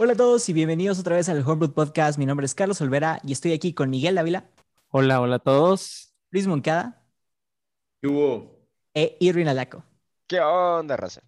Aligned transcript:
Hola 0.00 0.12
a 0.12 0.16
todos 0.16 0.48
y 0.48 0.52
bienvenidos 0.52 1.00
otra 1.00 1.16
vez 1.16 1.28
al 1.28 1.42
Homebrew 1.44 1.72
Podcast. 1.72 2.20
Mi 2.20 2.24
nombre 2.24 2.46
es 2.46 2.54
Carlos 2.54 2.80
Olvera 2.80 3.18
y 3.24 3.32
estoy 3.32 3.52
aquí 3.52 3.72
con 3.72 3.90
Miguel 3.90 4.14
Dávila. 4.14 4.48
Hola, 4.90 5.20
hola 5.20 5.36
a 5.36 5.38
todos. 5.40 6.14
Luis 6.30 6.46
Moncada. 6.46 7.02
¿Qué 8.00 8.06
hubo? 8.06 8.64
E 8.94 9.16
Irwin 9.18 9.48
Alaco. 9.48 9.82
¿Qué 10.28 10.38
onda, 10.38 10.96
raza? 10.96 11.22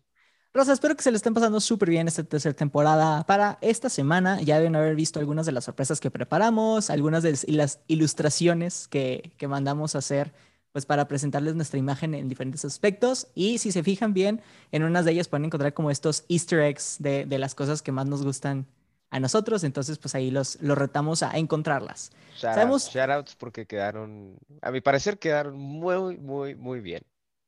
Rosa, 0.55 0.73
espero 0.73 0.95
que 0.95 1.03
se 1.03 1.11
le 1.11 1.17
estén 1.17 1.35
pasando 1.35 1.59
súper 1.59 1.91
bien 1.91 2.07
esta 2.07 2.23
tercera 2.23 2.55
temporada. 2.55 3.27
Para 3.27 3.59
esta 3.61 3.89
semana 3.89 4.41
ya 4.41 4.59
deben 4.59 4.77
haber 4.77 4.95
visto 4.95 5.19
algunas 5.19 5.47
de 5.47 5.53
las 5.53 5.65
sorpresas 5.65 5.99
que 5.99 6.13
preparamos, 6.13 6.91
algunas 6.91 7.25
de 7.25 7.37
las 7.49 7.81
ilustraciones 7.89 8.87
que, 8.87 9.33
que 9.37 9.49
mandamos 9.49 9.97
a 9.97 9.99
hacer 9.99 10.33
pues 10.73 10.87
para 10.87 11.09
presentarles 11.09 11.55
nuestra 11.55 11.79
imagen 11.79 12.15
en 12.15 12.29
diferentes 12.29 12.65
aspectos. 12.65 13.29
Y 13.35 13.59
si 13.59 13.73
se 13.73 13.83
fijan 13.83 14.15
bien, 14.15 14.41
en 14.73 14.85
unas 14.85 15.05
de 15.05 15.13
ellas 15.13 15.29
pueden 15.29 15.47
encontrar 15.47 15.75
como 15.75 15.91
estos 15.91 16.25
easter 16.29 16.61
eggs 16.61 16.97
de, 16.99 17.25
de 17.27 17.39
las 17.39 17.55
cosas 17.55 17.83
que 17.83 17.93
más 17.93 18.07
nos 18.07 18.25
gustan 18.25 18.67
a 19.11 19.21
nosotros. 19.21 19.65
Entonces, 19.65 19.99
pues 19.99 20.15
ahí 20.15 20.31
los, 20.31 20.61
los 20.63 20.79
retamos 20.79 21.23
a 21.23 21.37
encontrarlas. 21.37 22.13
Sabemos... 22.37 22.91
Shoutouts 22.91 23.35
porque 23.37 23.67
quedaron, 23.67 24.39
a 24.63 24.71
mi 24.71 24.81
parecer, 24.81 25.19
quedaron 25.19 25.59
muy, 25.59 26.17
muy, 26.19 26.55
muy 26.55 26.81
bien. 26.81 27.03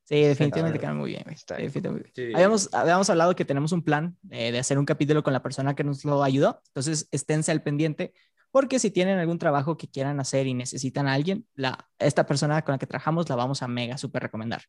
Sí, 0.04 0.20
definitivamente 0.20 0.78
quedaron 0.78 0.98
muy 0.98 1.10
bien. 1.10 1.24
Definitivamente. 1.24 2.10
Sí. 2.14 2.32
Habíamos, 2.34 2.74
habíamos 2.74 3.08
hablado 3.08 3.36
que 3.36 3.44
tenemos 3.44 3.72
un 3.72 3.82
plan 3.82 4.18
eh, 4.30 4.50
de 4.50 4.58
hacer 4.58 4.78
un 4.78 4.84
capítulo 4.84 5.22
con 5.22 5.32
la 5.32 5.42
persona 5.42 5.74
que 5.74 5.84
nos 5.84 6.04
lo 6.04 6.22
ayudó. 6.22 6.60
Entonces, 6.66 7.08
esténse 7.12 7.52
al 7.52 7.62
pendiente 7.62 8.12
porque 8.52 8.78
si 8.78 8.90
tienen 8.90 9.18
algún 9.18 9.38
trabajo 9.38 9.76
que 9.76 9.88
quieran 9.88 10.20
hacer 10.20 10.46
y 10.46 10.54
necesitan 10.54 11.08
a 11.08 11.14
alguien, 11.14 11.46
la, 11.54 11.88
esta 11.98 12.26
persona 12.26 12.62
con 12.62 12.74
la 12.74 12.78
que 12.78 12.86
trabajamos 12.86 13.28
la 13.28 13.34
vamos 13.34 13.62
a 13.62 13.68
mega 13.68 13.98
súper 13.98 14.22
recomendar. 14.22 14.62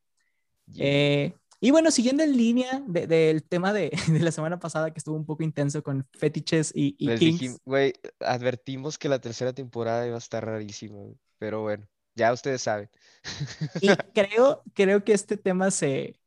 Yeah. 0.71 0.85
Eh, 0.85 1.35
y 1.59 1.71
bueno, 1.71 1.91
siguiendo 1.91 2.23
en 2.23 2.35
línea 2.35 2.81
del 2.87 3.07
de, 3.09 3.45
tema 3.47 3.73
de, 3.73 3.91
de, 4.09 4.19
la 4.19 4.31
semana 4.31 4.57
pasada 4.57 4.91
que 4.91 4.99
estuvo 4.99 5.17
un 5.17 5.25
poco 5.25 5.43
intenso 5.43 5.83
con 5.83 6.07
fetiches 6.13 6.71
y, 6.73 6.95
y 6.97 7.07
Les 7.07 7.19
kings. 7.19 7.59
Güey, 7.65 7.93
advertimos 8.21 8.97
que 8.97 9.09
la 9.09 9.19
tercera 9.19 9.51
temporada 9.51 10.07
iba 10.07 10.15
a 10.15 10.19
estar 10.19 10.45
rarísima, 10.45 10.99
pero 11.37 11.61
bueno, 11.61 11.85
ya 12.15 12.31
ustedes 12.31 12.61
saben. 12.61 12.89
Y 13.81 13.87
creo, 14.13 14.63
creo 14.73 15.03
que 15.03 15.11
este 15.11 15.35
tema 15.35 15.71
se, 15.71 16.21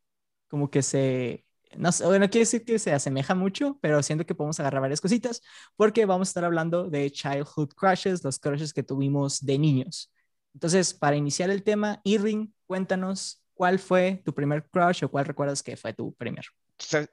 como 0.49 0.71
que 0.71 0.83
se, 0.83 1.46
no 1.79 1.93
sé, 1.93 2.05
bueno, 2.05 2.29
quiere 2.29 2.41
decir 2.41 2.65
que 2.65 2.79
se 2.79 2.93
asemeja 2.93 3.35
mucho, 3.35 3.79
pero 3.81 4.03
siento 4.03 4.27
que 4.27 4.35
podemos 4.35 4.59
agarrar 4.61 4.81
varias 4.81 5.01
cositas 5.01 5.43
porque 5.77 6.07
vamos 6.07 6.29
a 6.29 6.31
estar 6.31 6.45
hablando 6.45 6.89
de 6.89 7.11
childhood 7.11 7.71
crushes, 7.75 8.23
los 8.25 8.39
crushes 8.39 8.73
que 8.73 8.83
tuvimos 8.83 9.45
de 9.45 9.59
niños. 9.59 10.13
Entonces, 10.55 10.95
para 10.95 11.17
iniciar 11.17 11.51
el 11.51 11.63
tema, 11.63 12.01
Irving, 12.05 12.49
cuéntanos 12.67 13.43
cuál 13.55 13.79
fue 13.79 14.23
tu 14.25 14.35
primer 14.35 14.69
crush 14.69 15.05
o 15.05 15.11
cuál 15.11 15.25
recuerdas 15.27 15.63
que 15.63 15.77
fue 15.77 15.93
tu 15.93 16.15
primer. 16.15 16.45
O 16.47 16.83
sea, 16.83 17.07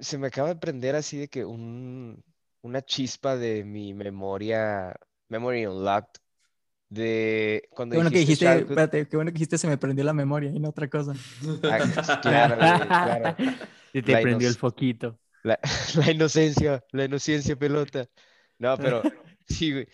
se 0.00 0.18
me 0.18 0.28
acaba 0.28 0.48
de 0.48 0.56
prender 0.56 0.96
así 0.96 1.18
de 1.18 1.28
que 1.28 1.44
un, 1.44 2.22
una 2.62 2.82
chispa 2.82 3.36
de 3.36 3.64
mi 3.64 3.94
memoria, 3.94 4.94
memory 5.28 5.66
unlocked, 5.66 6.20
de 6.88 7.68
cuando 7.70 7.94
qué 7.94 7.96
bueno 7.98 8.10
dijiste, 8.10 8.44
que 8.44 8.50
dijiste 8.50 8.72
espérate, 8.72 9.08
qué 9.08 9.16
bueno 9.16 9.30
que 9.30 9.34
dijiste 9.34 9.58
se 9.58 9.66
me 9.66 9.78
prendió 9.78 10.04
la 10.04 10.12
memoria 10.12 10.50
y 10.50 10.60
no 10.60 10.68
otra 10.68 10.88
cosa. 10.88 11.14
Ah, 11.64 12.18
claro, 12.20 12.56
claro. 12.58 13.36
Y 13.92 14.02
te 14.02 14.12
la 14.12 14.20
prendió 14.20 14.48
el 14.48 14.54
foquito. 14.54 15.18
La, 15.42 15.58
la, 15.96 16.10
inocencia, 16.10 16.84
la 16.92 17.04
inocencia 17.04 17.56
pelota. 17.56 18.08
No, 18.58 18.76
pero 18.78 19.02
sí, 19.48 19.72
güey. 19.72 19.88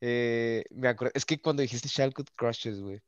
Eh, 0.00 0.64
me 0.70 0.88
acuerdo, 0.88 1.12
es 1.14 1.24
que 1.24 1.40
cuando 1.40 1.62
dijiste 1.62 1.88
Childhood 1.88 2.28
Crushes, 2.36 2.80
güey. 2.80 3.00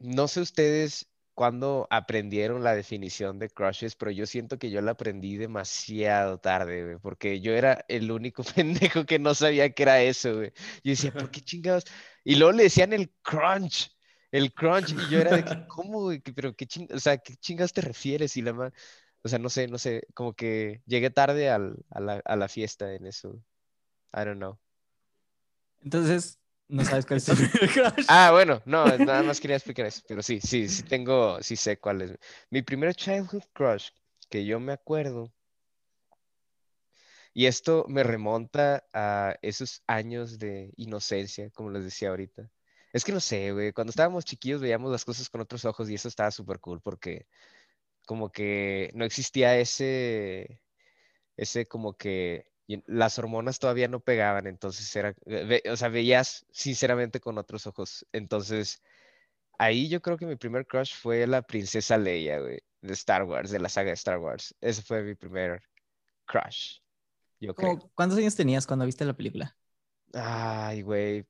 No 0.00 0.28
sé 0.28 0.40
ustedes 0.40 1.08
cuándo 1.38 1.86
aprendieron 1.90 2.64
la 2.64 2.74
definición 2.74 3.38
de 3.38 3.48
crushes, 3.48 3.94
pero 3.94 4.10
yo 4.10 4.26
siento 4.26 4.58
que 4.58 4.70
yo 4.70 4.80
la 4.80 4.90
aprendí 4.92 5.36
demasiado 5.36 6.38
tarde, 6.38 6.82
güey, 6.82 6.98
porque 6.98 7.40
yo 7.40 7.52
era 7.52 7.84
el 7.86 8.10
único 8.10 8.42
pendejo 8.56 9.06
que 9.06 9.20
no 9.20 9.36
sabía 9.36 9.70
que 9.70 9.84
era 9.84 10.02
eso, 10.02 10.34
güey. 10.34 10.52
Yo 10.82 10.90
decía, 10.90 11.12
¿por 11.12 11.30
qué 11.30 11.40
chingados? 11.40 11.84
Y 12.24 12.34
luego 12.34 12.50
le 12.52 12.64
decían 12.64 12.92
el 12.92 13.12
crunch, 13.22 13.88
el 14.32 14.52
crunch, 14.52 14.90
y 14.90 15.12
yo 15.12 15.20
era 15.20 15.36
de 15.36 15.66
¿cómo, 15.68 16.00
güey? 16.00 16.18
Pero 16.18 16.56
qué 16.56 16.66
chingados, 16.66 16.96
o 16.96 17.00
sea, 17.00 17.18
¿qué 17.18 17.36
chingados 17.36 17.72
te 17.72 17.82
refieres? 17.82 18.36
Y 18.36 18.42
la 18.42 18.52
más, 18.52 18.72
o 19.22 19.28
sea, 19.28 19.38
no 19.38 19.48
sé, 19.48 19.68
no 19.68 19.78
sé, 19.78 20.02
como 20.14 20.34
que 20.34 20.82
llegué 20.86 21.10
tarde 21.10 21.50
al, 21.50 21.76
a, 21.90 22.00
la, 22.00 22.22
a 22.24 22.36
la 22.36 22.48
fiesta 22.48 22.94
en 22.94 23.06
eso. 23.06 23.42
I 24.14 24.24
don't 24.24 24.36
know. 24.36 24.58
Entonces, 25.82 26.38
no 26.68 26.84
sabes 26.84 27.06
cuál 27.06 27.18
es 27.18 27.24
tu 27.24 27.32
crush. 27.72 28.06
Ah, 28.08 28.30
bueno, 28.32 28.62
no, 28.64 28.84
nada 28.98 29.22
más 29.22 29.40
quería 29.40 29.56
explicar 29.56 29.86
eso, 29.86 30.02
pero 30.06 30.22
sí, 30.22 30.40
sí, 30.40 30.68
sí 30.68 30.82
tengo, 30.82 31.42
sí 31.42 31.56
sé 31.56 31.78
cuál 31.78 32.02
es. 32.02 32.12
Mi 32.50 32.62
primer 32.62 32.94
childhood 32.94 33.44
crush, 33.52 33.88
que 34.28 34.44
yo 34.44 34.60
me 34.60 34.72
acuerdo, 34.72 35.32
y 37.32 37.46
esto 37.46 37.84
me 37.88 38.02
remonta 38.02 38.84
a 38.92 39.36
esos 39.42 39.82
años 39.86 40.38
de 40.38 40.72
inocencia, 40.76 41.50
como 41.50 41.70
les 41.70 41.84
decía 41.84 42.08
ahorita. 42.08 42.50
Es 42.92 43.04
que 43.04 43.12
no 43.12 43.20
sé, 43.20 43.52
güey, 43.52 43.72
cuando 43.72 43.90
estábamos 43.90 44.24
chiquillos 44.24 44.60
veíamos 44.60 44.90
las 44.90 45.04
cosas 45.04 45.28
con 45.28 45.40
otros 45.40 45.64
ojos 45.64 45.88
y 45.88 45.94
eso 45.94 46.08
estaba 46.08 46.30
súper 46.30 46.58
cool 46.58 46.80
porque 46.80 47.26
como 48.08 48.30
que 48.30 48.90
no 48.94 49.04
existía 49.04 49.58
ese, 49.58 50.62
ese 51.36 51.68
como 51.68 51.92
que 51.92 52.46
las 52.86 53.18
hormonas 53.18 53.58
todavía 53.58 53.86
no 53.86 54.00
pegaban, 54.00 54.46
entonces 54.46 54.96
era, 54.96 55.14
ve, 55.26 55.62
o 55.70 55.76
sea, 55.76 55.90
veías 55.90 56.46
sinceramente 56.50 57.20
con 57.20 57.36
otros 57.36 57.66
ojos. 57.66 58.06
Entonces, 58.12 58.82
ahí 59.58 59.90
yo 59.90 60.00
creo 60.00 60.16
que 60.16 60.24
mi 60.24 60.36
primer 60.36 60.66
crush 60.66 60.94
fue 60.94 61.26
la 61.26 61.42
princesa 61.42 61.98
Leia, 61.98 62.40
güey, 62.40 62.60
de 62.80 62.94
Star 62.94 63.24
Wars, 63.24 63.50
de 63.50 63.60
la 63.60 63.68
saga 63.68 63.88
de 63.88 63.94
Star 63.94 64.18
Wars. 64.18 64.54
Ese 64.62 64.80
fue 64.80 65.02
mi 65.02 65.14
primer 65.14 65.60
crush, 66.24 66.78
yo 67.40 67.54
creo. 67.54 67.90
¿Cuántos 67.94 68.16
años 68.16 68.34
tenías 68.34 68.66
cuando 68.66 68.86
viste 68.86 69.04
la 69.04 69.12
película? 69.12 69.54
Ay, 70.14 70.80
güey. 70.80 71.26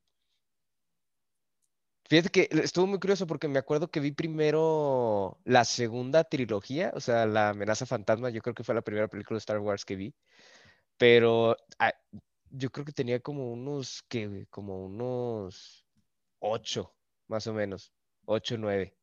Fíjate 2.08 2.30
que 2.30 2.48
estuvo 2.62 2.86
muy 2.86 2.98
curioso 2.98 3.26
porque 3.26 3.48
me 3.48 3.58
acuerdo 3.58 3.90
que 3.90 4.00
vi 4.00 4.12
primero 4.12 5.38
la 5.44 5.64
segunda 5.64 6.24
trilogía, 6.24 6.90
o 6.94 7.00
sea, 7.00 7.26
La 7.26 7.50
amenaza 7.50 7.86
fantasma, 7.86 8.30
yo 8.30 8.40
creo 8.40 8.54
que 8.54 8.64
fue 8.64 8.74
la 8.74 8.82
primera 8.82 9.08
película 9.08 9.36
de 9.36 9.40
Star 9.40 9.58
Wars 9.58 9.84
que 9.84 9.96
vi 9.96 10.14
pero 10.98 11.56
ah, 11.78 11.94
yo 12.50 12.70
creo 12.70 12.84
que 12.84 12.92
tenía 12.92 13.20
como 13.20 13.52
unos, 13.52 14.02
que 14.08 14.46
Como 14.50 14.84
unos 14.84 15.86
ocho, 16.40 16.94
más 17.28 17.46
o 17.46 17.54
menos, 17.54 17.92
ocho, 18.26 18.58
nueve, 18.58 18.96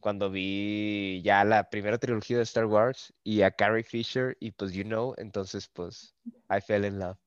cuando 0.00 0.30
vi 0.30 1.20
ya 1.22 1.44
la 1.44 1.68
primera 1.68 1.98
trilogía 1.98 2.38
de 2.38 2.44
Star 2.44 2.66
Wars 2.66 3.12
y 3.22 3.42
a 3.42 3.50
Carrie 3.50 3.84
Fisher 3.84 4.36
y 4.40 4.52
pues, 4.52 4.72
you 4.72 4.84
know, 4.84 5.14
entonces 5.18 5.68
pues, 5.68 6.14
I 6.48 6.60
fell 6.60 6.84
in 6.84 6.98
love. 6.98 7.18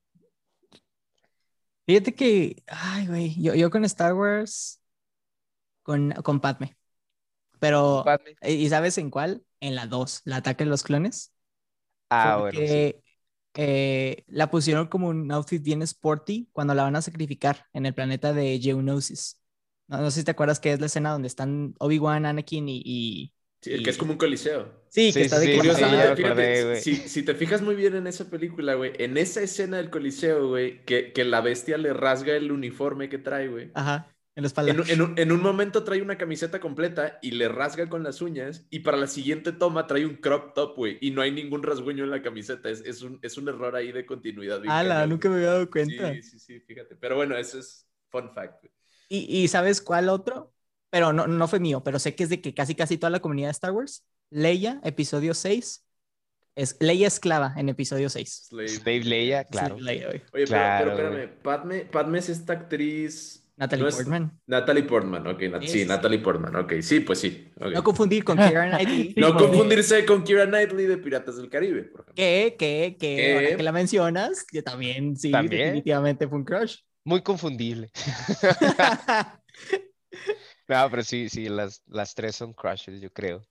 Fíjate 1.86 2.14
que, 2.14 2.62
ay, 2.66 3.06
güey, 3.06 3.42
yo, 3.42 3.54
yo 3.54 3.70
con 3.70 3.84
Star 3.84 4.14
Wars, 4.14 4.80
con, 5.88 6.12
con 6.22 6.40
Padme. 6.40 6.76
Pero, 7.60 8.04
Padme. 8.04 8.36
¿y 8.42 8.68
sabes 8.70 8.98
en 8.98 9.10
cuál? 9.10 9.44
En 9.60 9.74
la 9.76 9.86
2, 9.86 10.22
la 10.24 10.36
ataque 10.36 10.64
de 10.64 10.70
los 10.70 10.82
clones. 10.84 11.32
Ah, 12.10 12.36
Porque 12.36 12.40
bueno. 12.40 12.66
Sí 12.66 12.92
eh, 13.54 14.24
la 14.28 14.50
pusieron 14.50 14.88
como 14.88 15.08
un 15.08 15.30
outfit 15.32 15.62
bien 15.62 15.82
sporty 15.82 16.48
cuando 16.52 16.74
la 16.74 16.84
van 16.84 16.96
a 16.96 17.02
sacrificar 17.02 17.66
en 17.72 17.86
el 17.86 17.94
planeta 17.94 18.32
de 18.32 18.60
Geonosis. 18.60 19.40
No, 19.88 19.98
no 20.00 20.10
sé 20.10 20.20
si 20.20 20.24
te 20.24 20.32
acuerdas 20.32 20.60
que 20.60 20.72
es 20.72 20.80
la 20.80 20.86
escena 20.86 21.12
donde 21.12 21.28
están 21.28 21.74
Obi-Wan, 21.80 22.26
Anakin 22.26 22.68
y, 22.68 22.82
y, 22.84 23.34
Sí, 23.60 23.72
el 23.72 23.82
que 23.82 23.90
es 23.90 23.98
como 23.98 24.12
un 24.12 24.18
coliseo. 24.18 24.72
Sí, 24.88 25.14
que 25.14 25.22
Sí, 25.22 25.22
está 25.22 25.38
de 25.38 25.46
sí, 25.46 25.50
que- 25.50 25.58
Curiosamente, 25.58 26.14
fíjate, 26.16 26.74
si, 26.74 26.96
si 27.08 27.22
te 27.24 27.34
fijas 27.34 27.60
muy 27.62 27.74
bien 27.74 27.94
en 27.96 28.06
esa 28.06 28.30
película, 28.30 28.74
güey, 28.74 28.92
en 28.98 29.16
esa 29.16 29.42
escena 29.42 29.76
del 29.78 29.90
coliseo, 29.90 30.48
güey, 30.48 30.84
que, 30.84 31.12
que 31.12 31.24
la 31.24 31.40
bestia 31.40 31.76
le 31.78 31.92
rasga 31.92 32.36
el 32.36 32.52
uniforme 32.52 33.08
que 33.08 33.18
trae, 33.18 33.48
güey. 33.48 33.72
Ajá, 33.72 34.14
en 34.38 34.42
la 34.44 34.46
espalda. 34.46 34.70
En, 34.70 34.78
un- 34.80 34.88
en 34.88 35.02
un, 35.02 35.18
en 35.18 35.32
un 35.32 35.42
momento 35.42 35.82
trae 35.82 36.00
una 36.00 36.16
camiseta 36.16 36.60
completa 36.60 37.18
y 37.20 37.32
le 37.32 37.48
rasga 37.48 37.88
con 37.88 38.04
las 38.04 38.22
uñas 38.22 38.66
y 38.70 38.78
para 38.80 38.96
la 38.96 39.08
siguiente 39.08 39.50
toma 39.50 39.88
trae 39.88 40.06
un 40.06 40.14
crop 40.14 40.54
top, 40.54 40.76
güey, 40.76 40.96
y 41.00 41.10
no 41.10 41.22
hay 41.22 41.32
ningún 41.32 41.62
rasguño 41.64 42.04
en 42.04 42.10
la 42.10 42.22
camiseta. 42.22 42.70
Es, 42.70 42.80
es, 42.82 43.02
un, 43.02 43.18
es 43.22 43.36
un 43.36 43.48
error 43.48 43.74
ahí 43.74 43.90
de 43.90 44.06
continuidad. 44.06 44.62
Ala, 44.68 45.06
nunca 45.08 45.28
me 45.28 45.34
había 45.36 45.48
dado 45.48 45.68
cuenta. 45.68 46.12
Sí, 46.14 46.22
sí, 46.22 46.38
sí, 46.38 46.60
fíjate. 46.60 46.94
Pero 46.94 47.16
bueno, 47.16 47.36
eso 47.36 47.58
es 47.58 47.88
fun 48.10 48.30
fact, 48.32 48.60
güey. 48.62 48.72
¿Y, 49.08 49.42
y 49.42 49.48
sabes 49.48 49.80
cuál 49.80 50.08
otro? 50.08 50.54
Pero 50.90 51.12
no, 51.12 51.26
no 51.26 51.48
fue 51.48 51.58
mío, 51.60 51.82
pero 51.82 51.98
sé 51.98 52.14
que 52.14 52.22
es 52.22 52.30
de 52.30 52.40
que 52.40 52.54
casi 52.54 52.74
casi 52.76 52.96
toda 52.96 53.10
la 53.10 53.20
comunidad 53.20 53.48
de 53.48 53.52
Star 53.52 53.72
Wars. 53.72 54.04
Leia, 54.30 54.80
episodio 54.84 55.34
6. 55.34 55.84
Es 56.54 56.76
Leia 56.80 57.06
esclava 57.08 57.54
en 57.56 57.68
episodio 57.68 58.08
6. 58.08 58.46
Slave. 58.48 58.68
Slave 58.68 59.00
Leia, 59.04 59.44
claro. 59.44 59.76
Sí, 59.78 59.82
Leia. 59.84 60.08
Oye, 60.32 60.44
Claro, 60.44 60.92
pero, 60.92 60.96
pero 60.96 61.08
espérame, 61.08 61.42
Padme, 61.42 61.80
Padme 61.86 62.18
es 62.20 62.28
esta 62.28 62.52
actriz... 62.52 63.47
Natalie 63.58 63.82
no 63.82 63.88
es- 63.88 63.96
Portman. 63.96 64.40
Natalie 64.46 64.82
Portman, 64.84 65.26
ok, 65.26 65.40
Nat- 65.42 65.66
Sí. 65.66 65.84
Natalie 65.84 66.20
Portman, 66.20 66.54
ok, 66.56 66.74
sí, 66.80 67.00
pues 67.00 67.18
sí. 67.20 67.48
No 67.58 67.82
confundir 67.82 68.22
con 68.24 68.38
Keira 68.38 68.68
Knightley. 68.70 69.14
No 69.16 69.34
confundirse 69.36 70.06
con 70.06 70.22
Kira 70.24 70.46
Knightley 70.46 70.86
de 70.86 70.96
Piratas 70.98 71.36
del 71.36 71.50
Caribe, 71.50 71.82
por 71.82 72.00
ejemplo. 72.02 72.14
Que, 72.14 72.56
que, 72.58 72.96
que, 72.98 73.16
¿Qué? 73.16 73.34
ahora 73.34 73.56
que 73.56 73.62
la 73.62 73.72
mencionas, 73.72 74.46
yo 74.52 74.62
también, 74.62 75.16
sí, 75.16 75.30
¿También? 75.32 75.62
definitivamente 75.66 76.28
fue 76.28 76.38
un 76.38 76.44
crush. 76.44 76.78
Muy 77.04 77.22
confundible. 77.22 77.90
No, 80.68 80.90
pero 80.90 81.02
sí, 81.02 81.28
sí, 81.30 81.48
las, 81.48 81.82
las 81.86 82.14
tres 82.14 82.36
son 82.36 82.52
crushes, 82.52 83.00
yo 83.00 83.10
creo. 83.10 83.42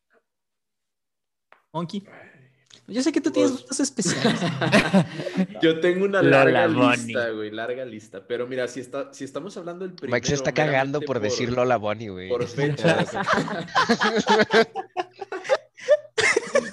Monkey. 1.73 2.03
Yo 2.89 3.03
sé 3.03 3.11
que 3.11 3.19
tú 3.19 3.31
tienes 3.31 3.51
gustos 3.51 3.81
especiales. 3.81 4.39
Yo 5.61 5.81
tengo 5.81 6.05
una 6.05 6.21
larga 6.21 6.67
lista, 6.67 7.31
güey, 7.31 7.51
larga 7.51 7.83
lista. 7.83 8.25
Pero 8.25 8.47
mira, 8.47 8.65
si, 8.69 8.79
está, 8.79 9.13
si 9.13 9.25
estamos 9.25 9.57
hablando 9.57 9.85
del 9.85 9.93
primero... 9.93 10.15
Mike 10.15 10.27
se 10.27 10.35
está 10.35 10.53
cagando 10.53 10.99
meramente 10.99 11.05
por 11.07 11.19
decir 11.19 11.51
Lola 11.51 11.75
Bonnie, 11.75 12.07
güey. 12.07 12.29
Por 12.29 12.47
fechas. 12.47 13.11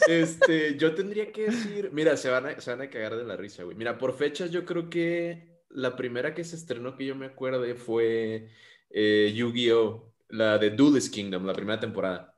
este, 0.09 0.77
yo 0.79 0.95
tendría 0.95 1.33
que 1.33 1.47
decir, 1.47 1.91
mira, 1.93 2.17
se 2.17 2.31
van, 2.31 2.47
a, 2.47 2.61
se 2.61 2.71
van 2.71 2.83
a 2.83 2.91
cagar 2.91 3.17
de 3.17 3.25
la 3.25 3.37
risa, 3.37 3.65
güey. 3.65 3.77
Mira, 3.77 3.99
por 3.99 4.17
fechas 4.17 4.53
yo 4.53 4.65
creo 4.65 4.89
que 4.89 5.65
la 5.71 5.97
primera 5.97 6.33
que 6.33 6.45
se 6.45 6.55
estrenó 6.55 6.97
que 6.97 7.07
yo 7.07 7.17
me 7.17 7.27
acuerde 7.27 7.75
fue 7.75 8.51
eh, 8.91 9.33
Yu-Gi-Oh! 9.35 10.13
La 10.29 10.59
de 10.59 10.71
Duelist 10.71 11.13
Kingdom, 11.13 11.45
la 11.45 11.53
primera 11.53 11.81
temporada. 11.81 12.34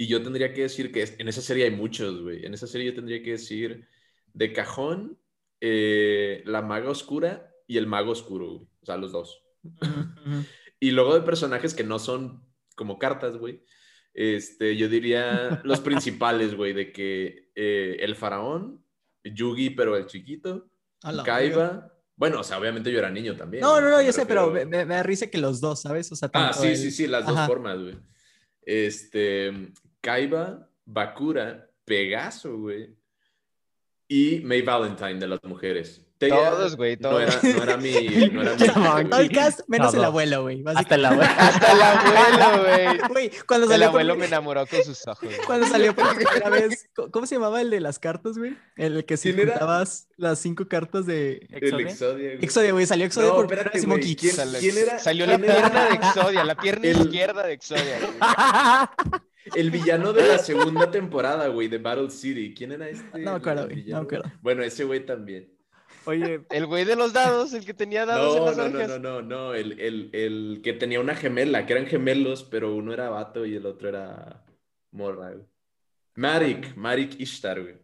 Y 0.00 0.06
yo 0.06 0.22
tendría 0.22 0.54
que 0.54 0.62
decir 0.62 0.90
que 0.92 1.04
en 1.18 1.28
esa 1.28 1.42
serie 1.42 1.64
hay 1.66 1.72
muchos, 1.72 2.22
güey. 2.22 2.46
En 2.46 2.54
esa 2.54 2.66
serie 2.66 2.86
yo 2.86 2.94
tendría 2.94 3.22
que 3.22 3.32
decir 3.32 3.86
de 4.32 4.50
cajón, 4.54 5.18
eh, 5.60 6.42
la 6.46 6.62
maga 6.62 6.88
oscura 6.88 7.52
y 7.66 7.76
el 7.76 7.86
mago 7.86 8.12
oscuro, 8.12 8.46
güey. 8.54 8.68
O 8.80 8.86
sea, 8.86 8.96
los 8.96 9.12
dos. 9.12 9.42
Y 10.82 10.92
luego 10.92 11.12
de 11.12 11.20
personajes 11.20 11.74
que 11.74 11.84
no 11.84 11.98
son 11.98 12.42
como 12.74 12.98
cartas, 12.98 13.36
güey. 13.36 13.62
Este, 14.14 14.74
yo 14.78 14.88
diría 14.88 15.60
los 15.64 15.80
principales, 15.80 16.54
güey, 16.54 16.72
de 16.72 16.92
que 16.92 17.50
eh, 17.54 17.98
el 18.00 18.16
faraón, 18.16 18.82
Yugi, 19.22 19.68
pero 19.68 19.98
el 19.98 20.06
chiquito. 20.06 20.70
Kaiba. 21.26 21.92
Bueno, 22.16 22.40
o 22.40 22.44
sea, 22.44 22.58
obviamente 22.58 22.90
yo 22.90 22.98
era 22.98 23.10
niño 23.10 23.36
también. 23.36 23.60
No, 23.60 23.78
no, 23.82 23.90
no, 23.90 24.00
yo 24.00 24.12
sé, 24.12 24.24
pero 24.24 24.50
me, 24.50 24.64
me- 24.64 24.86
me 24.86 24.94
da 24.94 25.02
risa 25.02 25.26
que 25.26 25.36
los 25.36 25.60
dos, 25.60 25.82
¿sabes? 25.82 26.10
O 26.10 26.16
sea, 26.16 26.30
Ah, 26.32 26.54
sí, 26.54 26.68
el- 26.68 26.76
sí, 26.78 26.90
sí, 26.90 27.06
las 27.06 27.26
dos 27.26 27.36
Ajá. 27.36 27.46
formas, 27.46 27.78
güey. 27.78 27.98
Este, 28.62 29.52
Kaiba, 30.00 30.68
Bakura, 30.84 31.68
Pegaso, 31.84 32.56
güey. 32.58 32.94
Y 34.08 34.40
May 34.40 34.62
Valentine 34.62 35.14
de 35.20 35.28
las 35.28 35.42
mujeres. 35.44 36.04
Todos, 36.18 36.76
güey, 36.76 36.96
No 37.00 37.10
todos. 37.10 37.22
era, 37.42 37.54
no 37.56 37.62
era 37.62 37.76
mi. 37.78 37.92
No 38.30 38.42
era 38.42 38.54
mi-. 39.04 39.08
Todo 39.08 39.20
el 39.20 39.30
cast, 39.30 39.60
menos 39.68 39.94
el 39.94 40.04
abuelo, 40.04 40.42
güey. 40.42 40.62
Hasta 40.66 40.98
la 40.98 41.12
wea. 41.16 41.26
Hasta 41.30 41.72
el 41.72 41.80
abuelo, 42.42 43.08
güey. 43.08 43.30
Cuando 43.46 43.66
El 43.66 43.70
salió, 43.72 43.88
abuelo 43.88 44.12
por, 44.14 44.18
me 44.20 44.26
enamoró 44.26 44.66
con 44.66 44.82
sus 44.84 45.06
ojos. 45.06 45.28
cuando 45.46 45.66
salió 45.66 45.94
por 45.94 46.14
primera 46.14 46.50
vez, 46.50 46.90
¿cómo- 46.94 47.10
¿cómo 47.10 47.26
se 47.26 47.36
llamaba 47.36 47.62
el 47.62 47.70
de 47.70 47.80
las 47.80 47.98
cartas, 47.98 48.36
güey? 48.36 48.54
El 48.76 49.04
que 49.06 49.16
si 49.16 49.32
juntabas 49.32 50.08
las 50.16 50.40
cinco 50.40 50.68
cartas 50.68 51.06
de 51.06 51.46
El 51.48 51.64
¿Exodia? 51.64 51.88
Exodia, 51.88 52.28
güey. 52.32 52.44
Exodia, 52.44 52.72
güey. 52.72 52.86
Salió 52.86 53.06
Exodia 53.06 53.28
No, 53.28 53.34
por 53.36 53.46
primera 53.46 53.70
vez 53.70 53.86
Monkey. 53.86 54.16
¿quién- 54.16 54.36
quién 54.58 54.76
era? 54.76 54.98
Salió 54.98 55.24
la 55.24 55.38
pierna 55.38 55.84
de 55.88 55.94
Exodia, 55.94 56.44
la 56.44 56.54
pierna 56.56 56.86
El- 56.88 57.00
izquierda 57.00 57.46
de 57.46 57.52
Exodia. 57.54 57.98
güey. 58.00 59.20
El 59.54 59.70
villano 59.70 60.12
de 60.12 60.26
la 60.28 60.38
segunda 60.38 60.90
temporada, 60.90 61.48
güey, 61.48 61.68
de 61.68 61.78
Battle 61.78 62.10
City. 62.10 62.54
¿Quién 62.54 62.72
era 62.72 62.88
este? 62.88 63.18
No 63.20 63.32
me 63.32 63.36
acuerdo, 63.38 63.62
el 63.64 63.68
güey, 63.74 63.84
no 63.86 63.96
me 63.98 64.02
acuerdo. 64.04 64.32
Bueno, 64.42 64.62
ese 64.62 64.84
güey 64.84 65.04
también. 65.06 65.52
Oye, 66.04 66.46
El 66.50 66.66
güey 66.66 66.84
de 66.84 66.96
los 66.96 67.12
dados, 67.12 67.52
el 67.52 67.64
que 67.64 67.74
tenía 67.74 68.06
dados 68.06 68.34
en 68.36 68.40
No, 68.40 68.46
las 68.46 68.56
no, 68.56 68.68
no, 68.68 68.78
orejas. 68.78 69.00
no, 69.00 69.22
no, 69.22 69.22
no. 69.22 69.54
El, 69.54 69.78
el, 69.80 70.10
el 70.14 70.60
que 70.62 70.72
tenía 70.72 71.00
una 71.00 71.14
gemela, 71.14 71.66
que 71.66 71.72
eran 71.74 71.86
gemelos, 71.86 72.44
pero 72.44 72.74
uno 72.74 72.92
era 72.92 73.10
vato 73.10 73.44
y 73.46 73.54
el 73.56 73.66
otro 73.66 73.88
era 73.88 74.44
morra, 74.92 75.30
güey. 75.32 75.46
Marik, 76.16 76.74
Marik 76.76 77.18
Ishtar, 77.20 77.62
güey. 77.62 77.76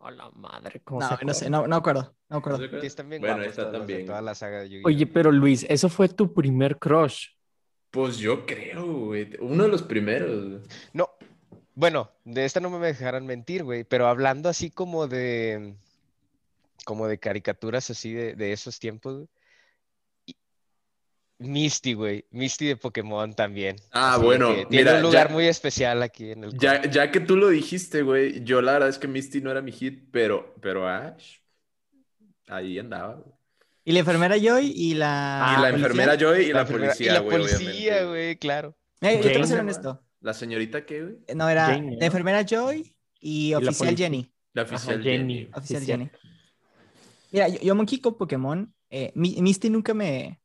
a 0.00 0.10
la 0.10 0.30
madre, 0.32 0.80
¿cómo 0.84 1.00
No, 1.00 1.16
se 1.16 1.24
no 1.24 1.34
sé, 1.34 1.50
no, 1.50 1.66
no 1.66 1.76
acuerdo. 1.76 2.14
No 2.28 2.36
me 2.36 2.38
acuerdo. 2.38 2.58
¿No 2.58 2.78
están 2.78 3.08
bien 3.08 3.20
Bueno, 3.20 3.36
guapos 3.36 3.50
está 3.50 3.62
todos 3.64 3.78
también. 3.78 4.06
toda 4.06 4.22
la 4.22 4.34
saga 4.34 4.60
de. 4.62 4.82
Oye, 4.84 5.06
pero 5.06 5.32
Luis, 5.32 5.64
eso 5.68 5.88
fue 5.88 6.08
tu 6.08 6.32
primer 6.32 6.78
crush. 6.78 7.28
Pues 7.94 8.18
yo 8.18 8.44
creo, 8.44 8.84
güey. 9.06 9.30
Uno 9.38 9.62
de 9.62 9.68
los 9.68 9.82
primeros. 9.84 10.60
No, 10.92 11.08
bueno, 11.76 12.10
de 12.24 12.44
esta 12.44 12.58
no 12.58 12.68
me 12.68 12.84
dejarán 12.84 13.24
mentir, 13.24 13.62
güey, 13.62 13.84
pero 13.84 14.08
hablando 14.08 14.48
así 14.48 14.68
como 14.68 15.06
de, 15.06 15.74
como 16.84 17.06
de 17.06 17.18
caricaturas 17.18 17.90
así 17.90 18.12
de, 18.12 18.34
de 18.34 18.52
esos 18.52 18.80
tiempos, 18.80 19.14
güey, 19.14 19.28
Misty, 21.38 21.94
güey, 21.94 22.24
Misty 22.30 22.66
de 22.66 22.76
Pokémon 22.76 23.32
también. 23.34 23.76
Ah, 23.92 24.14
Así 24.14 24.24
bueno, 24.24 24.48
tiene 24.54 24.66
mira, 24.70 24.96
un 24.96 25.02
lugar 25.02 25.28
ya- 25.28 25.32
muy 25.34 25.46
especial 25.46 26.02
aquí 26.02 26.30
en 26.32 26.44
el 26.44 26.58
Ya, 26.58 26.82
ya 26.90 27.10
que 27.12 27.20
tú 27.20 27.36
lo 27.36 27.48
dijiste, 27.48 28.02
güey, 28.02 28.42
yo 28.44 28.60
la 28.60 28.72
verdad 28.72 28.88
es 28.88 28.98
que 28.98 29.08
Misty 29.08 29.40
no 29.40 29.50
era 29.52 29.60
mi 29.62 29.70
hit, 29.72 30.08
pero, 30.10 30.54
pero 30.60 30.88
Ash, 30.88 31.36
ahí 32.48 32.78
andaba. 32.78 33.14
güey. 33.14 33.33
Y 33.84 33.92
la 33.92 33.98
enfermera 34.00 34.36
Joy 34.38 34.72
y 34.74 34.94
la. 34.94 35.54
y 35.58 35.60
la 35.62 35.70
policía. 35.70 35.76
enfermera 35.76 36.14
Joy 36.18 36.44
y 36.44 36.52
la, 36.52 36.64
policía, 36.66 37.10
y 37.10 37.14
la 37.14 37.20
güey, 37.20 37.36
policía, 37.38 38.04
güey, 38.04 38.36
claro. 38.38 38.76
Eh, 39.00 39.16
yo 39.16 39.22
te 39.22 39.28
voy 39.28 39.28
a 39.28 39.32
Jane, 39.34 39.46
ser 39.46 39.56
¿no? 39.56 39.62
honesto. 39.62 40.02
¿La 40.20 40.32
señorita 40.34 40.86
qué, 40.86 41.02
güey? 41.02 41.16
No, 41.34 41.48
era 41.48 41.66
Jane, 41.66 41.90
la 41.92 41.96
¿no? 41.98 42.04
enfermera 42.06 42.42
Joy 42.46 42.96
y 43.20 43.52
oficial. 43.54 43.96
Jenny. 43.96 44.32
La 44.54 44.62
Ajá, 44.62 44.76
oficial 44.76 45.02
Jenny. 45.02 45.34
Jenny. 45.34 45.50
Oficial 45.54 45.80
Sí, 45.82 45.86
Jenny. 45.86 46.10
Mira, 47.30 47.48
yo, 47.48 47.58
yo 47.60 47.74
Monkey 47.74 47.98
con 48.00 48.16
Pokémon, 48.16 48.72
eh, 48.90 49.12
Mi- 49.14 49.40
Misty 49.42 49.68
nunca 49.70 49.92
me. 49.94 50.40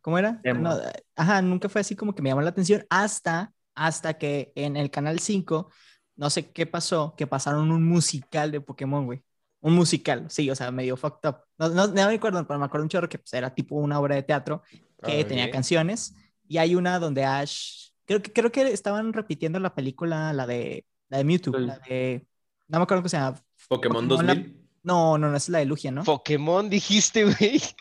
¿Cómo 0.00 0.18
era? 0.18 0.40
No, 0.44 0.78
ajá, 1.16 1.42
nunca 1.42 1.68
fue 1.68 1.80
así 1.80 1.96
como 1.96 2.14
que 2.14 2.22
me 2.22 2.28
llamó 2.28 2.42
la 2.42 2.50
atención 2.50 2.84
hasta, 2.90 3.52
hasta 3.74 4.14
que 4.18 4.52
en 4.54 4.76
el 4.76 4.90
canal 4.90 5.18
5, 5.18 5.70
no 6.16 6.30
sé 6.30 6.50
qué 6.50 6.66
pasó, 6.66 7.14
que 7.16 7.26
pasaron 7.26 7.70
un 7.72 7.82
musical 7.88 8.50
de 8.52 8.60
Pokémon, 8.60 9.06
güey. 9.06 9.22
Un 9.64 9.74
musical, 9.74 10.26
sí, 10.28 10.50
o 10.50 10.54
sea, 10.54 10.70
medio 10.70 10.94
fucked 10.96 11.26
up. 11.28 11.36
No, 11.58 11.68
no, 11.70 11.86
no 11.86 11.92
me 11.94 12.02
acuerdo, 12.14 12.46
pero 12.46 12.58
me 12.58 12.66
acuerdo 12.66 12.84
un 12.84 12.90
chorro 12.90 13.08
que 13.08 13.18
pues, 13.18 13.32
era 13.32 13.54
tipo 13.54 13.76
una 13.76 13.98
obra 13.98 14.14
de 14.14 14.22
teatro 14.22 14.62
que 15.02 15.20
Ah, 15.22 15.26
tenía 15.26 15.46
ok. 15.46 15.52
canciones. 15.52 16.14
Y 16.46 16.58
hay 16.58 16.74
una 16.74 16.98
donde 16.98 17.24
Ash, 17.24 17.88
creo 18.04 18.20
que, 18.20 18.30
creo 18.30 18.52
que 18.52 18.62
estaban 18.72 19.12
repitiendo 19.14 19.58
la 19.58 19.74
película, 19.74 20.34
la 20.34 20.46
de, 20.46 20.84
la 21.08 21.16
de 21.18 21.24
Mewtwo, 21.24 21.58
Sí. 21.58 21.64
la 21.64 21.78
de, 21.78 22.26
no 22.68 22.78
me 22.78 22.82
acuerdo 22.82 23.02
cómo 23.02 23.08
se 23.08 23.16
llama. 23.16 23.40
Pokémon 23.68 24.06
Pokémon 24.06 24.26
la- 24.26 24.34
2000. 24.34 24.60
No, 24.82 25.16
no, 25.16 25.30
no, 25.30 25.36
es 25.38 25.48
la 25.48 25.60
de 25.60 25.64
Lugia, 25.64 25.90
¿no? 25.90 26.04
Pokémon 26.04 26.68
dijiste, 26.68 27.24
güey. 27.24 27.60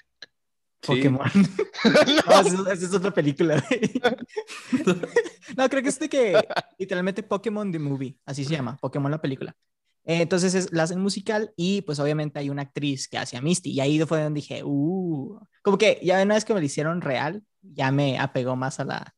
Sí. 0.83 0.87
Pokémon. 0.95 1.21
No, 1.85 2.41
esa 2.41 2.41
es, 2.41 2.53
esa 2.53 2.85
es 2.87 2.93
otra 2.93 3.11
película. 3.11 3.61
güey. 3.69 3.91
no, 5.57 5.69
creo 5.69 5.81
que 5.83 5.89
es 5.89 5.99
de 5.99 6.09
que 6.09 6.41
literalmente 6.77 7.23
Pokémon 7.23 7.71
The 7.71 7.79
Movie, 7.79 8.17
así 8.25 8.43
se 8.45 8.51
llama, 8.53 8.77
Pokémon 8.77 9.09
la 9.11 9.21
película. 9.21 9.55
Entonces 10.05 10.53
es, 10.53 10.71
la 10.73 10.83
hacen 10.83 10.99
musical 10.99 11.53
y 11.55 11.81
pues 11.83 11.99
obviamente 11.99 12.37
hay 12.39 12.49
una 12.49 12.63
actriz 12.63 13.07
que 13.07 13.17
hace 13.17 13.37
a 13.37 13.41
Misty 13.41 13.71
y 13.71 13.79
ahí 13.79 13.99
fue 14.01 14.21
donde 14.21 14.41
dije, 14.41 14.61
uh, 14.63 15.39
como 15.61 15.77
que 15.77 15.99
ya 16.03 16.21
una 16.21 16.35
vez 16.35 16.43
que 16.43 16.53
me 16.53 16.59
lo 16.59 16.65
hicieron 16.65 16.99
real, 17.01 17.41
ya 17.61 17.89
me 17.91 18.19
apegó 18.19 18.55
más 18.57 18.79
a 18.81 18.85
la, 18.85 19.15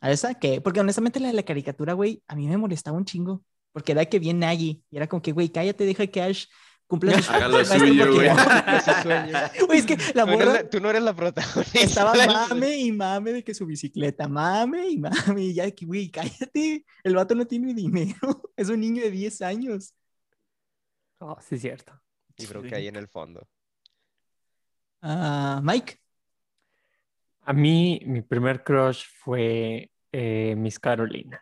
a 0.00 0.10
esa 0.10 0.34
que, 0.34 0.60
porque 0.62 0.80
honestamente 0.80 1.20
la 1.20 1.28
de 1.28 1.34
la 1.34 1.42
caricatura, 1.42 1.92
güey, 1.92 2.22
a 2.28 2.34
mí 2.34 2.46
me 2.48 2.56
molestaba 2.56 2.96
un 2.96 3.04
chingo, 3.04 3.44
porque 3.72 3.92
era 3.92 4.06
que 4.06 4.18
viene 4.18 4.46
allí 4.46 4.82
y 4.90 4.96
era 4.96 5.06
como 5.06 5.20
que, 5.20 5.32
güey, 5.32 5.50
cállate, 5.50 5.84
deja 5.84 6.06
que 6.06 6.22
Ash 6.22 6.46
cumpla 6.86 7.12
su 7.22 7.30
Haga 7.30 7.48
lo 7.48 7.62
sueño, 7.64 8.04
suyo, 8.06 8.14
güey. 8.14 8.28
Güey, 9.66 9.78
es 9.80 9.86
que 9.86 9.96
la 10.14 10.24
Tú 10.24 10.30
no 10.30 10.36
morra 10.38 10.52
la- 10.54 10.70
tú 10.70 10.80
no 10.80 10.90
eres 10.90 11.02
la 11.02 11.14
protagonista. 11.14 11.78
estaba 11.80 12.14
mame 12.48 12.76
y 12.78 12.90
mame 12.92 13.32
de 13.32 13.44
que 13.44 13.52
su 13.54 13.66
bicicleta, 13.66 14.28
mame 14.28 14.88
y 14.88 14.98
mame, 14.98 15.42
y 15.44 15.54
ya 15.54 15.70
que, 15.70 15.84
güey, 15.84 16.10
cállate, 16.10 16.84
el 17.04 17.14
vato 17.14 17.34
no 17.34 17.46
tiene 17.46 17.74
dinero, 17.74 18.42
es 18.56 18.68
un 18.70 18.80
niño 18.80 19.02
de 19.02 19.10
10 19.10 19.42
años. 19.42 19.94
Oh, 21.24 21.38
sí, 21.40 21.54
es 21.54 21.60
cierto. 21.60 21.92
Y 22.36 22.46
creo 22.46 22.62
que 22.62 22.74
ahí 22.74 22.88
en 22.88 22.96
el 22.96 23.06
fondo. 23.06 23.46
Ah, 25.00 25.60
Mike, 25.62 25.98
A 27.42 27.52
mí, 27.52 28.00
mi 28.06 28.22
primer 28.22 28.62
crush 28.64 29.04
fue 29.18 29.90
eh, 30.12 30.54
Miss 30.56 30.78
Carolina, 30.78 31.40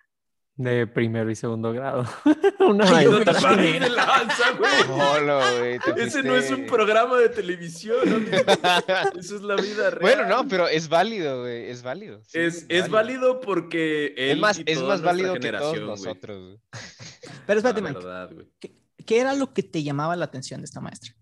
de 0.54 0.86
primero 0.86 1.30
y 1.30 1.34
segundo 1.34 1.72
grado. 1.72 2.04
Una 2.60 2.84
Ay, 2.96 3.06
No 3.06 3.18
te 3.20 3.32
de 3.32 3.88
lanza, 3.88 4.52
güey. 4.52 5.00
Hola, 5.00 5.58
güey. 5.58 5.78
te 5.78 6.02
Ese 6.04 6.22
no 6.22 6.36
es 6.36 6.50
un 6.50 6.66
programa 6.66 7.18
de 7.18 7.30
televisión. 7.30 8.00
amigo. 8.06 8.36
Eso 9.18 9.36
es 9.36 9.42
la 9.42 9.56
vida 9.56 9.90
real. 9.90 10.00
Bueno, 10.00 10.26
no, 10.26 10.46
pero 10.48 10.68
es 10.68 10.88
válido, 10.88 11.40
güey. 11.40 11.70
Es 11.70 11.82
válido. 11.82 12.22
sí, 12.24 12.38
Es, 12.38 12.66
es 12.68 12.88
válido 12.90 13.40
porque 13.40 14.14
él 14.16 14.32
Es 14.32 14.38
más, 14.38 14.58
y 14.58 14.64
es 14.66 14.82
más 14.82 15.00
válido 15.00 15.34
que 15.34 15.52
todos 15.52 15.80
nosotros. 15.80 16.38
güey. 16.38 16.60
pero 17.46 17.58
espérate, 17.58 17.80
Mike, 17.82 17.94
verdad, 17.94 18.30
güey. 18.32 18.46
¿qué, 18.58 18.79
qué 19.10 19.20
era 19.20 19.34
lo 19.34 19.52
que 19.52 19.62
te 19.64 19.82
llamaba 19.82 20.14
la 20.16 20.26
atención 20.26 20.60
de 20.60 20.66
esta 20.66 20.80
maestra? 20.80 21.12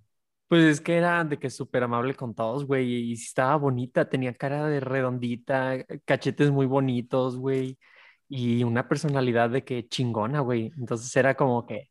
Pues 0.49 0.65
es 0.65 0.81
que 0.81 0.97
era 0.97 1.25
de 1.25 1.39
que 1.39 1.51
súper 1.51 1.83
amable 1.85 2.15
con 2.15 2.35
todos, 2.35 2.65
güey, 2.67 3.11
y 3.13 3.17
sí 3.17 3.25
estaba 3.27 3.57
bonita, 3.57 4.09
tenía 4.09 4.35
cara 4.35 4.67
de 4.67 4.81
redondita, 4.81 5.85
cachetes 6.07 6.51
muy 6.51 6.67
bonitos, 6.67 7.37
güey, 7.37 7.79
y 8.29 8.65
una 8.65 8.89
personalidad 8.89 9.51
de 9.51 9.65
que 9.65 9.89
chingona, 9.89 10.41
güey. 10.41 10.73
Entonces 10.79 11.15
era 11.17 11.35
como 11.37 11.67
que, 11.67 11.91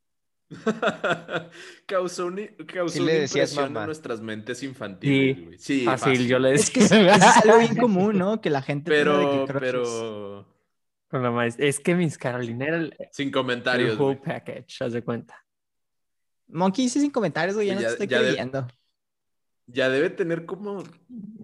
causó 1.86 2.27
una, 2.27 2.44
causó 2.66 2.94
Sí 2.96 3.00
una 3.04 3.13
impresión 3.13 3.74
mamá. 3.74 3.82
en 3.82 3.86
nuestras 3.88 4.22
mentes 4.22 4.63
infantiles, 4.63 5.38
Sí, 5.38 5.44
güey. 5.46 5.58
Sí, 5.60 5.86
fácil, 5.86 6.27
yo 6.27 6.39
le 6.39 6.54
Es 6.54 6.70
que 6.72 6.82
decía. 6.82 7.16
es, 7.16 7.24
es 7.25 7.38
algo 7.38 7.60
bien 7.60 7.75
común, 7.77 8.18
¿no? 8.18 8.42
Que 8.42 8.50
la 8.50 8.62
gente 8.62 8.92
tenga 8.92 9.18
de 9.18 9.30
que 9.30 9.44
Pero, 9.46 9.60
pero... 9.60 10.58
Con 11.10 11.24
la 11.24 11.32
maestra. 11.32 11.66
Es 11.66 11.80
que 11.80 11.96
Miss 11.96 12.18
Carolina 12.18 12.66
era 12.66 12.77
el, 12.77 12.96
Sin 13.12 13.32
el 13.32 13.34
comentarios, 13.34 13.98
whole 14.00 14.18
güey. 14.18 14.22
package, 14.22 14.82
haz 14.84 14.94
de 14.94 15.04
cuenta. 15.04 15.47
Monkey, 16.48 16.89
sí, 16.89 17.00
sin 17.00 17.12
comentarios, 17.12 17.56
güey, 17.56 17.68
ya 17.68 17.75
no 17.75 17.82
te 17.82 17.88
estoy 17.88 18.08
ya 18.08 18.20
creyendo. 18.20 18.68
ya 19.68 19.89
debe 19.89 20.10
tener 20.10 20.46
como 20.46 20.82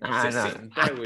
Ah, 0.01 0.23
no. 0.25 0.31
60, 0.43 0.91
güey. 0.95 1.05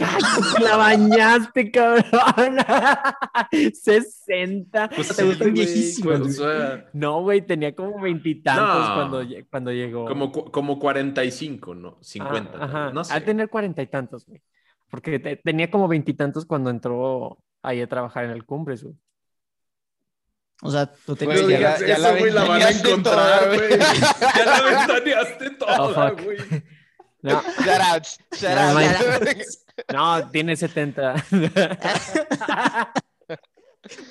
La 0.63 0.77
bañaste, 0.77 1.71
cabrón. 1.71 2.57
60. 3.73 4.89
Pues 4.89 5.15
te 5.15 5.23
gustan 5.23 5.53
güey, 5.53 6.21
o 6.21 6.25
sea, 6.29 6.89
No, 6.93 7.21
güey, 7.21 7.41
tenía 7.45 7.75
como 7.75 7.99
veintitantos 7.99 8.87
No. 8.89 8.95
cuando, 8.95 9.35
cuando 9.49 9.71
llegó. 9.71 10.05
como, 10.05 10.31
como 10.31 10.79
45, 10.79 11.75
¿no? 11.75 11.97
50. 12.01 12.51
Ah, 12.59 12.63
ajá. 12.65 12.91
No 12.93 13.03
sé. 13.03 13.13
Al 13.13 13.23
tener 13.23 13.49
cuarenta 13.49 13.81
y 13.81 13.87
tantos, 13.87 14.25
güey. 14.25 14.41
Porque 14.89 15.19
te- 15.19 15.35
tenía 15.37 15.69
como 15.69 15.87
veintitantos 15.87 16.45
cuando 16.45 16.69
entró 16.69 17.37
ahí 17.61 17.81
a 17.81 17.87
trabajar 17.87 18.25
en 18.25 18.31
el 18.31 18.45
Cumbres, 18.45 18.83
güey. 18.83 18.95
O 20.63 20.71
sea, 20.71 20.87
tú 20.87 21.11
No 21.11 21.15
tenías 21.15 21.41
Güey, 21.43 21.55
que... 21.55 21.61
ya 21.61 21.77
la- 21.79 21.87
ya 21.87 21.97
la 21.99 22.11
güey, 22.17 22.31
la 22.31 22.43
van 22.45 22.61
a 22.61 22.69
encontrar, 22.71 23.39
toda, 23.43 23.55
güey. 23.55 23.69
Ya 23.79 24.45
la 24.45 24.61
ventaneaste 24.87 25.49
toda, 25.51 26.09
fuck. 26.09 26.23
güey. 26.23 26.37
No, 27.21 27.41
Shoutouts, 27.41 28.19
No, 28.41 28.79
shoutouts. 28.79 29.65
no, 29.93 30.29
tiene 30.31 30.55
70. 30.55 31.15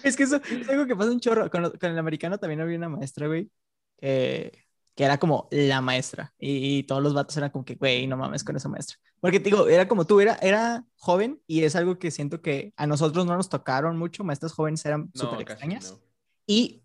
Es 0.02 0.16
que 0.16 0.22
eso 0.22 0.36
es 0.36 0.68
algo 0.68 0.86
que 0.86 0.96
pasa 0.96 1.10
un 1.10 1.20
chorro. 1.20 1.50
Con, 1.50 1.70
con 1.70 1.90
el 1.90 1.98
americano 1.98 2.38
también 2.38 2.60
había 2.60 2.78
una 2.78 2.88
maestra, 2.88 3.26
güey, 3.26 3.50
que, 3.98 4.64
que 4.94 5.04
era 5.04 5.18
como 5.18 5.48
la 5.50 5.80
maestra. 5.82 6.32
Y, 6.38 6.78
y 6.78 6.82
todos 6.84 7.02
los 7.02 7.12
vatos 7.12 7.36
eran 7.36 7.50
como 7.50 7.64
que, 7.64 7.74
güey, 7.74 8.06
no 8.06 8.16
mames 8.16 8.42
con 8.42 8.56
esa 8.56 8.68
maestra. 8.70 8.96
Porque 9.20 9.38
te 9.40 9.50
digo, 9.50 9.68
era 9.68 9.86
como 9.86 10.06
tú, 10.06 10.20
era, 10.20 10.38
era 10.40 10.84
joven 10.96 11.42
y 11.46 11.64
es 11.64 11.76
algo 11.76 11.98
que 11.98 12.10
siento 12.10 12.40
que 12.40 12.72
a 12.76 12.86
nosotros 12.86 13.26
no 13.26 13.36
nos 13.36 13.48
tocaron 13.50 13.98
mucho. 13.98 14.24
Maestras 14.24 14.52
jóvenes 14.52 14.84
eran 14.86 15.10
No, 15.14 15.20
súper 15.22 15.42
extrañas. 15.42 15.92
no. 15.92 16.05
Y 16.46 16.82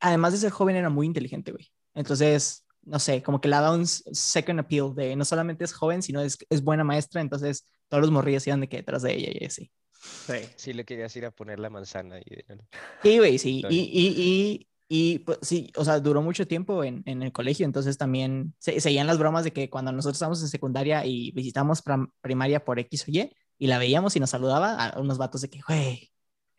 además 0.00 0.32
de 0.32 0.38
ser 0.38 0.50
joven, 0.50 0.76
era 0.76 0.90
muy 0.90 1.06
inteligente, 1.06 1.52
güey. 1.52 1.70
Entonces, 1.94 2.66
no 2.82 2.98
sé, 2.98 3.22
como 3.22 3.40
que 3.40 3.48
le 3.48 3.56
da 3.56 3.72
un 3.72 3.86
second 3.86 4.60
appeal 4.60 4.94
de 4.94 5.14
no 5.16 5.24
solamente 5.24 5.64
es 5.64 5.72
joven, 5.72 6.02
sino 6.02 6.20
es, 6.20 6.38
es 6.48 6.62
buena 6.62 6.84
maestra. 6.84 7.20
Entonces, 7.20 7.66
todos 7.88 8.02
los 8.02 8.10
morrillos 8.10 8.46
iban 8.46 8.60
de 8.60 8.68
que 8.68 8.78
detrás 8.78 9.02
de 9.02 9.14
ella 9.14 9.30
y 9.32 9.44
así. 9.44 9.70
Sí. 10.00 10.34
Sí, 10.56 10.72
le 10.72 10.84
querías 10.84 11.14
ir 11.16 11.26
a 11.26 11.30
poner 11.30 11.58
la 11.58 11.70
manzana. 11.70 12.18
Y... 12.20 12.24
Sí, 13.02 13.18
güey, 13.18 13.38
sí. 13.38 13.62
Y, 13.68 13.76
y, 13.76 14.08
y, 14.16 14.68
y, 14.88 15.18
pues, 15.20 15.38
sí, 15.42 15.70
o 15.76 15.84
sea, 15.84 16.00
duró 16.00 16.22
mucho 16.22 16.46
tiempo 16.46 16.82
en, 16.82 17.02
en 17.04 17.22
el 17.22 17.32
colegio, 17.32 17.66
entonces 17.66 17.98
también 17.98 18.54
se, 18.58 18.80
seguían 18.80 19.06
las 19.06 19.18
bromas 19.18 19.44
de 19.44 19.52
que 19.52 19.68
cuando 19.68 19.92
nosotros 19.92 20.16
estábamos 20.16 20.40
en 20.40 20.48
secundaria 20.48 21.04
y 21.04 21.30
visitamos 21.32 21.82
primaria 22.22 22.64
por 22.64 22.78
X 22.78 23.04
o 23.06 23.10
Y, 23.10 23.30
y 23.58 23.66
la 23.66 23.78
veíamos 23.78 24.16
y 24.16 24.20
nos 24.20 24.30
saludaba 24.30 24.86
a 24.86 24.98
unos 24.98 25.18
vatos 25.18 25.42
de 25.42 25.50
que, 25.50 25.60
güey. 25.66 26.10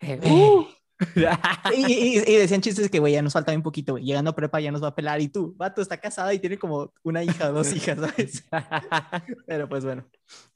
Eh, 0.01 0.17
güey". 0.17 0.78
Y, 1.75 1.93
y- 1.93 2.17
y 2.27 2.35
decían 2.35 2.61
chistes 2.61 2.89
que, 2.89 2.99
güey, 2.99 3.13
ya 3.13 3.21
nos 3.21 3.33
falta 3.33 3.53
un 3.53 3.63
poquito, 3.63 3.93
güey. 3.93 4.03
Llegando 4.03 4.31
a 4.31 4.35
prepa 4.35 4.59
ya 4.59 4.71
nos 4.71 4.83
va 4.83 4.89
a 4.89 4.95
pelar. 4.95 5.21
Y 5.21 5.29
tú, 5.29 5.53
vato, 5.57 5.81
está 5.81 5.97
casada 5.97 6.33
y 6.33 6.39
tiene 6.39 6.57
como 6.59 6.91
una 7.03 7.23
hija 7.23 7.49
o 7.49 7.53
dos 7.53 7.71
hijas, 7.73 7.97
¿sabes? 7.99 8.45
Pero 9.47 9.69
pues 9.69 9.85
bueno. 9.85 10.05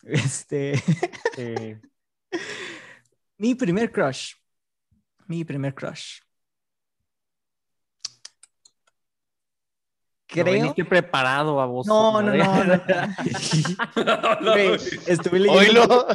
Este. 0.03 0.77
Sí. 1.35 1.75
Mi 3.37 3.55
primer 3.55 3.91
crush. 3.91 4.33
Mi 5.27 5.43
primer 5.45 5.73
crush. 5.73 6.19
No 10.35 10.41
Creo. 10.43 10.53
viniste 10.55 10.83
preparado 10.83 11.61
a 11.61 11.67
vos. 11.67 11.85
No, 11.85 12.19
no, 12.21 12.33
no, 12.33 12.63
no. 12.63 12.81
No, 14.41 14.51
Güey, 14.51 14.67
güey. 14.69 14.79
estuve 15.05 15.39
leyendo. 15.39 15.59
Oílo. 15.59 15.85
No, 15.87 16.07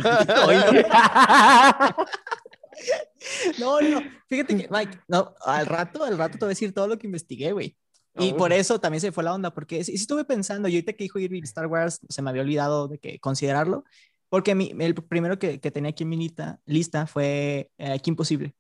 no, 3.59 3.81
no. 3.81 4.01
Fíjate 4.29 4.57
que, 4.57 4.69
Mike, 4.71 4.99
no, 5.09 5.35
al 5.45 5.67
rato, 5.67 6.05
al 6.05 6.17
rato 6.19 6.33
te 6.39 6.45
voy 6.45 6.49
a 6.49 6.51
decir 6.51 6.73
todo 6.75 6.87
lo 6.89 6.99
que 6.99 7.07
investigué, 7.07 7.53
güey. 7.53 7.77
Y 8.17 8.33
Oh. 8.33 8.37
por 8.37 8.53
eso 8.53 8.81
también 8.81 9.01
se 9.01 9.13
fue 9.13 9.23
la 9.25 9.33
onda, 9.35 9.55
porque 9.55 9.85
sí, 9.85 9.95
estuve 9.95 10.25
pensando, 10.25 10.69
y 10.69 10.75
ahorita 10.75 10.93
que 10.95 11.05
dijo 11.05 11.19
Irving 11.21 11.43
Star 11.45 11.67
Wars, 11.67 12.01
se 12.09 12.21
me 12.23 12.31
había 12.31 12.43
olvidado 12.43 12.89
de 12.89 12.99
que 12.99 13.21
considerarlo, 13.21 13.85
porque 14.29 14.55
mi, 14.55 14.73
el 14.81 14.95
primero 14.95 15.39
que, 15.39 15.61
que 15.61 15.71
tenía 15.71 15.91
aquí 15.91 16.03
en 16.03 16.09
mi 16.11 16.17
lista, 16.17 16.61
lista 16.67 17.07
fue 17.07 17.71
eh, 17.79 17.99
Kim 18.01 18.13
Imposible, 18.13 18.55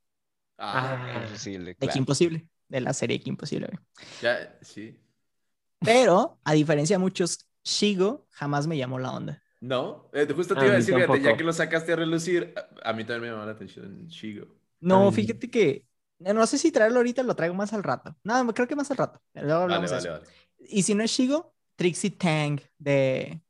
Ah, 0.58 1.22
Imposible, 1.24 1.70
de 1.70 1.74
claro. 1.76 1.92
Kim 1.92 2.00
Imposible, 2.02 2.48
de 2.68 2.80
la 2.80 2.92
serie 2.92 3.20
Kim 3.20 3.32
Imposible, 3.32 3.66
güey. 3.68 3.78
ya, 4.22 4.58
sí. 4.62 4.96
Pero, 5.80 6.38
a 6.44 6.52
diferencia 6.52 6.94
de 6.94 6.98
muchos, 7.00 7.46
Shigo 7.64 8.26
jamás 8.30 8.66
me 8.66 8.76
llamó 8.76 8.98
la 8.98 9.12
onda. 9.12 9.42
No, 9.60 10.08
eh, 10.12 10.26
justo 10.34 10.54
te 10.54 10.60
A 10.60 10.64
iba 10.64 10.74
a 10.74 10.76
decir, 10.76 10.94
fíjate, 10.94 11.20
ya 11.20 11.36
que 11.36 11.44
lo 11.44 11.52
sacaste 11.52 11.92
a 11.92 11.96
relucir, 11.96 12.54
a, 12.56 12.90
a 12.90 12.92
mí 12.92 13.04
también 13.04 13.22
me 13.22 13.28
llamó 13.30 13.44
la 13.44 13.52
atención 13.52 14.06
Shigo. 14.06 14.46
No, 14.80 15.08
Ay. 15.08 15.12
fíjate 15.12 15.50
que, 15.50 15.84
no 16.20 16.46
sé 16.46 16.58
si 16.58 16.70
traerlo 16.70 16.98
ahorita, 16.98 17.22
lo 17.22 17.34
traigo 17.34 17.54
más 17.54 17.72
al 17.72 17.82
rato. 17.82 18.16
No, 18.22 18.46
creo 18.54 18.68
que 18.68 18.76
más 18.76 18.90
al 18.90 18.96
rato. 18.96 19.20
Luego 19.34 19.48
Vale, 19.48 19.62
hablamos 19.74 19.90
de 19.90 19.96
vale, 19.96 20.08
eso. 20.08 20.20
vale. 20.20 20.34
Y 20.68 20.82
si 20.82 20.94
no 20.94 21.02
es 21.02 21.10
Shigo, 21.10 21.54
Trixie 21.76 22.10
Tang 22.10 22.60
de, 22.78 23.40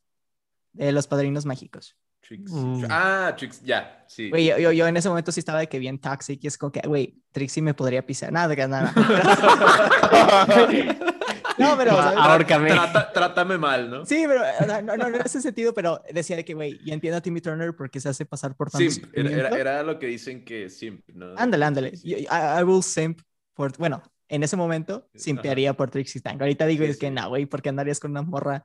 de 0.73 0.93
Los 0.93 1.07
Padrinos 1.07 1.45
Mágicos. 1.45 1.97
Trix. 2.21 2.51
Mm. 2.53 2.85
Ah, 2.91 3.35
Trix, 3.37 3.63
ya, 3.63 4.05
sí. 4.07 4.29
Güey, 4.29 4.47
yo, 4.47 4.59
yo, 4.59 4.73
yo 4.73 4.87
en 4.87 4.97
ese 4.97 5.09
momento 5.09 5.33
sí 5.33 5.41
estaba 5.41 5.61
de 5.61 5.69
que 5.69 5.79
bien 5.79 5.99
toxic 5.99 6.43
y 6.45 6.47
es 6.47 6.59
como 6.59 6.73
que, 6.73 6.81
güey, 6.87 7.23
Trixie 7.33 7.63
me 7.63 7.75
podría 7.75 8.05
pisar. 8.05 8.33
Nada, 8.33 8.55
nada. 8.67 8.93
no, 11.59 11.77
pero, 11.79 11.93
Ahórcame. 11.93 12.71
Trata- 12.71 13.13
trátame 13.13 13.59
mal, 13.59 13.91
¿no? 13.91 14.07
sí, 14.07 14.25
pero 14.27 14.43
no, 14.67 14.83
no, 14.83 14.97
no 14.97 15.07
en 15.17 15.23
ese 15.23 15.41
sentido, 15.41 15.75
pero 15.75 16.03
decía 16.13 16.37
de 16.37 16.45
que, 16.45 16.55
güey, 16.55 16.79
yo 16.85 16.95
entiendo 16.95 17.19
a 17.19 17.21
Timmy 17.21 17.41
Turner 17.41 17.75
porque 17.77 18.01
se 18.01 18.09
hace 18.09 18.25
pasar 18.25 18.55
por 18.57 18.71
tanto 18.71 18.91
Simp, 18.91 19.07
era, 19.13 19.31
era, 19.31 19.49
era 19.59 19.83
lo 19.83 19.99
que 19.99 20.07
dicen 20.07 20.45
que 20.45 20.71
simp, 20.71 21.09
¿no? 21.09 21.35
Ándale, 21.37 21.65
ándale. 21.65 21.97
Sí. 21.97 22.11
I, 22.11 22.27
I 22.61 22.63
will 22.65 22.83
simp 22.83 23.21
por, 23.55 23.77
bueno, 23.79 24.03
en 24.29 24.43
ese 24.43 24.57
momento 24.57 25.09
simpearía 25.15 25.73
por 25.75 25.91
Trixie 25.91 26.21
Tang. 26.21 26.41
Ahorita 26.41 26.67
digo 26.67 26.85
Sí, 26.85 26.91
es 26.91 26.97
que 26.99 27.11
no, 27.11 27.29
güey, 27.29 27.47
porque 27.47 27.69
andarías 27.71 27.99
con 28.01 28.11
una 28.13 28.23
morra 28.23 28.65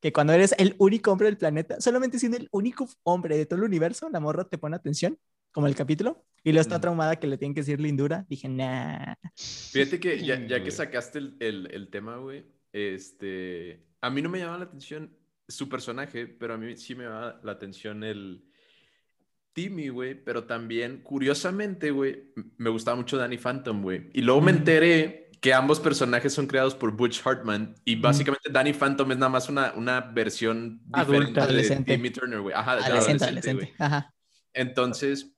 que 0.00 0.12
cuando 0.12 0.32
eres 0.32 0.54
el 0.58 0.74
único 0.78 1.12
hombre 1.12 1.26
del 1.26 1.38
planeta, 1.38 1.80
solamente 1.80 2.18
siendo 2.18 2.36
el 2.36 2.48
único 2.50 2.88
hombre 3.04 3.36
de 3.36 3.46
todo 3.46 3.58
el 3.58 3.64
universo, 3.64 4.08
la 4.10 4.18
morra 4.18 4.44
te 4.44 4.58
pone 4.58 4.74
atención, 4.74 5.16
como 5.52 5.66
el 5.66 5.74
capítulo, 5.74 6.24
y 6.42 6.50
luego 6.50 6.62
está 6.62 6.80
traumada 6.80 7.16
que 7.16 7.26
le 7.26 7.38
tienen 7.38 7.54
que 7.54 7.60
decir 7.60 7.80
lindura. 7.80 8.26
Dije, 8.28 8.48
nah. 8.48 9.14
Fíjate 9.36 10.00
que 10.00 10.24
ya, 10.24 10.44
ya 10.46 10.62
que 10.64 10.70
sacaste 10.70 11.18
el, 11.18 11.36
el, 11.40 11.68
el 11.70 11.88
tema, 11.88 12.16
güey, 12.16 12.44
este, 12.72 13.86
a 14.00 14.10
mí 14.10 14.22
no 14.22 14.28
me 14.28 14.38
llamaba 14.38 14.58
la 14.58 14.64
atención 14.64 15.16
su 15.46 15.68
personaje, 15.68 16.26
pero 16.26 16.54
a 16.54 16.58
mí 16.58 16.76
sí 16.76 16.94
me 16.94 17.04
llamaba 17.04 17.40
la 17.44 17.52
atención 17.52 18.02
el 18.02 18.44
Timmy, 19.52 19.88
güey, 19.90 20.14
pero 20.14 20.44
también, 20.44 21.02
curiosamente, 21.02 21.90
güey, 21.90 22.32
me 22.56 22.70
gustaba 22.70 22.96
mucho 22.96 23.18
Danny 23.18 23.36
Phantom, 23.36 23.82
güey, 23.82 24.08
y 24.14 24.22
luego 24.22 24.40
me 24.40 24.50
enteré 24.50 25.30
que 25.42 25.52
ambos 25.52 25.80
personajes 25.80 26.32
son 26.32 26.46
creados 26.46 26.74
por 26.74 26.92
Butch 26.96 27.20
Hartman, 27.24 27.74
y 27.84 27.96
Mm. 27.96 28.00
básicamente 28.00 28.50
Danny 28.50 28.72
Phantom 28.72 29.12
es 29.12 29.18
nada 29.18 29.28
más 29.28 29.48
una, 29.50 29.74
una 29.74 30.00
versión 30.00 30.80
Adulta, 30.92 31.04
diferente 31.04 31.40
de 31.40 31.40
adolescente. 31.46 31.94
Timmy 31.94 32.10
Turner, 32.10 32.40
güey, 32.40 32.54
ajá, 32.54 32.76
de 32.76 32.82
Adolescente, 32.84 33.24
adolescente, 33.24 33.50
adolescente. 33.50 33.84
Ajá. 33.84 34.14
Entonces, 34.54 35.31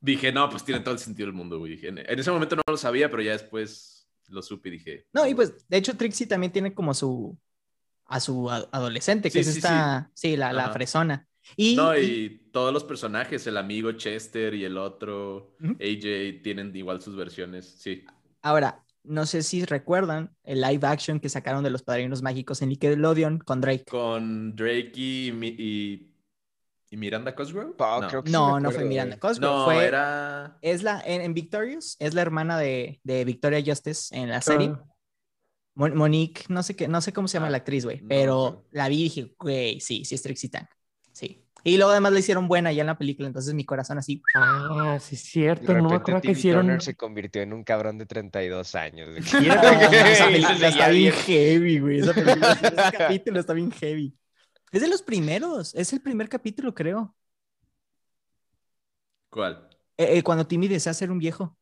dije, 0.00 0.32
no, 0.32 0.48
pues 0.50 0.64
tiene 0.64 0.80
todo 0.80 0.94
el 0.94 1.00
sentido 1.00 1.26
del 1.26 1.34
mundo, 1.34 1.58
güey. 1.58 1.72
Dije, 1.72 1.88
en, 1.88 1.98
en 1.98 2.18
ese 2.18 2.30
momento 2.30 2.56
no 2.56 2.62
lo 2.66 2.76
sabía, 2.76 3.10
pero 3.10 3.22
ya 3.22 3.32
después 3.32 4.08
lo 4.28 4.42
supe 4.42 4.68
y 4.68 4.72
dije. 4.72 5.06
No, 5.12 5.26
y 5.26 5.34
pues, 5.34 5.66
de 5.68 5.76
hecho, 5.76 5.96
Trixie 5.96 6.26
también 6.26 6.52
tiene 6.52 6.74
como 6.74 6.94
su, 6.94 7.36
a 8.06 8.20
su 8.20 8.50
a- 8.50 8.68
adolescente, 8.72 9.30
que 9.30 9.42
Sí, 9.42 9.48
es 9.48 9.54
sí, 9.54 9.58
esta, 9.58 10.10
sí, 10.14 10.36
la, 10.36 10.52
la 10.52 10.64
Ajá. 10.64 10.72
fresona. 10.74 11.26
Y, 11.56 11.76
No, 11.76 11.96
y- 11.96 12.00
y 12.04 12.30
todos 12.52 12.72
los 12.72 12.84
personajes, 12.84 13.46
el 13.46 13.56
amigo 13.56 13.92
Chester 13.92 14.54
y 14.54 14.64
el 14.64 14.76
otro 14.76 15.54
Ujú. 15.62 15.72
AJ, 15.80 16.42
tienen 16.42 16.74
igual 16.76 17.00
sus 17.00 17.16
versiones, 17.16 17.66
sí. 17.78 18.04
ahora, 18.42 18.84
no 19.04 19.24
sé 19.24 19.42
si 19.42 19.64
recuerdan 19.64 20.34
el 20.44 20.60
live 20.60 20.86
action 20.86 21.18
que 21.20 21.30
sacaron 21.30 21.64
de 21.64 21.70
los 21.70 21.82
Padrinos 21.82 22.20
Mágicos 22.20 22.60
en 22.60 22.68
Nickelodeon 22.68 23.38
con 23.38 23.62
Drake. 23.62 23.84
Con 23.88 24.54
Drake 24.54 24.92
y, 24.96 25.30
y, 25.30 26.10
y 26.90 26.96
Miranda 26.96 27.34
Cosgrove. 27.34 27.74
Ah, 27.78 27.98
no, 28.02 28.08
creo 28.08 28.22
que 28.22 28.28
sí 28.28 28.32
No, 28.32 28.54
me 28.56 28.60
no 28.62 28.70
fue 28.70 28.84
Miranda. 28.84 29.18
Cosgrove, 29.18 29.56
No, 29.58 29.64
fue, 29.66 29.84
era. 29.86 30.58
es 30.62 30.82
la, 30.82 31.00
en, 31.04 31.20
en 31.22 31.34
Victorious, 31.34 31.96
es 31.98 32.14
la 32.14 32.22
hermana 32.22 32.58
de, 32.58 33.00
de 33.04 33.24
Victoria 33.24 33.62
Justice 33.64 34.14
en 34.16 34.30
la 34.30 34.40
serie. 34.40 34.72
Mon- 35.74 35.96
Monique, 35.96 36.44
no 36.48 36.62
sé 36.62 36.74
qué, 36.74 36.88
no 36.88 37.00
sé 37.00 37.12
cómo 37.12 37.28
se 37.28 37.34
llama 37.34 37.46
Ah, 37.48 37.50
la 37.50 37.58
actriz, 37.58 37.84
güey, 37.84 38.00
no, 38.00 38.08
pero 38.08 38.34
no. 38.34 38.64
la 38.72 38.88
vi 38.88 39.00
y 39.00 39.02
dije, 39.04 39.34
güey, 39.38 39.80
sí, 39.80 40.04
sí 40.04 40.14
es 40.14 40.22
Trixie 40.22 40.50
Tang. 40.50 40.66
Sí. 41.12 41.44
Y 41.64 41.76
luego 41.76 41.90
además 41.90 42.12
la 42.12 42.20
hicieron 42.20 42.46
buena 42.48 42.72
ya 42.72 42.80
en 42.82 42.86
la 42.86 42.96
película, 42.98 43.26
entonces 43.28 43.52
mi 43.52 43.64
corazón 43.64 43.98
así. 43.98 44.22
Ah, 44.34 44.96
sí, 45.00 45.14
es 45.16 45.22
De 45.22 45.28
cierto. 45.30 45.74
No 45.74 45.88
me 45.88 45.96
acuerdo 45.96 46.20
que 46.20 46.30
hicieron. 46.32 46.62
Turner 46.62 46.82
se 46.82 46.94
convirtió 46.96 47.42
en 47.42 47.52
un 47.52 47.64
cabrón 47.64 47.98
de 47.98 48.06
32 48.06 48.74
años. 48.76 49.10
esa 49.16 50.26
película 50.26 50.68
está 50.68 50.88
bien 50.88 51.12
heavy, 51.12 51.78
güey. 51.80 51.98
Esa 52.00 52.14
película, 52.14 52.52
ese 52.52 52.96
capítulo 52.98 53.40
está 53.40 53.52
bien 53.52 53.70
heavy. 53.72 54.16
Es 54.72 54.80
de 54.82 54.88
los 54.88 55.02
primeros, 55.02 55.74
es 55.74 55.92
el 55.92 56.00
primer 56.00 56.28
capítulo, 56.28 56.74
creo. 56.74 57.14
¿Cuál? 59.30 59.68
Eh, 59.96 60.18
eh, 60.18 60.22
cuando 60.22 60.46
Timmy 60.46 60.68
desea 60.68 60.94
ser 60.94 61.10
un 61.10 61.18
viejo, 61.18 61.56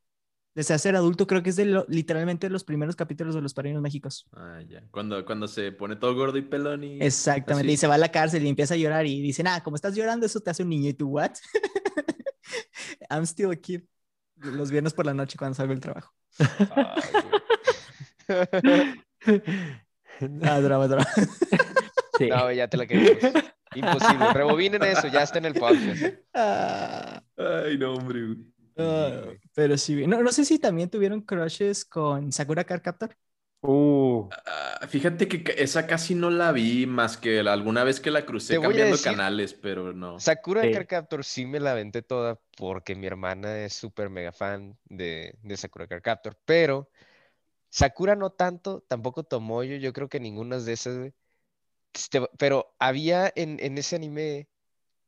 desea 0.54 0.78
ser 0.78 0.96
adulto, 0.96 1.26
creo 1.26 1.42
que 1.42 1.50
es 1.50 1.56
de 1.56 1.64
lo- 1.66 1.84
literalmente 1.88 2.46
de 2.46 2.50
los 2.52 2.64
primeros 2.64 2.96
capítulos 2.96 3.34
de 3.34 3.42
Los 3.42 3.54
Padrinos 3.54 3.82
Mágicos. 3.82 4.26
Ah, 4.32 4.60
ya. 4.68 4.82
Cuando, 4.90 5.25
cuando 5.25 5.48
se 5.48 5.72
pone 5.72 5.96
todo 5.96 6.14
gordo 6.14 6.38
y 6.38 6.42
pelón 6.42 6.84
y. 6.84 7.00
Exactamente, 7.00 7.68
Así. 7.68 7.75
y 7.75 7.76
se 7.76 7.86
va 7.86 7.94
a 7.94 7.98
la 7.98 8.10
cárcel 8.12 8.44
y 8.44 8.48
empieza 8.48 8.75
a 8.75 8.76
llorar 8.76 9.06
y 9.06 9.20
dice, 9.20 9.42
ah, 9.46 9.62
como 9.62 9.76
estás 9.76 9.94
llorando, 9.94 10.26
eso 10.26 10.40
te 10.40 10.50
hace 10.50 10.62
un 10.62 10.70
niño. 10.70 10.88
¿Y 10.90 10.94
tú, 10.94 11.08
what? 11.08 11.32
I'm 13.10 13.25
still 13.25 13.50
a 13.50 13.56
kid. 13.56 13.82
Los 14.36 14.70
viernes 14.70 14.92
por 14.92 15.06
la 15.06 15.14
noche 15.14 15.38
cuando 15.38 15.54
salgo 15.54 15.72
del 15.72 15.80
trabajo. 15.80 16.12
Güey. 16.38 16.46
Ah, 20.42 20.60
drama, 20.60 20.88
drama. 20.88 21.06
Sí. 22.18 22.28
No, 22.28 22.50
ya 22.52 22.68
te 22.68 22.76
la 22.76 22.87
queremos. 22.87 23.23
Imposible. 23.75 24.32
Rebobinen 24.32 24.82
eso, 24.85 25.08
ya 25.08 25.23
está 25.23 25.38
en 25.38 25.46
el 25.46 25.54
podcast. 25.54 26.02
Ah. 26.35 27.23
Ay, 27.37 27.76
no, 27.78 27.94
hombre. 27.94 28.37
Ah, 28.76 29.32
pero 29.54 29.76
sí, 29.76 30.06
no, 30.06 30.23
no 30.23 30.32
sé 30.32 30.44
si 30.44 30.58
también 30.58 30.90
tuvieron 30.90 31.23
crushes 31.23 31.85
con 31.85 32.32
Sakura 32.32 32.64
Card 32.64 32.82
Captor. 32.82 33.16
Uh. 33.62 34.28
Ah, 34.46 34.87
fíjate 34.87 35.26
que 35.26 35.54
esa 35.56 35.87
casi 35.87 36.14
no 36.14 36.30
la 36.30 36.52
vi 36.52 36.87
más 36.87 37.16
que 37.16 37.40
alguna 37.40 37.85
vez 37.85 38.00
que 38.00 38.11
la 38.11 38.25
crucé 38.25 38.61
cambiando 38.61 38.96
canales, 39.02 39.54
pero 39.54 39.92
no. 39.92 40.20
Sakura 40.20 40.62
Card 40.70 40.87
Captor 40.87 41.25
sí 41.25 41.46
me 41.46 41.58
la 41.58 41.73
aventé 41.73 42.02
toda 42.02 42.38
porque 42.56 42.94
mi 42.94 43.06
hermana 43.06 43.64
es 43.64 43.73
súper 43.73 44.11
mega 44.11 44.32
fan 44.32 44.78
de, 44.85 45.37
de 45.42 45.56
Sakura 45.56 45.87
Card 45.87 46.02
Captor, 46.02 46.38
pero 46.44 46.90
Sakura 47.70 48.14
no 48.14 48.30
tanto, 48.30 48.85
tampoco 48.87 49.25
Tomoyo, 49.25 49.76
yo 49.76 49.92
creo 49.92 50.08
que 50.08 50.20
ninguna 50.20 50.58
de 50.58 50.73
esas, 50.73 51.12
pero 52.38 52.74
había 52.78 53.32
en, 53.34 53.58
en 53.60 53.78
ese 53.78 53.96
anime 53.96 54.48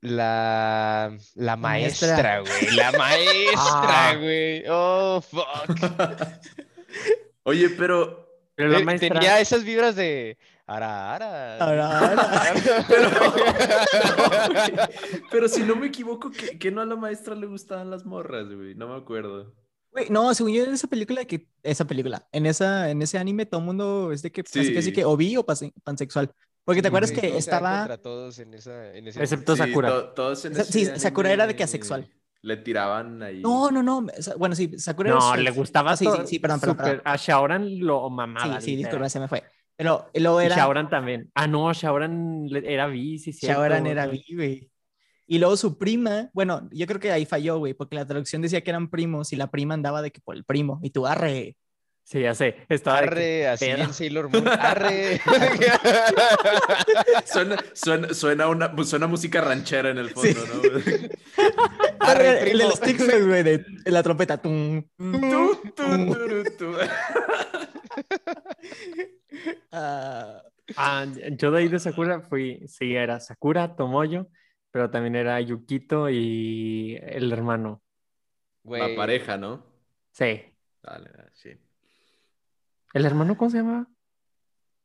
la, 0.01 1.17
la 1.35 1.57
maestra, 1.57 2.41
güey. 2.41 2.77
La 2.77 2.93
maestra, 2.93 4.11
ah. 4.11 4.17
güey. 4.17 4.65
Oh, 4.69 5.21
fuck. 5.21 5.79
Oye, 7.43 7.71
pero. 7.71 8.29
pero 8.55 8.79
la 8.79 8.99
Tenía 8.99 9.41
esas 9.41 9.65
vibras 9.65 9.97
de. 9.97 10.39
Ara, 10.67 11.15
ara. 11.15 11.57
Ara, 11.57 11.99
ara. 11.99 12.85
pero, 15.31 15.49
si 15.49 15.63
no 15.63 15.75
me 15.75 15.87
equivoco, 15.87 16.31
que, 16.31 16.59
que 16.59 16.71
no 16.71 16.83
a 16.83 16.87
la 16.87 16.97
maestra 16.97 17.35
le 17.35 17.47
gustaban 17.47 17.91
las 17.91 18.05
morras, 18.05 18.53
güey. 18.53 18.75
No 18.75 18.89
me 18.89 18.97
acuerdo. 18.97 19.55
Güey, 19.91 20.11
no, 20.11 20.33
según 20.35 20.53
yo 20.53 20.65
en 20.65 20.75
esa 20.75 20.87
película 20.87 21.25
que 21.25 21.49
esa 21.63 21.87
película, 21.87 22.29
en 22.33 22.47
esa 22.47 22.91
en 22.91 23.01
ese 23.01 23.17
anime 23.17 23.47
todo 23.47 23.61
el 23.61 23.67
mundo 23.67 24.13
es 24.13 24.21
de 24.21 24.31
que 24.31 24.45
sí. 24.47 24.75
casi, 24.75 24.93
que 24.93 25.05
o 25.05 25.17
bi 25.17 25.37
o 25.37 25.47
pansexual. 25.47 26.31
Porque 26.69 26.83
te 26.83 26.89
acuerdas 26.89 27.13
que 27.13 27.39
estaba. 27.39 27.97
Todos 27.97 28.39
en 28.41 28.53
esa, 28.53 28.95
en 28.95 29.09
ese... 29.09 29.23
Excepto 29.23 29.57
Sakura. 29.57 30.13
todos 30.13 30.45
en 30.45 30.53
ese 30.53 30.65
sí, 30.65 30.85
Sakura 30.85 31.33
era 31.33 31.47
de 31.47 31.57
que 31.57 31.63
asexual. 31.63 32.07
Le 32.43 32.59
tiraban 32.59 33.23
ahí. 33.23 33.41
No, 33.41 33.71
no, 33.71 33.83
no. 33.83 34.07
Bueno, 34.37 34.55
sí, 34.55 34.79
Sakura 34.79 35.13
No, 35.13 35.35
le 35.35 35.51
gustaba. 35.51 35.97
Sí, 35.97 36.05
sí, 36.05 36.27
sí, 36.27 36.39
perdón, 36.39 36.61
perdón, 36.61 37.01
A 37.07 37.17
Shaoran 37.17 37.81
lo 37.81 38.11
mamaba. 38.11 38.61
Sí, 38.61 38.73
sí, 38.73 38.77
disculpa, 38.77 39.09
se 39.09 39.19
me 39.19 39.29
fue. 39.29 39.45
Pero 39.77 40.11
lo 40.13 40.43
era. 40.43 40.57
Y 40.57 40.59
Shaoran 40.59 40.91
también. 40.91 41.31
Ah, 41.35 41.47
no, 41.47 41.73
Shaoran 41.73 42.51
era 42.53 42.87
bi, 42.87 43.19
sí, 43.19 43.33
sí. 43.33 43.47
Shaoran 43.47 43.87
era 43.87 44.07
bi, 44.07 44.23
güey. 44.35 44.71
Y 45.27 45.39
luego 45.39 45.57
su 45.57 45.79
prima, 45.79 46.29
bueno, 46.35 46.69
yo 46.71 46.87
creo 46.87 47.01
que 47.01 47.13
ahí 47.13 47.25
falló, 47.25 47.57
güey, 47.61 47.73
porque 47.73 47.97
la 47.97 48.05
traducción 48.05 48.43
decía 48.43 48.61
que 48.61 48.69
eran 48.69 48.91
primos 48.91 49.33
y 49.33 49.37
la 49.37 49.51
prima 49.51 49.73
andaba 49.73 50.03
de 50.03 50.11
que 50.11 50.21
por 50.21 50.37
el 50.37 50.45
primo. 50.45 50.81
Y 50.83 50.91
tú, 50.91 51.07
arre, 51.07 51.57
Sí, 52.09 52.23
ya 52.23 52.35
sé. 52.35 52.65
Estaba 52.71 53.01
arre, 53.01 53.49
así 53.49 53.67
en 53.67 53.93
Sailor 53.93 54.29
Moon. 54.33 54.49
Arre. 54.49 55.21
suena, 57.27 57.59
suena, 57.75 58.15
suena, 58.15 58.49
una, 58.49 58.75
suena 58.83 59.07
música 59.07 59.43
ranchera 59.43 59.91
en 59.91 59.99
el 59.99 60.09
fondo, 60.09 60.41
¿no? 60.47 60.63
arre, 62.01 62.51
el 62.51 62.57
de 62.57 62.65
los 62.65 62.81
TikToks, 62.81 63.27
güey, 63.27 63.43
de, 63.43 63.63
la 63.85 64.03
trompeta. 64.03 64.41
Tum, 64.41 64.83
ah. 69.71 70.43
ah, 70.79 71.07
yo 71.33 71.51
de 71.51 71.59
ahí 71.59 71.69
de 71.69 71.79
Sakura 71.79 72.23
fui, 72.23 72.67
sí, 72.69 72.95
era 72.95 73.21
Sakura, 73.21 73.77
Tomoyo, 73.77 74.29
pero 74.71 74.89
también 74.89 75.15
era 75.15 75.39
Yukito 75.43 76.09
y 76.09 76.99
el 77.03 77.31
hermano. 77.31 77.83
La 78.65 78.97
pareja, 78.97 79.37
¿no? 79.37 79.67
Sí. 80.13 80.41
Dale, 80.83 81.11
sí. 81.35 81.51
¿El 82.95 83.05
hermano 83.05 83.37
cómo 83.37 83.51
se 83.51 83.59
llama? 83.59 83.89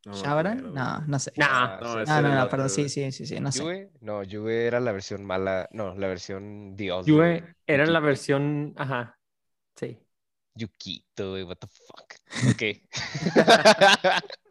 No, 0.06 0.44
No, 0.44 1.02
no 1.08 1.20
sé. 1.20 1.32
No, 1.38 1.80
no, 1.80 2.22
no, 2.22 2.36
no, 2.36 2.50
perdón, 2.50 2.70
sí, 2.70 2.90
sí, 2.90 3.10
sí, 3.12 3.26
sí, 3.26 3.40
no 3.40 3.52
sé. 3.52 3.90
No, 4.02 4.22
Yue 4.24 4.68
era 4.68 4.82
la 4.82 4.92
versión 4.92 5.24
mala, 5.24 5.70
no, 5.72 5.96
la 5.96 6.08
versión 6.08 6.76
Dios. 6.76 7.06
Yue 7.06 7.56
era 7.66 7.86
la 7.86 8.02
versión, 8.02 8.74
ajá, 8.76 9.18
sí. 9.76 9.98
Yukito, 10.56 11.32
güey, 11.32 11.44
what 11.44 11.58
the 11.58 11.68
fuck. 11.68 12.14
Ok. 12.52 12.62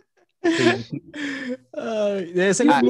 Ay, 1.74 2.32
¿De 2.32 2.48
ese 2.48 2.64
ah, 2.68 2.82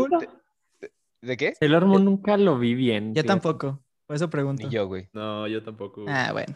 de, 1.21 1.37
qué? 1.37 1.55
El 1.61 1.79
Moon 1.85 2.05
nunca 2.05 2.39
lo 2.39 2.59
vi 2.59 2.75
bien. 2.75 3.15
Yo 3.15 3.25
tampoco, 3.25 3.85
por 4.07 4.17
eso 4.17 4.31
pregunto. 4.31 4.65
Ni 4.65 4.73
yo, 4.73 4.87
güey. 4.87 5.09
No, 5.13 5.47
yo 5.49 5.63
tampoco. 5.63 6.07
Ah, 6.09 6.31
bueno. 6.33 6.55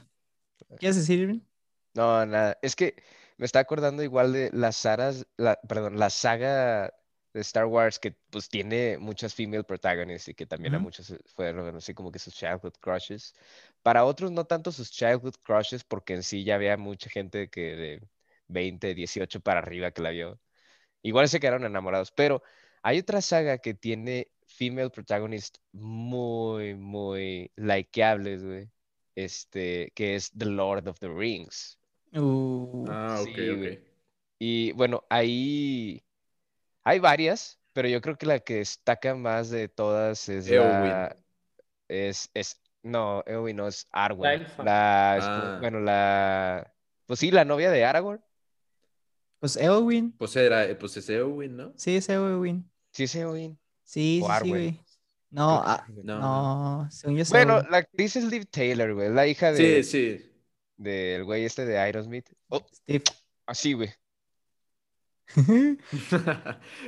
¿Quieres 0.78 0.96
decir? 0.96 1.42
No, 1.94 2.24
nada, 2.24 2.56
es 2.62 2.74
que 2.74 2.94
me 3.36 3.46
está 3.46 3.60
acordando 3.60 4.02
igual 4.02 4.32
de 4.32 4.50
las 4.52 4.76
sagas, 4.76 5.26
la, 5.36 5.56
perdón, 5.68 5.98
la 5.98 6.10
saga 6.10 6.92
de 7.32 7.40
Star 7.42 7.66
Wars 7.66 7.98
que 7.98 8.16
pues 8.30 8.48
tiene 8.48 8.98
muchas 8.98 9.34
female 9.34 9.64
protagonists 9.64 10.28
y 10.28 10.34
que 10.34 10.46
también 10.46 10.74
a 10.74 10.78
muchos 10.78 11.14
fueron 11.34 11.76
así 11.76 11.92
como 11.94 12.10
que 12.10 12.18
sus 12.18 12.34
childhood 12.34 12.74
crushes. 12.80 13.34
Para 13.82 14.04
otros 14.04 14.32
no 14.32 14.44
tanto 14.46 14.72
sus 14.72 14.90
childhood 14.90 15.34
crushes 15.42 15.84
porque 15.84 16.14
en 16.14 16.22
sí 16.22 16.44
ya 16.44 16.54
había 16.54 16.76
mucha 16.78 17.10
gente 17.10 17.48
que 17.50 17.76
de 17.76 18.08
20, 18.48 18.94
18 18.94 19.40
para 19.40 19.60
arriba 19.60 19.90
que 19.90 20.02
la 20.02 20.10
vio. 20.10 20.40
Igual 21.02 21.28
se 21.28 21.40
quedaron 21.40 21.64
enamorados, 21.64 22.12
pero 22.12 22.42
hay 22.82 22.98
otra 23.00 23.20
saga 23.20 23.58
que 23.58 23.74
tiene 23.74 24.30
female 24.46 24.90
protagonists 24.90 25.60
muy, 25.72 26.74
muy 26.74 27.52
likeables, 27.56 28.44
güey. 28.44 28.70
Este, 29.14 29.92
que 29.94 30.14
es 30.14 30.30
The 30.32 30.46
Lord 30.46 30.88
of 30.88 30.98
the 31.00 31.08
Rings. 31.08 31.78
Uh, 32.12 32.86
ah, 32.88 33.18
ok, 33.20 33.38
ok. 33.56 33.78
Y 34.38 34.72
bueno, 34.72 35.04
ahí 35.08 36.04
hay 36.84 36.98
varias, 36.98 37.58
pero 37.72 37.88
yo 37.88 38.00
creo 38.00 38.16
que 38.16 38.26
la 38.26 38.40
que 38.40 38.56
destaca 38.56 39.14
más 39.14 39.50
de 39.50 39.68
todas 39.68 40.28
es 40.28 40.48
la... 40.50 41.16
Es, 41.88 42.30
es, 42.34 42.60
no, 42.82 43.22
Eowyn 43.26 43.56
no, 43.56 43.68
es 43.68 43.86
Arwen. 43.92 44.46
La, 44.58 45.18
ah. 45.20 45.58
bueno, 45.60 45.80
la... 45.80 46.72
Pues 47.06 47.20
sí, 47.20 47.30
la 47.30 47.44
novia 47.44 47.70
de 47.70 47.84
Aragorn. 47.84 48.22
Pues 49.38 49.56
Eowyn. 49.56 50.12
Pues 50.12 50.34
era, 50.36 50.66
pues 50.78 50.96
es 50.96 51.08
Eowyn, 51.08 51.56
¿no? 51.56 51.72
Sí, 51.76 51.96
es 51.96 52.08
Eowyn. 52.08 52.68
Sí, 52.90 53.04
es 53.04 53.14
Eowyn. 53.14 53.58
Sí, 53.84 54.22
sí, 54.24 54.32
sí, 54.42 54.48
güey. 54.48 54.80
No, 55.30 55.62
ah, 55.64 55.86
no, 56.02 56.18
no, 56.18 56.88
Bueno, 57.30 57.62
la 57.70 57.78
actriz 57.78 58.16
es 58.16 58.24
Liv 58.24 58.46
Taylor, 58.46 58.94
güey, 58.94 59.10
la 59.12 59.26
hija 59.26 59.52
de... 59.52 59.82
Sí, 59.82 60.18
sí 60.18 60.35
del 60.76 61.24
güey 61.24 61.44
este 61.44 61.64
de 61.64 61.78
Aerosmith. 61.78 62.28
Oh, 62.48 62.64
Así, 63.46 63.72
güey. 63.72 63.90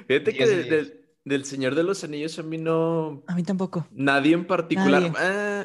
Fíjate 0.06 0.34
que 0.34 0.98
del 1.24 1.44
Señor 1.44 1.74
de 1.74 1.82
los 1.82 2.04
Anillos 2.04 2.38
a 2.38 2.42
mí 2.42 2.58
no. 2.58 3.22
A 3.26 3.34
mí 3.34 3.42
tampoco. 3.42 3.86
Nadie 3.90 4.34
en 4.34 4.46
particular. 4.46 5.12
Ah, 5.16 5.64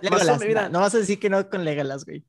no, 0.72 0.80
vas 0.80 0.96
a 0.96 0.98
decir 0.98 1.20
que 1.20 1.30
no 1.30 1.50
con 1.50 1.64
Legolas, 1.64 2.06
güey. 2.06 2.26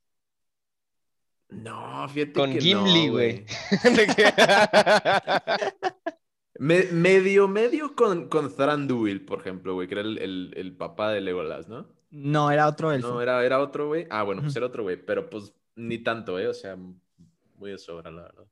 No, 1.50 2.08
fíjate 2.08 2.32
con 2.32 2.58
Gimli, 2.58 3.08
güey. 3.08 3.44
medio, 6.58 7.48
medio 7.48 7.94
con, 7.94 8.28
con 8.28 8.54
Thranduil, 8.54 9.24
por 9.24 9.40
ejemplo, 9.40 9.74
güey, 9.74 9.86
que 9.86 9.94
era 9.94 10.02
el, 10.02 10.52
el, 10.56 10.76
papá 10.76 11.12
de 11.12 11.20
Legolas, 11.20 11.68
¿no? 11.68 11.86
No, 12.10 12.50
era 12.50 12.66
otro 12.66 12.92
elfo. 12.92 13.08
No, 13.08 13.22
era, 13.22 13.44
era 13.44 13.60
otro, 13.60 13.88
güey. 13.88 14.06
Ah, 14.10 14.22
bueno, 14.22 14.42
pues 14.42 14.56
era 14.56 14.66
otro, 14.66 14.84
güey. 14.84 14.96
Pero 14.96 15.30
pues 15.30 15.52
ni 15.76 15.98
tanto, 15.98 16.38
¿eh? 16.38 16.48
O 16.48 16.54
sea, 16.54 16.76
muy 16.76 17.70
de 17.70 17.78
sobra, 17.78 18.10
la 18.10 18.22
verdad. 18.22 18.46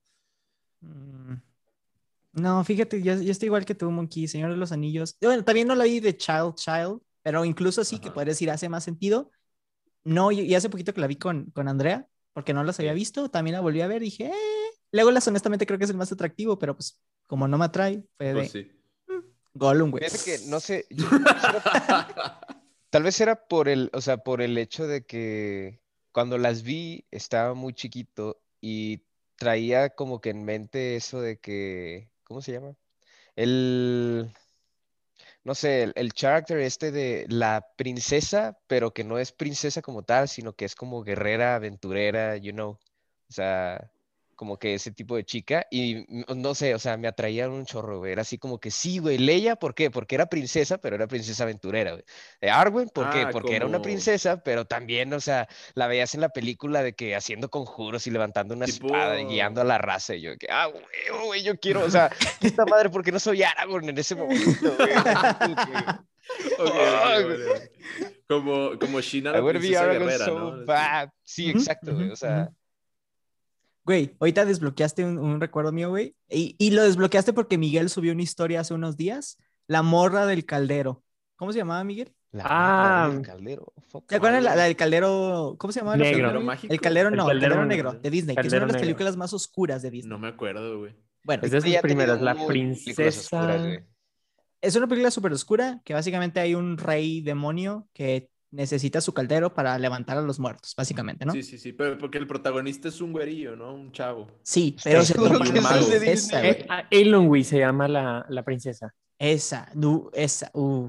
Mm. 0.80 1.34
No, 2.32 2.64
fíjate, 2.64 3.02
yo, 3.02 3.12
estoy 3.12 3.46
igual 3.46 3.64
que 3.64 3.74
tú, 3.74 3.90
Monkey, 3.90 4.26
Señor 4.26 4.50
de 4.50 4.56
los 4.56 4.72
Anillos. 4.72 5.16
Bueno, 5.20 5.44
también 5.44 5.68
no 5.68 5.74
la 5.74 5.84
vi 5.84 6.00
de 6.00 6.16
Child 6.16 6.54
Child, 6.54 7.00
pero 7.22 7.44
incluso 7.44 7.82
así 7.82 7.98
que 7.98 8.10
puedes 8.10 8.28
decir 8.28 8.50
hace 8.50 8.68
más 8.68 8.84
sentido. 8.84 9.30
No, 10.02 10.32
y, 10.32 10.54
hace 10.54 10.70
poquito 10.70 10.94
que 10.94 11.00
la 11.00 11.06
vi 11.06 11.16
con, 11.16 11.50
con 11.50 11.68
Andrea, 11.68 12.08
porque 12.32 12.54
no 12.54 12.64
las 12.64 12.80
había 12.80 12.94
visto, 12.94 13.30
también 13.30 13.54
la 13.54 13.60
volví 13.60 13.82
a 13.82 13.86
ver 13.86 14.02
y 14.02 14.06
dije, 14.06 14.26
eh. 14.26 14.72
Legolas 14.92 15.26
honestamente 15.26 15.66
creo 15.66 15.78
que 15.78 15.84
es 15.84 15.90
el 15.90 15.96
más 15.96 16.12
atractivo, 16.12 16.58
pero 16.58 16.74
pues 16.74 17.00
como 17.26 17.48
no 17.48 17.56
me 17.56 17.64
atrae, 17.64 18.04
fue 18.16 18.32
pues 18.32 18.52
de... 18.52 18.76
Mm, 19.08 19.24
Gollum, 19.54 19.90
güey. 19.90 20.04
que 20.24 20.38
no 20.48 20.60
sé. 20.60 20.86
tal 22.90 23.02
vez 23.02 23.20
era 23.20 23.46
por 23.46 23.68
el, 23.68 23.90
o 23.94 24.00
sea, 24.00 24.18
por 24.18 24.42
el 24.42 24.58
hecho 24.58 24.86
de 24.86 25.06
que 25.06 25.81
cuando 26.12 26.38
las 26.38 26.62
vi 26.62 27.06
estaba 27.10 27.54
muy 27.54 27.74
chiquito 27.74 28.40
y 28.60 29.04
traía 29.36 29.90
como 29.90 30.20
que 30.20 30.30
en 30.30 30.44
mente 30.44 30.96
eso 30.96 31.20
de 31.20 31.38
que, 31.38 32.10
¿cómo 32.24 32.42
se 32.42 32.52
llama? 32.52 32.76
El, 33.36 34.32
no 35.44 35.54
sé, 35.54 35.92
el, 35.94 36.12
character 36.12 36.58
este 36.58 36.92
de 36.92 37.26
la 37.28 37.66
princesa, 37.76 38.58
pero 38.66 38.92
que 38.92 39.04
no 39.04 39.18
es 39.18 39.32
princesa 39.32 39.82
como 39.82 40.04
tal, 40.04 40.28
sino 40.28 40.54
que 40.54 40.64
es 40.64 40.74
como 40.74 41.02
guerrera, 41.02 41.56
aventurera, 41.56 42.36
you 42.36 42.52
know. 42.52 42.78
O 43.28 43.32
sea, 43.32 43.90
como 44.42 44.58
que 44.58 44.74
ese 44.74 44.90
tipo 44.90 45.14
de 45.14 45.24
chica 45.24 45.68
y 45.70 46.04
no 46.34 46.56
sé, 46.56 46.74
o 46.74 46.78
sea, 46.80 46.96
me 46.96 47.06
atraía 47.06 47.48
un 47.48 47.64
chorro, 47.64 48.00
güey. 48.00 48.10
Era 48.10 48.22
así 48.22 48.38
como 48.38 48.58
que 48.58 48.72
sí, 48.72 48.98
güey. 48.98 49.16
Leia, 49.16 49.54
¿por 49.54 49.72
qué? 49.72 49.88
Porque 49.88 50.16
era 50.16 50.26
princesa, 50.26 50.78
pero 50.78 50.96
era 50.96 51.06
princesa 51.06 51.44
aventurera, 51.44 51.92
güey. 51.92 52.02
De 52.40 52.50
Arwen, 52.50 52.88
¿por 52.88 53.08
qué? 53.10 53.20
Ah, 53.20 53.30
Porque 53.30 53.54
era 53.54 53.66
una 53.66 53.80
princesa, 53.80 54.42
pero 54.42 54.64
también, 54.64 55.12
o 55.12 55.20
sea, 55.20 55.46
la 55.74 55.86
veías 55.86 56.16
en 56.16 56.22
la 56.22 56.30
película 56.30 56.82
de 56.82 56.92
que 56.94 57.14
haciendo 57.14 57.50
conjuros 57.50 58.08
y 58.08 58.10
levantando 58.10 58.52
una 58.56 58.66
Tipo- 58.66 58.86
espada 58.86 59.20
y 59.20 59.26
guiando 59.26 59.60
a 59.60 59.64
la 59.64 59.78
raza. 59.78 60.16
Y 60.16 60.22
yo, 60.22 60.36
que, 60.36 60.48
ah, 60.50 60.66
güey, 60.66 60.84
güey, 61.24 61.42
yo 61.44 61.56
quiero, 61.60 61.84
o 61.84 61.90
sea, 61.90 62.10
esta 62.40 62.66
madre, 62.66 62.90
¿por 62.90 63.04
qué 63.04 63.12
no 63.12 63.20
soy 63.20 63.44
Aragorn 63.44 63.90
en 63.90 63.98
ese 63.98 64.16
momento, 64.16 64.74
güey? 64.76 64.92
Como 65.38 65.54
que, 65.54 66.02
Ok, 66.58 66.68
ok, 66.68 66.74
Ah, 66.76 67.16
ok, 67.20 67.30
ok. 67.30 68.12
Como, 68.26 68.78
como 68.80 68.98
la 68.98 69.40
be 69.40 69.52
princesa 69.52 69.82
Aragorn 69.82 70.06
guerrera, 70.08 70.24
so 70.24 70.38
¿no? 70.56 70.66
bad. 70.66 71.10
Sí, 71.22 71.48
exacto, 71.48 71.94
güey. 71.94 72.10
O 72.10 72.16
sea. 72.16 72.50
Güey, 73.84 74.14
ahorita 74.20 74.44
desbloqueaste 74.44 75.04
un, 75.04 75.18
un 75.18 75.40
recuerdo 75.40 75.72
mío, 75.72 75.90
güey. 75.90 76.14
Y, 76.28 76.54
y 76.58 76.70
lo 76.70 76.82
desbloqueaste 76.82 77.32
porque 77.32 77.58
Miguel 77.58 77.88
subió 77.90 78.12
una 78.12 78.22
historia 78.22 78.60
hace 78.60 78.74
unos 78.74 78.96
días. 78.96 79.38
La 79.66 79.82
morra 79.82 80.26
del 80.26 80.44
caldero. 80.44 81.02
¿Cómo 81.36 81.52
se 81.52 81.58
llamaba, 81.58 81.82
Miguel? 81.84 82.14
la 82.30 82.44
Ah. 82.46 83.02
morra 83.08 83.14
del 83.18 83.26
caldero. 83.26 83.72
fuck. 83.88 84.08
¿Se 84.08 84.16
acuerdan 84.16 84.44
la, 84.44 84.56
la 84.56 84.64
del 84.64 84.76
caldero? 84.76 85.56
¿Cómo 85.58 85.72
se 85.72 85.80
llamaba? 85.80 85.96
la 85.98 86.04
Negro. 86.04 86.28
película, 86.30 86.56
Caldero. 86.56 86.72
El 86.74 86.80
caldero 86.80 87.08
El 87.10 87.16
no, 87.16 87.22
el 87.24 87.28
caldero 87.28 87.50
caldero 87.54 87.66
negro. 87.66 87.88
negro 87.92 88.02
de 88.02 88.10
Disney, 88.10 88.36
que 88.36 88.40
es 88.40 88.46
una 88.46 88.54
de 88.54 88.60
Caldero 88.60 88.66
las 88.66 88.74
negro. 88.74 88.86
películas 88.86 89.16
más 89.16 89.32
oscuras 89.34 89.82
de 89.82 89.90
Disney. 89.90 90.10
No 90.10 90.18
me 90.18 90.28
acuerdo, 90.28 90.78
güey. 90.78 90.94
Bueno, 91.24 91.42
Es 91.44 91.50
de 91.50 91.60
sus 91.60 91.76
primeras, 91.82 92.20
la 92.22 92.32
oscuras, 92.32 92.48
princesa. 92.48 93.56
güey. 93.58 93.80
es 94.60 94.76
una 94.76 94.86
película 94.86 95.10
súper 95.10 95.32
oscura 95.32 95.80
que 95.84 95.92
básicamente 95.94 96.40
hay 96.40 96.54
un 96.54 96.78
rey 96.78 97.20
demonio 97.20 97.88
que 97.92 98.30
necesita 98.52 99.00
su 99.00 99.12
caldero 99.12 99.52
para 99.54 99.76
levantar 99.78 100.18
a 100.18 100.22
los 100.22 100.38
muertos, 100.38 100.74
básicamente, 100.76 101.24
¿no? 101.24 101.32
Sí, 101.32 101.42
sí, 101.42 101.58
sí, 101.58 101.72
pero 101.72 101.98
porque 101.98 102.18
el 102.18 102.26
protagonista 102.26 102.88
es 102.88 103.00
un 103.00 103.12
güerillo, 103.12 103.56
¿no? 103.56 103.74
Un 103.74 103.90
chavo. 103.92 104.28
Sí, 104.42 104.76
pero 104.84 105.04
se 105.04 105.14
toma 105.14 105.38
güey, 107.26 107.42
se 107.44 107.58
llama 107.58 107.88
la, 107.88 108.24
la 108.28 108.44
princesa. 108.44 108.94
Esa, 109.18 109.68
du, 109.74 110.10
esa, 110.14 110.50
uh. 110.54 110.88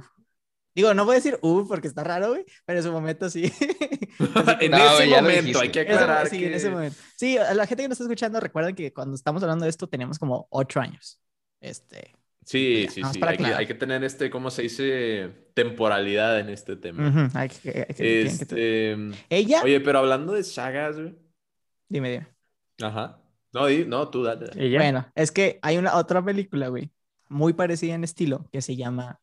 Digo, 0.75 0.93
no 0.95 1.05
voy 1.05 1.13
a 1.13 1.15
decir 1.17 1.37
uh 1.41 1.67
porque 1.67 1.87
está 1.87 2.03
raro, 2.03 2.29
güey, 2.29 2.45
pero 2.65 2.79
en 2.79 2.83
su 2.83 2.91
momento 2.91 3.29
sí. 3.29 3.43
en 4.59 4.71
No, 4.71 4.77
ese 4.77 5.07
güey, 5.07 5.09
momento 5.21 5.59
hay 5.59 5.71
que 5.71 5.81
Eso- 5.81 5.93
aclarar 5.93 6.27
sí, 6.29 6.39
que... 6.39 6.47
en 6.47 6.53
ese 6.53 6.69
momento. 6.69 6.97
Sí, 7.15 7.37
a 7.37 7.53
la 7.53 7.65
gente 7.67 7.83
que 7.83 7.89
nos 7.89 7.95
está 7.95 8.03
escuchando, 8.05 8.39
recuerden 8.39 8.75
que 8.75 8.91
cuando 8.91 9.15
estamos 9.15 9.41
hablando 9.43 9.63
de 9.65 9.69
esto 9.69 9.87
teníamos 9.87 10.19
como 10.19 10.47
ocho 10.49 10.79
años. 10.79 11.19
Este, 11.61 12.13
Sí, 12.45 12.87
sí, 12.89 13.01
sí. 13.01 13.01
Hay 13.03 13.11
que, 13.19 13.25
aclarar. 13.43 13.59
hay 13.59 13.67
que 13.67 13.73
tener 13.73 14.03
este, 14.03 14.29
¿cómo 14.29 14.49
se 14.51 14.63
dice? 14.63 15.31
Temporalidad 15.53 16.39
en 16.39 16.49
este 16.49 16.75
tema. 16.75 17.29
hay 17.33 17.49
que- 17.49 17.69
hay 17.69 17.85
que- 17.85 17.93
tienen 17.93 18.37
que- 18.37 18.43
Este... 18.43 18.97
Ella, 19.29 19.61
Oye, 19.63 19.79
pero 19.79 19.99
hablando 19.99 20.33
de 20.33 20.43
sagas, 20.43 20.97
güey. 20.99 21.15
dime, 21.89 22.11
dime. 22.11 22.27
Ajá. 22.81 23.19
No, 23.53 23.67
di- 23.67 23.85
no, 23.85 24.09
tú 24.09 24.23
dale. 24.23 24.49
Bueno, 24.77 25.05
es 25.15 25.31
que 25.31 25.59
hay 25.61 25.77
una 25.77 25.95
otra 25.95 26.23
película, 26.23 26.69
güey, 26.69 26.91
muy 27.29 27.53
parecida 27.53 27.93
en 27.93 28.03
estilo, 28.03 28.47
que 28.51 28.61
se 28.61 28.75
llama 28.75 29.19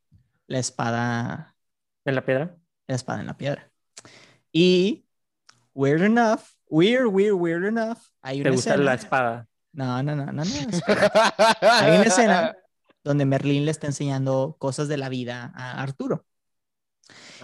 La 0.47 0.59
espada, 0.61 1.57
¿En 2.05 2.15
la 2.15 2.25
piedra? 2.25 2.57
La 2.87 2.95
espada 2.95 3.21
en 3.21 3.27
la 3.27 3.37
piedra. 3.37 3.71
Y, 4.53 5.05
weird 5.75 6.03
enough, 6.03 6.41
weird, 6.69 7.07
weird, 7.07 7.35
weird 7.35 7.65
enough, 7.67 7.99
hay 8.23 8.37
¿Te 8.39 8.43
una 8.43 8.51
gusta 8.53 8.71
escena. 8.71 8.85
la 8.85 8.95
espada? 8.95 9.49
No, 9.73 10.03
no, 10.03 10.17
no, 10.17 10.27
no, 10.27 10.33
no. 10.33 10.43
Hay 11.61 11.95
una 11.97 12.03
escena 12.05 12.57
donde 13.05 13.25
Merlín 13.25 13.65
le 13.65 13.71
está 13.71 13.87
enseñando 13.87 14.57
cosas 14.59 14.89
de 14.89 14.97
la 14.97 15.09
vida 15.09 15.53
a 15.55 15.83
Arturo. 15.83 16.27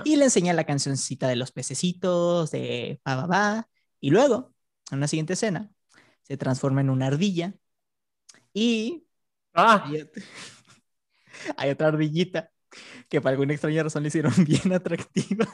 Y 0.04 0.16
le 0.16 0.24
enseña 0.24 0.52
la 0.52 0.64
cancioncita 0.64 1.28
de 1.28 1.36
los 1.36 1.52
pececitos, 1.52 2.50
de 2.50 3.00
pa, 3.02 3.22
pa, 3.22 3.28
pa. 3.28 3.68
Y 4.00 4.10
luego, 4.10 4.54
en 4.90 4.98
una 4.98 5.08
siguiente 5.08 5.32
escena, 5.32 5.70
se 6.22 6.36
transforma 6.36 6.80
en 6.80 6.90
una 6.90 7.06
ardilla. 7.06 7.54
Y 8.52 9.06
¡Ah! 9.54 9.90
hay 11.56 11.70
otra 11.70 11.88
ardillita 11.88 12.50
que 13.08 13.20
por 13.20 13.30
alguna 13.30 13.52
extraña 13.52 13.82
razón 13.82 14.02
le 14.02 14.08
hicieron 14.08 14.32
bien 14.44 14.72
atractiva. 14.72 15.46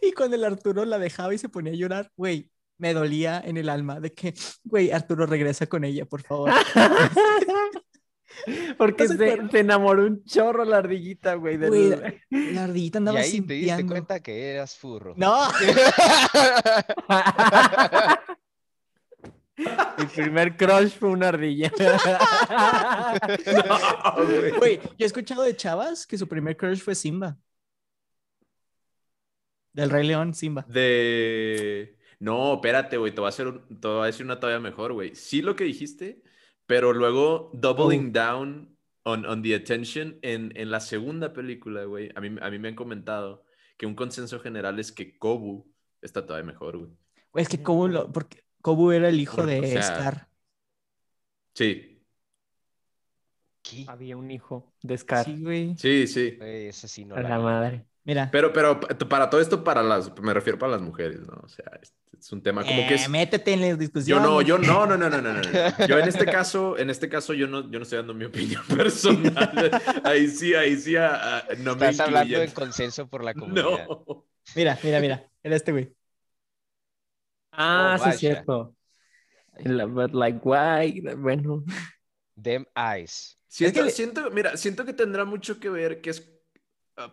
Y 0.00 0.12
cuando 0.12 0.36
el 0.36 0.44
Arturo 0.44 0.84
la 0.84 0.98
dejaba 0.98 1.34
y 1.34 1.38
se 1.38 1.48
ponía 1.48 1.72
a 1.72 1.76
llorar, 1.76 2.12
güey, 2.16 2.50
me 2.78 2.94
dolía 2.94 3.40
en 3.44 3.56
el 3.56 3.68
alma 3.68 4.00
de 4.00 4.12
que, 4.12 4.34
güey, 4.64 4.90
Arturo 4.90 5.26
regresa 5.26 5.66
con 5.66 5.84
ella, 5.84 6.04
por 6.04 6.22
favor. 6.22 6.50
Porque 8.78 9.06
¿No 9.08 9.48
se 9.50 9.58
enamoró 9.60 10.04
un 10.06 10.24
chorro 10.24 10.64
la 10.64 10.78
ardillita, 10.78 11.34
güey. 11.34 11.56
del- 11.56 11.70
Güey, 11.70 12.20
La 12.54 12.64
ardillita 12.64 12.96
Y 12.96 13.00
andaba 13.00 13.18
ahí 13.20 13.40
te 13.40 13.54
diste 13.54 13.86
cuenta 13.86 14.20
que 14.20 14.50
eras 14.52 14.76
furro. 14.76 15.14
No, 15.16 15.48
Mi 19.56 20.06
primer 20.06 20.56
crush 20.56 20.90
fue 20.98 21.10
una 21.10 21.28
ardilla. 21.28 21.70
No, 24.16 24.24
güey. 24.26 24.50
güey, 24.52 24.80
yo 24.82 24.90
he 25.00 25.04
escuchado 25.04 25.42
de 25.42 25.54
chavas 25.56 26.06
que 26.06 26.16
su 26.18 26.26
primer 26.26 26.56
crush 26.56 26.80
fue 26.80 26.94
Simba. 26.94 27.36
Del 29.72 29.90
Rey 29.90 30.06
León, 30.06 30.34
Simba. 30.34 30.64
De... 30.68 31.96
No, 32.18 32.54
espérate, 32.54 32.96
güey, 32.98 33.12
te 33.14 33.20
voy 33.20 33.26
a 33.26 33.30
hacer 33.30 33.48
un- 33.48 33.80
te 33.80 33.88
voy 33.88 34.02
a 34.02 34.06
decir 34.06 34.24
una 34.24 34.38
todavía 34.40 34.60
mejor, 34.60 34.92
güey. 34.92 35.14
Sí 35.14 35.42
lo 35.42 35.54
que 35.56 35.64
dijiste, 35.64 36.22
pero 36.66 36.92
luego 36.92 37.50
doubling 37.54 38.12
down 38.12 38.76
on, 39.04 39.26
on 39.26 39.42
the 39.42 39.54
attention 39.54 40.18
en, 40.22 40.52
en 40.56 40.70
la 40.70 40.80
segunda 40.80 41.32
película, 41.32 41.84
güey. 41.84 42.10
A 42.14 42.20
mí, 42.20 42.36
a 42.40 42.50
mí 42.50 42.58
me 42.58 42.68
han 42.68 42.74
comentado 42.74 43.44
que 43.76 43.86
un 43.86 43.94
consenso 43.94 44.40
general 44.40 44.78
es 44.78 44.92
que 44.92 45.18
Kobu 45.18 45.72
está 46.00 46.24
todavía 46.26 46.46
mejor, 46.46 46.78
güey. 46.78 46.90
Es 47.34 47.48
que 47.48 47.62
Kobu, 47.62 47.88
lo- 47.88 48.12
porque 48.12 48.44
Kobu 48.60 48.92
era 48.92 49.08
el 49.08 49.20
hijo 49.20 49.44
de 49.44 49.60
o 49.60 49.64
sea, 49.64 49.82
Scar. 49.82 50.28
Sí, 51.54 51.92
¿Qué? 53.62 53.84
Había 53.88 54.16
un 54.16 54.30
hijo 54.30 54.74
de 54.82 54.98
Scar. 54.98 55.24
Sí, 55.24 55.40
güey. 55.42 55.76
sí, 55.76 56.06
sí. 56.06 56.32
Güey, 56.36 56.72
sí 56.72 57.04
no 57.04 57.14
a 57.14 57.22
la 57.22 57.38
madre. 57.38 57.86
Mira. 58.04 58.28
Pero, 58.32 58.52
pero 58.52 58.80
pa- 58.80 58.88
para 59.08 59.30
todo 59.30 59.40
esto, 59.40 59.62
para 59.62 59.82
las, 59.82 60.12
me 60.20 60.34
refiero 60.34 60.58
para 60.58 60.72
las 60.72 60.82
mujeres, 60.82 61.20
¿no? 61.26 61.34
O 61.42 61.48
sea, 61.48 61.64
es, 61.80 61.94
es 62.18 62.32
un 62.32 62.42
tema 62.42 62.62
como 62.64 62.76
que 62.88 62.94
Eh, 62.94 62.94
es... 62.94 63.08
métete 63.08 63.52
en 63.52 63.60
la 63.60 63.68
Yo 63.68 63.76
discusión. 63.76 64.22
no, 64.22 64.42
yo 64.42 64.58
no, 64.58 64.86
no, 64.86 64.96
no, 64.96 65.08
no, 65.08 65.20
no, 65.22 65.32
no. 65.34 65.42
Yo 65.88 65.98
en 65.98 66.08
este 66.08 66.26
caso, 66.26 66.76
en 66.78 66.90
este 66.90 67.08
caso, 67.08 67.32
yo 67.34 67.46
no, 67.46 67.62
yo 67.70 67.78
no 67.78 67.82
estoy 67.84 67.98
dando 67.98 68.14
mi 68.14 68.24
opinión 68.26 68.64
personal. 68.66 69.70
Ahí 70.04 70.28
sí, 70.28 70.54
ahí 70.54 70.76
sí, 70.76 70.94
no 71.58 71.76
me 71.76 71.88
Estás 71.90 72.00
hablando 72.08 72.36
en 72.42 72.50
consenso 72.50 73.08
por 73.08 73.22
la 73.24 73.34
comunidad. 73.34 73.86
No. 73.88 74.26
Mira, 74.56 74.78
mira, 74.82 75.00
mira. 75.00 75.30
Era 75.42 75.56
este 75.56 75.72
güey. 75.72 75.94
Ah, 77.52 77.96
Oh, 78.00 78.04
sí, 78.04 78.10
es 78.10 78.18
cierto. 78.18 78.74
But 79.64 80.12
like, 80.14 80.40
why? 80.42 81.00
Bueno. 81.16 81.64
Them 82.40 82.64
eyes. 82.74 83.38
Siento, 83.48 83.84
que 83.84 83.90
siento, 83.90 84.30
mira, 84.30 84.56
siento 84.56 84.84
que 84.86 84.94
tendrá 84.94 85.24
mucho 85.26 85.60
que 85.60 85.68
ver 85.68 86.00
que 86.00 86.10
es 86.10 86.31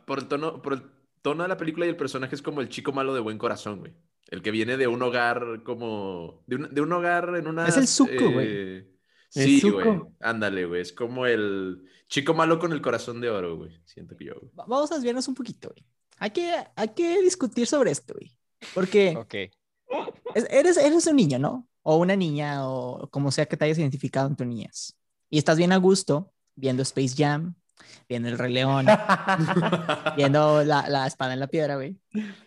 por 0.06 0.20
el 0.20 0.28
tono, 0.28 0.62
por 0.62 0.74
el 0.74 0.82
tono 1.22 1.44
de 1.44 1.50
la 1.50 1.58
película 1.58 1.86
y 1.86 1.90
el 1.90 1.98
personaje 1.98 2.36
es 2.36 2.42
como 2.42 2.62
el 2.62 2.70
chico 2.70 2.92
malo 2.92 3.14
de 3.14 3.20
buen 3.20 3.38
corazón, 3.38 3.80
güey. 3.80 3.94
El 4.28 4.42
que 4.42 4.52
viene 4.52 4.78
de 4.78 4.88
un 4.88 5.02
hogar 5.02 5.64
como, 5.64 6.44
de 6.46 6.58
un, 6.58 6.74
de 6.74 6.82
un 6.82 6.92
hogar 6.94 7.36
en 7.36 7.48
una... 7.48 7.68
Es 7.68 7.78
el 7.78 7.88
Zuko, 7.88 8.32
güey. 8.32 8.48
eh, 8.50 8.96
Sí, 9.30 9.62
güey. 9.70 10.02
Ándale, 10.20 10.66
güey. 10.66 10.82
Es 10.82 10.92
como 10.94 11.26
el 11.26 11.84
chico 12.08 12.34
malo 12.34 12.58
con 12.60 12.72
el 12.74 12.82
corazón 12.82 13.22
de 13.22 13.30
oro, 13.30 13.58
güey. 13.58 13.80
Siento 13.86 14.16
que 14.16 14.26
yo, 14.26 14.34
güey. 14.40 14.52
Va- 14.60 14.66
Vamos 14.68 14.92
a 14.92 14.96
desviarnos 14.96 15.28
un 15.28 15.36
poquito, 15.36 15.70
güey. 15.70 15.86
Hay 16.18 16.32
que, 16.32 16.52
hay 16.76 16.90
que 16.90 17.22
discutir 17.22 17.66
sobre 17.68 17.92
esto, 17.92 18.14
güey. 18.16 18.36
Porque 18.74 19.16
Ok. 19.18 19.34
es- 20.36 20.48
eres, 20.50 20.78
eres 20.78 21.08
un 21.08 21.16
niño, 21.16 21.40
¿no? 21.40 21.68
O 21.82 21.98
una 21.98 22.16
niña, 22.16 22.68
o 22.68 23.08
como 23.10 23.32
sea 23.32 23.46
que 23.48 23.56
te 23.58 23.66
hayas 23.66 23.78
identificado 23.80 24.28
en 24.28 24.36
tu 24.36 24.46
niñez. 24.46 24.96
Y 25.30 25.38
estás 25.38 25.58
bien 25.58 25.72
a 25.72 25.78
gusto 25.78 26.34
viendo 26.56 26.82
Space 26.84 27.16
Jam, 27.18 27.56
viendo 28.08 28.30
El 28.30 28.38
Rey 28.38 28.54
León, 28.54 28.86
viendo 30.18 30.64
la, 30.64 30.88
la 30.90 31.08
espada 31.08 31.34
en 31.34 31.40
la 31.40 31.48
piedra, 31.48 31.76
güey. 31.76 31.98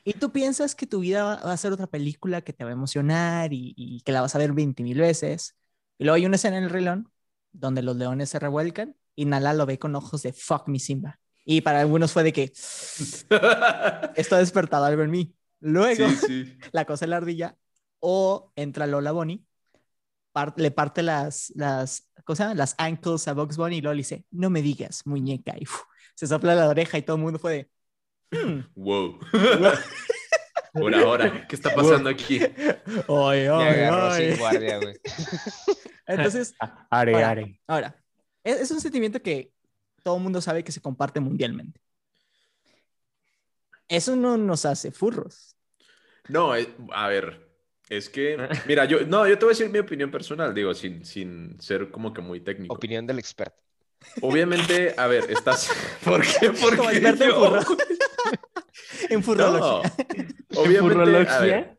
Y 0.05 0.15
tú 0.15 0.33
piensas 0.33 0.75
que 0.75 0.87
tu 0.87 1.01
vida 1.01 1.25
va, 1.25 1.37
va 1.37 1.53
a 1.53 1.57
ser 1.57 1.73
otra 1.73 1.87
película 1.87 2.43
que 2.43 2.53
te 2.53 2.65
va 2.65 2.71
a 2.71 2.75
emocionar 2.75 3.53
y, 3.53 3.75
y 3.77 4.01
que 4.03 4.13
la 4.13 4.21
vas 4.21 4.35
a 4.35 4.39
ver 4.39 4.53
20 4.53 4.83
mil 4.83 4.99
veces. 4.99 5.57
Y 5.99 6.05
luego 6.05 6.17
hay 6.17 6.27
una 6.27 6.37
escena 6.37 6.59
en 6.59 6.65
El 6.65 6.71
Rey 6.71 6.85
León 6.85 7.11
donde 7.53 7.83
los 7.83 7.97
leones 7.97 8.31
se 8.31 8.39
revuelcan 8.39 8.97
y 9.15 9.27
Nala 9.27 9.55
lo 9.55 9.67
ve 9.67 9.79
con 9.79 9.95
ojos 9.95 10.23
de 10.23 10.33
fuck 10.33 10.69
me 10.69 10.79
Simba. 10.79 11.21
Y 11.45 11.61
para 11.61 11.81
algunos 11.81 12.13
fue 12.13 12.23
de 12.23 12.33
que 12.33 12.45
esto 14.17 14.37
ha 14.37 14.39
despertado 14.39 14.85
algo 14.85 15.03
en 15.03 15.11
mí. 15.11 15.35
Luego, 15.61 16.09
Sí, 16.09 16.17
sí. 16.27 16.59
la 16.73 16.85
cosa 16.85 17.05
de 17.05 17.11
la 17.11 17.17
ardilla, 17.19 17.57
o 18.01 18.53
entra 18.57 18.87
Lola 18.87 19.13
Bonnie, 19.13 19.45
le 20.57 20.71
parte 20.71 21.03
las, 21.03 21.53
las, 21.55 22.09
¿cómo 22.25 22.37
se 22.37 22.43
llama? 22.45 22.55
Las 22.55 22.75
ankles 22.79 23.27
a 23.29 23.35
Box 23.35 23.57
Bunny 23.57 23.77
y 23.77 23.81
luego 23.81 23.95
le 23.95 23.99
dice, 23.99 24.25
no 24.31 24.51
me 24.51 24.63
digas, 24.63 25.07
muñeca. 25.07 25.55
Y 25.59 25.65
uf, 25.65 25.83
se 26.15 26.27
sopla 26.27 26.55
la 26.55 26.69
oreja 26.69 26.99
y 26.99 27.03
todo 27.03 27.17
el 27.17 27.23
mundo 27.23 27.39
fue 27.39 27.69
de, 28.31 28.39
"Hmm, 28.39 28.61
Wow. 28.75 29.19
Por 30.73 30.95
ahora, 30.95 31.47
¿qué 31.47 31.55
está 31.55 31.75
pasando 31.75 32.09
aquí? 32.09 32.41
Guardia, 34.39 34.79
güey. 34.79 34.95
Entonces, 36.07 36.55
Are, 36.91 37.13
Ahora. 37.15 37.29
are. 37.31 37.61
ahora, 37.67 38.05
es, 38.43 38.61
es 38.63 38.71
un 38.71 38.81
sentimiento 38.81 39.21
que 39.23 39.53
todo 40.03 40.17
el 40.17 40.23
mundo 40.23 40.41
sabe 40.41 40.65
que 40.65 40.73
se 40.73 40.81
comparte 40.81 41.21
mundialmente. 41.21 41.79
Eso 43.89 44.17
no 44.17 44.37
nos 44.39 44.65
hace 44.65 44.91
furros. 44.91 45.57
No, 46.29 46.57
eh, 46.57 46.75
a 46.93 47.09
ver. 47.09 47.52
Es 47.93 48.09
que, 48.09 48.39
mira, 48.67 48.87
yo, 48.87 49.05
no, 49.07 49.29
yo 49.29 49.39
te 49.39 49.45
voy 49.45 49.53
a 49.53 49.55
decir 49.57 49.71
mi 49.71 49.79
opinión 49.79 50.11
personal, 50.11 50.55
digo, 50.55 50.73
sin, 50.73 51.05
sin 51.05 51.61
ser 51.61 51.91
como 51.91 52.15
que 52.15 52.23
muy 52.23 52.41
técnico. 52.41 52.75
Opinión 52.75 53.07
del 53.07 53.19
experto. 53.19 53.63
Obviamente, 54.23 54.95
a 54.97 55.07
ver, 55.07 55.31
estás. 55.31 55.71
¿Por 56.05 56.23
qué? 56.23 56.51
¿Por 56.53 56.81
qué 56.91 56.97
en 57.07 57.17
yo? 57.19 57.39
furro- 57.39 57.77
en 59.11 59.23
furrología. 59.23 59.93
No, 60.51 60.61
obviamente, 60.61 60.79
a 60.81 61.05
furrología? 61.05 61.39
ver, 61.41 61.77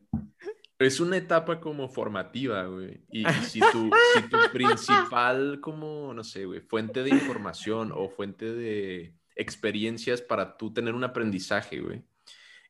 es 0.77 0.99
una 0.99 1.17
etapa 1.17 1.59
como 1.59 1.89
formativa, 1.89 2.63
güey. 2.65 3.01
Y, 3.09 3.27
y 3.27 3.33
si, 3.49 3.59
tu, 3.59 3.89
si 4.13 4.21
tu 4.29 4.37
principal, 4.51 5.59
como, 5.61 6.13
no 6.13 6.23
sé, 6.23 6.45
güey, 6.45 6.61
fuente 6.61 7.01
de 7.01 7.09
información 7.09 7.91
o 7.91 8.07
fuente 8.07 8.53
de 8.53 9.15
experiencias 9.35 10.21
para 10.21 10.57
tú 10.57 10.71
tener 10.71 10.93
un 10.93 11.03
aprendizaje, 11.05 11.79
güey, 11.79 12.03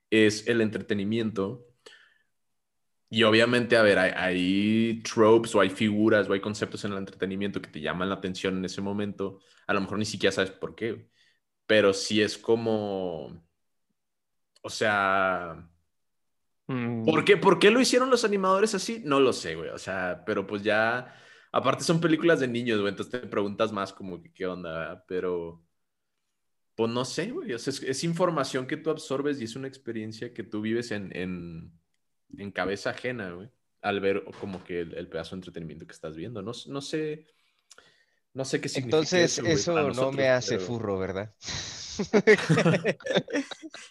es 0.09 0.47
el 0.47 0.61
entretenimiento. 0.61 1.67
Y 3.13 3.23
obviamente, 3.23 3.77
a 3.77 3.83
ver, 3.83 3.99
hay, 3.99 4.11
hay 4.15 5.03
tropes 5.03 5.53
o 5.55 5.61
hay 5.61 5.69
figuras 5.69 6.27
o 6.29 6.33
hay 6.33 6.41
conceptos 6.41 6.83
en 6.85 6.93
el 6.93 6.99
entretenimiento 6.99 7.61
que 7.61 7.69
te 7.69 7.81
llaman 7.81 8.09
la 8.09 8.15
atención 8.15 8.57
en 8.57 8.65
ese 8.65 8.81
momento. 8.81 9.39
A 9.67 9.73
lo 9.73 9.81
mejor 9.81 9.99
ni 9.99 10.05
siquiera 10.05 10.31
sabes 10.31 10.51
por 10.51 10.75
qué. 10.75 11.09
Pero 11.67 11.93
sí 11.93 12.21
es 12.21 12.37
como, 12.37 13.43
o 14.61 14.69
sea, 14.69 15.69
Mm, 16.67 17.03
¿Por 17.05 17.25
qué, 17.25 17.37
¿Por 17.37 17.59
qué 17.59 17.71
lo 17.71 17.81
hicieron 17.81 18.09
los 18.09 18.23
animadores 18.23 18.73
así? 18.75 19.01
No 19.03 19.19
lo 19.19 19.33
sé, 19.33 19.55
güey. 19.55 19.69
O 19.69 19.77
sea, 19.77 20.23
pero 20.25 20.47
pues 20.47 20.63
ya. 20.63 21.15
Aparte 21.51 21.83
son 21.83 22.01
películas 22.01 22.39
de 22.39 22.47
niños, 22.47 22.79
güey. 22.79 22.91
Entonces 22.91 23.21
te 23.21 23.27
preguntas 23.27 23.71
más 23.71 23.93
como 23.93 24.21
que 24.21 24.31
qué 24.33 24.47
onda, 24.47 24.73
¿verdad? 24.77 25.05
Pero. 25.07 25.63
Pues 26.75 26.91
no 26.91 27.05
sé, 27.05 27.31
güey. 27.31 27.53
O 27.53 27.59
sea, 27.59 27.71
es, 27.71 27.83
es 27.83 28.03
información 28.03 28.65
que 28.65 28.77
tú 28.77 28.89
absorbes 28.89 29.39
y 29.39 29.43
es 29.43 29.55
una 29.55 29.67
experiencia 29.67 30.33
que 30.33 30.43
tú 30.43 30.61
vives 30.61 30.91
en, 30.91 31.15
en, 31.15 31.71
en 32.37 32.51
cabeza 32.51 32.91
ajena, 32.91 33.31
güey. 33.31 33.49
Al 33.81 33.99
ver 33.99 34.23
como 34.39 34.63
que 34.63 34.81
el, 34.81 34.93
el 34.95 35.07
pedazo 35.09 35.35
de 35.35 35.39
entretenimiento 35.39 35.85
que 35.85 35.91
estás 35.93 36.15
viendo. 36.15 36.41
No, 36.41 36.51
no 36.67 36.81
sé. 36.81 37.27
No 38.33 38.45
sé 38.45 38.61
qué 38.61 38.69
significa 38.69 38.97
Entonces, 38.97 39.37
eso 39.39 39.91
no 39.91 40.11
me 40.11 40.29
hace 40.29 40.55
pero- 40.55 40.65
furro, 40.67 40.97
¿verdad? 40.97 41.33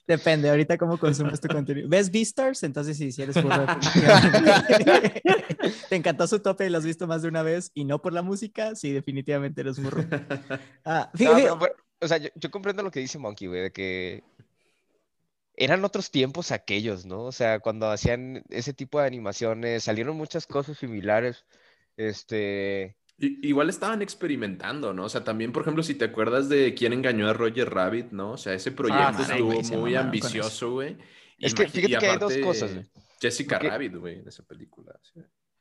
Depende, 0.07 0.50
ahorita 0.50 0.76
cómo 0.78 0.98
consumes 0.98 1.40
tu 1.40 1.48
contenido. 1.48 1.88
¿Ves 1.88 2.11
Beastars? 2.11 2.62
Entonces 2.64 2.96
sí, 2.96 3.12
si 3.12 3.22
eres 3.22 3.40
furro. 3.40 3.66
Te 5.88 5.96
encantó 5.96 6.26
su 6.26 6.40
tope 6.40 6.66
y 6.66 6.70
lo 6.70 6.78
has 6.78 6.85
visto 6.85 7.07
más 7.07 7.22
de 7.22 7.28
una 7.28 7.42
vez 7.42 7.70
y 7.74 7.85
no 7.85 8.00
por 8.02 8.12
la 8.12 8.22
música, 8.22 8.74
sí, 8.74 8.92
definitivamente 8.92 9.61
eres 9.61 9.81
furro. 9.81 10.05
Ah, 10.85 11.11
No, 11.18 11.59
pero, 11.59 11.74
o 12.00 12.09
sea, 12.09 12.18
yo, 12.18 12.28
yo 12.35 12.50
comprendo 12.50 12.83
lo 12.83 12.90
que 12.90 13.00
dice 13.00 13.18
Monkey, 13.18 13.46
güey, 13.46 13.62
de 13.62 13.72
que 13.72 14.24
eran 15.55 15.85
otros 15.85 16.11
tiempos 16.11 16.51
aquellos, 16.53 17.05
¿no? 17.07 17.25
O 17.25 17.33
sea, 17.33 17.61
cuando 17.61 17.91
hacían 17.91 18.43
ese 18.49 18.73
tipo 18.73 19.01
de 19.01 19.07
animaciones, 19.07 19.85
salieron 19.85 20.17
muchas 20.17 20.47
cosas 20.47 20.79
similares. 20.79 21.45
Este, 21.97 22.97
Igual 23.19 23.69
estaban 23.69 24.03
experimentando, 24.03 24.93
¿no? 24.95 25.05
O 25.05 25.09
sea, 25.09 25.23
también, 25.23 25.53
por 25.53 25.62
ejemplo, 25.62 25.83
si 25.83 25.95
te 25.95 26.07
acuerdas 26.07 26.49
de 26.49 26.75
quién 26.75 26.93
engañó 26.93 27.29
a 27.29 27.33
Roger 27.35 27.71
Rabbit, 27.71 28.11
¿no? 28.11 28.33
O 28.33 28.37
sea, 28.38 28.55
ese 28.55 28.73
proyecto 28.73 29.05
mamaron, 29.12 29.31
estuvo 29.31 29.53
güey, 29.53 29.81
muy 29.81 29.95
ambicioso, 29.95 30.73
güey. 30.73 30.97
Es 31.38 31.55
que 31.55 31.69
fíjate 31.69 31.99
que 31.99 32.07
hay 32.07 32.19
dos 32.19 32.37
cosas, 32.38 32.73
güey. 32.75 32.87
Jessica 33.21 33.57
Porque- 33.57 33.71
Rabbit, 33.71 33.97
güey, 33.97 34.19
en 34.21 34.29
esa 34.29 34.43
película. 34.43 34.99
sí. 35.03 35.21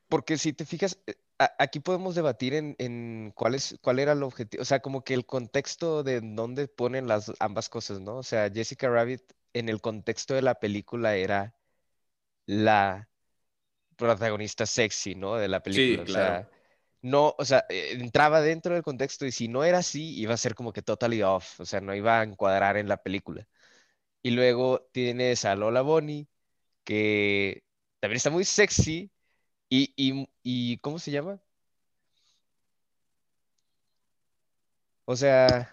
porque 0.10 0.38
si 0.38 0.52
te 0.52 0.66
fijas, 0.66 1.00
eh, 1.08 1.14
a- 1.40 1.54
aquí 1.58 1.80
podemos 1.80 2.16
debatir 2.16 2.54
en, 2.54 2.76
en 2.80 3.32
cuál 3.34 3.56
es, 3.56 3.78
cuál 3.82 3.98
era 4.00 4.12
el 4.12 4.24
objetivo, 4.24 4.62
o 4.62 4.66
sea, 4.66 4.82
como 4.82 5.06
que 5.06 5.14
el 5.14 5.26
contexto 5.26 6.04
de 6.04 6.20
dónde 6.22 6.68
ponen 6.68 7.08
las 7.08 7.32
ambas 7.40 7.70
cosas, 7.70 8.02
¿no? 8.02 8.18
O 8.18 8.24
sea, 8.24 8.50
Jessica 8.54 8.90
Rabbit 8.90 9.22
en 9.54 9.70
el 9.70 9.82
contexto 9.82 10.34
de 10.34 10.42
la 10.42 10.56
película 10.56 11.16
era 11.16 11.56
la 12.46 13.10
protagonista 13.96 14.66
sexy, 14.66 15.16
¿no? 15.16 15.36
De 15.36 15.48
la 15.48 15.62
película. 15.62 16.04
O 16.04 16.06
claro. 16.06 16.50
sea, 16.50 16.50
no, 17.02 17.36
o 17.38 17.46
sea, 17.46 17.66
eh, 17.70 17.92
entraba 17.94 18.42
dentro 18.42 18.74
del 18.74 18.84
contexto 18.84 19.26
y 19.26 19.32
si 19.32 19.48
no 19.48 19.64
era 19.64 19.80
así, 19.80 20.20
iba 20.20 20.34
a 20.34 20.38
ser 20.38 20.56
como 20.56 20.74
que 20.74 20.82
totally 20.82 21.24
off, 21.24 21.60
o 21.60 21.66
sea, 21.66 21.82
no 21.82 21.96
iba 21.96 22.20
a 22.20 22.24
encuadrar 22.24 22.78
en 22.78 22.88
la 22.88 22.98
película. 22.98 23.48
Y 24.24 24.32
luego 24.32 24.88
tienes 24.92 25.46
a 25.46 25.56
Lola 25.56 25.82
Bonnie, 25.82 26.28
que 26.84 27.64
también 28.00 28.18
está 28.18 28.30
muy 28.32 28.46
sexy. 28.46 29.12
Y, 29.70 29.94
y, 29.96 30.30
y 30.44 30.78
¿cómo 30.80 31.00
se 31.00 31.12
llama? 31.12 31.42
O 35.06 35.16
sea, 35.16 35.72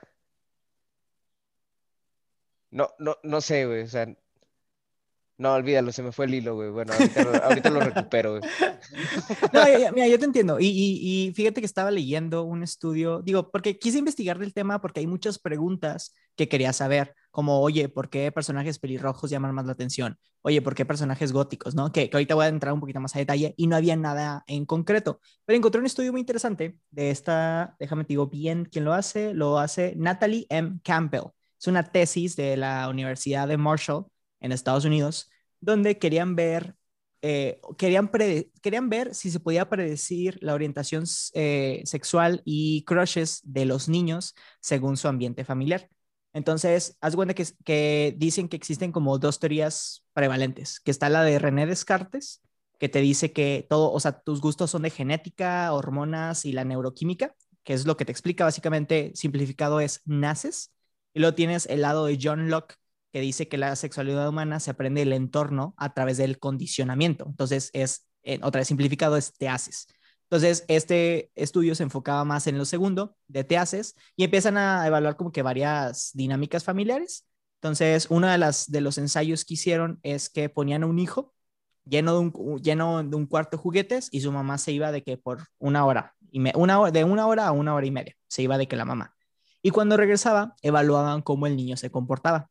no, 2.70 2.88
no, 2.98 3.16
no 3.22 3.40
sé, 3.40 3.66
güey. 3.66 3.82
O 3.82 3.88
sea, 3.88 4.06
no, 5.40 5.52
olvídalo, 5.54 5.92
se 5.92 6.02
me 6.02 6.10
fue 6.10 6.24
el 6.26 6.34
hilo, 6.34 6.56
güey. 6.56 6.70
Bueno, 6.70 6.92
ahorita 6.92 7.22
lo, 7.22 7.44
ahorita 7.44 7.70
lo 7.70 7.80
recupero, 7.80 8.38
güey. 8.38 8.42
No, 9.52 9.60
mira, 9.94 10.08
yo 10.08 10.18
te 10.18 10.24
entiendo. 10.24 10.58
Y, 10.58 10.66
y- 10.66 11.28
y 11.28 11.32
fíjate 11.32 11.60
que 11.60 11.66
estaba 11.66 11.90
leyendo 11.92 12.42
un 12.42 12.62
estudio, 12.64 13.22
digo, 13.22 13.50
porque 13.50 13.78
quise 13.78 13.98
investigar 13.98 14.38
del 14.38 14.52
tema 14.52 14.80
porque 14.80 15.00
hay 15.00 15.06
muchas 15.06 15.38
preguntas 15.38 16.14
que 16.36 16.48
quería 16.48 16.72
saber, 16.72 17.14
como, 17.30 17.60
oye, 17.60 17.88
¿por 17.88 18.10
qué 18.10 18.32
personajes 18.32 18.78
pelirrojos 18.80 19.30
llaman 19.30 19.54
más 19.54 19.66
la 19.66 19.72
atención? 19.72 20.18
Oye, 20.42 20.60
¿por 20.62 20.74
qué 20.74 20.84
personajes 20.84 21.32
góticos? 21.32 21.74
¿No? 21.74 21.92
Que, 21.92 22.10
que 22.10 22.16
ahorita 22.16 22.34
voy 22.34 22.46
a 22.46 22.48
entrar 22.48 22.72
un 22.72 22.80
poquito 22.80 23.00
más 23.00 23.14
a 23.14 23.18
detalle 23.20 23.54
y 23.56 23.66
no 23.68 23.76
había 23.76 23.94
nada 23.96 24.42
en 24.48 24.64
concreto. 24.66 25.20
Pero 25.44 25.56
encontré 25.56 25.80
un 25.80 25.86
estudio 25.86 26.10
muy 26.12 26.20
interesante 26.20 26.78
de 26.90 27.10
esta, 27.10 27.76
déjame 27.78 28.04
te 28.04 28.08
digo 28.08 28.26
bien 28.28 28.64
quién 28.64 28.84
lo 28.84 28.92
hace, 28.92 29.34
lo 29.34 29.58
hace 29.58 29.94
Natalie 29.96 30.46
M. 30.48 30.80
Campbell. 30.82 31.30
Es 31.60 31.66
una 31.66 31.84
tesis 31.84 32.36
de 32.36 32.56
la 32.56 32.88
Universidad 32.88 33.48
de 33.48 33.56
Marshall 33.56 34.06
en 34.40 34.52
Estados 34.52 34.84
Unidos, 34.84 35.30
donde 35.60 35.98
querían 35.98 36.36
ver 36.36 36.76
eh, 37.20 37.60
querían, 37.78 38.10
querían 38.62 38.88
ver 38.88 39.14
si 39.14 39.30
se 39.30 39.40
podía 39.40 39.68
predecir 39.68 40.38
la 40.40 40.54
orientación 40.54 41.04
eh, 41.34 41.82
sexual 41.84 42.42
y 42.44 42.84
crushes 42.84 43.40
de 43.44 43.64
los 43.64 43.88
niños 43.88 44.34
según 44.60 44.96
su 44.96 45.08
ambiente 45.08 45.44
familiar. 45.44 45.88
Entonces, 46.32 46.96
haz 47.00 47.16
cuenta 47.16 47.34
que, 47.34 47.44
que 47.64 48.14
dicen 48.16 48.48
que 48.48 48.56
existen 48.56 48.92
como 48.92 49.18
dos 49.18 49.40
teorías 49.40 50.04
prevalentes, 50.12 50.78
que 50.80 50.90
está 50.90 51.08
la 51.08 51.24
de 51.24 51.38
René 51.38 51.66
Descartes, 51.66 52.42
que 52.78 52.88
te 52.88 53.00
dice 53.00 53.32
que 53.32 53.66
todo, 53.68 53.90
o 53.90 53.98
sea, 53.98 54.20
tus 54.20 54.40
gustos 54.40 54.70
son 54.70 54.82
de 54.82 54.90
genética, 54.90 55.72
hormonas 55.72 56.44
y 56.44 56.52
la 56.52 56.64
neuroquímica, 56.64 57.34
que 57.64 57.72
es 57.72 57.86
lo 57.86 57.96
que 57.96 58.04
te 58.04 58.12
explica 58.12 58.44
básicamente, 58.44 59.10
simplificado 59.14 59.80
es 59.80 60.02
naces, 60.04 60.72
y 61.18 61.20
luego 61.20 61.34
tienes 61.34 61.66
el 61.66 61.80
lado 61.80 62.06
de 62.06 62.16
John 62.22 62.48
Locke, 62.48 62.76
que 63.12 63.20
dice 63.20 63.48
que 63.48 63.58
la 63.58 63.74
sexualidad 63.74 64.28
humana 64.28 64.60
se 64.60 64.70
aprende 64.70 65.00
del 65.00 65.12
entorno 65.12 65.74
a 65.76 65.92
través 65.92 66.16
del 66.16 66.38
condicionamiento. 66.38 67.24
Entonces, 67.26 67.70
es, 67.72 68.06
eh, 68.22 68.38
otra 68.40 68.60
vez 68.60 68.68
simplificado, 68.68 69.16
es 69.16 69.32
te 69.32 69.48
haces. 69.48 69.88
Entonces, 70.30 70.64
este 70.68 71.32
estudio 71.34 71.74
se 71.74 71.82
enfocaba 71.82 72.24
más 72.24 72.46
en 72.46 72.56
lo 72.56 72.64
segundo, 72.64 73.16
de 73.26 73.42
te 73.42 73.58
haces, 73.58 73.96
y 74.14 74.22
empiezan 74.22 74.58
a 74.58 74.86
evaluar 74.86 75.16
como 75.16 75.32
que 75.32 75.42
varias 75.42 76.12
dinámicas 76.14 76.62
familiares. 76.62 77.26
Entonces, 77.56 78.06
uno 78.10 78.28
de, 78.28 78.38
las, 78.38 78.70
de 78.70 78.80
los 78.80 78.96
ensayos 78.96 79.44
que 79.44 79.54
hicieron 79.54 79.98
es 80.04 80.30
que 80.30 80.48
ponían 80.48 80.84
a 80.84 80.86
un 80.86 81.00
hijo 81.00 81.34
lleno 81.84 82.12
de 82.12 82.18
un, 82.20 82.62
lleno 82.62 83.02
de 83.02 83.16
un 83.16 83.26
cuarto 83.26 83.56
de 83.56 83.62
juguetes 83.64 84.08
y 84.12 84.20
su 84.20 84.30
mamá 84.30 84.56
se 84.56 84.70
iba 84.70 84.92
de 84.92 85.02
que 85.02 85.18
por 85.18 85.48
una 85.58 85.84
hora, 85.84 86.14
y 86.30 86.38
me, 86.38 86.52
una 86.54 86.78
hora, 86.78 86.92
de 86.92 87.02
una 87.02 87.26
hora 87.26 87.48
a 87.48 87.50
una 87.50 87.74
hora 87.74 87.86
y 87.86 87.90
media, 87.90 88.14
se 88.28 88.42
iba 88.42 88.56
de 88.56 88.68
que 88.68 88.76
la 88.76 88.84
mamá. 88.84 89.17
Y 89.62 89.70
cuando 89.70 89.96
regresaba, 89.96 90.54
evaluaban 90.62 91.22
cómo 91.22 91.46
el 91.46 91.56
niño 91.56 91.76
se 91.76 91.90
comportaba. 91.90 92.50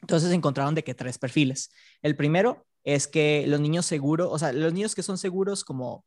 Entonces 0.00 0.32
encontraron 0.32 0.74
de 0.74 0.84
que 0.84 0.94
tres 0.94 1.18
perfiles. 1.18 1.70
El 2.02 2.16
primero 2.16 2.66
es 2.84 3.08
que 3.08 3.46
los 3.46 3.60
niños 3.60 3.86
seguros, 3.86 4.28
o 4.30 4.38
sea, 4.38 4.52
los 4.52 4.72
niños 4.72 4.94
que 4.94 5.02
son 5.02 5.18
seguros 5.18 5.64
como 5.64 6.04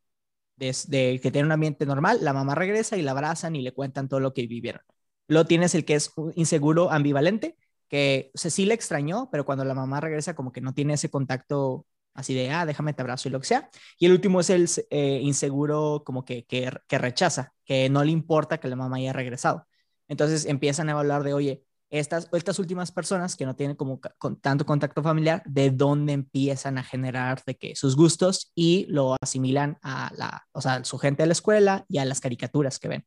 desde 0.55 1.19
que 1.19 1.31
tienen 1.31 1.47
un 1.47 1.53
ambiente 1.53 1.85
normal, 1.85 2.19
la 2.21 2.33
mamá 2.33 2.55
regresa 2.55 2.97
y 2.97 3.01
la 3.01 3.11
abrazan 3.11 3.55
y 3.55 3.61
le 3.61 3.73
cuentan 3.73 4.07
todo 4.07 4.19
lo 4.19 4.33
que 4.33 4.47
vivieron. 4.47 4.81
Luego 5.27 5.47
tienes 5.47 5.75
el 5.75 5.85
que 5.85 5.95
es 5.95 6.11
inseguro 6.35 6.91
ambivalente, 6.91 7.57
que 7.87 8.31
o 8.33 8.37
sea, 8.37 8.51
sí 8.51 8.65
le 8.65 8.73
extrañó, 8.73 9.29
pero 9.31 9.45
cuando 9.45 9.65
la 9.65 9.73
mamá 9.73 9.99
regresa 10.01 10.35
como 10.35 10.51
que 10.51 10.61
no 10.61 10.73
tiene 10.73 10.93
ese 10.93 11.09
contacto 11.09 11.85
así 12.13 12.33
de, 12.33 12.51
ah, 12.51 12.65
déjame 12.65 12.93
te 12.93 13.01
abrazo 13.01 13.29
y 13.29 13.31
lo 13.31 13.39
que 13.39 13.47
sea. 13.47 13.69
Y 13.97 14.05
el 14.05 14.13
último 14.13 14.39
es 14.41 14.49
el 14.49 14.69
eh, 14.89 15.19
inseguro 15.23 16.03
como 16.05 16.25
que, 16.25 16.45
que 16.45 16.97
rechaza, 16.97 17.53
que 17.65 17.89
no 17.89 18.03
le 18.03 18.11
importa 18.11 18.59
que 18.59 18.67
la 18.67 18.75
mamá 18.75 18.97
haya 18.97 19.13
regresado. 19.13 19.67
Entonces 20.11 20.45
empiezan 20.45 20.89
a 20.89 20.99
hablar 20.99 21.23
de, 21.23 21.33
oye, 21.33 21.63
estas, 21.89 22.27
estas 22.33 22.59
últimas 22.59 22.91
personas 22.91 23.37
que 23.37 23.45
no 23.45 23.55
tienen 23.55 23.77
como 23.77 24.01
con 24.17 24.35
tanto 24.41 24.65
contacto 24.65 25.01
familiar, 25.01 25.41
de 25.45 25.71
dónde 25.71 26.11
empiezan 26.11 26.77
a 26.77 26.83
generar 26.83 27.41
de 27.45 27.55
que 27.55 27.77
sus 27.77 27.95
gustos 27.95 28.51
y 28.53 28.87
lo 28.89 29.15
asimilan 29.21 29.77
a 29.81 30.11
la, 30.17 30.45
o 30.51 30.59
sea, 30.59 30.83
su 30.83 30.97
gente 30.97 31.23
de 31.23 31.27
la 31.27 31.31
escuela 31.31 31.85
y 31.87 31.99
a 31.99 32.03
las 32.05 32.19
caricaturas 32.19 32.77
que 32.77 32.89
ven. 32.89 33.05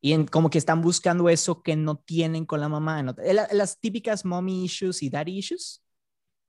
Y 0.00 0.12
en, 0.12 0.26
como 0.26 0.48
que 0.48 0.58
están 0.58 0.80
buscando 0.80 1.28
eso 1.28 1.60
que 1.60 1.74
no 1.74 1.96
tienen 1.96 2.46
con 2.46 2.60
la 2.60 2.68
mamá. 2.68 3.02
¿no? 3.02 3.16
La, 3.18 3.48
las 3.50 3.80
típicas 3.80 4.24
mommy 4.24 4.64
issues 4.64 5.02
y 5.02 5.10
daddy 5.10 5.38
issues. 5.38 5.82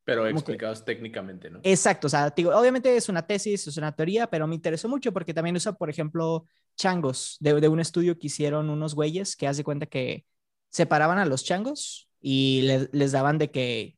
Pero 0.04 0.22
Como 0.22 0.34
que- 0.34 0.38
explicados 0.38 0.86
técnicamente, 0.86 1.50
¿no? 1.50 1.62
Exacto, 1.64 2.06
o 2.06 2.10
sea, 2.12 2.30
digo, 2.30 2.56
obviamente 2.56 2.96
es 2.96 3.10
una 3.10 3.26
tesis, 3.26 3.66
es 3.66 3.78
una 3.78 3.92
teoría, 3.92 4.28
pero 4.28 4.46
me 4.46 4.54
interesó 4.54 4.88
mucho 4.88 5.12
porque 5.12 5.34
también 5.34 5.56
usa, 5.56 5.74
por 5.74 5.90
ejemplo, 5.90 6.46
changos 6.76 7.38
de, 7.40 7.60
de 7.62 7.68
un 7.68 7.80
estudio 7.80 8.18
que 8.18 8.28
hicieron 8.28 8.70
unos 8.70 8.96
güeyes 8.96 9.36
que 9.36 9.48
hace 9.48 9.64
cuenta 9.64 9.86
que 9.86 10.26
separaban 10.70 11.18
a 11.18 11.26
los 11.26 11.44
changos 11.44 12.10
y 12.22 12.62
le- 12.64 12.90
les 12.92 13.12
daban 13.12 13.38
de 13.38 13.52
que 13.52 13.98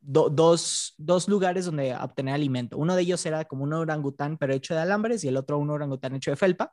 dos, 0.00 0.94
dos 0.98 1.28
lugares 1.28 1.64
donde 1.66 1.94
obtener 1.96 2.34
alimento. 2.34 2.78
Uno 2.78 2.94
de 2.94 3.02
ellos 3.02 3.24
era 3.26 3.44
como 3.44 3.64
un 3.64 3.72
orangután, 3.72 4.38
pero 4.38 4.54
hecho 4.54 4.74
de 4.74 4.80
alambres, 4.80 5.24
y 5.24 5.28
el 5.28 5.36
otro 5.36 5.58
un 5.58 5.70
orangután 5.70 6.14
hecho 6.14 6.30
de 6.30 6.36
felpa. 6.36 6.72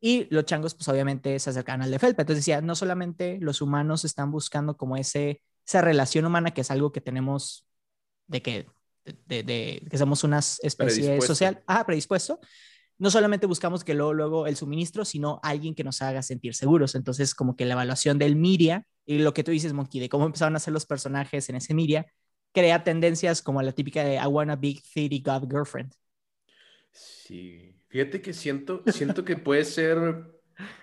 Y 0.00 0.26
los 0.34 0.46
changos, 0.46 0.74
pues 0.74 0.88
obviamente 0.88 1.38
se 1.38 1.50
acercaban 1.50 1.82
al 1.82 1.90
de 1.90 1.98
felpa. 1.98 2.22
Entonces 2.22 2.44
decía, 2.44 2.62
no 2.62 2.74
solamente 2.74 3.38
los 3.40 3.60
humanos 3.60 4.04
están 4.06 4.30
buscando 4.30 4.76
como 4.78 4.96
ese, 4.96 5.42
esa 5.66 5.82
relación 5.82 6.24
humana, 6.24 6.52
que 6.52 6.62
es 6.62 6.70
algo 6.70 6.90
que 6.90 7.02
tenemos 7.02 7.66
de 8.26 8.40
que, 8.40 8.66
de, 9.26 9.86
que 9.90 9.98
somos 9.98 10.24
una 10.24 10.38
especie 10.38 11.20
social, 11.20 11.62
ah, 11.66 11.84
predispuesto, 11.84 12.40
no 13.00 13.10
solamente 13.10 13.46
buscamos 13.46 13.82
que 13.82 13.94
luego, 13.94 14.12
luego 14.12 14.46
el 14.46 14.56
suministro, 14.56 15.06
sino 15.06 15.40
alguien 15.42 15.74
que 15.74 15.82
nos 15.82 16.02
haga 16.02 16.22
sentir 16.22 16.54
seguros. 16.54 16.94
Entonces, 16.94 17.34
como 17.34 17.56
que 17.56 17.64
la 17.64 17.72
evaluación 17.72 18.18
del 18.18 18.36
Miria 18.36 18.84
y 19.06 19.18
lo 19.18 19.32
que 19.32 19.42
tú 19.42 19.50
dices, 19.52 19.72
Monkey, 19.72 20.02
de 20.02 20.10
cómo 20.10 20.26
empezaron 20.26 20.54
a 20.54 20.58
hacer 20.58 20.74
los 20.74 20.84
personajes 20.84 21.48
en 21.48 21.56
ese 21.56 21.72
Miria, 21.72 22.12
crea 22.52 22.84
tendencias 22.84 23.40
como 23.40 23.62
la 23.62 23.72
típica 23.72 24.04
de 24.04 24.16
I 24.16 24.26
want 24.26 24.50
a 24.50 24.56
big 24.56 24.82
city 24.84 25.22
god 25.24 25.48
girlfriend. 25.50 25.94
Sí, 26.92 27.74
fíjate 27.88 28.20
que 28.20 28.34
siento, 28.34 28.82
siento 28.86 29.24
que 29.24 29.36
puede 29.36 29.64
ser... 29.64 29.96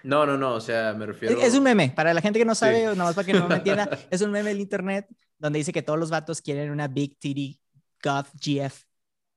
No, 0.01 0.25
no, 0.25 0.39
no, 0.39 0.56
o 0.56 0.62
sea, 0.62 0.95
me 0.95 1.06
refiero... 1.06 1.39
Es 1.39 1.53
un 1.53 1.62
meme, 1.62 1.93
para 1.95 2.15
la 2.15 2.21
gente 2.21 2.39
que 2.39 2.45
no 2.45 2.56
sabe, 2.56 2.88
o 2.88 2.95
nada 2.95 3.10
más 3.10 3.15
para 3.15 3.27
que 3.27 3.34
no 3.34 3.47
me 3.47 3.56
entienda, 3.58 3.88
es 4.10 4.21
un 4.21 4.32
meme 4.32 4.49
del 4.49 4.60
internet 4.60 5.06
donde 5.38 5.60
dice 5.60 5.71
que 5.71 5.84
todos 5.84 5.99
los 5.99 6.10
vatos 6.10 6.41
quieren 6.41 6.71
una 6.71 6.88
big 6.88 7.19
titty 7.19 7.60
god 8.03 8.25
GF, 8.34 8.86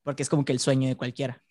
porque 0.01 0.23
es 0.23 0.29
como 0.29 0.43
que 0.43 0.51
el 0.51 0.57
sueño 0.57 0.87
de 0.87 0.97
cualquiera. 0.97 1.43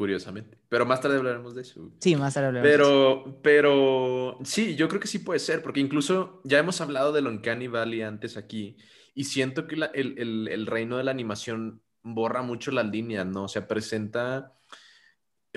Curiosamente. 0.00 0.56
Pero 0.70 0.86
más 0.86 1.02
tarde 1.02 1.18
hablaremos 1.18 1.54
de 1.54 1.60
eso. 1.60 1.92
Sí, 1.98 2.16
más 2.16 2.32
tarde 2.32 2.46
hablaremos. 2.46 2.72
Pero, 2.72 3.40
pero 3.42 4.38
sí, 4.44 4.74
yo 4.74 4.88
creo 4.88 4.98
que 4.98 5.06
sí 5.06 5.18
puede 5.18 5.40
ser, 5.40 5.62
porque 5.62 5.80
incluso 5.80 6.40
ya 6.42 6.58
hemos 6.58 6.80
hablado 6.80 7.12
de 7.12 7.20
Uncanny 7.20 7.68
Valley 7.68 8.00
antes 8.00 8.38
aquí, 8.38 8.78
y 9.14 9.24
siento 9.24 9.66
que 9.66 9.74
el, 9.92 10.66
reino 10.66 10.96
de 10.96 11.04
la 11.04 11.10
animación 11.10 11.82
borra 12.02 12.40
mucho 12.40 12.70
las 12.70 12.86
líneas, 12.86 13.26
¿no? 13.26 13.44
O 13.44 13.48
sea, 13.48 13.68
presenta 13.68 14.54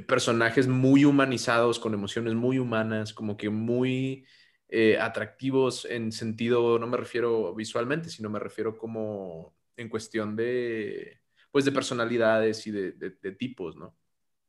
personajes 0.10 0.68
muy 0.68 1.06
humanizados, 1.06 1.80
con 1.80 1.94
emociones 1.94 2.34
muy 2.34 2.60
humanas, 2.60 3.14
como 3.14 3.38
que 3.38 3.50
muy 3.50 4.26
eh, 4.68 4.98
atractivos 5.00 5.86
en 5.86 6.12
sentido, 6.12 6.80
no 6.80 6.88
me 6.88 6.98
refiero 6.98 7.56
visualmente, 7.56 8.10
sino 8.10 8.30
me 8.30 8.40
refiero 8.40 8.78
como 8.78 9.56
en 9.78 9.88
cuestión 9.88 10.36
de, 10.36 11.22
pues, 11.50 11.64
de 11.64 11.72
personalidades 11.72 12.68
y 12.68 12.72
de 12.72 13.32
tipos, 13.40 13.78
¿no? 13.78 13.96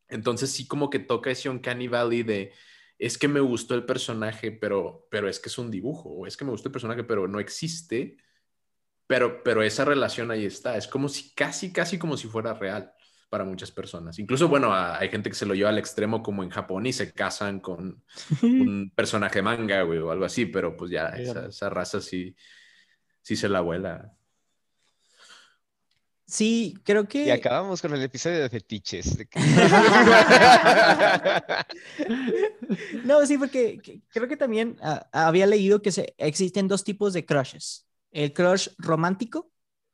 Entonces 0.09 0.51
sí 0.51 0.67
como 0.67 0.90
que 0.90 0.99
toca 0.99 1.31
ese 1.31 1.49
Uncanny 1.49 1.88
Valley 1.88 2.23
de, 2.23 2.53
es 2.99 3.19
que 3.19 3.29
me 3.29 3.40
gustó 3.40 3.75
el 3.75 3.85
personaje, 3.85 4.53
pero, 4.53 5.07
pero 5.11 5.29
es 5.29 5.40
que 5.40 5.49
es 5.49 5.59
un 5.59 5.71
dibujo, 5.71 6.11
o 6.11 6.27
es 6.27 6.37
que 6.37 6.45
me 6.45 6.51
gustó 6.51 6.69
el 6.69 6.73
personaje, 6.73 7.05
pero 7.05 7.27
no 7.29 7.40
existe, 7.40 8.17
pero, 9.07 9.43
pero 9.43 9.62
esa 9.62 9.85
relación 9.85 10.31
ahí 10.31 10.47
está, 10.47 10.77
es 10.77 10.87
como 10.87 11.09
si, 11.09 11.35
casi, 11.35 11.73
casi 11.73 11.99
como 11.99 12.17
si 12.17 12.29
fuera 12.29 12.55
real 12.55 12.93
para 13.29 13.45
muchas 13.45 13.71
personas. 13.73 14.19
Incluso, 14.19 14.49
bueno, 14.49 14.73
hay 14.73 15.09
gente 15.09 15.29
que 15.29 15.35
se 15.35 15.47
lo 15.47 15.55
lleva 15.55 15.71
al 15.71 15.79
extremo 15.79 16.23
como 16.23 16.45
en 16.45 16.51
Japón 16.51 16.87
y 16.87 16.93
se 16.93 17.12
casan 17.12 17.61
con 17.61 18.05
un 18.43 18.93
personaje 18.95 19.43
manga, 19.43 19.83
güey, 19.83 19.99
o 19.99 20.11
algo 20.11 20.25
así, 20.25 20.47
pero 20.47 20.77
pues 20.77 20.90
ya 20.90 21.09
esa, 21.09 21.47
esa 21.47 21.69
raza 21.69 22.01
sí, 22.01 22.37
sí 23.23 23.35
se 23.35 23.49
la 23.49 23.61
vuela. 23.61 24.14
Sí, 26.26 26.74
creo 26.84 27.06
que. 27.06 27.26
Y 27.26 27.30
acabamos 27.30 27.82
con 27.82 27.92
el 27.92 28.02
episodio 28.02 28.40
de 28.40 28.48
fetiches. 28.48 29.18
no, 33.04 33.26
sí, 33.26 33.37
porque 33.37 34.02
creo 34.08 34.26
que 34.26 34.37
también 34.37 34.76
ah, 34.80 35.06
había 35.12 35.46
leído 35.46 35.82
que 35.82 35.92
se, 35.92 36.14
existen 36.16 36.66
dos 36.66 36.82
tipos 36.82 37.12
de 37.12 37.26
crushes: 37.26 37.87
el 38.10 38.32
crush 38.32 38.68
romántico 38.78 39.50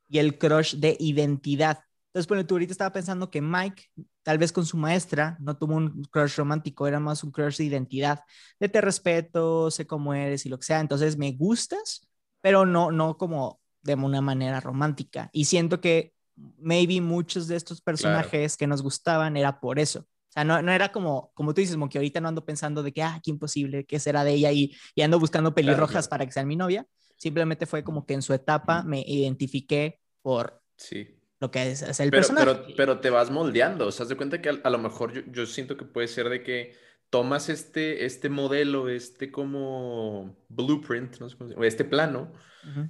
y 0.08 0.18
el 0.18 0.38
crush 0.38 0.76
de 0.76 0.96
identidad. 1.00 1.80
Entonces, 2.06 2.28
bueno, 2.28 2.46
tú 2.46 2.54
ahorita 2.54 2.72
estaba 2.72 2.92
pensando 2.92 3.30
que 3.30 3.40
Mike, 3.40 3.84
tal 4.22 4.38
vez 4.38 4.52
con 4.52 4.66
su 4.66 4.76
maestra, 4.76 5.36
no 5.40 5.56
tuvo 5.56 5.74
un 5.74 6.04
crush 6.10 6.36
romántico, 6.36 6.86
era 6.86 7.00
más 7.00 7.24
un 7.24 7.32
crush 7.32 7.56
de 7.56 7.64
identidad, 7.64 8.20
de 8.60 8.68
te 8.68 8.80
respeto, 8.80 9.70
sé 9.70 9.86
cómo 9.86 10.14
eres 10.14 10.46
y 10.46 10.48
lo 10.48 10.58
que 10.58 10.66
sea. 10.66 10.80
Entonces, 10.80 11.16
me 11.16 11.32
gustas, 11.32 12.08
pero 12.40 12.66
no, 12.66 12.92
no 12.92 13.16
como 13.16 13.60
de 13.82 13.94
una 13.94 14.20
manera 14.20 14.60
romántica. 14.60 15.30
Y 15.32 15.46
siento 15.46 15.80
que 15.80 16.14
maybe 16.58 17.00
muchos 17.00 17.48
de 17.48 17.56
estos 17.56 17.80
personajes 17.80 18.56
que 18.56 18.66
nos 18.66 18.82
gustaban 18.82 19.36
era 19.36 19.60
por 19.60 19.78
eso. 19.78 20.00
O 20.00 20.32
sea, 20.32 20.44
no, 20.44 20.62
no 20.62 20.70
era 20.70 20.92
como, 20.92 21.32
como 21.34 21.52
tú 21.52 21.60
dices, 21.60 21.74
como 21.74 21.88
que 21.88 21.98
ahorita 21.98 22.20
no 22.20 22.28
ando 22.28 22.44
pensando 22.44 22.84
de 22.84 22.92
que, 22.92 23.02
ah, 23.02 23.20
qué 23.22 23.32
imposible, 23.32 23.84
qué 23.84 23.98
será 23.98 24.22
de 24.22 24.34
ella 24.34 24.52
y, 24.52 24.76
y 24.94 25.02
ando 25.02 25.18
buscando 25.18 25.54
pelirrojas 25.54 26.06
para 26.06 26.24
que 26.24 26.30
sea 26.30 26.44
mi 26.44 26.54
novia. 26.54 26.86
Simplemente 27.16 27.66
fue 27.66 27.82
como 27.82 28.06
que 28.06 28.14
en 28.14 28.22
su 28.22 28.32
etapa 28.32 28.84
me 28.84 29.02
identifiqué 29.06 30.00
por 30.22 30.62
sí. 30.76 31.18
lo 31.40 31.50
que 31.50 31.72
es, 31.72 31.82
el 31.98 32.10
personaje. 32.10 32.46
Pero, 32.46 32.66
pero, 32.76 33.00
te 33.00 33.10
vas 33.10 33.30
moldeando. 33.30 33.88
O 33.88 33.92
sea, 33.92 34.06
de 34.06 34.16
cuenta 34.16 34.40
que 34.40 34.50
a, 34.50 34.70
lo 34.70 34.78
mejor 34.78 35.12
yo, 35.12 35.22
yo, 35.32 35.46
siento 35.46 35.76
que 35.76 35.84
puede 35.84 36.06
ser 36.06 36.28
de 36.28 36.44
que 36.44 36.76
tomas 37.10 37.48
este, 37.48 38.04
este 38.06 38.28
modelo, 38.28 38.88
este 38.88 39.32
como 39.32 40.36
blueprint, 40.48 41.18
no 41.18 41.28
sé 41.28 41.36
cómo 41.36 41.64
este 41.64 41.84
plano, 41.84 42.32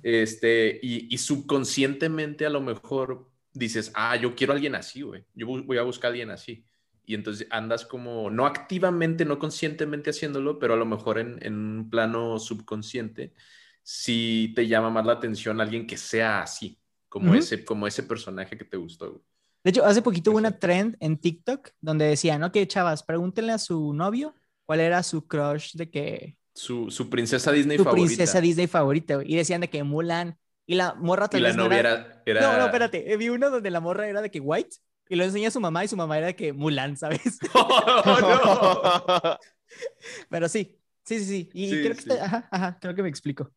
este, 0.03 0.79
y, 0.83 1.13
y 1.13 1.19
subconscientemente 1.19 2.45
a 2.45 2.51
lo 2.51 2.61
mejor 2.61 3.30
dices, 3.53 3.91
ah, 3.95 4.17
yo 4.17 4.35
quiero 4.35 4.53
a 4.53 4.57
alguien 4.57 4.75
así, 4.75 5.03
güey. 5.03 5.25
Yo 5.35 5.47
voy 5.47 5.79
a 5.79 5.83
buscar 5.83 6.09
a 6.09 6.13
alguien 6.13 6.31
así. 6.31 6.65
Y 7.05 7.15
entonces 7.15 7.47
andas 7.51 7.85
como, 7.85 8.31
no 8.31 8.47
activamente, 8.47 9.25
no 9.25 9.39
conscientemente 9.39 10.11
haciéndolo, 10.11 10.59
pero 10.59 10.75
a 10.75 10.77
lo 10.77 10.87
mejor 10.87 11.19
en, 11.19 11.39
en 11.43 11.55
un 11.55 11.91
plano 11.91 12.39
subconsciente, 12.39 13.33
sí 13.83 14.53
te 14.55 14.69
llama 14.69 14.91
más 14.91 15.05
la 15.05 15.15
atención 15.15 15.61
alguien 15.61 15.87
que 15.87 15.97
sea 15.97 16.43
así, 16.43 16.79
como, 17.09 17.35
ese, 17.35 17.65
como 17.65 17.87
ese 17.87 18.05
personaje 18.05 18.57
que 18.57 18.65
te 18.65 18.77
gustó. 18.77 19.23
De 19.65 19.71
hecho, 19.71 19.85
hace 19.85 20.03
poquito 20.03 20.31
hubo 20.31 20.39
una 20.39 20.59
trend 20.59 20.97
en 21.01 21.19
TikTok 21.19 21.71
donde 21.81 22.07
decían, 22.07 22.43
ok, 22.45 22.57
chavas, 22.67 23.03
pregúntenle 23.03 23.53
a 23.53 23.59
su 23.59 23.93
novio 23.93 24.35
cuál 24.65 24.81
era 24.81 25.03
su 25.03 25.27
crush 25.27 25.75
de 25.75 25.91
que... 25.91 26.37
Su, 26.55 26.91
su 26.91 27.11
princesa 27.11 27.53
Disney 27.53 27.79
favorita. 27.79 28.01
Su 28.01 28.07
princesa 28.07 28.41
Disney 28.41 28.67
favorita, 28.67 29.21
Y 29.25 29.37
decían 29.37 29.61
de 29.61 29.71
que 29.71 29.83
Mulan 29.83 30.39
y 30.71 30.77
la 30.77 30.95
morra 30.95 31.27
tal 31.27 31.41
y 31.41 31.43
la 31.43 31.53
novia 31.53 31.81
era... 31.81 32.41
No, 32.41 32.57
no, 32.57 32.67
espérate. 32.67 33.13
Eh, 33.13 33.17
vi 33.17 33.29
uno 33.29 33.51
donde 33.51 33.71
la 33.73 33.81
morra 33.81 34.07
era 34.07 34.23
de 34.23 34.31
que 34.31 34.39
white 34.39 34.77
y 35.09 35.17
lo 35.17 35.25
enseña 35.25 35.49
a 35.49 35.51
su 35.51 35.59
mamá 35.59 35.85
y 35.85 35.89
su 35.89 35.97
mamá 35.97 36.17
era 36.17 36.29
de 36.29 36.37
que 36.37 36.53
Mulan, 36.53 36.97
¿sabes? 36.97 37.41
Oh, 37.55 39.37
Pero 40.31 40.49
sí, 40.49 40.79
sí, 41.03 41.19
sí, 41.19 41.25
sí. 41.25 41.51
Y 41.55 41.83
creo 41.83 41.97
que 41.97 42.21
ajá, 42.21 42.49
ajá, 42.53 42.79
creo 42.81 42.95
que 42.95 43.03
me 43.03 43.09
explico. 43.09 43.53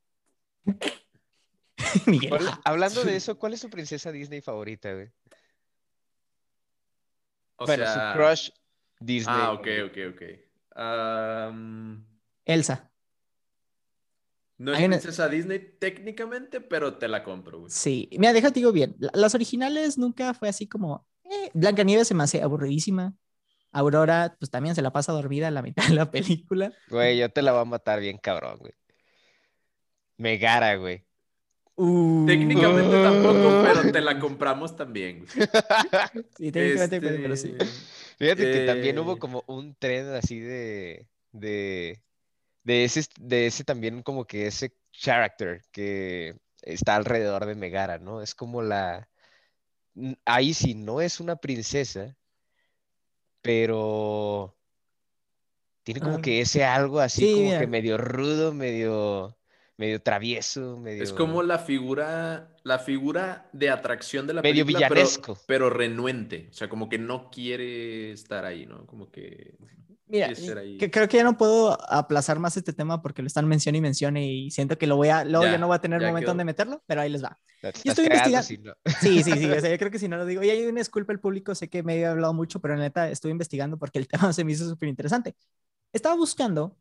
Miguel. 2.07 2.33
Hablando 2.65 3.03
de 3.03 3.15
eso, 3.15 3.37
¿cuál 3.37 3.53
es 3.53 3.59
su 3.59 3.69
princesa 3.69 4.11
Disney 4.11 4.41
favorita, 4.41 4.91
güey? 4.91 5.11
O 7.57 7.67
bueno, 7.67 7.85
su 7.85 7.99
crush 8.17 8.49
Disney. 8.99 9.35
Ah, 9.37 9.51
ok, 9.51 9.67
ok, 9.85 9.97
ok. 10.15 10.23
Elsa. 12.45 12.91
No 14.63 14.73
es 14.73 14.81
princesa 14.81 15.27
Disney 15.27 15.59
técnicamente, 15.77 16.61
pero 16.61 16.93
te 16.93 17.09
la 17.09 17.21
compro, 17.21 17.59
güey. 17.59 17.69
Sí, 17.69 18.07
mira, 18.17 18.31
déjate 18.31 18.61
digo 18.61 18.71
bien. 18.71 18.95
Las 19.13 19.35
originales 19.35 19.97
nunca 19.97 20.33
fue 20.33 20.47
así 20.47 20.67
como. 20.67 21.05
Eh, 21.25 21.51
Blancanieves 21.53 22.07
se 22.07 22.13
me 22.13 22.23
hace 22.23 22.41
aburridísima. 22.41 23.13
Aurora, 23.73 24.37
pues 24.39 24.49
también 24.49 24.73
se 24.73 24.81
la 24.81 24.93
pasa 24.93 25.11
dormida 25.11 25.49
en 25.49 25.55
la 25.55 25.61
mitad 25.61 25.85
de 25.85 25.95
la 25.95 26.09
película. 26.09 26.71
Güey, 26.89 27.17
yo 27.17 27.29
te 27.29 27.41
la 27.41 27.51
voy 27.51 27.61
a 27.61 27.65
matar 27.65 27.99
bien 27.99 28.17
cabrón, 28.17 28.57
güey. 28.59 28.73
Megara, 30.15 30.77
güey. 30.77 31.03
Uh. 31.75 32.25
técnicamente 32.25 33.01
tampoco, 33.03 33.63
pero 33.65 33.91
te 33.91 33.99
la 33.99 34.17
compramos 34.17 34.77
también, 34.77 35.25
güey. 35.25 35.47
Sí, 36.37 36.51
técnicamente, 36.53 37.01
pero 37.01 37.35
sí. 37.35 37.53
Este, 37.59 37.65
Fíjate 38.17 38.51
que 38.51 38.65
también 38.65 38.97
hubo 38.99 39.15
eh, 39.15 39.19
como 39.19 39.43
un 39.47 39.75
tren 39.75 40.07
así 40.13 40.39
de, 40.39 41.09
de 41.33 42.01
de 42.63 42.83
ese, 42.83 43.05
de 43.19 43.47
ese 43.47 43.63
también 43.63 44.03
como 44.03 44.25
que 44.25 44.47
ese 44.47 44.75
character 44.91 45.61
que 45.71 46.35
está 46.61 46.95
alrededor 46.95 47.45
de 47.45 47.55
Megara, 47.55 47.99
¿no? 47.99 48.21
Es 48.21 48.35
como 48.35 48.61
la... 48.61 49.09
Ahí 50.25 50.53
sí, 50.53 50.73
no 50.73 51.01
es 51.01 51.19
una 51.19 51.35
princesa, 51.35 52.17
pero 53.41 54.55
tiene 55.83 55.99
como 55.99 56.21
que 56.21 56.41
ese 56.41 56.63
algo 56.63 56.99
así 56.99 57.31
como 57.33 57.59
que 57.59 57.67
medio 57.67 57.97
rudo, 57.97 58.53
medio 58.53 59.37
medio 59.77 60.01
travieso, 60.01 60.77
medio... 60.79 61.03
Es 61.03 61.13
como 61.13 61.43
la 61.43 61.59
figura, 61.59 62.55
la 62.63 62.79
figura 62.79 63.49
de 63.53 63.69
atracción 63.69 64.27
de 64.27 64.33
la 64.33 64.41
medio 64.41 64.65
película, 64.65 64.89
villanesco. 64.89 65.35
Pero, 65.47 65.67
pero, 65.67 65.69
renuente, 65.69 66.47
o 66.51 66.53
sea, 66.53 66.69
como 66.69 66.89
que 66.89 66.97
no 66.97 67.29
quiere 67.29 68.11
estar 68.11 68.45
ahí, 68.45 68.65
¿no? 68.65 68.85
Como 68.85 69.09
que... 69.11 69.55
Mira, 70.05 70.27
que 70.27 70.91
creo 70.91 71.07
que 71.07 71.17
ya 71.17 71.23
no 71.23 71.37
puedo 71.37 71.75
aplazar 71.91 72.37
más 72.37 72.55
este 72.55 72.71
tema 72.71 73.01
porque 73.01 73.23
lo 73.23 73.27
están 73.27 73.47
mencionando 73.47 73.79
y 73.79 73.81
mencione 73.81 74.27
y 74.31 74.51
siento 74.51 74.77
que 74.77 74.85
lo 74.85 74.95
voy 74.95 75.09
a, 75.09 75.23
luego 75.23 75.45
ya, 75.45 75.57
no 75.57 75.65
voy 75.65 75.75
a 75.75 75.81
tener 75.81 76.01
momento 76.01 76.29
donde 76.29 76.43
meterlo, 76.43 76.83
pero 76.85 77.01
ahí 77.01 77.09
les 77.09 77.23
va. 77.23 77.39
Yo 77.63 77.91
estoy 77.91 78.05
investigando. 78.05 78.75
Sí, 79.01 79.23
sí, 79.23 79.31
sí, 79.31 79.49
o 79.49 79.59
sea, 79.59 79.69
yo 79.71 79.77
creo 79.79 79.89
que 79.89 79.97
si 79.97 80.07
no 80.07 80.17
lo 80.17 80.25
digo, 80.25 80.43
y 80.43 80.51
hay 80.51 80.67
una 80.67 80.81
disculpa 80.81 81.13
al 81.13 81.19
público, 81.19 81.55
sé 81.55 81.67
que 81.67 81.81
me 81.81 81.97
he 81.97 82.05
hablado 82.05 82.33
mucho, 82.33 82.59
pero 82.59 82.75
neta 82.75 83.09
estoy 83.09 83.31
investigando 83.31 83.79
porque 83.79 83.97
el 83.97 84.07
tema 84.09 84.33
se 84.33 84.43
me 84.43 84.51
hizo 84.51 84.69
súper 84.69 84.89
interesante. 84.89 85.35
Estaba 85.93 86.15
buscando 86.15 86.77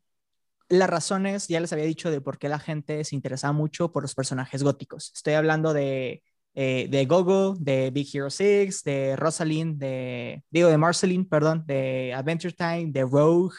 las 0.77 0.89
razones, 0.89 1.47
ya 1.47 1.59
les 1.59 1.71
había 1.73 1.85
dicho, 1.85 2.11
de 2.11 2.21
por 2.21 2.37
qué 2.37 2.49
la 2.49 2.59
gente 2.59 3.03
se 3.03 3.15
interesaba 3.15 3.53
mucho 3.53 3.91
por 3.91 4.03
los 4.03 4.15
personajes 4.15 4.63
góticos. 4.63 5.11
Estoy 5.13 5.33
hablando 5.33 5.73
de 5.73 6.23
eh, 6.55 6.87
de 6.89 7.05
Gogo, 7.05 7.55
de 7.59 7.89
Big 7.89 8.07
Hero 8.13 8.29
6, 8.29 8.83
de 8.83 9.15
Rosalind, 9.15 9.79
de, 9.79 10.43
digo, 10.51 10.69
de 10.69 10.77
Marceline, 10.77 11.25
perdón, 11.25 11.63
de 11.65 12.13
Adventure 12.13 12.53
Time, 12.53 12.91
de 12.91 13.01
Rogue, 13.01 13.55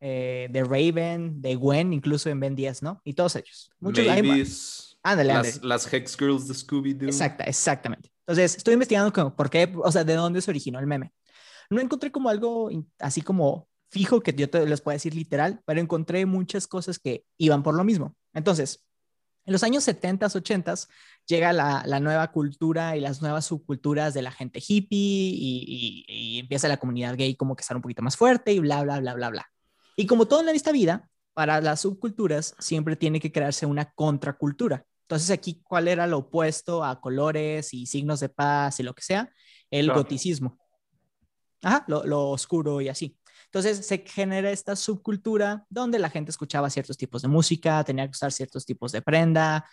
eh, 0.00 0.46
de 0.50 0.62
Raven, 0.62 1.40
de 1.42 1.56
Gwen, 1.56 1.92
incluso 1.92 2.30
en 2.30 2.38
Ben 2.38 2.54
10, 2.54 2.84
¿no? 2.84 3.00
Y 3.02 3.14
todos 3.14 3.34
ellos. 3.34 3.72
Muchos 3.80 4.06
Mavis, 4.06 4.96
ándale, 5.02 5.34
las, 5.34 5.62
las, 5.64 5.92
Hex 5.92 6.16
Girls 6.16 6.46
de 6.46 6.54
Scooby-Doo. 6.54 7.08
Exacta, 7.08 7.42
exactamente. 7.44 8.12
Entonces, 8.20 8.56
estoy 8.56 8.74
investigando 8.74 9.12
como, 9.12 9.34
por 9.34 9.50
qué, 9.50 9.72
o 9.82 9.90
sea, 9.90 10.04
de 10.04 10.14
dónde 10.14 10.40
se 10.40 10.50
originó 10.50 10.78
el 10.78 10.86
meme. 10.86 11.12
No 11.68 11.80
encontré 11.80 12.12
como 12.12 12.28
algo 12.28 12.70
así 13.00 13.22
como 13.22 13.68
fijo 13.96 14.20
que 14.20 14.34
yo 14.34 14.50
te 14.50 14.66
les 14.66 14.82
pueda 14.82 14.96
decir 14.96 15.14
literal, 15.14 15.62
pero 15.64 15.80
encontré 15.80 16.26
muchas 16.26 16.66
cosas 16.66 16.98
que 16.98 17.24
iban 17.38 17.62
por 17.62 17.74
lo 17.74 17.82
mismo. 17.82 18.14
Entonces, 18.34 18.84
en 19.46 19.54
los 19.54 19.62
años 19.62 19.84
70, 19.84 20.26
80 20.26 20.74
llega 21.24 21.54
la, 21.54 21.82
la, 21.86 21.98
nueva 21.98 22.30
cultura 22.30 22.94
y 22.94 23.00
las 23.00 23.22
nuevas 23.22 23.46
subculturas 23.46 24.12
de 24.12 24.20
la 24.20 24.32
gente 24.32 24.60
hippie 24.60 24.98
y, 24.98 26.04
y, 26.06 26.38
empieza 26.40 26.68
la 26.68 26.76
comunidad 26.76 27.16
gay 27.16 27.36
como 27.36 27.56
que 27.56 27.62
estar 27.62 27.74
un 27.74 27.82
poquito 27.82 28.02
más 28.02 28.18
fuerte 28.18 28.52
y 28.52 28.58
bla, 28.58 28.82
bla, 28.82 29.00
bla, 29.00 29.14
bla, 29.14 29.30
bla. 29.30 29.50
Y 29.96 30.04
como 30.04 30.28
todo 30.28 30.42
en 30.42 30.54
esta 30.54 30.72
vida, 30.72 31.08
para 31.32 31.62
las 31.62 31.80
subculturas 31.80 32.54
siempre 32.58 32.96
tiene 32.96 33.18
que 33.18 33.32
crearse 33.32 33.64
una 33.64 33.90
contracultura. 33.94 34.84
Entonces 35.04 35.30
aquí, 35.30 35.62
¿cuál 35.62 35.88
era 35.88 36.06
lo 36.06 36.18
opuesto 36.18 36.84
a 36.84 37.00
colores 37.00 37.72
y 37.72 37.86
signos 37.86 38.20
de 38.20 38.28
paz 38.28 38.78
y 38.78 38.82
lo 38.82 38.94
que 38.94 39.02
sea? 39.02 39.32
El 39.70 39.90
goticismo. 39.90 40.58
Ajá, 41.62 41.82
lo, 41.88 42.04
lo 42.04 42.28
oscuro 42.28 42.82
y 42.82 42.90
así. 42.90 43.16
Entonces 43.56 43.86
se 43.86 44.04
genera 44.06 44.50
esta 44.50 44.76
subcultura 44.76 45.64
donde 45.70 45.98
la 45.98 46.10
gente 46.10 46.30
escuchaba 46.30 46.68
ciertos 46.68 46.98
tipos 46.98 47.22
de 47.22 47.28
música, 47.28 47.82
tenía 47.84 48.04
que 48.04 48.10
usar 48.10 48.30
ciertos 48.30 48.66
tipos 48.66 48.92
de 48.92 49.00
prenda, 49.00 49.64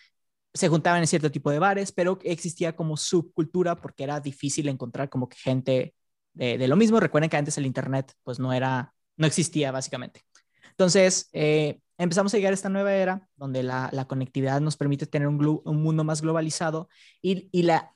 se 0.53 0.69
juntaban 0.69 1.01
en 1.01 1.07
cierto 1.07 1.29
tipo 1.29 1.51
de 1.51 1.59
bares, 1.59 1.91
pero 1.91 2.17
existía 2.23 2.77
como 2.77 2.95
subcultura 2.95 3.81
porque 3.81 4.05
era 4.05 4.21
difícil 4.21 4.69
encontrar 4.69 5.09
como 5.09 5.27
que 5.27 5.35
gente 5.35 5.95
de, 6.31 6.65
lo 6.65 6.77
mismo. 6.77 7.01
Recuerden 7.01 7.29
que 7.29 7.35
antes 7.35 7.57
el 7.57 7.65
Internet 7.65 8.13
pues 8.23 8.39
no 8.39 8.53
era, 8.53 8.93
no 9.17 9.27
existía 9.27 9.73
básicamente. 9.73 10.21
Entonces 10.69 11.27
eh, 11.33 11.81
empezamos 11.97 12.33
a 12.33 12.37
llegar 12.37 12.51
a 12.51 12.55
esta 12.55 12.69
nueva 12.69 12.93
era 12.93 13.27
donde 13.35 13.63
la, 13.63 14.05
conectividad 14.07 14.61
nos 14.61 14.77
permite 14.77 15.07
tener 15.07 15.27
un, 15.27 15.35
mundo 15.65 16.05
más 16.05 16.21
globalizado 16.21 16.87
y, 17.21 17.63
la 17.63 17.93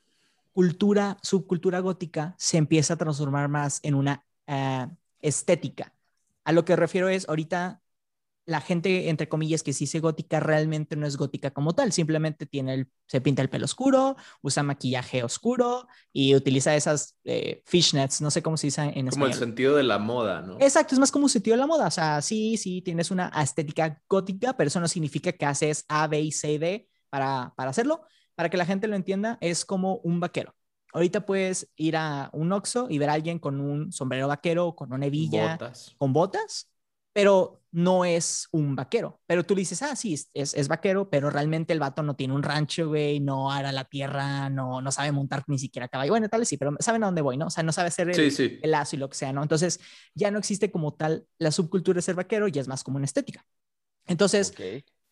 cultura, 0.51 1.17
subcultura 1.23 1.79
gótica 1.79 2.35
se 2.37 2.57
empieza 2.57 2.95
a 2.95 2.97
transformar 2.97 3.47
más 3.47 3.79
en 3.83 3.95
una 3.95 4.25
eh, 4.47 4.87
estética. 5.21 5.93
A 6.43 6.51
lo 6.51 6.65
que 6.65 6.75
refiero 6.75 7.09
es, 7.09 7.27
ahorita 7.27 7.81
la 8.45 8.61
gente, 8.61 9.09
entre 9.09 9.27
comillas, 9.27 9.61
que 9.61 9.73
sí 9.73 9.83
dice 9.83 9.99
gótica, 9.99 10.39
realmente 10.39 10.95
no 10.95 11.05
es 11.05 11.17
gótica 11.17 11.51
como 11.51 11.75
tal, 11.75 11.91
simplemente 11.91 12.45
tiene 12.45 12.73
el, 12.73 12.87
se 13.05 13.19
pinta 13.19 13.41
el 13.41 13.49
pelo 13.49 13.65
oscuro, 13.65 14.15
usa 14.41 14.63
maquillaje 14.63 15.21
oscuro 15.21 15.85
y 16.13 16.33
utiliza 16.33 16.73
esas 16.73 17.17
eh, 17.25 17.61
fishnets, 17.65 18.21
no 18.21 18.31
sé 18.31 18.41
cómo 18.41 18.55
se 18.55 18.67
dice 18.67 18.83
en 18.83 19.09
español. 19.09 19.11
Como 19.11 19.25
el 19.27 19.33
sentido 19.33 19.75
de 19.75 19.83
la 19.83 19.99
moda, 19.99 20.41
¿no? 20.41 20.55
Exacto, 20.61 20.95
es 20.95 20.99
más 20.99 21.11
como 21.11 21.25
un 21.25 21.29
sentido 21.29 21.55
de 21.55 21.59
la 21.59 21.67
moda, 21.67 21.87
o 21.87 21.91
sea, 21.91 22.21
sí, 22.21 22.55
sí, 22.55 22.81
tienes 22.81 23.11
una 23.11 23.27
estética 23.41 24.01
gótica, 24.07 24.55
pero 24.55 24.69
eso 24.69 24.79
no 24.79 24.87
significa 24.87 25.33
que 25.33 25.45
haces 25.45 25.83
A, 25.89 26.07
B 26.07 26.21
y 26.21 26.31
C, 26.31 26.57
D 26.57 26.87
para, 27.09 27.53
para 27.57 27.71
hacerlo. 27.71 28.05
Para 28.35 28.49
que 28.49 28.57
la 28.57 28.67
gente 28.67 28.87
lo 28.87 28.95
entienda, 28.95 29.39
es 29.41 29.65
como 29.65 29.95
un 30.03 30.19
vaquero. 30.19 30.55
Ahorita 30.97 31.27
puedes 31.27 31.69
ir 31.75 31.95
a 31.95 32.31
un 32.33 32.51
Oxxo 32.51 32.87
y 32.89 32.97
ver 32.97 33.11
a 33.11 33.13
alguien 33.13 33.37
con 33.37 33.61
un 33.61 33.91
sombrero 33.91 34.27
vaquero, 34.27 34.75
con 34.75 34.91
una 34.91 35.05
hebilla, 35.05 35.59
con 35.99 36.11
botas, 36.11 36.71
pero 37.13 37.61
no 37.71 38.03
es 38.03 38.47
un 38.51 38.75
vaquero. 38.75 39.21
Pero 39.27 39.43
tú 39.45 39.53
dices, 39.53 39.83
ah, 39.83 39.95
sí, 39.95 40.15
es, 40.15 40.31
es, 40.33 40.67
vaquero, 40.67 41.11
pero 41.11 41.29
realmente 41.29 41.71
el 41.71 41.79
vato 41.79 42.01
no 42.01 42.15
tiene 42.15 42.33
un 42.33 42.41
rancho, 42.41 42.87
güey, 42.87 43.19
no 43.19 43.51
ara 43.51 43.71
la 43.71 43.85
tierra, 43.85 44.49
no, 44.49 44.81
no 44.81 44.91
sabe 44.91 45.11
montar 45.11 45.43
ni 45.45 45.59
siquiera 45.59 45.87
caballo. 45.87 46.13
Bueno, 46.13 46.29
tal 46.29 46.39
vez 46.39 46.49
sí, 46.49 46.57
pero 46.57 46.75
saben 46.79 47.03
a 47.03 47.05
dónde 47.05 47.21
voy, 47.21 47.37
¿no? 47.37 47.45
O 47.45 47.51
sea, 47.51 47.61
no 47.61 47.71
sabe 47.71 47.89
hacer 47.89 48.09
el, 48.09 48.19
el 48.19 48.71
lazo 48.71 48.95
y 48.95 48.99
lo 48.99 49.07
que 49.07 49.17
sea, 49.17 49.31
¿no? 49.33 49.43
Entonces, 49.43 49.79
ya 50.15 50.31
no 50.31 50.39
existe 50.39 50.71
como 50.71 50.95
tal 50.95 51.27
la 51.37 51.51
subcultura 51.51 51.97
de 51.97 52.01
ser 52.01 52.15
vaquero, 52.15 52.47
ya 52.47 52.61
es 52.61 52.67
más 52.67 52.83
como 52.83 52.97
una 52.97 53.05
estética. 53.05 53.45
Entonces, 54.07 54.55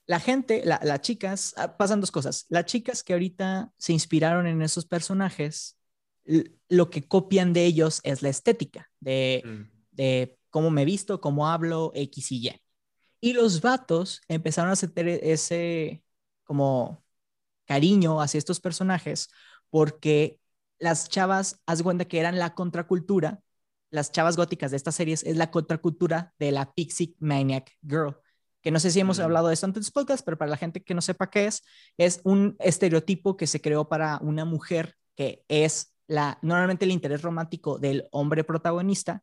la 0.07 0.19
gente, 0.19 0.63
las 0.65 1.01
chicas, 1.01 1.53
ah, 1.57 1.77
pasan 1.77 1.99
dos 1.99 2.11
cosas. 2.11 2.45
Las 2.49 2.65
chicas 2.65 3.03
que 3.03 3.13
ahorita 3.13 3.73
se 3.77 3.93
inspiraron 3.93 4.45
en 4.45 4.61
esos 4.61 4.85
personajes, 4.85 5.77
lo 6.69 6.89
que 6.89 7.07
copian 7.07 7.53
de 7.53 7.65
ellos 7.65 8.01
es 8.03 8.21
la 8.21 8.29
estética, 8.29 8.89
de, 8.99 9.43
mm. 9.45 9.61
de 9.91 10.39
cómo 10.49 10.69
me 10.69 10.85
visto, 10.85 11.21
cómo 11.21 11.47
hablo, 11.47 11.91
X 11.95 12.31
y 12.31 12.47
Y. 12.47 12.61
Y 13.21 13.33
los 13.33 13.61
vatos 13.61 14.21
empezaron 14.27 14.71
a 14.71 14.75
sentir 14.75 15.07
ese 15.07 16.03
como 16.43 17.03
cariño 17.65 18.21
hacia 18.21 18.37
estos 18.37 18.59
personajes 18.59 19.29
porque 19.71 20.39
las 20.77 21.09
chavas, 21.09 21.61
haz 21.65 21.81
cuenta 21.81 22.05
que 22.05 22.19
eran 22.19 22.37
la 22.37 22.53
contracultura, 22.53 23.41
las 23.89 24.11
chavas 24.11 24.37
góticas 24.37 24.69
de 24.69 24.77
estas 24.77 24.95
series 24.95 25.23
es 25.23 25.37
la 25.37 25.49
contracultura 25.49 26.35
de 26.37 26.51
la 26.51 26.73
Pixie 26.73 27.15
Maniac 27.19 27.75
Girl 27.81 28.15
que 28.65 28.71
no 28.71 28.79
sé 28.79 28.89
si 28.89 28.99
hemos 28.99 29.19
hablado 29.19 29.49
de 29.49 29.53
esto 29.53 29.67
antes 29.67 29.85
del 29.85 29.93
podcast, 29.93 30.25
pero 30.25 30.39
para 30.39 30.49
la 30.49 30.57
gente 30.57 30.81
que 30.81 30.95
no 30.95 31.01
sepa 31.01 31.29
qué 31.29 31.45
es, 31.45 31.63
es 31.99 32.19
un 32.23 32.55
estereotipo 32.57 33.37
que 33.37 33.45
se 33.45 33.61
creó 33.61 33.87
para 33.87 34.17
una 34.23 34.43
mujer 34.43 34.95
que 35.15 35.45
es 35.49 35.93
la, 36.07 36.39
normalmente 36.41 36.83
el 36.85 36.89
interés 36.89 37.21
romántico 37.21 37.77
del 37.77 38.07
hombre 38.09 38.43
protagonista, 38.43 39.21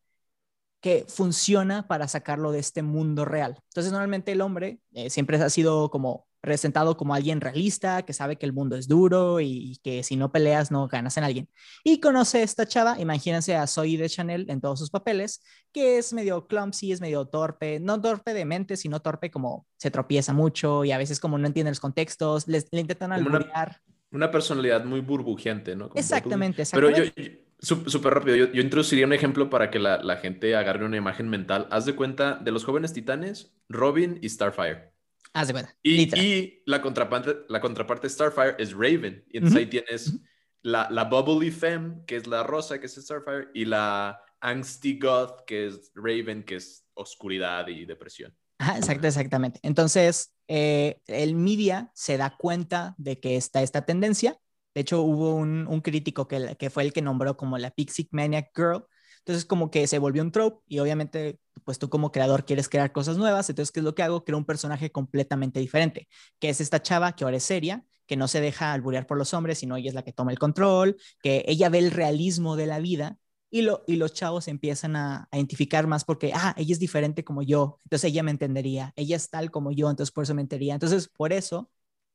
que 0.79 1.03
funciona 1.09 1.89
para 1.89 2.07
sacarlo 2.07 2.53
de 2.53 2.59
este 2.59 2.83
mundo 2.83 3.25
real. 3.25 3.59
Entonces, 3.67 3.91
normalmente 3.91 4.31
el 4.31 4.39
hombre 4.39 4.79
eh, 4.93 5.09
siempre 5.09 5.35
ha 5.35 5.49
sido 5.49 5.89
como 5.89 6.25
presentado 6.43 6.97
como 6.97 7.15
alguien 7.15 7.39
realista, 7.39 8.01
que 8.01 8.11
sabe 8.11 8.35
que 8.35 8.45
el 8.45 8.51
mundo 8.51 8.75
es 8.75 8.89
duro 8.89 9.39
y, 9.39 9.79
que 9.81 10.03
si 10.03 10.17
no 10.17 10.29
peleas 10.29 10.71
no 10.71 10.89
ganas 10.89 11.15
en 11.15 11.23
alguien. 11.23 11.47
Y 11.85 12.01
conoce 12.01 12.39
a 12.39 12.43
esta 12.43 12.67
chava, 12.67 12.99
imagínense 12.99 13.55
a 13.55 13.65
Zoe 13.65 13.97
de 13.97 14.09
Chanel 14.09 14.45
en 14.49 14.59
todos 14.59 14.77
sus 14.77 14.89
papeles, 14.89 15.41
que 15.71 15.97
es 15.97 16.11
medio 16.11 16.45
clumsy, 16.45 16.91
es 16.91 16.99
medio 16.99 17.25
torpe, 17.25 17.79
no 17.79 17.99
torpe 18.01 18.33
de 18.33 18.43
mente, 18.43 18.75
sino 18.75 18.99
torpe 18.99 19.31
como 19.31 19.65
se 19.77 19.89
tropieza 19.89 20.33
mucho 20.33 20.83
y 20.83 20.91
a 20.91 20.97
veces 20.97 21.21
como 21.21 21.37
no 21.37 21.47
entiende 21.47 21.71
los 21.71 21.79
contextos, 21.79 22.45
le 22.49 22.61
intentan 22.71 23.13
alburear. 23.13 23.79
Una, 24.11 24.29
personalidad 24.29 24.83
muy 24.83 24.99
burbujeante, 24.99 25.77
¿no? 25.77 25.91
exactamente, 25.95 26.63
exactamente. 26.63 27.13
Pero 27.15 27.37
yo, 27.57 27.87
súper 27.89 28.15
rápido, 28.15 28.35
yo, 28.35 28.61
introduciría 28.61 29.05
un 29.05 29.13
ejemplo 29.13 29.49
para 29.49 29.71
que 29.71 29.79
la, 29.79 30.03
la 30.03 30.17
gente 30.17 30.57
agarre 30.57 30.83
una 30.83 30.97
imagen 30.97 31.29
mental. 31.29 31.69
Haz 31.71 31.85
de 31.85 31.95
cuenta 31.95 32.35
de 32.35 32.51
los 32.51 32.65
jóvenes 32.65 32.91
titanes, 32.91 33.53
Robin 33.69 34.19
y 34.21 34.27
Starfire. 34.27 34.92
Haz 35.33 35.47
de 35.47 35.67
Y, 35.81 36.19
y, 36.19 36.63
la, 36.65 36.81
contraparte, 36.81 37.37
la 37.49 37.59
contraparte 37.59 38.07
Starfire 38.07 38.55
es 38.59 38.71
Raven. 38.71 39.25
Y 39.29 39.37
entonces 39.37 39.59
ahí 39.59 39.65
tienes 39.65 40.13
la, 40.61 40.87
la 40.91 41.05
Bubbly 41.05 41.49
Femme, 41.49 42.03
que 42.05 42.17
es 42.17 42.27
la 42.27 42.43
rosa, 42.43 42.79
que 42.79 42.85
es 42.85 42.95
Starfire, 42.95 43.49
y 43.53 43.65
la 43.65 44.19
Angsty 44.41 44.99
Goth, 44.99 45.45
que 45.45 45.67
es 45.67 45.91
Raven, 45.95 46.43
que 46.43 46.57
es 46.57 46.85
oscuridad 46.93 47.67
y 47.67 47.85
depresión. 47.85 48.35
Ajá, 48.59 48.77
exacto, 48.77 49.07
exactamente. 49.07 49.59
Entonces, 49.63 50.35
eh, 50.47 51.01
el 51.07 51.35
media 51.35 51.91
se 51.95 52.17
da 52.17 52.37
cuenta 52.37 52.93
de 52.97 53.19
que 53.19 53.35
está 53.35 53.63
esta 53.63 53.85
tendencia. 53.85 54.37
De 54.75 54.81
hecho, 54.81 55.01
hubo 55.01 55.35
un, 55.35 55.67
un 55.67 55.81
crítico 55.81 56.27
que, 56.27 56.55
que, 56.57 56.69
fue 56.69 56.83
el 56.83 56.93
que 56.93 57.01
nombró 57.01 57.35
como 57.37 57.57
la 57.57 57.71
Pixie 57.71 58.07
Maniac 58.11 58.51
Girl, 58.55 58.85
entonces 59.25 59.45
como 59.45 59.71
que 59.71 59.87
se 59.87 59.99
volvió 59.99 60.21
un 60.21 60.31
trope 60.31 60.61
y 60.67 60.79
obviamente 60.79 61.39
pues 61.63 61.79
tú 61.79 61.89
como 61.89 62.11
creador 62.11 62.45
quieres 62.45 62.67
crear 62.67 62.91
cosas 62.91 63.17
nuevas, 63.17 63.49
entonces 63.49 63.71
¿qué 63.71 63.79
es 63.79 63.83
lo 63.85 63.95
que 63.95 64.03
hago? 64.03 64.25
Creo 64.25 64.37
un 64.37 64.45
personaje 64.45 64.91
completamente 64.91 65.59
diferente, 65.59 66.07
que 66.39 66.49
es 66.49 66.59
esta 66.61 66.81
chava 66.81 67.15
que 67.15 67.23
ahora 67.23 67.37
es 67.37 67.43
seria, 67.43 67.85
que 68.05 68.17
no 68.17 68.27
se 68.27 68.41
deja 68.41 68.73
alburear 68.73 69.07
por 69.07 69.17
los 69.17 69.33
hombres, 69.33 69.59
sino 69.59 69.77
ella 69.77 69.89
es 69.89 69.95
la 69.95 70.03
que 70.03 70.13
toma 70.13 70.31
el 70.31 70.39
control, 70.39 70.97
que 71.21 71.45
ella 71.47 71.69
ve 71.69 71.79
el 71.79 71.91
realismo 71.91 72.55
de 72.57 72.67
la 72.67 72.79
vida 72.79 73.17
y, 73.49 73.61
lo, 73.61 73.83
y 73.87 73.95
los 73.97 74.13
chavos 74.13 74.47
empiezan 74.47 74.95
a, 74.95 75.29
identificar 75.31 75.87
más 75.87 76.03
porque, 76.05 76.31
ah, 76.33 76.53
ella 76.57 76.73
es 76.73 76.79
diferente 76.79 77.23
como 77.23 77.43
yo, 77.43 77.79
entonces 77.83 78.09
ella 78.09 78.23
me 78.23 78.31
entendería, 78.31 78.93
ella 78.95 79.15
es 79.15 79.29
tal 79.29 79.51
como 79.51 79.71
yo, 79.71 79.89
entonces 79.89 80.11
por 80.11 80.23
eso 80.23 80.33
me 80.33 80.41
entendería. 80.41 80.73
Entonces, 80.73 81.07
por 81.07 81.31
eso, 81.33 81.69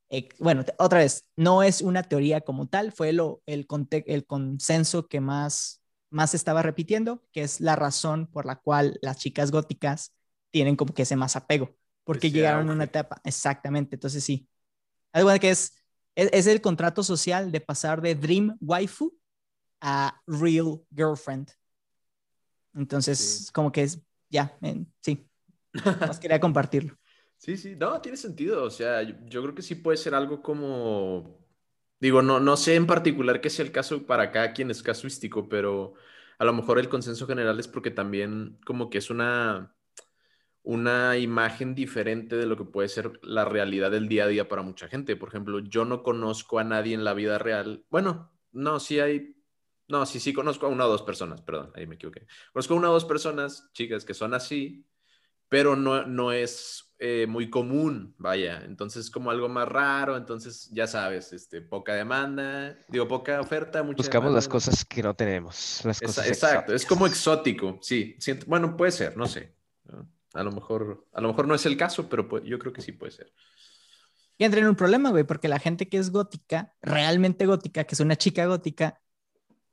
eh, 0.09 0.29
bueno, 0.39 0.65
otra 0.79 0.99
vez, 0.99 1.25
no 1.37 1.63
es 1.63 1.81
una 1.81 2.03
teoría 2.03 2.41
como 2.41 2.67
tal, 2.67 2.91
fue 2.91 3.13
lo, 3.13 3.41
el, 3.45 3.67
el 4.05 4.25
consenso 4.25 5.07
que 5.07 5.21
más 5.21 5.78
más 6.09 6.33
estaba 6.33 6.61
repitiendo, 6.61 7.23
que 7.31 7.41
es 7.41 7.59
la 7.59 7.75
razón 7.75 8.27
por 8.27 8.45
la 8.45 8.55
cual 8.55 8.97
las 9.01 9.17
chicas 9.17 9.51
góticas 9.51 10.15
tienen 10.51 10.75
como 10.75 10.93
que 10.93 11.03
ese 11.03 11.15
más 11.15 11.35
apego, 11.35 11.75
porque 12.03 12.31
llegaron 12.31 12.69
a 12.69 12.73
una 12.73 12.85
etapa, 12.85 13.21
exactamente, 13.23 13.95
entonces 13.95 14.23
sí. 14.23 14.47
Algo 15.11 15.31
que 15.39 15.51
es, 15.51 15.73
es, 16.15 16.47
el 16.47 16.61
contrato 16.61 17.03
social 17.03 17.51
de 17.51 17.61
pasar 17.61 18.01
de 18.01 18.15
Dream 18.15 18.57
Waifu 18.61 19.15
a 19.81 20.21
Real 20.27 20.81
Girlfriend. 20.95 21.51
Entonces, 22.75 23.49
como 23.51 23.71
que 23.71 23.83
es, 23.83 23.99
ya, 24.29 24.57
sí, 25.01 25.27
más 25.99 26.19
quería 26.19 26.39
compartirlo. 26.39 26.97
Sí, 27.37 27.55
sí, 27.57 27.75
no, 27.75 28.01
tiene 28.01 28.17
sentido, 28.17 28.63
o 28.63 28.69
sea, 28.69 29.01
yo 29.01 29.41
creo 29.41 29.55
que 29.55 29.61
sí 29.61 29.75
puede 29.75 29.97
ser 29.97 30.13
algo 30.13 30.41
como 30.41 31.38
Digo, 31.99 32.21
no, 32.21 32.39
no 32.39 32.57
sé 32.57 32.75
en 32.75 32.87
particular 32.87 33.41
qué 33.41 33.49
sea 33.49 33.65
el 33.65 33.71
caso 33.71 34.05
para 34.05 34.31
cada 34.31 34.53
quien 34.53 34.71
es 34.71 34.81
casuístico, 34.83 35.49
pero 35.49 35.95
a 36.37 36.45
lo 36.45 36.53
mejor 36.53 36.79
el 36.79 36.89
consenso 36.89 37.27
general 37.27 37.59
es 37.59 37.67
porque 37.67 37.91
también 37.91 38.57
como 38.65 38.89
que 38.89 38.99
es 38.99 39.09
una, 39.09 39.75
una 40.63 41.17
imagen 41.17 41.75
diferente 41.75 42.35
de 42.37 42.45
lo 42.45 42.57
que 42.57 42.65
puede 42.65 42.89
ser 42.89 43.19
la 43.23 43.45
realidad 43.45 43.91
del 43.91 44.07
día 44.07 44.25
a 44.25 44.27
día 44.27 44.47
para 44.47 44.61
mucha 44.61 44.87
gente. 44.87 45.15
Por 45.15 45.29
ejemplo, 45.29 45.59
yo 45.59 45.85
no 45.85 46.03
conozco 46.03 46.59
a 46.59 46.63
nadie 46.63 46.93
en 46.93 47.03
la 47.03 47.13
vida 47.13 47.37
real. 47.39 47.85
Bueno, 47.89 48.31
no, 48.51 48.79
sí 48.79 48.99
hay. 48.99 49.35
No, 49.87 50.05
sí, 50.05 50.19
sí 50.19 50.33
conozco 50.33 50.67
a 50.67 50.69
una 50.69 50.85
o 50.85 50.89
dos 50.89 51.01
personas, 51.01 51.41
perdón, 51.41 51.71
ahí 51.75 51.87
me 51.87 51.95
equivoqué. 51.95 52.27
Conozco 52.53 52.75
a 52.75 52.77
una 52.77 52.91
o 52.91 52.93
dos 52.93 53.05
personas, 53.05 53.71
chicas, 53.73 54.05
que 54.05 54.13
son 54.13 54.35
así, 54.35 54.85
pero 55.49 55.75
no, 55.75 56.05
no 56.05 56.31
es 56.31 56.93
eh, 56.99 57.25
muy 57.27 57.49
común, 57.49 58.13
vaya. 58.17 58.61
Entonces, 58.65 59.09
como 59.09 59.31
algo 59.31 59.49
más 59.49 59.67
raro, 59.67 60.15
entonces 60.15 60.69
ya 60.71 60.85
sabes, 60.85 61.33
este, 61.33 61.61
poca 61.61 61.93
demanda, 61.93 62.77
digo, 62.87 63.07
poca 63.07 63.41
oferta, 63.41 63.83
mucha 63.83 63.97
Buscamos 63.97 64.31
las 64.31 64.47
cosas 64.47 64.85
que 64.85 65.01
no 65.01 65.15
tenemos. 65.15 65.81
Las 65.83 65.99
cosas 65.99 66.27
exacto, 66.27 66.73
es 66.73 66.85
como 66.85 67.07
exótico, 67.07 67.79
sí. 67.81 68.15
Bueno, 68.45 68.77
puede 68.77 68.91
ser, 68.91 69.17
no 69.17 69.27
sé. 69.27 69.55
A 70.33 70.43
lo 70.43 70.51
mejor, 70.51 71.07
a 71.11 71.21
lo 71.21 71.29
mejor 71.29 71.47
no 71.47 71.55
es 71.55 71.65
el 71.65 71.75
caso, 71.75 72.07
pero 72.07 72.43
yo 72.43 72.59
creo 72.59 72.71
que 72.71 72.81
sí 72.81 72.91
puede 72.91 73.11
ser. 73.11 73.33
Y 74.37 74.45
entra 74.45 74.61
en 74.61 74.67
un 74.67 74.75
problema, 74.75 75.09
güey, 75.09 75.23
porque 75.23 75.47
la 75.47 75.59
gente 75.59 75.89
que 75.89 75.97
es 75.97 76.11
gótica, 76.11 76.73
realmente 76.81 77.45
gótica, 77.45 77.83
que 77.83 77.95
es 77.95 77.99
una 77.99 78.15
chica 78.15 78.45
gótica, 78.45 79.01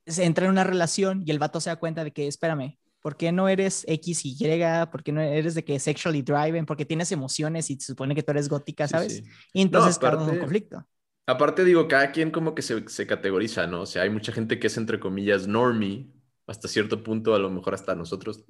se 0.07 0.25
entra 0.25 0.47
en 0.47 0.53
una 0.53 0.65
relación 0.65 1.23
y 1.27 1.31
el 1.31 1.39
vato 1.39 1.61
se 1.61 1.71
da 1.71 1.77
cuenta 1.77 2.03
de 2.03 2.13
que, 2.13 2.27
espérame, 2.27 2.79
¿por 3.07 3.17
qué 3.17 3.31
no 3.31 3.49
eres 3.49 3.85
X 3.87 4.25
y 4.25 4.37
Y? 4.37 4.87
¿Por 4.91 5.05
qué 5.05 5.13
no 5.13 5.21
eres 5.21 5.55
de 5.55 5.65
que 5.65 5.79
sexually 5.79 6.23
driven? 6.23 6.67
Porque 6.67 6.85
tienes 6.85 7.13
emociones 7.13 7.71
y 7.71 7.77
se 7.77 7.93
supone 7.93 8.17
que 8.17 8.25
tú 8.25 8.33
eres 8.33 8.49
gótica, 8.49 8.89
¿sabes? 8.89 9.23
Y 9.53 9.63
entonces 9.63 10.03
no, 10.03 10.25
un 10.25 10.39
conflicto. 10.41 10.85
Aparte, 11.25 11.63
digo, 11.63 11.87
cada 11.87 12.11
quien 12.11 12.33
como 12.33 12.53
que 12.53 12.63
se, 12.63 12.89
se, 12.89 13.07
categoriza, 13.07 13.69
¿no? 13.69 13.83
O 13.83 13.87
sea, 13.87 14.03
hay 14.03 14.11
mucha 14.11 14.33
gente 14.33 14.59
que 14.59 14.67
es 14.67 14.77
entre 14.77 14.99
comillas 14.99 15.47
normie, 15.47 16.11
hasta 16.49 16.67
cierto 16.67 17.05
punto, 17.05 17.33
a 17.33 17.39
lo 17.39 17.49
mejor 17.49 17.75
hasta 17.75 17.95
nosotros. 17.95 18.45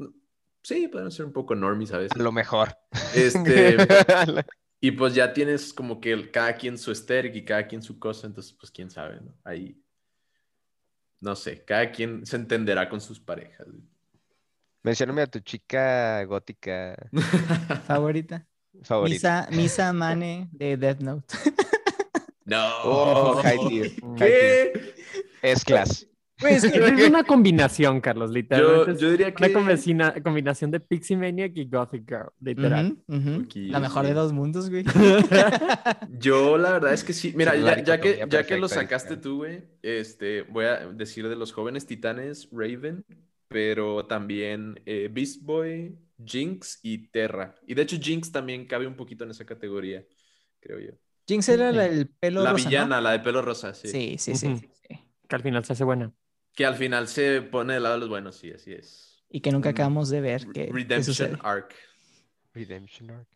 Sí, 0.63 0.89
podemos 0.89 1.13
ser 1.13 1.27
un 1.27 1.35
poco 1.35 1.55
normies 1.55 1.93
veces. 1.93 2.19
A 2.19 2.23
lo 2.23 2.33
mejor. 2.33 2.75
Este, 3.15 3.77
y 4.81 4.91
pues 4.93 5.15
ya 5.15 5.35
tienes 5.35 5.75
como 5.75 6.01
que 6.01 6.31
cada 6.31 6.55
quien 6.57 6.79
su 6.79 6.91
estéril 6.93 7.37
y 7.37 7.45
cada 7.45 7.67
quien 7.67 7.83
su 7.83 7.99
cosa, 7.99 8.27
entonces 8.27 8.55
pues 8.55 8.73
quién 8.73 8.89
sabe, 8.89 9.21
¿no? 9.21 9.35
Ahí, 9.45 9.79
no 11.21 11.37
sé, 11.37 11.63
cada 11.63 11.93
quien 11.93 12.25
se 12.25 12.37
entenderá 12.37 12.89
con 12.89 13.03
sus 13.03 13.21
parejas. 13.21 13.67
Mencióname 14.87 15.23
a 15.23 15.27
tu 15.27 15.41
chica 15.41 16.25
gótica. 16.27 16.95
Favorita. 17.89 18.47
Favorita. 18.85 19.49
Misa, 19.49 19.49
Misa 19.51 19.93
Mane 19.93 20.49
de 20.53 20.77
Death 20.77 21.01
Note. 21.01 21.35
no. 22.45 22.69
Oh, 22.85 23.43
high 23.43 23.97
¿Qué? 24.17 24.95
Es 25.43 25.65
class. 25.65 26.07
Pues 26.39 26.63
es 26.65 27.09
una 27.09 27.25
combinación, 27.25 28.01
Carlos, 28.01 28.31
literalmente. 28.31 29.03
Yo, 29.03 29.11
diría 29.11 29.35
que. 29.35 29.45
Una 29.91 30.15
combinación 30.23 30.71
de 30.71 30.79
Pixie 30.79 31.17
Maniac 31.17 31.51
y 31.57 31.65
Gothic 31.65 32.09
Girl, 32.09 32.31
literal. 32.41 32.97
La 33.09 33.81
mejor 33.81 34.07
de 34.07 34.15
dos 34.15 34.33
mundos, 34.33 34.71
güey. 34.71 34.85
yo, 36.21 36.59
la 36.59 36.71
verdad 36.71 36.93
es 36.93 37.03
que 37.03 37.13
sí. 37.13 37.33
Mira, 37.35 37.57
ya, 37.57 38.01
que, 38.01 38.25
ya 38.29 38.47
que 38.47 38.57
lo 38.57 38.69
sacaste 38.69 39.17
tú, 39.17 39.39
güey, 39.39 39.65
este, 39.83 40.43
voy 40.43 40.67
a 40.67 40.87
decir 40.87 41.29
de 41.29 41.35
los 41.35 41.53
jóvenes 41.53 41.87
titanes, 41.87 42.49
Raven, 42.53 43.05
pero 43.49 44.07
también 44.07 44.81
eh, 44.87 45.09
Beast 45.13 45.43
Boy, 45.43 45.99
Jinx 46.25 46.81
y 46.83 47.09
Terra. 47.09 47.55
Y 47.67 47.75
de 47.75 47.83
hecho, 47.83 47.97
Jinx 47.97 48.33
también 48.33 48.67
cabe 48.67 48.87
un 48.87 48.97
poquito 48.97 49.25
en 49.25 49.31
esa 49.31 49.45
categoría, 49.45 50.05
creo 50.61 50.81
yo. 50.81 50.93
Jinx 51.27 51.49
era 51.49 51.71
el 51.71 52.09
pelo 52.09 52.43
la 52.43 52.53
rosa. 52.53 52.65
La 52.65 52.69
villana, 52.71 53.01
la 53.01 53.13
de 53.13 53.21
pelo 53.21 53.43
rosa, 53.43 53.75
sí. 53.75 53.89
Sí, 53.89 54.17
sí, 54.19 54.37
sí, 54.37 54.71
Que 55.29 55.37
al 55.37 55.43
final 55.43 55.65
se 55.65 55.73
hace 55.73 55.85
buena. 55.85 56.13
Que 56.55 56.65
al 56.65 56.77
final 56.77 57.09
se 57.09 57.43
pone 57.43 57.75
del 57.75 57.83
lado 57.83 57.97
de 57.97 58.01
los 58.01 58.09
buenos, 58.09 58.37
sí, 58.37 58.53
así 58.53 58.73
es. 58.73 59.25
Y 59.29 59.41
que 59.41 59.51
nunca 59.51 59.71
acabamos 59.71 60.09
de 60.09 60.21
ver. 60.21 60.47
Que, 60.53 60.71
Redemption 60.73 61.39
Arc. 61.43 61.75
Redemption 62.55 63.11
Arc. 63.11 63.29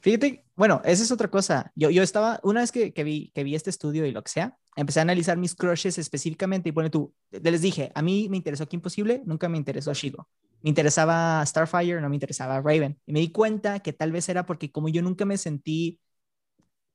Fíjate, 0.00 0.44
bueno, 0.56 0.80
esa 0.84 1.02
es 1.02 1.12
otra 1.12 1.28
cosa. 1.28 1.72
Yo, 1.74 1.90
yo 1.90 2.02
estaba, 2.02 2.40
una 2.42 2.60
vez 2.60 2.72
que, 2.72 2.92
que, 2.92 3.04
vi, 3.04 3.30
que 3.34 3.44
vi 3.44 3.54
este 3.54 3.70
estudio 3.70 4.06
y 4.06 4.12
lo 4.12 4.22
que 4.22 4.30
sea, 4.30 4.58
empecé 4.76 5.00
a 5.00 5.02
analizar 5.02 5.36
mis 5.36 5.54
crushes 5.54 5.98
específicamente 5.98 6.68
y 6.68 6.72
bueno, 6.72 6.90
tú, 6.90 7.14
les 7.30 7.60
dije, 7.60 7.92
a 7.94 8.02
mí 8.02 8.28
me 8.30 8.36
interesó 8.36 8.64
Aquí 8.64 8.76
Imposible, 8.76 9.22
nunca 9.26 9.48
me 9.48 9.58
interesó 9.58 9.92
Shigo. 9.92 10.28
Me 10.62 10.70
interesaba 10.70 11.44
Starfire, 11.44 12.00
no 12.00 12.08
me 12.08 12.16
interesaba 12.16 12.60
Raven. 12.60 12.98
Y 13.06 13.12
me 13.12 13.20
di 13.20 13.30
cuenta 13.30 13.80
que 13.80 13.92
tal 13.92 14.12
vez 14.12 14.28
era 14.28 14.46
porque 14.46 14.72
como 14.72 14.88
yo 14.88 15.02
nunca 15.02 15.26
me 15.26 15.36
sentí 15.36 16.00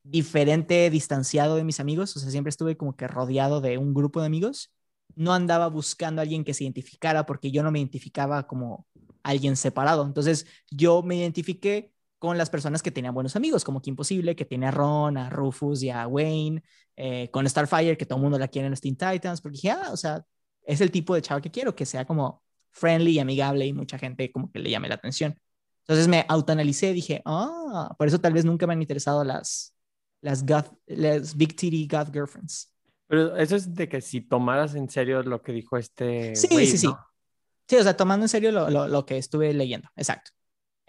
diferente, 0.04 0.90
distanciado 0.90 1.56
de 1.56 1.64
mis 1.64 1.80
amigos, 1.80 2.16
o 2.16 2.20
sea, 2.20 2.32
siempre 2.32 2.50
estuve 2.50 2.78
como 2.78 2.96
que 2.96 3.08
rodeado 3.08 3.62
de 3.62 3.78
un 3.78 3.94
grupo 3.94 4.22
de 4.22 4.26
amigos, 4.28 4.74
no 5.16 5.34
andaba 5.34 5.68
buscando 5.68 6.22
a 6.22 6.24
alguien 6.24 6.44
que 6.44 6.54
se 6.54 6.64
identificara 6.64 7.26
porque 7.26 7.52
yo 7.52 7.62
no 7.62 7.72
me 7.72 7.80
identificaba 7.80 8.48
como 8.48 8.88
alguien 9.24 9.56
separado. 9.56 10.06
Entonces, 10.06 10.48
yo 10.72 11.04
me 11.04 11.18
identifiqué 11.18 11.92
con 12.20 12.38
las 12.38 12.50
personas 12.50 12.84
que 12.84 12.92
tenían 12.92 13.14
buenos 13.14 13.36
amigos, 13.36 13.64
como 13.64 13.82
Kim 13.82 13.96
Possible, 13.96 14.36
que 14.36 14.46
tiene 14.46 14.68
a 14.68 14.72
Ron, 14.72 15.18
a 15.18 15.30
Rufus 15.30 15.82
y 15.84 15.90
a 15.90 16.06
Wayne, 16.06 16.62
eh, 16.98 17.30
con 17.32 17.48
Starfire, 17.50 17.98
que 17.98 18.06
todo 18.06 18.18
el 18.18 18.24
mundo 18.24 18.38
la 18.38 18.50
quiere 18.50 18.68
en 18.68 18.72
los 18.72 18.82
Teen 18.82 18.98
Titans, 18.98 19.42
porque 19.42 19.56
dije, 19.56 19.72
ah, 19.72 19.90
o 19.92 19.98
sea, 19.98 20.24
es 20.64 20.82
el 20.82 20.92
tipo 20.92 21.16
de 21.16 21.22
chavo 21.22 21.42
que 21.42 21.50
quiero, 21.50 21.74
que 21.74 21.86
sea 21.86 22.06
como 22.06 22.44
friendly 22.72 23.14
y 23.14 23.20
amigable 23.20 23.66
y 23.66 23.74
mucha 23.74 23.98
gente 23.98 24.32
como 24.32 24.52
que 24.52 24.60
le 24.60 24.70
llame 24.70 24.90
la 24.90 24.96
atención. 24.96 25.40
Entonces 25.82 26.08
me 26.08 26.26
autoanalicé, 26.28 26.94
dije, 26.94 27.22
ah, 27.26 27.96
por 27.98 28.08
eso 28.08 28.20
tal 28.20 28.34
vez 28.34 28.46
nunca 28.46 28.68
me 28.68 28.74
han 28.74 28.82
interesado 28.82 29.24
las, 29.24 29.74
las, 30.22 30.46
las 30.86 31.36
Big 31.36 31.56
Titty 31.56 31.88
Goth 31.88 32.12
Girlfriends. 32.12 32.74
Pero 33.08 33.36
eso 33.38 33.56
es 33.56 33.74
de 33.74 33.90
que 33.90 34.02
si 34.02 34.22
tomaras 34.22 34.76
en 34.76 34.88
serio 34.88 35.24
lo 35.24 35.42
que 35.42 35.52
dijo 35.52 35.78
este. 35.78 36.36
Sí, 36.36 36.48
sí, 36.48 36.78
sí. 36.78 36.88
Sí, 37.68 37.76
o 37.76 37.84
sea, 37.84 37.98
tomando 37.98 38.26
en 38.26 38.30
serio 38.30 38.52
lo, 38.52 38.70
lo, 38.70 38.88
lo 38.88 39.06
que 39.06 39.18
estuve 39.18 39.52
leyendo. 39.54 39.90
Exacto. 39.96 40.32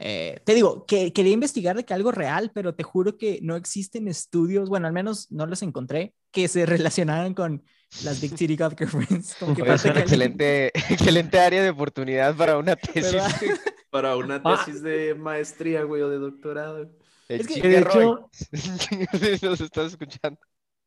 Eh, 0.02 0.40
te 0.44 0.54
digo, 0.54 0.86
que 0.86 1.12
quería 1.12 1.34
investigar 1.34 1.76
de 1.76 1.84
que 1.84 1.92
algo 1.92 2.10
real, 2.10 2.50
pero 2.54 2.74
te 2.74 2.82
juro 2.82 3.18
que 3.18 3.38
no 3.42 3.54
existen 3.54 4.08
estudios, 4.08 4.70
bueno, 4.70 4.86
al 4.86 4.94
menos 4.94 5.30
no 5.30 5.44
los 5.44 5.62
encontré, 5.62 6.14
que 6.30 6.48
se 6.48 6.64
relacionaran 6.66 7.34
con 7.34 7.62
las 8.02 8.18
Big 8.20 8.36
City 8.36 8.56
God 8.56 8.74
Girlfriends. 8.78 9.36
es 9.66 9.84
una 9.84 10.00
excelente, 10.00 10.68
excelente 10.90 11.38
área 11.38 11.62
de 11.62 11.68
oportunidad 11.68 12.34
para 12.34 12.56
una 12.56 12.76
tesis. 12.76 13.14
para 13.90 14.16
una 14.16 14.40
ah. 14.42 14.64
tesis 14.64 14.82
de 14.82 15.14
maestría, 15.14 15.82
güey, 15.82 16.00
o 16.00 16.08
de 16.08 16.16
doctorado. 16.16 16.90
es 17.28 17.46
que, 17.46 17.60
de 17.60 17.78
hecho, 17.80 18.30
nos 19.50 19.60
estás 19.60 19.92
escuchando. 19.92 20.40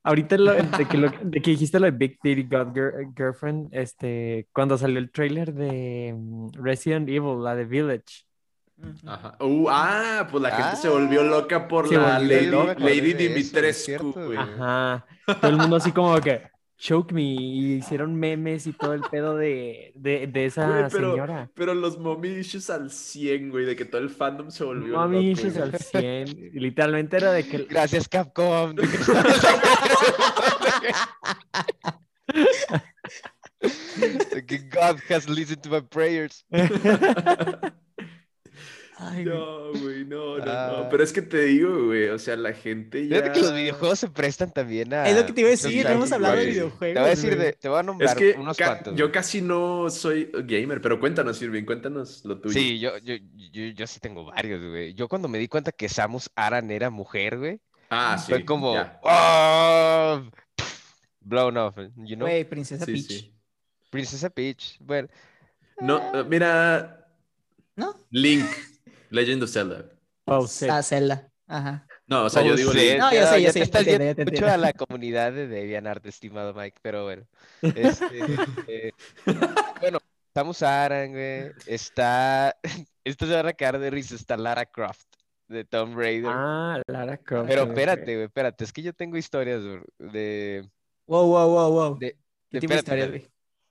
Ahorita 0.06 0.36
de, 0.36 0.88
que 0.90 0.98
de, 0.98 1.42
que 1.42 1.52
dijiste 1.52 1.80
lo 1.80 1.86
de 1.86 1.92
Big 1.92 2.20
Titty 2.20 2.44
God 2.44 2.74
Girlfriend, 3.16 3.70
este, 3.72 4.50
cuando 4.52 4.78
salió 4.78 4.98
el 4.98 5.12
trailer 5.12 5.54
de 5.54 6.14
mm, 6.18 6.50
Resident 6.62 7.08
Evil, 7.08 7.42
la 7.42 7.56
de 7.56 7.64
Village. 7.64 8.26
Ajá. 9.06 9.38
Uh, 9.40 9.68
ah, 9.70 10.28
pues 10.30 10.44
la 10.44 10.52
gente 10.52 10.76
se 10.78 10.90
volvió 10.90 11.22
ah. 11.22 11.26
loca 11.26 11.68
por 11.68 11.92
la 11.92 12.20
Lady, 12.20 12.52
Lady 12.78 13.14
Dimitrescu, 13.14 14.12
güey. 14.12 14.38
Ajá. 14.38 15.06
Todo 15.26 15.52
el 15.52 15.58
mundo 15.58 15.78
así 15.78 15.92
como 15.92 16.20
que, 16.20 16.42
choke 16.78 17.14
me, 17.14 17.22
y 17.22 17.76
hicieron 17.76 18.16
memes 18.16 18.68
y 18.68 18.74
todo 18.74 18.94
el 18.94 19.02
pedo 19.02 19.38
de, 19.38 19.94
de, 19.96 20.28
de 20.28 20.46
esa 20.46 20.90
pero, 20.92 21.12
señora. 21.12 21.50
Pero 21.54 21.74
los 21.74 21.98
mommy 21.98 22.30
issues 22.30 22.70
al 22.70 22.92
100, 22.92 23.52
güey, 23.52 23.66
de 23.66 23.76
que 23.76 23.86
todo 23.86 24.02
el 24.02 24.10
fandom 24.10 24.52
se 24.52 24.66
volvió 24.66 24.98
Mommy 24.98 25.32
issues 25.32 25.58
al 25.58 25.78
100. 25.78 26.52
Literalmente 26.54 27.18
era 27.18 27.32
de 27.32 27.48
que... 27.48 27.60
Gracias, 27.70 28.10
Capcom. 28.10 28.76
que 34.48 34.58
God 34.70 35.00
has 35.08 35.30
listened 35.30 35.64
to 35.64 35.70
my 35.70 35.80
prayers. 35.80 36.44
No, 39.12 39.72
güey, 39.74 40.06
no, 40.06 40.38
no, 40.38 40.46
no. 40.46 40.52
Ah. 40.52 40.88
Pero 40.90 41.04
es 41.04 41.12
que 41.12 41.22
te 41.22 41.46
digo, 41.46 41.86
güey, 41.86 42.10
o 42.10 42.20
sea, 42.20 42.36
la 42.36 42.54
gente 42.54 43.08
ya... 43.08 43.18
Fíjate 43.18 43.32
que 43.32 43.42
los 43.42 43.54
videojuegos 43.54 44.00
se 44.00 44.10
prestan 44.10 44.52
también 44.52 44.94
a... 44.94 45.08
Es 45.08 45.16
lo 45.16 45.26
que 45.26 45.34
te 45.34 45.42
iba 45.42 45.48
a 45.48 45.52
decir, 45.52 45.86
hemos 45.86 46.12
hablado 46.12 46.36
de 46.38 46.46
videojuegos. 46.46 46.94
Te 46.94 47.00
voy 47.00 47.08
a 47.08 47.10
decir, 47.10 47.38
de, 47.38 47.54
te 47.54 47.70
voy 47.70 47.80
a 47.80 47.84
nombrar 47.84 48.10
es 48.10 48.16
que 48.16 48.40
unos 48.40 48.58
cuantos. 48.58 48.96
Yo 48.96 49.12
casi 49.12 49.42
no 49.42 49.90
soy 49.90 50.30
gamer, 50.46 50.82
pero 50.82 51.00
cuéntanos, 51.00 51.42
Irving, 51.42 51.64
cuéntanos 51.64 52.24
lo 52.26 52.40
tuyo. 52.40 52.54
Sí, 52.54 52.80
yo, 52.80 52.98
yo, 53.00 53.16
yo, 53.52 53.64
yo 53.66 53.88
sí 53.88 54.00
tengo 54.00 54.26
varios, 54.26 54.62
güey. 54.70 54.94
Yo 54.94 55.08
cuando 55.08 55.28
me 55.28 55.38
di 55.38 55.48
cuenta 55.48 55.72
que 55.72 55.90
Samus 55.90 56.30
Aran 56.36 56.72
era 56.72 56.90
mujer, 56.90 57.38
güey, 57.38 57.60
ah, 57.90 58.18
sí, 58.18 58.32
fue 58.32 58.46
como... 58.46 58.76
Oh, 59.04 60.24
blown 61.22 61.58
off, 61.58 61.78
you 61.96 62.16
know? 62.16 62.28
Güey, 62.28 62.44
Princesa 62.44 62.86
Peach. 62.86 63.08
Sí. 63.08 63.36
Princesa 63.90 64.30
Peach, 64.30 64.78
bueno... 64.80 65.08
No, 65.80 66.24
mira... 66.26 67.00
¿No? 67.76 67.96
Link. 68.12 68.46
Legend 69.14 69.44
of 69.44 69.50
Zelda. 69.52 69.86
Oh, 70.26 70.48
Ah, 70.70 70.82
Zelda. 70.82 71.30
Ajá. 71.46 71.86
No, 72.08 72.26
o 72.26 72.30
sea, 72.30 72.42
yo 72.42 72.56
digo. 72.56 72.74
No, 72.74 73.14
yo 73.14 73.28
sé, 73.28 73.42
yo 73.44 73.52
sé. 73.52 73.60
Te 73.60 73.62
estás 73.62 74.18
mucho 74.26 74.48
a 74.48 74.58
la 74.58 74.74
comunidad 74.74 75.32
de 75.32 75.48
DeviantArt, 75.48 76.06
estimado 76.08 76.54
Mike, 76.54 76.80
pero 76.82 77.04
bueno. 77.04 77.28
Este, 77.62 78.08
eh, 78.68 78.92
bueno, 79.80 80.00
estamos 80.28 80.64
Aran, 80.64 81.12
güey. 81.12 81.52
Está. 81.68 82.58
Esto 83.04 83.28
se 83.28 83.42
va 83.42 83.50
a 83.50 83.54
quedar 83.54 83.78
de 83.78 83.92
risa. 83.92 84.16
Está 84.16 84.36
Lara 84.36 84.66
Croft 84.66 85.08
de 85.48 85.64
Tomb 85.64 85.96
Raider. 85.96 86.32
Ah, 86.34 86.82
Lara 86.88 87.18
Croft. 87.18 87.48
Pero 87.48 87.64
espérate, 87.64 88.16
güey, 88.16 88.26
espérate. 88.26 88.64
Es 88.64 88.74
que 88.74 88.82
yo 88.82 88.94
tengo 88.94 89.16
historias 89.16 89.62
de. 90.00 90.68
Wow, 91.06 91.28
wow, 91.28 91.50
wow, 91.50 91.72
wow. 91.72 92.00
De, 92.00 92.08
de, 92.08 92.18
¿Qué 92.50 92.60
tipo 92.62 92.74
de 92.74 92.80
historias, 92.80 93.10
güey? 93.10 93.28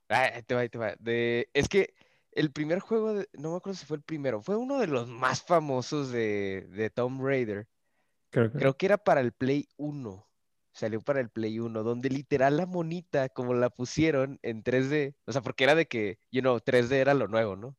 Ah, 0.09 0.31
te 0.47 0.55
va, 0.55 0.69
te 0.69 0.79
va. 0.79 0.95
De... 1.01 1.49
Es 1.53 1.69
que 1.69 1.95
el 2.33 2.53
primer 2.53 2.81
juego, 2.81 3.15
de- 3.15 3.29
no 3.35 3.53
me 3.53 3.57
acuerdo 3.59 3.79
si 3.79 3.87
fue 3.87 3.97
el 3.99 4.03
primero, 4.03 4.43
fue 4.43 4.57
uno 4.57 4.79
de 4.79 4.87
los 4.87 5.09
más 5.09 5.43
famosos 5.43 6.11
de, 6.11 6.67
de 6.71 6.91
Tomb 6.91 7.23
Raider. 7.25 7.69
Creo 8.31 8.51
que. 8.53 8.59
Creo 8.59 8.77
que 8.77 8.87
era 8.87 8.99
para 8.99 9.21
el 9.21 9.33
Play 9.33 9.69
1. 9.77 10.29
Salió 10.73 11.01
para 11.03 11.21
el 11.21 11.31
Play 11.31 11.59
1, 11.61 11.83
donde 11.83 12.11
literal 12.11 12.57
la 12.57 12.67
monita, 12.67 13.29
como 13.31 13.55
la 13.55 13.71
pusieron 13.71 14.39
en 14.43 14.63
3D, 14.63 15.17
o 15.27 15.33
sea, 15.33 15.43
porque 15.43 15.65
era 15.65 15.75
de 15.75 15.87
que, 15.87 16.19
you 16.31 16.41
know, 16.43 16.61
3D 16.61 17.01
era 17.01 17.15
lo 17.15 17.29
nuevo, 17.29 17.57
¿no? 17.57 17.77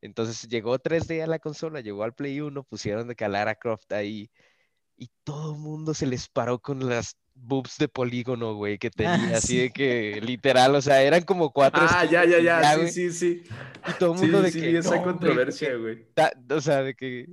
Entonces 0.00 0.48
llegó 0.48 0.78
3D 0.78 1.22
a 1.22 1.26
la 1.26 1.38
consola, 1.38 1.80
llegó 1.80 2.04
al 2.04 2.14
Play 2.14 2.40
1, 2.40 2.64
pusieron 2.64 3.08
de 3.08 3.16
que 3.16 3.24
a 3.24 3.28
Lara 3.28 3.54
Croft 3.56 3.92
ahí, 3.92 4.30
y 5.00 5.10
todo 5.24 5.54
el 5.54 5.58
mundo 5.60 5.94
se 5.94 6.06
les 6.06 6.28
paró 6.28 6.58
con 6.60 6.88
las 6.88 7.16
boobs 7.34 7.78
de 7.78 7.88
polígono, 7.88 8.54
güey, 8.54 8.78
que 8.78 8.90
tenía, 9.32 9.38
así 9.38 9.46
sí. 9.48 9.58
de 9.58 9.70
que 9.70 10.20
literal, 10.22 10.74
o 10.74 10.82
sea, 10.82 11.02
eran 11.02 11.22
como 11.22 11.50
cuatro 11.52 11.82
Ah, 11.88 12.04
ya, 12.04 12.24
ya, 12.26 12.38
y 12.38 12.44
ya. 12.44 12.76
güey, 12.76 12.88
Sí, 12.90 13.10
sí, 13.10 13.42
sí. 13.42 13.42
y 13.88 13.92
todo 13.98 14.12
el 14.12 14.18
Sí, 14.18 14.24
mundo 14.26 14.42
de 14.42 14.52
sí, 14.52 14.60
que 14.60 14.78
esa 14.78 14.96
"No, 14.96 15.02
controversia, 15.02 15.74
güey. 15.76 16.06
o 16.50 16.60
sea, 16.60 16.82
de 16.82 16.94
que 16.94 17.26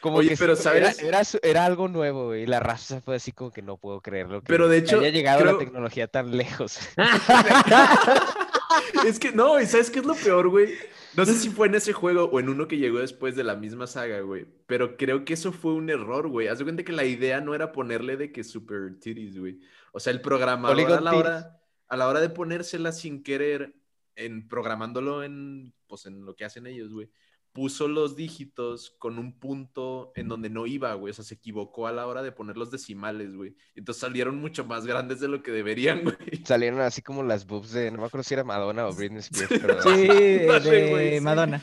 como 0.00 0.18
Oye, 0.18 0.28
que 0.30 0.36
pero 0.36 0.54
sí, 0.54 0.68
era- 0.68 0.92
¿sabes? 0.92 1.02
Era, 1.02 1.24
su- 1.24 1.38
era 1.42 1.64
algo 1.64 1.88
nuevo, 1.88 2.26
güey, 2.26 2.42
y 2.42 2.46
la 2.46 2.60
raza 2.60 3.00
fue 3.00 3.16
así 3.16 3.32
como 3.32 3.50
que 3.50 3.62
no 3.62 3.76
puedo 3.78 4.00
creerlo 4.02 4.40
que 4.42 4.46
Pero 4.46 4.68
de 4.68 4.78
que 4.78 4.84
hecho, 4.84 5.00
haya 5.00 5.08
llegado 5.08 5.40
creo- 5.40 5.52
la 5.52 5.58
tecnología 5.58 6.06
tan 6.08 6.36
lejos. 6.36 6.78
Es 9.06 9.18
que 9.18 9.32
no, 9.32 9.60
¿y 9.60 9.66
sabes 9.66 9.90
qué 9.90 10.00
es 10.00 10.06
lo 10.06 10.14
peor, 10.14 10.48
güey? 10.48 10.74
No 11.16 11.24
sé 11.24 11.34
si 11.34 11.48
fue 11.48 11.68
en 11.68 11.76
ese 11.76 11.92
juego 11.92 12.24
o 12.24 12.40
en 12.40 12.48
uno 12.48 12.66
que 12.66 12.78
llegó 12.78 12.98
después 12.98 13.36
de 13.36 13.44
la 13.44 13.54
misma 13.54 13.86
saga, 13.86 14.20
güey. 14.20 14.46
Pero 14.66 14.96
creo 14.96 15.24
que 15.24 15.34
eso 15.34 15.52
fue 15.52 15.72
un 15.74 15.88
error, 15.90 16.28
güey. 16.28 16.48
Haz 16.48 16.58
de 16.58 16.64
cuenta 16.64 16.84
que 16.84 16.92
la 16.92 17.04
idea 17.04 17.40
no 17.40 17.54
era 17.54 17.72
ponerle 17.72 18.16
de 18.16 18.32
que 18.32 18.42
super 18.42 18.98
titties, 18.98 19.38
güey. 19.38 19.60
O 19.92 20.00
sea, 20.00 20.12
el 20.12 20.20
programador 20.20 20.92
a 20.92 21.00
la 21.00 21.12
titties. 21.12 21.14
hora, 21.14 21.60
a 21.88 21.96
la 21.96 22.08
hora 22.08 22.20
de 22.20 22.30
ponérsela 22.30 22.90
sin 22.92 23.22
querer, 23.22 23.76
en 24.16 24.48
programándolo 24.48 25.22
en, 25.22 25.72
pues, 25.86 26.06
en 26.06 26.24
lo 26.24 26.34
que 26.34 26.44
hacen 26.44 26.66
ellos, 26.66 26.92
güey, 26.92 27.10
puso 27.54 27.86
los 27.86 28.16
dígitos 28.16 28.96
con 28.98 29.16
un 29.18 29.38
punto 29.38 30.10
en 30.16 30.26
donde 30.28 30.50
no 30.50 30.66
iba, 30.66 30.92
güey. 30.94 31.12
O 31.12 31.14
sea, 31.14 31.24
se 31.24 31.34
equivocó 31.36 31.86
a 31.86 31.92
la 31.92 32.06
hora 32.08 32.22
de 32.22 32.32
poner 32.32 32.56
los 32.56 32.72
decimales, 32.72 33.34
güey. 33.34 33.54
Entonces 33.76 34.00
salieron 34.00 34.36
mucho 34.38 34.64
más 34.64 34.84
grandes 34.86 35.20
de 35.20 35.28
lo 35.28 35.40
que 35.40 35.52
deberían, 35.52 36.02
güey. 36.02 36.44
Salieron 36.44 36.80
así 36.80 37.00
como 37.00 37.22
las 37.22 37.46
boobs 37.46 37.70
de, 37.70 37.92
no 37.92 37.98
me 37.98 38.06
acuerdo 38.06 38.24
si 38.24 38.34
era 38.34 38.42
Madonna 38.42 38.88
o 38.88 38.92
Britney 38.92 39.20
Spears, 39.20 39.48
pero 39.62 39.80
Sí, 39.82 40.08
Dale, 40.46 40.70
de 40.70 40.90
güey, 40.90 41.14
sí. 41.14 41.20
Madonna. 41.20 41.60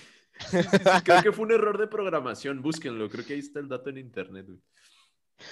Sí, 0.49 0.63
sí, 0.63 0.69
sí, 0.71 1.01
creo 1.03 1.21
que 1.21 1.31
fue 1.33 1.45
un 1.45 1.51
error 1.51 1.77
de 1.77 1.87
programación. 1.87 2.61
Búsquenlo. 2.61 3.09
Creo 3.09 3.25
que 3.25 3.33
ahí 3.33 3.39
está 3.39 3.59
el 3.59 3.67
dato 3.67 3.89
en 3.89 3.97
internet, 3.97 4.45
güey. 4.47 4.59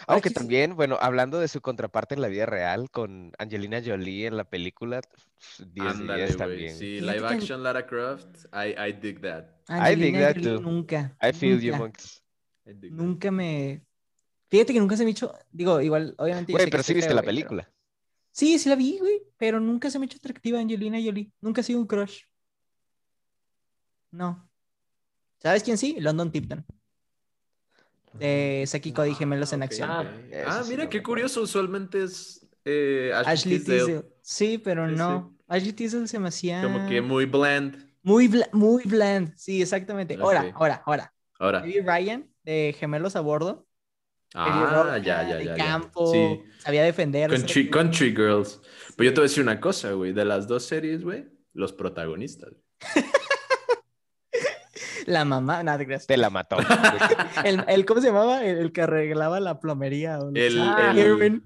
Aunque 0.08 0.30
también, 0.30 0.76
bueno, 0.76 0.98
hablando 1.00 1.40
de 1.40 1.48
su 1.48 1.62
contraparte 1.62 2.16
en 2.16 2.22
la 2.22 2.28
vida 2.28 2.46
real 2.46 2.90
con 2.92 3.32
Angelina 3.38 3.82
Jolie 3.84 4.28
en 4.28 4.38
la 4.38 4.44
película, 4.44 5.02
10 5.58 5.74
de 5.74 5.82
Ándale, 5.82 6.26
10 6.26 6.38
güey. 6.38 6.50
también. 6.50 6.76
Sí, 6.78 7.00
live 7.02 7.28
action 7.28 7.64
Lara 7.64 7.86
Croft. 7.86 8.46
I, 8.54 8.76
I 8.80 8.94
dig 8.94 9.22
that. 9.22 9.46
I 9.70 9.96
think 9.96 10.16
Angelina 10.16 10.20
that 10.20 10.36
Jolie 10.36 10.56
too. 10.58 10.62
Nunca. 10.62 11.18
I 11.22 11.34
feel 11.34 11.60
you, 11.60 11.72
nunca, 11.72 11.78
monks. 11.78 12.24
I 12.66 12.74
dig 12.74 12.92
that. 12.92 12.98
Nunca 13.00 13.32
me. 13.32 13.82
Fíjate 14.50 14.74
que 14.74 14.80
nunca 14.80 14.98
se 14.98 15.04
me 15.04 15.10
ha 15.10 15.12
hecho. 15.12 15.34
Digo, 15.52 15.80
igual, 15.82 16.16
obviamente. 16.18 16.52
Güey, 16.52 16.70
pero 16.70 16.82
sí 16.84 16.94
viste 16.94 17.14
la 17.14 17.22
pero- 17.22 17.30
película. 17.32 17.72
Sí, 18.32 18.58
sí 18.60 18.70
la 18.70 18.76
vi, 18.76 18.98
güey. 19.00 19.22
Pero 19.38 19.60
nunca 19.60 19.90
se 19.90 20.00
me 20.00 20.06
ha 20.06 20.08
hecho 20.08 20.18
atractiva 20.18 20.60
Angelina 20.60 20.98
Jolie. 21.04 21.32
Nunca 21.42 21.62
ha 21.62 21.64
sido 21.64 21.80
un 21.80 21.88
crush. 21.88 22.24
No. 24.12 24.50
¿Sabes 25.40 25.64
quién 25.64 25.78
sí? 25.78 25.98
London 26.00 26.32
Tipton. 26.32 26.66
De 28.20 28.64
Saki 28.68 28.92
Cody 28.94 29.14
Gemelos 29.16 29.54
en 29.54 29.62
Ah, 29.62 29.66
ok, 29.66 29.72
Acción. 29.72 29.90
Ah, 29.92 30.06
Ah, 30.48 30.62
sí 30.64 30.72
mira, 30.72 30.84
no 30.86 30.90
qué 30.90 31.02
curioso. 31.04 31.42
Usualmente 31.42 32.04
es 32.04 32.46
eh, 32.66 33.12
Ashley, 33.16 33.34
Ashley 33.34 33.58
Tisdale. 33.60 33.80
Tisdale. 33.86 34.06
Sí, 34.22 34.58
pero 34.58 34.86
Sí, 34.88 34.92
sí. 34.94 34.98
no. 34.98 35.38
Ashley 35.48 35.74
Tisdale 35.74 36.08
se 36.08 36.20
me 36.20 36.28
hacía. 36.28 36.62
Como 36.62 36.88
que 36.88 37.02
muy 37.02 37.26
bland. 37.26 37.88
Muy, 38.04 38.28
bla- 38.28 38.50
muy 38.54 38.84
bland. 38.84 39.34
Sí, 39.36 39.62
exactamente. 39.62 40.16
Ahora, 40.22 40.42
Ok. 40.46 40.52
ahora, 40.56 40.84
ahora. 40.86 41.14
Ahora. 41.40 41.62
Ryan 41.64 42.28
de 42.44 42.76
Gemelos 42.78 43.16
a 43.16 43.22
Bordo. 43.22 43.66
Ah, 44.36 44.46
pelirroja, 44.46 44.98
ya, 45.00 45.28
ya, 45.28 45.36
de 45.38 45.46
ya. 45.46 45.56
campo. 45.56 46.12
Sí. 46.12 46.40
Sabía 46.60 46.84
defender. 46.84 47.32
Country, 47.32 47.70
country 47.70 48.10
Girls. 48.12 48.62
Pero 48.96 49.10
yo 49.10 49.14
te 49.16 49.20
voy 49.22 49.26
a 49.26 49.30
decir 49.30 49.42
una 49.44 49.60
cosa, 49.60 49.92
güey. 49.94 50.14
De 50.14 50.24
las 50.26 50.48
dos 50.48 50.64
series, 50.66 51.04
güey, 51.04 51.26
los 51.54 51.74
protagonistas. 51.74 52.52
La 55.10 55.26
mamá, 55.26 55.64
nada, 55.64 55.80
te 55.80 55.86
creas. 55.88 56.06
Te 56.06 56.18
la 56.18 56.30
mató. 56.30 56.58
El, 57.44 57.66
el- 57.68 57.86
¿Cómo 57.86 58.00
se 58.00 58.08
llamaba? 58.08 58.46
El, 58.46 58.60
el 58.60 58.72
que 58.72 58.84
arreglaba 58.84 59.40
la 59.40 59.60
plomería. 59.60 60.18
no 60.18 60.30
El- 60.36 60.62
Irwin. 60.96 61.44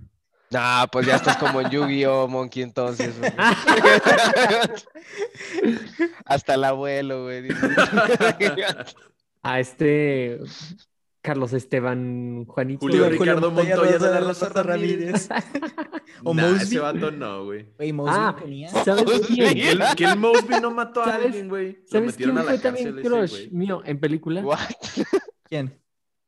No, 0.52 0.86
pues 0.92 1.08
ya 1.08 1.16
estás 1.16 1.38
como 1.38 1.62
en 1.62 1.70
Yu-Gi-Oh, 1.70 2.28
Monkey, 2.28 2.62
entonces. 2.62 3.16
Hasta 6.26 6.54
el 6.56 6.64
abuelo, 6.66 7.24
güey. 7.24 7.48
A 9.44 9.60
este 9.60 10.40
Carlos 11.24 11.54
Esteban 11.54 12.46
Juanito. 12.46 12.82
Julio 12.82 13.06
Julio 13.06 13.20
Ricardo 13.20 13.50
Montoya 13.50 13.78
Montoya 13.78 13.98
de 13.98 14.12
la 14.12 14.20
Rosa 14.20 14.50
Ramírez. 14.50 15.30
O 16.26 16.34
Nah, 16.34 16.44
Mosby. 16.44 16.64
ese 16.64 16.80
vato 16.80 17.12
no, 17.12 17.46
güey. 17.46 17.66
Güey, 17.78 17.92
Mosby 17.94 18.14
Ah, 18.16 18.36
tenía. 18.40 18.70
¿sabes 18.70 19.22
quién? 19.28 19.54
Que 19.56 19.72
el, 19.72 19.82
que 19.98 20.04
el 20.06 20.18
Mosby 20.20 20.60
no 20.62 20.72
mató 20.72 21.02
a 21.02 21.06
¿Sabes- 21.06 21.26
alguien, 21.28 21.50
güey. 21.50 21.80
¿Sabes 21.86 22.16
quién 22.16 22.38
fue 22.38 22.60
también 22.60 22.90
ese, 23.00 23.02
crush 23.02 23.32
güey. 23.32 23.50
mío 23.52 23.82
en 23.86 24.00
película? 24.00 24.42
What? 24.42 24.60
¿Quién? 25.50 25.80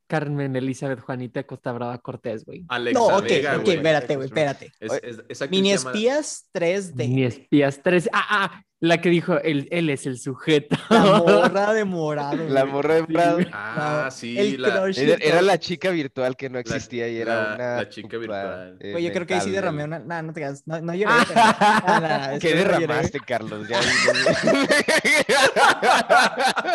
Carmen 0.08 0.56
Elizabeth 0.56 1.00
Juanita 1.02 1.44
Costa 1.44 1.72
Brava 1.72 1.98
Cortés, 2.00 2.46
güey. 2.46 2.64
Alexa 2.68 3.00
No, 3.00 3.08
ok, 3.18 3.24
Vega, 3.24 3.58
ok, 3.58 3.68
espérate, 3.68 4.16
güey, 4.16 4.28
espérate. 4.28 4.72
Es- 4.80 4.94
es- 5.30 5.42
actriz 5.42 5.50
Mini 5.52 5.72
espías 5.72 6.50
3D. 6.54 7.08
Ni 7.10 7.24
espías 7.24 7.82
3. 7.84 8.10
Ah, 8.14 8.26
ah, 8.30 8.64
la 8.82 9.00
que 9.02 9.10
dijo, 9.10 9.40
él, 9.42 9.68
él 9.72 9.90
es 9.90 10.06
el 10.06 10.20
sujeto. 10.20 10.76
La 10.90 11.18
morra 11.20 11.74
de 11.74 11.86
morado. 11.86 12.48
La 12.50 12.62
güey. 12.62 12.74
morra 12.74 12.96
de 12.96 13.04
Prado. 13.06 13.40
Ah, 13.52 14.02
La- 14.06 14.12
sí, 14.12 14.38
el 14.38 14.62
la, 14.62 14.86
Era, 15.22 15.42
la 15.42 15.58
chica 15.58 15.90
virtual 15.92 16.36
que 16.36 16.50
no 16.50 16.60
existía 16.60 17.08
y 17.08 17.18
era 17.18 17.36
la- 17.36 17.56
una. 17.56 17.76
la 17.78 17.90
chica 17.90 18.18
virtual. 18.18 18.78
eh, 18.82 18.92
Güey, 18.92 19.04
yo 19.06 19.14
creo 19.14 19.26
que 19.26 19.36
ahí 19.36 19.42
sí 19.42 19.52
derramé 19.52 19.86
una. 19.86 20.00
No, 20.00 20.22
no 20.22 20.34
te 20.34 20.42
creas. 20.42 20.62
No, 20.68 20.80
no 20.82 20.94
lloré. 20.94 21.14
no, 21.88 22.00
no, 22.34 22.40
¿Qué 22.40 22.54
no 22.54 22.58
derramaste, 22.62 23.20
Carlos? 23.22 23.68
Ya, 23.68 23.80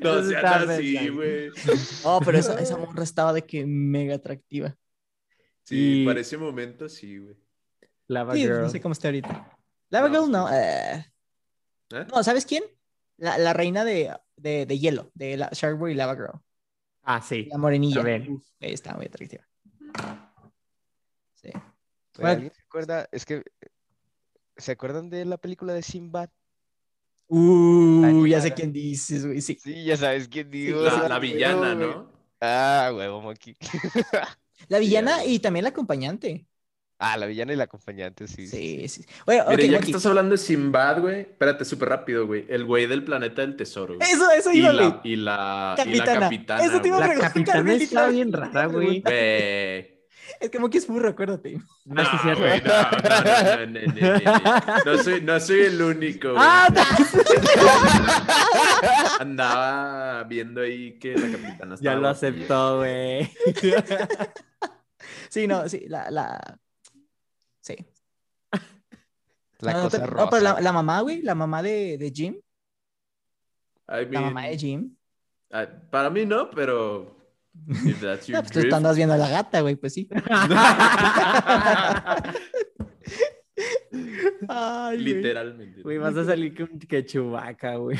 No 0.00 0.18
estaba 0.20 0.74
así, 0.74 1.08
güey. 1.08 1.50
No, 2.04 2.20
pero 2.24 2.38
esa, 2.38 2.60
esa 2.60 2.76
morra 2.76 3.02
estaba 3.02 3.32
de 3.32 3.44
que 3.44 3.66
mega 3.66 4.14
atractiva. 4.16 4.76
Sí, 5.64 6.02
Y- 6.02 6.06
para 6.06 6.20
ese 6.20 6.36
momento 6.38 6.88
sí, 6.88 7.18
güey. 7.18 7.36
Lava 8.06 8.34
Sí, 8.34 8.42
Girl. 8.42 8.62
no 8.62 8.70
sé 8.70 8.80
cómo 8.80 8.92
está 8.92 9.08
ahorita. 9.08 9.57
Lava 9.90 10.08
No, 10.08 10.14
Girl 10.22 10.30
no. 10.32 10.48
eh. 10.52 11.06
¿Eh? 11.90 12.06
No, 12.12 12.22
¿sabes 12.22 12.44
quién? 12.46 12.62
La, 13.16 13.38
la 13.38 13.52
reina 13.52 13.84
de, 13.84 14.14
de, 14.36 14.66
de 14.66 14.78
hielo, 14.78 15.10
de 15.14 15.36
la 15.36 15.48
Sharkboy 15.52 15.92
y 15.92 15.94
Lava 15.94 16.14
Girl. 16.14 16.40
Ah, 17.02 17.20
sí. 17.22 17.46
La 17.50 17.58
morenilla. 17.58 18.02
Está 18.60 18.94
muy 18.94 19.06
atractiva. 19.06 19.46
Sí. 21.34 21.50
Bueno. 22.16 22.30
¿Alguien 22.30 22.52
se 22.52 22.62
acuerda? 22.62 23.08
Es 23.12 23.24
que. 23.24 23.42
¿Se 24.56 24.72
acuerdan 24.72 25.08
de 25.08 25.24
la 25.24 25.36
película 25.38 25.72
de 25.72 25.82
Sinbad? 25.82 26.28
Uh, 27.28 28.26
ya 28.26 28.40
sé 28.40 28.52
quién 28.54 28.72
dices, 28.72 29.24
güey. 29.26 29.40
Sí. 29.40 29.58
Sí, 29.62 29.84
ya 29.84 29.96
sabes 29.96 30.28
quién 30.28 30.50
digo. 30.50 30.82
La, 30.82 31.08
la 31.08 31.18
villana. 31.18 31.74
¿no? 31.74 32.10
Ah, 32.40 32.90
huevo, 32.94 33.20
Monkey. 33.20 33.56
La 34.68 34.78
villana 34.80 35.24
y 35.24 35.38
también 35.38 35.62
la 35.62 35.70
acompañante. 35.70 36.46
Ah, 37.00 37.16
la 37.16 37.26
villana 37.26 37.52
y 37.52 37.56
la 37.56 37.64
acompañante, 37.64 38.26
sí. 38.26 38.48
Sí, 38.48 38.88
sí. 38.88 39.04
Bueno, 39.24 39.44
ok, 39.44 39.50
Mire, 39.50 39.68
ya 39.68 39.78
que 39.78 39.86
estás 39.86 40.04
hablando 40.06 40.32
de 40.32 40.38
Sinbad, 40.38 41.00
güey, 41.00 41.20
espérate 41.20 41.64
súper 41.64 41.90
rápido, 41.90 42.26
güey. 42.26 42.44
El 42.48 42.64
güey 42.64 42.86
del 42.86 43.04
planeta 43.04 43.42
del 43.42 43.54
tesoro. 43.56 43.94
güey. 43.96 44.10
Eso, 44.10 44.28
eso 44.32 44.50
y, 44.52 44.58
iba, 44.58 44.72
la, 44.72 44.88
güey. 44.88 45.00
y, 45.04 45.14
la, 45.16 45.74
y 45.76 45.78
la 45.78 45.84
Capitana. 45.84 46.20
capitana. 46.20 46.64
Eso 46.64 46.80
te 46.80 46.88
iba 46.88 46.96
a 46.96 47.06
güey. 47.06 47.18
La 47.18 47.30
preguntar, 47.30 47.54
capitana 47.56 47.74
está 47.74 48.08
bien 48.08 48.32
rara, 48.32 48.66
güey. 48.66 49.00
Güey. 49.00 49.98
Es 50.40 50.50
que 50.50 50.58
Monkey 50.58 50.78
es 50.78 50.86
furro, 50.86 51.08
acuérdate. 51.08 51.58
No, 51.84 52.02
sí 52.04 52.10
es 52.16 52.24
No, 52.24 52.36
güey, 52.36 52.60
no, 52.62 52.90
no, 52.90 53.66
no, 53.66 53.66
no, 53.66 53.66
no, 53.66 53.80
no, 54.20 54.40
no. 54.40 54.84
No 54.96 55.02
soy, 55.02 55.20
no 55.22 55.38
soy 55.40 55.60
el 55.60 55.80
único, 55.80 56.32
güey. 56.32 56.42
Ah, 56.44 56.68
Andaba 59.20 60.24
viendo 60.24 60.60
ahí 60.62 60.98
que 60.98 61.14
la 61.16 61.30
capitana 61.30 61.74
estaba 61.74 61.80
ya 61.80 61.94
lo 61.94 62.08
aceptó, 62.08 62.78
güey. 62.78 63.30
Sí, 65.30 65.46
no, 65.46 65.68
sí, 65.68 65.84
la, 65.88 66.10
la... 66.10 66.58
La 69.60 69.72
no, 69.72 69.78
no, 69.78 69.84
cosa 69.84 69.98
pero, 69.98 70.10
rosa. 70.12 70.24
no, 70.24 70.30
pero 70.30 70.42
la, 70.42 70.60
la 70.60 70.72
mamá, 70.72 71.00
güey, 71.00 71.22
la 71.22 71.34
mamá 71.34 71.62
de, 71.62 71.98
de 71.98 72.10
Jim, 72.10 72.40
I 73.88 74.04
la 74.10 74.20
mamá 74.20 74.46
de 74.46 74.58
Jim. 74.58 74.96
para 75.90 76.10
mí 76.10 76.24
no, 76.26 76.50
pero 76.50 77.16
if 77.84 78.00
that's 78.02 78.26
your 78.26 78.36
No, 78.36 78.42
pues 78.48 78.68
tú 78.68 78.74
andas 78.74 78.96
viendo 78.96 79.14
a 79.14 79.18
la 79.18 79.28
gata, 79.30 79.60
güey, 79.60 79.76
pues 79.76 79.94
sí. 79.94 80.08
Ay. 84.48 84.98
Literalmente. 84.98 85.82
Güey, 85.82 85.98
vas 85.98 86.16
a 86.16 86.24
salir 86.24 86.56
con 86.56 86.78
que 86.78 87.04
chubaca, 87.04 87.76
güey. 87.76 87.98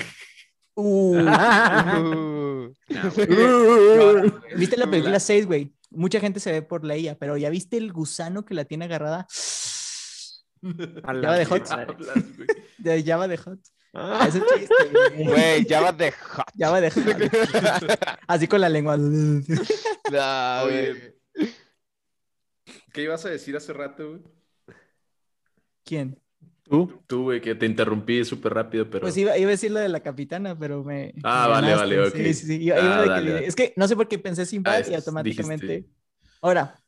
Uh. 0.75 1.19
Uh, 1.19 2.73
Nah, 2.89 3.11
güey. 3.11 4.33
¿Viste 4.57 4.77
la 4.77 4.89
película 4.89 5.19
6, 5.21 5.47
güey? 5.47 5.75
Mucha 5.91 6.21
gente 6.21 6.39
se 6.41 6.53
ve 6.53 6.63
por 6.63 6.85
Leia, 6.85 7.17
pero 7.19 7.37
¿ya 7.37 7.51
viste 7.51 7.77
el 7.77 7.93
gusano 7.93 8.45
que 8.45 8.55
la 8.55 8.65
tiene 8.65 8.85
agarrada? 8.85 9.27
A 11.05 11.15
Ya 11.15 11.29
va 11.29 11.37
de 11.39 11.45
hot. 11.45 11.63
güey. 11.67 12.49
De 12.79 13.03
Java 13.03 13.27
de 13.29 13.37
Hot. 13.37 13.59
Ah, 13.93 14.27
ese 14.29 14.41
chiste, 14.41 14.75
güey. 14.93 15.27
Güey, 15.27 15.67
Java 15.69 15.93
de 15.93 16.13
Hot. 16.13 16.45
Así 18.29 18.47
con 18.47 18.61
la 18.61 18.69
lengua. 18.69 18.97
No, 18.97 20.63
Oye. 20.65 21.15
güey. 21.35 21.55
¿Qué 22.93 23.03
ibas 23.03 23.25
a 23.25 23.31
decir 23.31 23.57
hace 23.57 23.73
rato, 23.73 24.09
güey? 24.09 24.21
¿Quién? 25.85 26.21
¿Tú? 26.65 27.01
Tú, 27.07 27.23
güey, 27.25 27.41
que 27.41 27.55
te 27.55 27.65
interrumpí 27.67 28.25
súper 28.25 28.53
rápido, 28.53 28.89
pero... 28.91 29.01
Pues 29.03 29.17
iba, 29.17 29.37
iba 29.39 29.49
a 29.49 29.53
decir 29.53 29.71
lo 29.71 29.81
de 29.81 29.89
la 29.89 30.01
capitana, 30.01 30.59
pero 30.59 30.85
me. 30.85 31.15
Ah, 31.25 31.45
me 31.47 31.53
vale, 31.55 31.67
ganaste. 31.71 31.97
vale, 31.97 32.09
ok. 32.09 32.15
sí, 32.17 32.35
sí. 32.35 32.63
Iba- 32.63 32.77
Ah, 32.77 32.81
iba 32.85 32.97
de 32.99 33.03
que- 33.05 33.09
dale, 33.11 33.31
dale. 33.33 33.47
Es 33.47 33.57
que 33.57 33.73
no 33.77 33.89
sé 33.89 33.97
por 33.97 34.07
qué 34.07 34.19
pensé 34.19 34.45
Sinbad 34.45 34.75
Ah, 34.75 34.79
y 34.81 34.83
es- 34.83 34.97
automáticamente. 34.97 35.67
dijiste. 35.67 35.91
Ahora, 36.43 36.79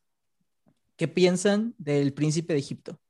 ¿qué 0.96 1.08
piensan 1.08 1.74
del 1.78 2.12
príncipe 2.12 2.52
de 2.52 2.58
Egipto? 2.58 3.00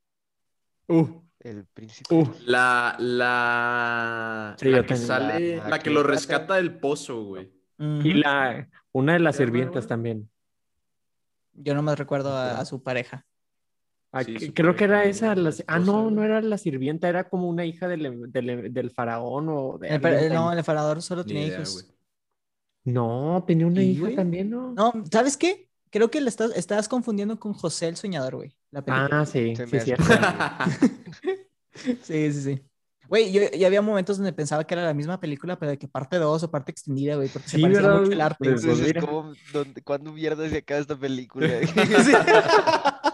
Uh, 0.87 1.21
El 1.39 1.65
príncipe. 1.65 2.13
uh. 2.13 2.27
La, 2.45 2.95
la, 2.99 4.55
Sí, 4.59 4.69
la 4.69 4.85
que 4.85 4.95
sale, 4.95 5.57
La- 5.57 5.63
la, 5.63 5.69
la 5.69 5.79
que 5.79 5.89
lo 5.89 6.03
rescata 6.03 6.55
del 6.55 6.77
pozo, 6.79 7.23
güey. 7.23 7.51
Y 7.79 8.13
la, 8.13 8.69
una 8.91 9.13
de 9.13 9.19
las 9.19 9.35
¿Se 9.35 9.43
llama, 9.43 9.51
sirvientas 9.53 9.87
también. 9.87 10.29
Yo 11.53 11.73
nomás 11.73 11.97
recuerdo 11.97 12.31
a, 12.35 12.59
a 12.59 12.65
su 12.65 12.83
pareja. 12.83 13.25
Ah, 14.11 14.23
Sí, 14.23 14.33
que- 14.35 14.45
su 14.47 14.53
creo 14.53 14.75
que 14.75 14.83
era 14.83 15.05
esa. 15.05 15.33
la 15.35 15.51
ah, 15.67 15.79
no, 15.79 16.11
no 16.11 16.23
era 16.23 16.41
la 16.41 16.57
sirvienta, 16.57 17.09
era 17.09 17.27
como 17.29 17.47
una 17.49 17.65
hija 17.65 17.87
del, 17.87 18.29
del, 18.31 18.71
del 18.73 18.91
faraón 18.91 19.47
o 19.49 19.77
de. 19.79 19.87
El 19.95 20.33
no, 20.33 20.51
el 20.51 20.59
emperador 20.59 21.01
solo 21.01 21.25
tenía 21.25 21.47
idea, 21.47 21.57
hijos. 21.61 21.87
No, 22.83 23.43
tenía 23.47 23.67
una 23.67 23.81
¿Sí, 23.81 23.91
hija 23.91 24.15
también, 24.15 24.49
¿no? 24.49 24.73
No, 24.73 24.93
¿sabes 25.11 25.37
qué? 25.37 25.69
Creo 25.91 26.09
que 26.09 26.21
le 26.21 26.29
estás, 26.29 26.51
estás 26.55 26.87
confundiendo 26.87 27.37
con 27.39 27.53
José 27.53 27.87
el 27.89 27.97
Soñador, 27.97 28.35
güey. 28.37 28.55
La 28.71 28.81
película. 28.83 29.21
Ah, 29.21 29.25
sí, 29.25 29.55
Se 29.55 29.67
sí, 29.67 29.79
cierto. 29.81 30.03
Sí, 32.03 32.31
sí, 32.33 32.41
sí. 32.41 32.61
Güey, 33.07 33.31
yo 33.33 33.41
ya 33.57 33.67
había 33.67 33.81
momentos 33.81 34.17
donde 34.17 34.31
pensaba 34.31 34.63
que 34.65 34.73
era 34.73 34.83
la 34.85 34.93
misma 34.93 35.19
película, 35.19 35.59
pero 35.59 35.71
de 35.71 35.77
que 35.77 35.87
parte 35.89 36.17
2 36.17 36.43
o 36.43 36.51
parte 36.51 36.71
extendida, 36.71 37.15
güey, 37.15 37.27
porque 37.27 37.49
se 37.49 37.57
Sí, 37.57 37.61
parecía 37.61 37.81
¿verdad? 37.81 37.99
mucho 37.99 38.11
el 38.13 38.21
arte. 38.21 38.37
Pues. 38.39 38.61
Entonces, 38.63 38.87
mira. 38.87 39.01
¿cómo, 39.01 39.33
dónde, 39.51 39.81
¿cuándo 39.81 40.13
mierda 40.13 40.47
se 40.49 40.57
acaba 40.57 40.79
esta 40.79 40.97
película? 40.97 41.47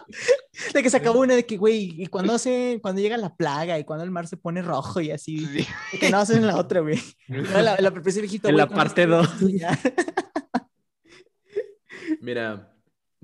De 0.73 0.84
que 0.84 0.89
se 0.89 0.97
acabó 0.97 1.19
una 1.21 1.36
de 1.36 1.45
que, 1.45 1.57
güey, 1.57 1.93
y 2.01 2.07
cuando 2.07 2.34
hace, 2.34 2.80
cuando 2.82 3.01
llega 3.01 3.17
la 3.17 3.36
plaga 3.36 3.78
y 3.80 3.84
cuando 3.86 4.03
el 4.03 4.11
mar 4.11 4.28
se 4.28 4.38
pone 4.38 4.61
rojo 4.61 5.01
y 5.01 5.11
así, 5.11 5.45
Sí. 5.47 5.65
que 5.99 6.09
no 6.09 6.17
hacen 6.19 6.45
la 6.45 6.57
otra, 6.57 6.82
güey. 6.82 6.99
No, 7.28 7.41
la, 7.61 7.78
la 7.80 7.91
príncipe 7.91 8.21
viejito, 8.21 8.49
En 8.49 8.57
la 8.57 8.67
¿cuándo 8.67 8.84
parte 8.84 9.01
se- 9.03 9.07
dos. 9.07 9.30
Ya. 9.51 9.78
Mira, 12.22 12.74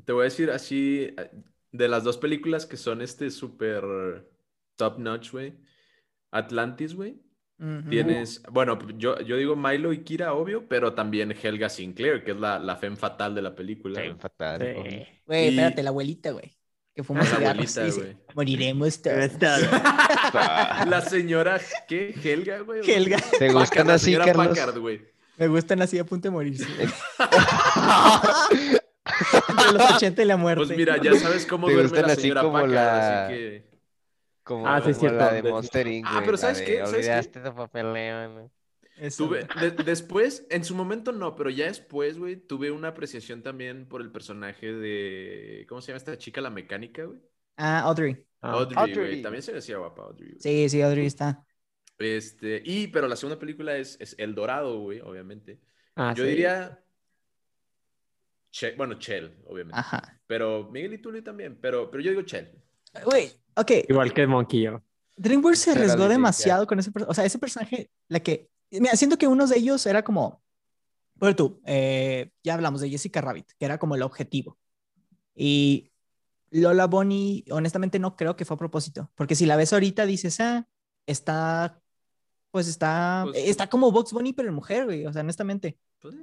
te 0.05 0.11
voy 0.13 0.21
a 0.21 0.25
decir 0.25 0.51
así, 0.51 1.15
de 1.71 1.87
las 1.87 2.03
dos 2.03 2.17
películas 2.17 2.65
que 2.65 2.77
son 2.77 3.01
este 3.01 3.29
súper 3.31 3.83
top 4.75 4.99
notch, 4.99 5.31
güey. 5.31 5.53
Atlantis, 6.31 6.95
güey. 6.95 7.21
Tienes, 7.89 8.41
bueno, 8.51 8.77
yo, 8.97 9.21
yo 9.21 9.37
digo 9.37 9.55
Milo 9.55 9.93
y 9.93 10.03
Kira, 10.03 10.33
obvio, 10.33 10.67
pero 10.67 10.93
también 10.93 11.31
Helga 11.31 11.69
Sinclair, 11.69 12.23
que 12.25 12.31
es 12.31 12.37
la, 12.37 12.59
la 12.59 12.75
femme 12.75 12.97
fatal 12.97 13.33
de 13.35 13.41
la 13.41 13.55
película. 13.55 14.01
Güey. 14.01 14.15
fatal. 14.15 14.59
Sí. 14.59 15.05
Güey, 15.25 15.45
Y- 15.45 15.49
espérate, 15.49 15.81
la 15.83 15.89
abuelita, 15.91 16.31
güey. 16.31 16.57
Que 16.93 17.03
fuma 17.03 17.23
La 17.23 17.51
abuelita, 17.51 17.87
güey. 17.89 18.17
Moriremos 18.35 19.01
todos. 19.01 19.31
La 19.41 21.01
señora, 21.07 21.61
¿qué? 21.87 22.13
Helga, 22.21 22.59
güey. 22.59 22.81
Helga. 22.89 23.17
¿Te 23.39 23.53
gustan 23.53 23.89
así, 23.91 24.13
Carlos? 24.15 24.47
Packard. 24.59 24.77
Me 25.37 25.47
gustan 25.47 25.81
así 25.81 25.97
a 25.99 26.05
punto 26.05 26.27
de 26.27 26.31
morirse. 26.31 26.67
Entre 29.49 29.71
los 29.73 29.91
80 29.95 30.21
y 30.23 30.25
la 30.25 30.37
muerte. 30.37 30.65
Pues 30.65 30.77
mira, 30.77 30.97
ya 31.01 31.13
sabes 31.15 31.45
cómo 31.45 31.67
Te 31.67 31.73
duerme 31.73 31.89
gustan 31.89 32.07
la 32.07 32.13
así 32.13 32.21
señora 32.21 32.41
como 32.41 32.53
Packard, 32.53 32.71
la- 32.71 33.25
así 33.25 33.33
que... 33.33 33.73
Como, 34.43 34.67
Ah, 34.67 34.81
sí, 34.81 34.89
es 34.91 34.97
como 34.97 35.09
cierto. 35.09 35.25
la 35.25 35.33
de 35.33 35.43
Monster 35.43 35.87
Inc. 35.87 36.05
Ah, 36.09 36.21
pero 36.25 36.37
¿sabes 36.37 36.59
de 36.59 36.65
qué? 36.65 36.77
¿Sabes 36.79 36.91
qué? 36.91 36.97
Olvidaste 36.99 37.39
tu 37.39 37.55
papeleo, 37.55 38.29
¿no? 38.29 38.51
Tuve, 39.17 39.47
de- 39.59 39.71
después, 39.71 40.45
en 40.49 40.63
su 40.63 40.75
momento 40.75 41.11
no, 41.11 41.35
pero 41.35 41.49
ya 41.49 41.65
después, 41.65 42.17
güey, 42.19 42.35
tuve 42.35 42.69
una 42.71 42.89
apreciación 42.89 43.41
también 43.41 43.87
por 43.87 44.01
el 44.01 44.11
personaje 44.11 44.71
de, 44.71 45.65
¿cómo 45.67 45.81
se 45.81 45.87
llama 45.87 45.97
esta 45.97 46.17
chica, 46.17 46.41
la 46.41 46.49
mecánica, 46.49 47.05
güey? 47.05 47.19
Ah, 47.57 47.79
Audrey. 47.81 48.23
Ah, 48.41 48.51
Audrey, 48.53 48.77
Audrey. 48.77 48.95
güey, 49.07 49.21
también 49.21 49.41
se 49.41 49.53
decía 49.53 49.77
guapa 49.77 50.03
Audrey, 50.03 50.29
güey. 50.29 50.41
Sí, 50.41 50.69
sí, 50.69 50.81
Audrey 50.81 51.05
está. 51.05 51.43
Este, 51.97 52.61
y, 52.65 52.87
pero 52.87 53.07
la 53.07 53.15
segunda 53.15 53.39
película 53.39 53.77
es, 53.77 53.97
es 53.99 54.15
El 54.17 54.35
Dorado, 54.35 54.79
güey, 54.79 54.99
obviamente. 54.99 55.59
ah, 55.95 56.13
Yo 56.15 56.23
sí. 56.23 56.29
diría, 56.29 56.82
Che- 58.53 58.75
bueno, 58.75 58.99
Chell, 58.99 59.35
obviamente. 59.47 59.79
Ajá. 59.79 60.21
Pero 60.27 60.69
Miguel 60.71 60.93
y 60.93 60.97
Tulio 60.99 61.23
también, 61.23 61.57
pero, 61.59 61.89
pero 61.89 62.03
yo 62.03 62.11
digo 62.11 62.21
Chell. 62.21 62.51
Güey, 63.03 63.31
ok. 63.55 63.71
Igual 63.89 64.13
que 64.13 64.61
yo. 64.61 64.83
DreamWorks 65.17 65.59
se 65.59 65.71
arriesgó 65.71 66.07
demasiado 66.07 66.67
con 66.67 66.77
ese 66.77 66.91
personaje. 66.91 67.11
O 67.11 67.13
sea, 67.15 67.25
ese 67.25 67.39
personaje, 67.39 67.89
la 68.07 68.19
que. 68.19 68.51
Mira, 68.69 68.95
siento 68.95 69.17
que 69.17 69.27
uno 69.27 69.47
de 69.47 69.57
ellos 69.57 69.83
era 69.87 70.03
como. 70.03 70.43
Bueno, 71.15 71.35
tú, 71.35 71.61
eh, 71.65 72.31
ya 72.43 72.53
hablamos 72.53 72.81
de 72.81 72.89
Jessica 72.89 73.21
Rabbit, 73.21 73.51
que 73.57 73.65
era 73.65 73.79
como 73.79 73.95
el 73.95 74.03
objetivo. 74.03 74.59
Y 75.35 75.91
Lola 76.51 76.85
Bonnie, 76.85 77.45
honestamente, 77.49 77.97
no 77.97 78.15
creo 78.15 78.35
que 78.35 78.45
fue 78.45 78.55
a 78.55 78.59
propósito. 78.59 79.11
Porque 79.15 79.33
si 79.35 79.47
la 79.47 79.55
ves 79.55 79.73
ahorita, 79.73 80.05
dices, 80.05 80.39
ah, 80.39 80.67
está. 81.07 81.81
Pues 82.51 82.67
está. 82.67 83.23
Pues- 83.25 83.49
está 83.49 83.67
como 83.67 83.91
Box 83.91 84.13
Bunny, 84.13 84.33
pero 84.33 84.49
en 84.49 84.55
mujer, 84.55 84.85
güey. 84.85 85.07
O 85.07 85.11
sea, 85.13 85.21
honestamente. 85.21 85.79
Pues, 85.99 86.13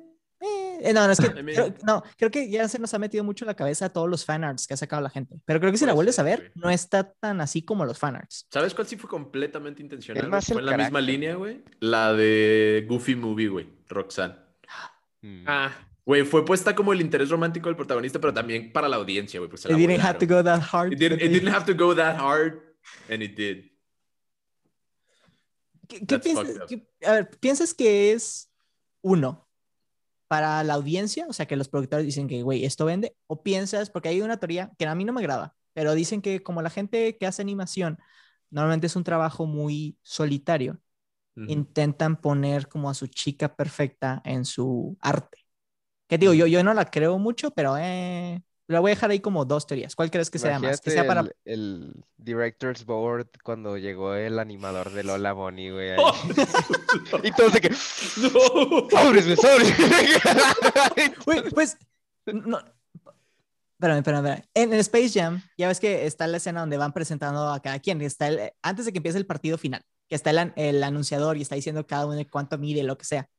eh. 0.83 0.93
No, 0.93 1.07
no, 1.07 1.13
es 1.13 1.21
que, 1.21 1.29
creo, 1.45 1.75
no, 1.87 2.03
creo 2.17 2.31
que 2.31 2.51
ya 2.51 2.69
se 2.69 2.79
nos 2.79 2.93
ha 2.95 2.99
metido 2.99 3.25
mucho 3.25 3.45
en 3.45 3.49
la 3.49 3.55
cabeza 3.55 3.89
todos 3.89 4.09
los 4.09 4.25
fanarts 4.25 4.67
que 4.67 4.75
ha 4.75 4.77
sacado 4.77 5.03
la 5.03 5.11
gente. 5.11 5.41
Pero 5.45 5.61
creo 5.61 5.73
que 5.73 5.79
si 5.79 5.87
la 5.87 5.93
vuelves 5.93 6.19
a 6.19 6.23
ver, 6.23 6.39
güey. 6.39 6.53
no 6.55 6.71
está 6.71 7.13
tan 7.13 7.41
así 7.41 7.63
como 7.63 7.85
los 7.85 7.99
fanarts. 7.99 8.47
¿Sabes 8.51 8.75
cuál 8.75 8.87
sí 8.87 8.97
fue 8.97 9.09
completamente 9.09 9.83
intencional? 9.83 10.43
Fue 10.43 10.59
en 10.59 10.67
la 10.67 10.77
misma 10.77 11.01
línea, 11.01 11.35
güey. 11.35 11.63
La 11.81 12.13
de 12.13 12.87
Goofy 12.89 13.15
Movie, 13.15 13.49
güey. 13.49 13.69
Roxanne. 13.89 14.35
Mm. 15.23 15.45
Ah, 15.47 15.71
Güey, 16.11 16.25
fue 16.25 16.45
puesta 16.45 16.75
como 16.75 16.93
el 16.93 17.01
interés 17.01 17.29
romántico 17.29 17.69
del 17.69 17.77
protagonista, 17.77 18.19
pero 18.21 18.33
también 18.33 18.73
para 18.73 18.89
la 18.89 18.97
audiencia, 18.97 19.39
güey. 19.39 19.49
Pues 19.49 19.65
It 19.67 19.77
didn't 19.77 20.01
have 20.01 20.19
to 20.19 20.27
go 20.27 20.43
that 20.43 20.61
hard. 20.73 20.93
It 20.93 20.99
didn't, 20.99 21.23
it 21.23 21.31
didn't 21.31 21.55
have 21.55 21.67
to 21.67 21.75
go 21.75 21.95
that 21.95 22.19
hard, 22.19 22.61
and 23.09 23.23
it 23.23 23.37
did. 23.37 23.71
¿Qué, 25.87 26.19
piensas? 26.19 26.57
a 27.05 27.13
ver, 27.13 27.31
¿piensas 27.39 27.75
que 27.75 28.13
es 28.13 28.51
uno 29.03 29.50
para 30.31 30.63
la 30.63 30.75
audiencia? 30.75 31.27
O 31.29 31.33
sea, 31.33 31.47
que 31.47 31.57
los 31.57 31.69
productores 31.69 32.07
dicen 32.07 32.29
que, 32.29 32.43
güey, 32.45 32.65
esto 32.65 32.85
vende. 32.85 33.17
¿O 33.27 33.43
piensas, 33.43 33.91
porque 33.91 34.11
hay 34.11 34.21
una 34.23 34.37
teoría 34.39 34.71
que 34.79 34.87
a 34.87 34.95
mí 34.95 35.05
no 35.05 35.13
me 35.13 35.21
agrada, 35.21 35.57
pero 35.73 35.95
dicen 35.95 36.23
que 36.23 36.41
como 36.43 36.63
la 36.63 36.71
gente 36.71 37.19
que 37.19 37.27
hace 37.27 37.43
animación 37.43 37.99
normalmente 38.51 38.87
es 38.87 38.97
un 38.97 39.05
trabajo 39.05 39.47
muy 39.47 39.99
solitario, 40.03 40.81
intentan 41.47 42.21
poner 42.21 42.69
como 42.69 42.91
a 42.91 42.95
su 42.95 43.09
chica 43.09 43.57
perfecta 43.57 44.23
en 44.25 44.45
su 44.45 44.97
arte. 45.01 45.39
¿Qué 46.09 46.19
digo? 46.19 46.35
Yo, 46.35 46.47
yo 46.47 46.65
no 46.65 46.75
la 46.75 46.87
creo 46.91 47.19
mucho, 47.19 47.53
pero 47.53 47.77
eh, 47.79 48.43
la 48.71 48.81
voy 48.81 48.91
a 48.91 48.95
dejar 48.95 49.11
ahí 49.11 49.21
como 49.21 49.45
dos 49.45 49.67
teorías. 49.67 49.95
¿Cuál 49.97 50.11
crees 50.11 50.31
que 50.31 50.39
sea 50.39 50.59
más? 50.59 50.81
Que 50.81 50.91
sea 50.91 51.07
para... 51.07 51.21
el, 51.23 51.35
el 51.45 52.05
Director's 52.17 52.85
Board 52.85 53.29
cuando 53.43 53.77
llegó 53.77 54.15
el 54.15 54.39
animador 54.39 54.91
de 54.93 55.05
Lola 55.05 55.33
Bonnie, 55.33 55.71
güey. 55.71 55.91
ahí. 55.91 55.99
y 57.25 57.33
todos 57.33 57.53
de 57.53 57.61
que... 57.61 57.71
No. 57.71 57.77
¡Sobres, 58.91 59.25
güey, 59.27 59.37
sobres! 59.37 59.75
Güey, 61.25 61.51
pues. 61.51 61.77
No. 62.27 62.59
Espérame, 63.79 63.99
espérame, 63.99 64.27
espérame. 64.27 64.45
En 64.55 64.73
el 64.75 64.81
Space 64.81 65.11
Jam, 65.19 65.43
ya 65.57 65.69
ves 65.69 65.81
que 65.81 66.07
está 66.07 66.27
la 66.27 66.37
escena 66.37 66.61
donde 66.61 66.77
van 66.77 66.93
presentando 66.93 67.49
a 67.51 67.61
cada 67.61 67.79
quien. 67.79 68.01
Está 68.03 68.29
el- 68.29 68.53
antes 68.63 68.85
de 68.85 68.93
que 68.93 68.99
empiece 68.99 69.17
el 69.19 69.27
partido 69.27 69.57
final, 69.57 69.83
que 70.09 70.15
está 70.17 70.31
el, 70.31 70.39
an- 70.39 70.53
el 70.57 70.85
anunciador 70.85 71.37
y 71.39 71.43
está 71.43 71.55
diciendo 71.55 71.87
cada 71.87 72.07
uno 72.07 72.21
cuánto 72.31 72.59
mide, 72.59 72.83
lo 72.83 72.99
que 72.99 73.07
sea. 73.07 73.31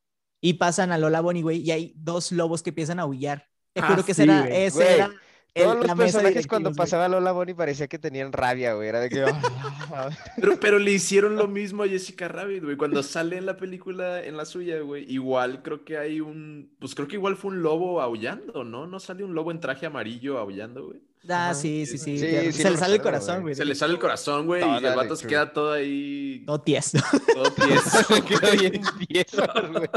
Y 0.41 0.53
pasan 0.55 0.91
a 0.91 0.97
Lola 0.97 1.21
Bonnie, 1.21 1.43
güey, 1.43 1.59
y 1.61 1.69
hay 1.69 1.93
dos 1.95 2.31
lobos 2.31 2.63
que 2.63 2.71
empiezan 2.71 2.99
a 2.99 3.03
aullar. 3.03 3.47
Te 3.73 3.81
Ah, 3.81 3.87
juro 3.87 4.03
que 4.05 4.13
sí, 4.13 4.21
ese 4.23 4.31
era, 4.31 4.41
güey. 4.41 4.63
ese 4.63 4.75
Güey, 4.77 4.87
era 4.95 5.05
el- 5.53 5.63
Todos 5.65 5.85
los 5.87 5.95
personajes 5.97 6.47
cuando 6.47 6.71
pasaba 6.73 7.07
Lola 7.09 7.31
Bonnie 7.33 7.53
parecía 7.53 7.87
que 7.87 7.99
tenían 7.99 8.31
rabia, 8.31 8.73
güey. 8.73 8.87
Era 8.87 8.99
de 9.01 9.09
que... 9.09 9.21
"Ah, 9.23 10.09
Pero, 10.37 10.57
pero 10.59 10.79
le 10.79 10.91
hicieron 10.91 11.35
lo 11.35 11.47
mismo 11.49 11.83
a 11.83 11.87
Jessica 11.87 12.27
Rabbit, 12.29 12.63
güey. 12.63 12.77
Cuando 12.77 13.03
sale 13.03 13.37
en 13.37 13.45
la 13.45 13.57
película, 13.57 14.23
en 14.23 14.37
la 14.37 14.45
suya, 14.45 14.79
güey. 14.79 15.05
Igual 15.11 15.61
creo 15.61 15.83
que 15.83 15.97
hay 15.97 16.21
un. 16.21 16.73
Pues 16.79 16.95
creo 16.95 17.07
que 17.09 17.15
igual 17.15 17.35
fue 17.35 17.51
un 17.51 17.61
lobo 17.61 18.01
aullando, 18.01 18.63
¿no? 18.63 18.87
¿No 18.87 18.99
sale 19.01 19.23
un 19.25 19.33
lobo 19.35 19.51
en 19.51 19.59
traje 19.59 19.85
amarillo 19.85 20.37
aullando, 20.37 20.85
güey? 20.87 21.01
Ah, 21.29 21.49
Ajá. 21.49 21.53
sí, 21.53 21.85
sí, 21.85 21.97
sí. 21.97 22.17
Sí, 22.17 22.51
se 22.53 22.71
le 22.71 22.77
sale 22.77 22.95
el 22.95 23.01
corazón, 23.01 23.41
güey. 23.41 23.53
Se 23.53 23.63
le 23.65 23.75
sale 23.75 23.93
el 23.93 23.99
corazón, 23.99 24.47
güey. 24.47 24.63
Y 24.63 24.85
el 24.85 24.95
vato 24.95 25.15
se 25.17 25.27
queda 25.27 25.51
todo 25.53 25.73
ahí. 25.73 26.43
Todo 26.47 26.61
tieso. 26.61 26.97
Todo 27.35 27.51
tieso. 27.51 28.25
Quedó 28.25 28.51
bien 28.59 28.81
tieso, 29.07 29.43
güey. 29.71 29.89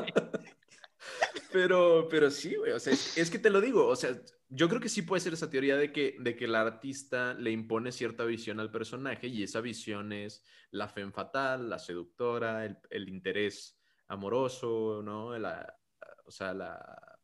Pero, 1.54 2.08
pero 2.10 2.32
sí, 2.32 2.56
güey. 2.56 2.72
O 2.72 2.80
sea, 2.80 2.92
es, 2.92 3.30
que 3.30 3.38
te 3.38 3.48
lo 3.48 3.60
digo. 3.60 3.86
O 3.86 3.94
sea, 3.94 4.20
yo 4.48 4.68
creo 4.68 4.80
que 4.80 4.88
sí 4.88 5.02
puede 5.02 5.20
ser 5.20 5.34
esa 5.34 5.50
teoría 5.50 5.76
de 5.76 5.92
que, 5.92 6.16
de 6.18 6.34
que 6.34 6.46
el 6.46 6.56
artista 6.56 7.32
le 7.34 7.52
impone 7.52 7.92
cierta 7.92 8.24
visión 8.24 8.58
al 8.58 8.72
personaje 8.72 9.28
y 9.28 9.44
esa 9.44 9.60
visión 9.60 10.12
es 10.12 10.42
la 10.72 10.88
femme 10.88 11.12
fatal, 11.12 11.70
la 11.70 11.78
seductora, 11.78 12.64
el, 12.64 13.08
interés 13.08 13.80
amoroso, 14.08 15.00
¿no? 15.04 15.38
La, 15.38 15.78
o 16.24 16.32
sea, 16.32 16.54
la, 16.54 17.20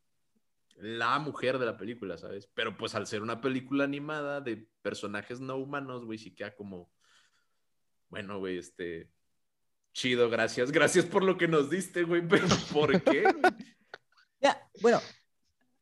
la 0.77 1.19
mujer 1.19 1.59
de 1.59 1.67
la 1.67 1.77
película, 1.77 2.17
¿sabes? 2.17 2.47
Pero 2.55 2.77
pues 2.77 2.95
al 2.95 3.09
ser 3.09 3.23
una 3.23 3.41
película 3.41 3.83
animada 3.83 4.41
de 4.41 4.69
personajes 4.81 5.41
no 5.41 5.57
humanos, 5.57 6.05
güey, 6.05 6.19
sí 6.19 6.37
queda 6.37 6.55
como, 6.55 6.93
bueno, 8.09 8.39
güey, 8.39 8.59
este, 8.59 9.11
chido, 9.93 10.31
gracias. 10.31 10.71
Gracias 10.71 11.05
por 11.05 11.25
lo 11.25 11.37
que 11.37 11.49
nos 11.49 11.69
diste, 11.69 12.05
güey, 12.05 12.23
pero 12.29 12.47
¿por 12.73 13.03
qué? 13.03 13.25
Ya, 14.41 14.69
bueno. 14.81 15.01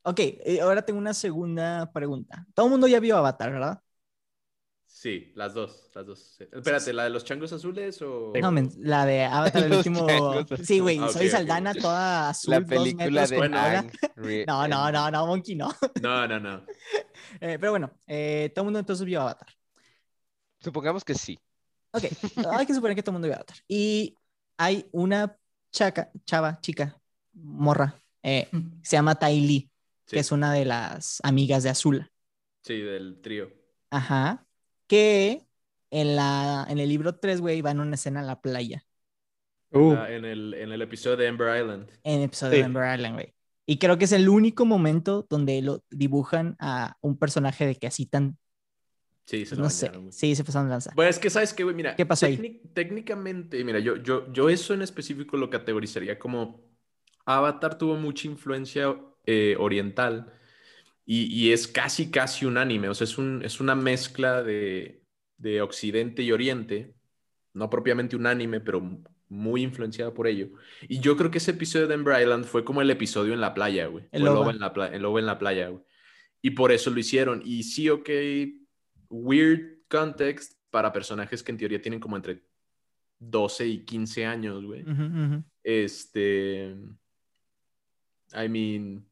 Ok, 0.02 0.20
eh, 0.20 0.61
ahora 0.62 0.82
tengo 0.82 0.98
una 0.98 1.14
segunda 1.14 1.90
pregunta. 1.92 2.46
Todo 2.54 2.66
el 2.66 2.70
mundo 2.72 2.86
ya 2.86 3.00
vio 3.00 3.16
Avatar, 3.16 3.52
¿verdad? 3.52 3.82
Sí, 4.88 5.32
las 5.36 5.52
dos, 5.52 5.90
las 5.94 6.06
dos. 6.06 6.40
Espérate, 6.40 6.92
¿la 6.94 7.04
de 7.04 7.11
los 7.11 7.22
changos 7.22 7.52
azules 7.52 8.00
o...? 8.00 8.32
No, 8.40 8.50
la 8.78 9.04
de 9.04 9.24
Avatar, 9.24 9.64
el 9.64 9.74
último... 9.74 10.06
Sí, 10.64 10.80
güey, 10.80 10.98
soy 11.12 11.28
Saldana 11.28 11.74
toda 11.74 12.30
azul, 12.30 12.52
La 12.52 12.61
dos 12.61 12.68
película 12.68 13.06
metros 13.06 13.30
de 13.30 13.36
con. 13.36 13.54
Ang, 13.54 13.92
No, 14.46 14.66
no, 14.66 14.90
no, 14.90 15.11
no, 15.11 15.26
Monkey 15.26 15.54
no. 15.54 15.68
No, 16.02 16.26
no, 16.26 16.40
no. 16.40 16.64
Eh, 17.40 17.59
pero 17.61 17.72
bueno, 17.72 17.92
eh, 18.06 18.50
todo 18.54 18.62
el 18.62 18.66
mundo 18.66 18.78
entonces 18.78 19.04
vio 19.04 19.20
Avatar. 19.20 19.48
Supongamos 20.61 21.04
que 21.04 21.14
sí. 21.14 21.38
Ok, 21.92 22.04
hay 22.50 22.66
que 22.66 22.74
suponer 22.74 22.96
que 22.96 23.02
todo 23.02 23.12
el 23.12 23.14
mundo 23.14 23.28
vio 23.28 23.36
Avatar. 23.36 23.59
Y 23.68 24.16
hay 24.56 24.88
una 24.92 25.36
chaca, 25.70 26.11
chava, 26.24 26.59
chica, 26.61 26.98
morra, 27.34 28.00
eh, 28.23 28.49
se 28.83 28.97
llama 28.97 29.14
Tai 29.16 29.41
Lee, 29.41 29.71
Sí, 30.07 30.16
que 30.16 30.21
es 30.21 30.33
una 30.33 30.53
de 30.53 30.64
las 30.64 31.21
amigas 31.23 31.62
de 31.62 31.71
Azula. 31.71 32.11
sí, 32.62 32.81
del 32.81 33.21
trío. 33.23 33.51
Ajá. 33.91 34.47
Que 34.87 35.47
en, 35.91 36.16
la, 36.16 36.66
en 36.69 36.79
el 36.79 36.89
libro 36.89 37.14
3, 37.16 37.41
güey, 37.41 37.61
van 37.62 37.79
a 37.81 37.83
una 37.83 37.95
escena 37.95 38.21
en 38.21 38.27
la 38.27 38.41
playa. 38.41 38.85
Uh, 39.71 39.93
Ah, 39.93 40.11
en, 40.11 40.25
el, 40.25 40.55
en 40.55 40.73
el 40.73 40.81
episodio 40.83 41.16
de 41.19 41.27
Ember 41.27 41.61
Island. 41.61 41.91
En 42.05 42.19
el 42.21 42.25
episodio 42.25 42.53
Sí. 42.53 42.59
de 42.59 42.64
Ember 42.64 42.95
Island, 42.95 43.14
güey. 43.16 43.35
Y 43.66 43.79
creo 43.79 43.99
que 43.99 44.07
es 44.07 44.12
el 44.12 44.29
único 44.31 44.64
momento 44.64 45.27
donde 45.29 45.61
lo 45.61 45.85
dibujan 45.91 46.57
a 46.59 46.97
un 47.03 47.19
personaje 47.19 47.66
de 47.66 47.75
que 47.77 47.87
así 47.87 48.07
tan, 48.07 48.39
Sí, 49.27 49.45
se 49.45 49.57
lo 49.57 49.64
no 49.64 49.69
sé. 49.71 49.91
Sí, 50.11 50.35
se 50.35 50.43
pasaron 50.43 50.69
de 50.69 50.71
lanza. 50.73 50.93
Pues 50.95 51.11
es 51.16 51.19
que, 51.19 51.29
¿sabes 51.29 51.53
qué, 51.53 51.64
güey? 51.64 51.77
Mira, 51.77 51.95
¿Qué 51.95 52.07
pasó 52.07 52.25
ahí? 52.25 52.39
técnic- 52.39 52.73
técnicamente, 52.73 53.62
mira, 53.62 53.79
yo, 53.79 53.97
yo, 53.97 54.33
yo 54.33 54.49
eso 54.49 54.73
en 54.73 54.81
específico 54.81 55.37
lo 55.37 55.51
categorizaría 55.51 56.19
como 56.19 56.62
Avatar 57.37 57.76
tuvo 57.79 57.97
mucha 57.97 58.26
influencia 58.26 58.97
eh, 59.26 59.55
oriental 59.59 60.33
y, 61.05 61.24
y 61.26 61.53
es 61.53 61.66
casi, 61.68 62.11
casi 62.11 62.47
un 62.47 62.57
anime, 62.59 62.89
o 62.89 62.95
sea, 62.95 63.05
es, 63.05 63.18
un, 63.18 63.43
es 63.45 63.61
una 63.61 63.74
mezcla 63.74 64.43
de, 64.43 65.03
de 65.37 65.61
Occidente 65.62 66.22
y 66.22 66.33
Oriente, 66.33 66.95
no 67.55 67.68
propiamente 67.70 68.16
un 68.16 68.26
anime, 68.26 68.61
pero 68.61 68.81
muy 69.29 69.62
influenciado 69.62 70.14
por 70.14 70.26
ello. 70.26 70.49
Y 70.89 71.01
yo 71.01 71.16
creo 71.16 71.31
que 71.31 71.37
ese 71.39 71.51
episodio 71.51 71.87
de 71.87 71.95
Ember 71.95 72.20
Island 72.20 72.45
fue 72.47 72.64
como 72.64 72.81
el 72.81 72.91
episodio 72.91 73.35
en 73.35 73.41
la 73.43 73.53
playa, 73.53 73.87
güey. 73.87 74.05
El 74.12 74.24
lobo. 74.24 74.51
en 74.51 74.59
la, 74.59 74.72
pla- 74.72 74.89
el 74.89 75.03
lobo 75.03 75.18
en 75.18 75.26
la 75.26 75.39
playa, 75.39 75.68
güey. 75.68 75.83
Y 76.41 76.51
por 76.51 76.72
eso 76.72 76.91
lo 76.91 76.99
hicieron. 76.99 77.43
Y 77.45 77.62
sí, 77.64 77.91
ok, 77.91 78.09
weird 79.11 79.81
context 79.89 80.55
para 80.70 80.93
personajes 80.93 81.43
que 81.43 81.53
en 81.53 81.59
teoría 81.59 81.81
tienen 81.83 82.01
como 82.01 82.16
entre 82.16 82.43
12 83.18 83.66
y 83.66 83.85
15 83.85 84.24
años, 84.26 84.64
güey. 84.64 84.85
Este. 85.62 86.74
I 88.35 88.49
mean, 88.49 89.07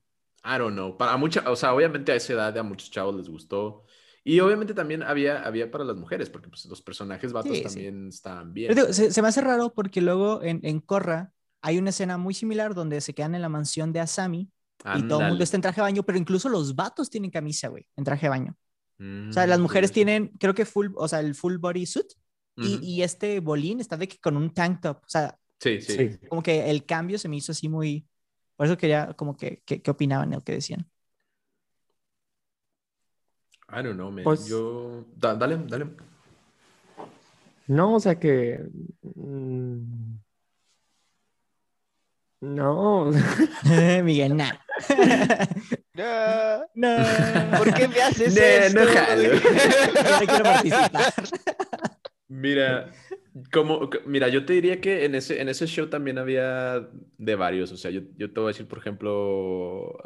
I 0.45 0.59
don't 0.59 0.75
know. 0.75 0.97
Para 0.97 1.17
mucha, 1.17 1.49
o 1.51 1.57
sea, 1.57 1.75
obviamente 1.75 2.13
a 2.13 2.17
esa 2.17 2.33
edad 2.35 2.57
a 2.59 2.63
muchos 2.63 2.91
chavos 2.91 3.15
les 3.17 3.29
gustó. 3.29 3.85
Y 4.25 4.41
obviamente 4.41 4.75
también 4.75 5.03
había, 5.05 5.43
había 5.43 5.71
para 5.71 5.85
las 5.85 5.97
mujeres, 5.97 6.29
porque 6.31 6.49
pues, 6.49 6.65
los 6.67 6.83
personajes 6.83 7.33
vatos 7.33 7.53
Sí, 7.53 7.59
sí. 7.59 7.63
también 7.65 8.09
estaban 8.09 8.53
bien. 8.53 8.69
Pero 8.69 8.83
digo, 8.83 8.93
se, 8.93 9.13
se 9.13 9.23
me 9.23 9.29
hace 9.29 9.41
raro 9.41 9.73
porque 9.73 10.01
luego 10.01 10.43
en, 10.43 10.61
en 10.65 10.81
Korra 10.81 11.33
hay 11.63 11.79
una 11.79 11.91
escena 11.91 12.19
muy 12.19 12.35
similar 12.35 12.75
donde 12.75 13.01
se 13.01 13.15
quedan 13.15 13.35
en 13.37 13.43
la 13.43 13.49
mansión 13.49 13.93
de 13.93 14.01
Asami 14.01 14.51
y 14.97 15.03
todo 15.09 15.21
el 15.23 15.29
mundo 15.29 15.43
está 15.43 15.57
en 15.57 15.63
traje 15.63 15.77
de 15.81 15.83
baño, 15.83 16.03
pero 16.03 16.19
incluso 16.19 16.49
los 16.49 16.75
vatos 16.77 17.09
tienen 17.09 17.31
camisa, 17.31 17.69
güey, 17.69 17.89
en 17.97 18.05
traje 18.05 18.27
de 18.27 18.31
baño. 18.31 18.57
O 18.99 19.33
sea, 19.33 19.47
Mm, 19.47 19.49
las 19.51 19.59
mujeres 19.61 19.91
curioso. 19.91 19.95
tienen, 19.95 20.29
creo 20.39 20.55
que 20.55 20.65
full, 20.65 20.89
o 20.97 21.07
sea, 21.09 21.21
el 21.21 21.35
full 21.35 21.57
body 21.59 21.87
suit 21.87 22.07
y, 22.57 22.77
Ujú. 22.77 22.85
y 22.85 23.03
este 23.03 23.41
bolín 23.41 23.81
está 23.81 23.97
de 23.97 24.09
que 24.09 24.19
con 24.19 24.37
un 24.37 24.51
tank 24.55 24.81
top. 24.81 24.99
O 24.99 25.09
sea, 25.09 25.39
Sí, 25.61 25.81
sí. 25.81 25.97
sí. 26.19 26.27
como 26.29 26.43
que 26.43 26.71
el 26.71 26.85
cambio 26.85 27.19
se 27.19 27.29
me 27.29 27.37
hizo 27.37 27.53
así 27.53 27.69
muy... 27.69 28.07
Por 28.57 28.67
eso 28.67 28.77
quería 28.79 29.13
como 29.15 29.37
que, 29.37 29.63
que- 29.67 29.83
¿qué 29.83 29.91
opinaban 29.91 30.33
o 30.35 30.41
qué 30.43 30.53
decían? 30.53 30.89
I 33.69 33.83
don't 33.83 33.95
know, 33.97 34.11
man. 34.11 34.25
Pues- 34.25 34.47
Yo. 34.47 35.05
da- 35.17 35.35
dale, 35.35 35.59
dale. 35.67 35.87
No, 37.67 37.95
o 37.97 38.01
sea 38.01 38.19
que. 38.19 38.61
mm, 39.03 40.17
No. 42.41 43.11
Miguel, 44.05 44.37
nah. 44.37 44.53
No, 45.95 46.67
no. 46.75 46.97
¿Por 47.59 47.73
qué 47.75 47.89
me 47.89 48.03
haces 48.03 48.35
No, 48.35 48.43
esto? 48.43 48.81
no 48.81 48.85
no 48.85 50.27
quiero 50.27 50.45
participar. 50.45 51.15
Mira, 52.29 52.93
como, 53.53 53.91
mira, 54.07 54.29
yo 54.29 54.45
te 54.45 54.55
diría 54.55 54.81
que 54.81 55.05
en 55.05 55.15
ese, 55.15 55.41
en 55.41 55.49
ese 55.49 55.67
show 55.67 55.89
también 55.89 56.19
había 56.19 56.89
de 57.19 57.35
varios. 57.35 57.73
O 57.73 57.77
sea, 57.77 57.91
yo, 57.91 58.03
yo 58.17 58.33
te 58.33 58.41
voy 58.41 58.49
a 58.49 58.53
decir, 58.53 58.67
por 58.67 58.79
ejemplo, 58.79 59.97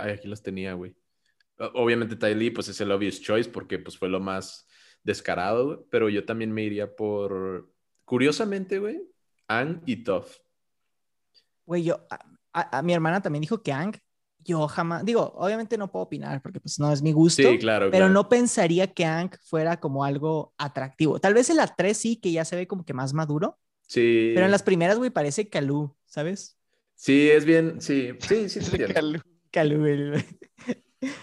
aquí 0.00 0.28
los 0.28 0.42
tenía, 0.42 0.74
güey. 0.74 0.94
Obviamente 1.58 2.16
Ty 2.16 2.34
Lee, 2.34 2.50
pues 2.50 2.68
es 2.68 2.80
el 2.80 2.90
obvious 2.90 3.20
choice 3.20 3.48
porque 3.48 3.78
pues 3.78 3.96
fue 3.96 4.08
lo 4.08 4.20
más 4.20 4.68
descarado, 5.02 5.66
güey, 5.66 5.78
pero 5.90 6.08
yo 6.08 6.24
también 6.24 6.52
me 6.52 6.64
iría 6.64 6.94
por, 6.94 7.72
curiosamente, 8.04 8.78
güey, 8.78 9.00
Ang 9.48 9.80
y 9.86 10.02
Toph. 10.02 10.36
Güey, 11.64 11.84
yo, 11.84 12.06
a 12.52 12.82
mi 12.82 12.92
hermana 12.92 13.22
también 13.22 13.40
dijo 13.40 13.62
que 13.62 13.72
Ang, 13.72 13.96
yo 14.46 14.66
jamás, 14.68 15.04
digo, 15.04 15.32
obviamente 15.36 15.76
no 15.78 15.90
puedo 15.90 16.04
opinar 16.06 16.42
porque 16.42 16.60
pues 16.60 16.78
no 16.78 16.92
es 16.92 17.02
mi 17.02 17.12
gusto, 17.12 17.50
Sí, 17.50 17.58
claro, 17.58 17.90
pero 17.90 18.06
claro. 18.06 18.12
no 18.12 18.28
pensaría 18.28 18.92
que 18.94 19.04
Ang 19.04 19.30
fuera 19.42 19.78
como 19.80 20.04
algo 20.04 20.54
atractivo. 20.58 21.20
Tal 21.20 21.34
vez 21.34 21.50
en 21.50 21.56
la 21.56 21.66
3 21.68 21.96
sí, 21.96 22.16
que 22.16 22.32
ya 22.32 22.44
se 22.44 22.56
ve 22.56 22.66
como 22.66 22.84
que 22.84 22.94
más 22.94 23.14
maduro, 23.14 23.58
Sí, 23.88 24.32
pero 24.32 24.46
en 24.46 24.52
las 24.52 24.62
primeras, 24.62 24.98
güey, 24.98 25.10
parece 25.10 25.48
Calú, 25.48 25.96
¿sabes? 26.06 26.58
sí, 26.94 27.30
es 27.30 27.44
bien, 27.44 27.80
sí, 27.80 28.12
sí, 28.20 28.48
sí, 28.48 28.60
te. 28.76 28.86
Calú. 28.86 29.20
Calú, 29.50 29.86
el... 29.86 30.24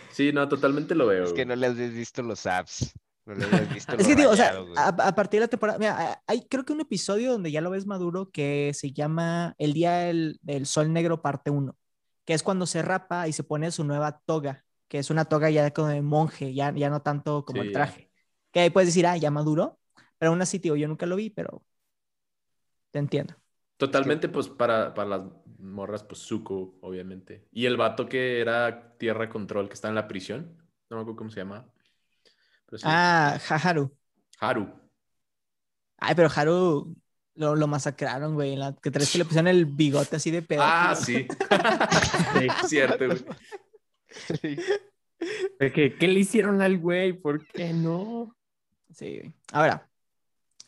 Sí, 0.09 0.31
no, 0.31 0.47
totalmente 0.47 0.95
lo 0.95 1.07
veo. 1.07 1.23
Es 1.23 1.33
que 1.33 1.43
güey. 1.43 1.45
no 1.45 1.55
le 1.55 1.67
has 1.67 1.75
visto 1.77 2.21
los 2.21 2.45
apps. 2.45 2.93
No 3.25 3.35
le 3.35 3.57
has 3.59 3.69
visto 3.69 3.95
Es 3.97 4.07
que 4.07 4.15
digo, 4.15 4.29
o 4.31 4.35
sea, 4.35 4.57
güey. 4.59 4.73
a, 4.75 4.87
a 4.89 5.15
partir 5.15 5.39
de 5.39 5.45
la 5.45 5.47
temporada, 5.49 5.79
mira, 5.79 6.21
hay 6.27 6.47
creo 6.47 6.65
que 6.65 6.73
un 6.73 6.81
episodio 6.81 7.31
donde 7.31 7.51
ya 7.51 7.61
lo 7.61 7.69
ves 7.71 7.85
maduro 7.85 8.31
que 8.31 8.71
se 8.73 8.91
llama 8.91 9.55
El 9.57 9.73
Día 9.73 9.93
del, 9.99 10.39
del 10.43 10.65
Sol 10.65 10.91
Negro 10.93 11.21
parte 11.21 11.49
1, 11.51 11.75
que 12.25 12.33
es 12.33 12.43
cuando 12.43 12.65
se 12.65 12.81
rapa 12.81 13.27
y 13.27 13.33
se 13.33 13.43
pone 13.43 13.71
su 13.71 13.83
nueva 13.83 14.19
toga, 14.25 14.65
que 14.87 14.99
es 14.99 15.09
una 15.09 15.25
toga 15.25 15.49
ya 15.49 15.71
como 15.71 15.89
de 15.89 16.01
monje, 16.01 16.53
ya, 16.53 16.71
ya 16.73 16.89
no 16.89 17.01
tanto 17.01 17.45
como 17.45 17.61
Sí, 17.61 17.63
el 17.63 17.71
ya. 17.71 17.71
traje. 17.71 18.11
Que 18.51 18.61
ahí 18.61 18.69
puedes 18.69 18.87
decir, 18.89 19.07
ah, 19.07 19.17
ya 19.17 19.31
maduro, 19.31 19.79
pero 20.17 20.31
aún 20.31 20.41
así, 20.41 20.59
tío, 20.59 20.75
yo 20.75 20.87
nunca 20.87 21.05
lo 21.05 21.15
vi, 21.15 21.29
pero 21.29 21.63
te 22.91 22.99
entiendo. 22.99 23.35
Totalmente, 23.77 24.29
pues 24.29 24.47
para, 24.47 24.93
para 24.93 25.09
las 25.09 25.21
morras, 25.59 26.03
pues 26.03 26.21
Zuko, 26.21 26.77
obviamente. 26.81 27.47
Y 27.51 27.65
el 27.65 27.75
vato 27.77 28.07
que 28.07 28.39
era 28.39 28.97
Tierra 28.97 29.29
Control, 29.29 29.67
que 29.67 29.73
está 29.73 29.89
en 29.89 29.95
la 29.95 30.07
prisión. 30.07 30.57
No 30.89 30.97
me 30.97 31.01
acuerdo 31.01 31.17
cómo 31.17 31.29
se 31.29 31.37
llama. 31.41 31.65
Sí. 32.77 32.99
Ah, 32.99 33.39
Haru. 33.49 33.89
Haru. 34.39 34.67
Ay, 35.97 36.15
pero 36.15 36.29
Haru 36.35 36.95
lo, 37.35 37.55
lo 37.55 37.67
masacraron, 37.67 38.33
güey. 38.35 38.53
en 38.53 38.59
La 38.59 38.73
que 38.75 38.91
tres 38.91 39.11
que 39.11 39.17
le 39.17 39.25
pusieron 39.25 39.47
el 39.47 39.65
bigote 39.65 40.15
así 40.17 40.31
de 40.31 40.41
pedo. 40.41 40.61
Ah, 40.63 40.95
sí. 40.95 41.27
Sí. 42.39 42.47
Cierto, 42.67 43.05
güey. 43.05 43.17
Sí. 44.07 44.57
Que, 45.59 45.95
¿Qué 45.97 46.07
le 46.07 46.19
hicieron 46.19 46.61
al 46.61 46.77
güey? 46.79 47.13
¿Por 47.13 47.45
qué 47.47 47.73
no? 47.73 48.35
Sí, 48.93 49.19
güey. 49.19 49.33
Ahora, 49.51 49.89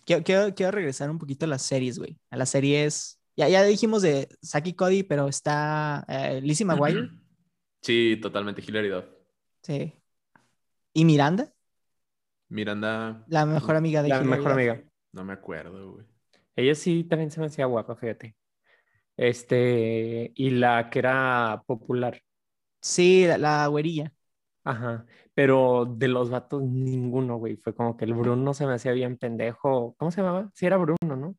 quiero, 0.05 0.23
quiero, 0.23 0.55
quiero 0.55 0.71
regresar 0.71 1.09
un 1.09 1.19
poquito 1.19 1.45
a 1.45 1.49
las 1.49 1.61
series, 1.61 1.99
güey. 1.99 2.17
A 2.29 2.37
las 2.37 2.49
series. 2.49 3.19
Ya, 3.35 3.49
ya 3.49 3.63
dijimos 3.63 4.01
de 4.01 4.29
Saki 4.41 4.73
Cody, 4.73 5.03
pero 5.03 5.27
está 5.27 6.05
eh, 6.07 6.39
Lizzie 6.41 6.65
McGuire. 6.65 7.09
Sí, 7.81 8.17
totalmente. 8.21 8.63
Hilary 8.65 8.89
Duff. 8.89 9.05
Sí. 9.61 9.93
¿Y 10.93 11.05
Miranda? 11.05 11.51
Miranda, 12.47 13.25
La 13.27 13.45
mejor 13.45 13.75
amiga 13.75 14.01
de 14.03 14.09
La 14.09 14.15
Hilary 14.15 14.29
mejor 14.29 14.43
Duff. 14.51 14.53
amiga. 14.53 14.83
no 15.11 15.25
me 15.25 15.33
acuerdo, 15.33 15.93
güey. 15.93 16.05
Ella 16.55 16.75
sí 16.75 17.03
también 17.03 17.31
se 17.31 17.39
me 17.39 17.47
hacía 17.47 17.65
guapa, 17.65 17.95
fíjate. 17.95 18.35
Este, 19.17 20.31
y 20.35 20.49
la 20.51 20.89
que 20.89 20.99
era 20.99 21.63
popular. 21.65 22.21
Sí, 22.81 23.25
la, 23.27 23.37
la 23.37 23.67
güerilla. 23.67 24.11
Ajá. 24.63 25.05
Pero 25.33 25.85
de 25.85 26.07
los 26.07 26.29
vatos, 26.29 26.61
ninguno, 26.63 27.37
güey. 27.37 27.57
Fue 27.57 27.73
como 27.75 27.97
que 27.97 28.05
el 28.05 28.13
Bruno 28.13 28.53
se 28.53 28.65
me 28.65 28.73
hacía 28.73 28.91
bien 28.93 29.17
pendejo. 29.17 29.95
¿Cómo 29.97 30.11
se 30.11 30.21
llamaba? 30.21 30.49
Sí, 30.53 30.65
era 30.65 30.77
Bruno, 30.77 31.15
¿no? 31.15 31.35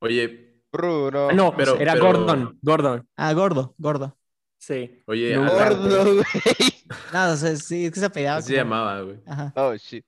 Oye, 0.00 0.62
Bruno. 0.72 1.28
Ah, 1.30 1.32
no, 1.32 1.54
pero- 1.56 1.76
era 1.78 1.92
pero- 1.94 2.04
Gordon. 2.06 2.58
Gordon. 2.62 3.08
Ah, 3.16 3.32
gordo, 3.32 3.74
gordo. 3.78 4.16
Sí. 4.58 5.02
oye, 5.06 5.36
No, 5.36 5.50
Gordo, 5.50 6.04
güey. 6.14 6.24
No, 7.12 7.32
o 7.32 7.36
sea, 7.36 7.54
sí, 7.56 7.86
es 7.86 7.92
que 7.92 8.00
se 8.00 8.06
apellidaba. 8.06 8.38
así 8.38 8.48
se 8.54 8.58
como- 8.60 8.64
llamaba, 8.74 9.00
güey. 9.02 9.20
Ajá. 9.26 9.52
Oh, 9.56 9.74
shit. 9.76 10.04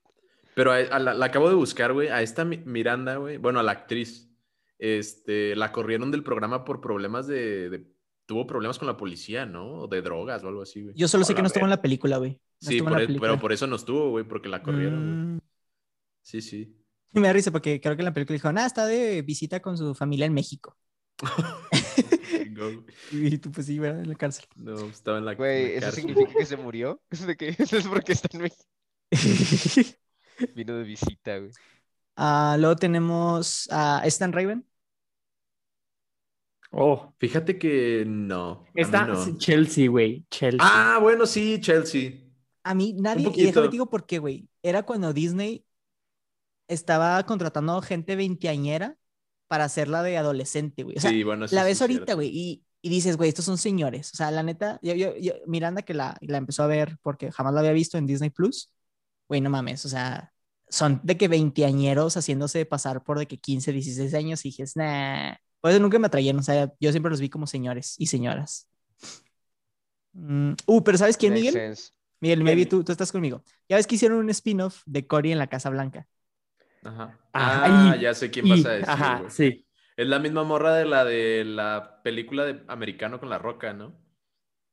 Pero 0.55 0.73
a- 0.73 0.77
a 0.79 0.99
la, 0.99 1.15
la 1.15 1.27
acabo 1.27 1.49
de 1.49 1.55
buscar, 1.55 1.93
güey. 1.93 2.09
A 2.09 2.23
esta 2.23 2.45
Mi- 2.45 2.59
Miranda, 2.65 3.17
güey. 3.17 3.37
Bueno, 3.39 3.61
a 3.61 3.63
la 3.63 3.73
actriz. 3.73 4.26
Este, 4.79 5.57
la 5.57 5.73
corrieron 5.73 6.11
del 6.11 6.23
programa 6.23 6.65
por 6.65 6.81
problemas 6.81 7.27
de, 7.27 7.71
de- 7.71 7.97
Tuvo 8.27 8.45
problemas 8.47 8.77
con 8.79 8.89
la 8.89 8.97
policía, 8.97 9.47
¿no? 9.47 9.83
O 9.83 9.87
de 9.87 10.03
drogas 10.03 10.43
o 10.43 10.49
algo 10.49 10.63
así, 10.63 10.83
güey. 10.83 10.95
Yo 10.97 11.07
solo 11.07 11.25
sé 11.25 11.33
que 11.35 11.43
no 11.43 11.47
estuvo 11.47 11.63
en 11.65 11.71
la 11.71 11.81
película, 11.81 12.17
güey. 12.17 12.41
No 12.61 12.69
Sí, 12.71 12.83
por 12.83 12.93
e- 13.01 13.07
película. 13.07 13.31
pero 13.31 13.41
por 13.41 13.53
eso 13.53 13.69
no 13.69 13.77
estuvo, 13.77 14.11
güey, 14.11 14.25
porque 14.25 14.49
la 14.49 14.63
corrieron. 14.63 15.37
Mm, 15.37 15.41
Sí, 16.23 16.43
sí. 16.43 16.77
Y 17.15 17.21
me 17.21 17.29
da 17.29 17.33
risa 17.33 17.53
porque 17.53 17.81
creo 17.81 17.95
que 17.95 18.03
en 18.03 18.07
la 18.07 18.13
película 18.13 18.35
dijo, 18.35 18.53
nada, 18.53 18.67
está 18.67 18.85
de 18.85 19.23
visita 19.23 19.61
con 19.63 19.79
su 19.79 19.95
familia 19.95 20.27
en 20.27 20.35
México. 20.35 20.77
y 23.13 23.39
tú, 23.39 23.53
pues 23.53 23.67
sí, 23.67 23.79
¿verdad? 23.79 24.03
En 24.03 24.09
la 24.09 24.15
cárcel. 24.17 24.47
No, 24.57 24.75
estaba 24.87 25.19
en 25.19 25.25
la, 25.25 25.35
Güey, 25.35 25.77
¿eso 25.77 25.93
significa 25.93 26.33
que 26.37 26.47
se 26.47 26.57
murió? 26.57 27.01
¿Eso 27.11 27.27
de 27.27 27.37
que 27.37 27.55
eso 27.57 27.77
es 27.77 27.87
porque 27.87 28.13
está 28.13 28.29
en 28.33 28.43
México? 28.43 28.65
Vino 30.55 30.77
de 30.77 30.83
visita, 30.85 31.39
güey. 31.39 31.51
Ah, 32.17 32.57
luego 32.59 32.77
tenemos 32.77 33.69
a 33.71 34.03
Stan 34.07 34.33
Raven. 34.33 34.67
Oh, 36.71 37.15
fíjate 37.19 37.59
que 37.59 38.05
no. 38.07 38.65
Está 38.75 39.09
Chelsea, 39.39 39.89
güey. 39.89 40.27
Chelsea. 40.31 40.61
Ah, 40.61 40.99
bueno, 41.01 41.27
sí, 41.27 41.61
Chelsea. 41.61 42.23
A 42.65 42.75
mí 42.75 42.95
nadie, 42.95 43.31
y 43.35 43.45
déjame 43.45 43.69
digo 43.69 43.89
por 43.89 44.07
qué, 44.07 44.19
güey. 44.19 44.49
Era 44.63 44.83
cuando 44.83 45.13
Disney 45.13 45.65
estaba 46.69 47.25
contratando 47.25 47.81
gente 47.81 48.17
veinteañera 48.17 48.97
para 49.47 49.65
hacerla 49.65 50.03
de 50.03 50.17
adolescente, 50.17 50.83
güey. 50.83 50.97
O 50.97 51.01
sea, 51.01 51.13
la 51.53 51.65
ves 51.65 51.81
ahorita, 51.81 52.15
güey, 52.15 52.29
y, 52.33 52.65
y, 52.83 52.89
dices, 52.89 53.17
güey, 53.17 53.29
estos 53.29 53.45
son 53.45 53.59
señores. 53.59 54.13
O 54.13 54.17
sea, 54.17 54.31
la 54.31 54.43
neta, 54.43 54.81
yo, 54.83 54.95
yo, 54.95 55.33
Miranda 55.47 55.83
que 55.83 55.95
la, 55.95 56.17
la 56.21 56.39
empezó 56.39 56.65
a 56.65 56.67
ver 56.67 56.99
porque 57.03 57.31
jamás 57.31 57.55
la 57.55 57.61
había 57.61 57.73
visto 57.73 57.99
en 57.99 58.07
Disney 58.07 58.31
Plus, 58.31 58.73
güey, 59.29 59.41
no 59.41 59.51
mames, 59.51 59.85
o 59.85 59.89
sea, 59.89 60.35
son 60.69 61.01
de 61.03 61.17
que 61.17 61.29
veinteañeros 61.29 62.17
haciéndose 62.17 62.67
pasar 62.67 63.03
por 63.03 63.19
de 63.19 63.27
que 63.27 63.39
15, 63.39 63.73
16 63.73 64.15
años 64.15 64.45
y 64.45 64.49
dices, 64.49 64.77
nah. 64.77 65.35
Por 65.61 65.71
eso 65.71 65.81
nunca 65.81 65.99
me 65.99 66.07
atrayeron, 66.07 66.41
o 66.41 66.45
sea, 66.45 66.73
yo 66.79 66.91
siempre 66.91 67.11
los 67.11 67.21
vi 67.21 67.29
como 67.29 67.47
señores 67.47 67.97
y 67.99 68.07
señoras. 68.07 68.69
Mm, 70.13 70.53
uh, 70.67 70.83
pero 70.83 70.99
¿sabes 70.99 71.17
quién, 71.17 71.35
Miguel? 71.35 71.77
Miguel, 72.21 72.43
maybe 72.43 72.67
tú, 72.67 72.83
tú 72.83 72.93
estás 72.93 73.13
conmigo. 73.13 73.43
Ya 73.69 73.77
ves 73.77 73.87
que 73.87 73.97
hicieron 73.97 74.19
un 74.19 74.31
spin-off 74.31 74.83
de 74.87 75.07
Cory 75.07 75.33
en 75.33 75.39
la 75.39 75.49
Casa 75.49 75.71
Blanca. 75.71 76.07
Ajá. 76.83 77.19
Ah, 77.33 77.97
ya 78.01 78.15
sé 78.15 78.31
quién 78.31 78.49
vas 78.49 78.65
a 78.65 78.71
decir. 78.71 78.89
Ajá, 78.89 79.25
sí. 79.29 79.67
Es 79.97 80.07
la 80.07 80.19
misma 80.19 80.45
morra 80.45 80.75
de 80.75 80.85
la 80.85 81.05
de 81.05 81.45
la 81.45 82.01
película 82.03 82.45
de 82.45 82.63
Americano 82.69 83.19
con 83.19 83.29
la 83.29 83.39
Roca, 83.39 83.73
¿no? 83.73 83.99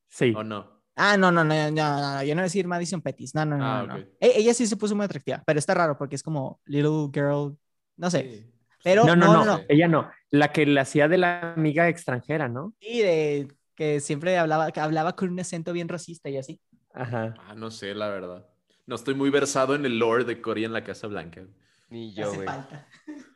Sí. 0.08 0.34
¿O 0.36 0.44
no? 0.44 0.73
Ah, 0.96 1.18
no, 1.18 1.32
no, 1.32 1.44
no, 1.44 1.72
no, 1.72 1.72
no, 1.72 2.24
yo 2.24 2.36
no 2.36 2.40
voy 2.40 2.42
a 2.42 2.44
decir 2.44 2.68
Madison 2.68 3.02
Pettis. 3.02 3.34
No, 3.34 3.46
no, 3.46 3.58
no. 3.58 3.66
Ah, 3.66 3.86
no, 3.88 3.98
e, 3.98 4.34
ella 4.36 4.54
sí 4.54 4.68
se 4.68 4.78
puso 4.78 4.96
muy 4.96 5.06
atractiva, 5.06 5.42
pero 5.46 5.60
está 5.60 5.74
raro 5.74 5.98
porque 5.98 6.16
es 6.16 6.24
como 6.24 6.60
Little 6.66 7.10
Girl, 7.14 7.58
no 7.98 8.10
sé. 8.12 8.46
Pero 8.84 9.06
no 9.06 9.16
no, 9.16 9.46
no, 9.46 9.62
ella 9.70 9.88
no. 9.88 10.10
La 10.30 10.52
que 10.52 10.66
le 10.66 10.80
hacía 10.80 11.08
de 11.08 11.18
la 11.18 11.54
amiga 11.54 11.88
extranjera, 11.90 12.48
¿no? 12.48 12.74
Sí, 12.80 13.02
de 13.02 13.48
que 13.76 14.00
siempre 14.00 14.38
hablaba, 14.38 14.72
que 14.72 14.80
hablaba 14.80 15.16
con 15.16 15.30
un 15.30 15.40
acento 15.40 15.74
bien 15.74 15.88
racista 15.90 16.30
y 16.30 16.38
así. 16.38 16.60
Ajá. 16.94 17.34
Ah, 17.40 17.56
no 17.56 17.72
sé, 17.72 17.96
la 17.96 18.10
verdad. 18.10 18.46
No 18.86 18.96
estoy 18.96 19.16
muy 19.16 19.30
versado 19.30 19.76
en 19.76 19.86
el 19.86 19.98
lore 19.98 20.26
de 20.26 20.42
Cory 20.42 20.66
en 20.66 20.74
la 20.74 20.84
Casa 20.84 21.08
Blanca. 21.08 21.46
Ni 21.94 22.12
yo, 22.12 22.34
güey. 22.34 22.48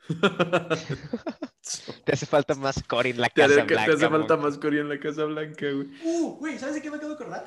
Te 2.05 2.13
hace 2.13 2.25
falta 2.25 2.55
más 2.55 2.81
Cory 2.81 3.11
en 3.11 3.21
la 3.21 3.29
Casa 3.29 3.53
Blanca. 3.53 3.85
Te 3.85 3.91
hace 3.91 4.09
falta 4.09 4.35
más 4.35 4.57
Cory 4.57 4.79
en 4.79 4.89
la 4.89 4.99
Casa 4.99 5.25
Blanca, 5.25 5.67
güey. 5.69 5.87
Uh, 6.03 6.37
güey, 6.37 6.57
¿sabes 6.57 6.73
de 6.73 6.81
qué 6.81 6.89
me 6.89 6.97
acabo 6.97 7.13
de 7.13 7.15
acordar? 7.21 7.45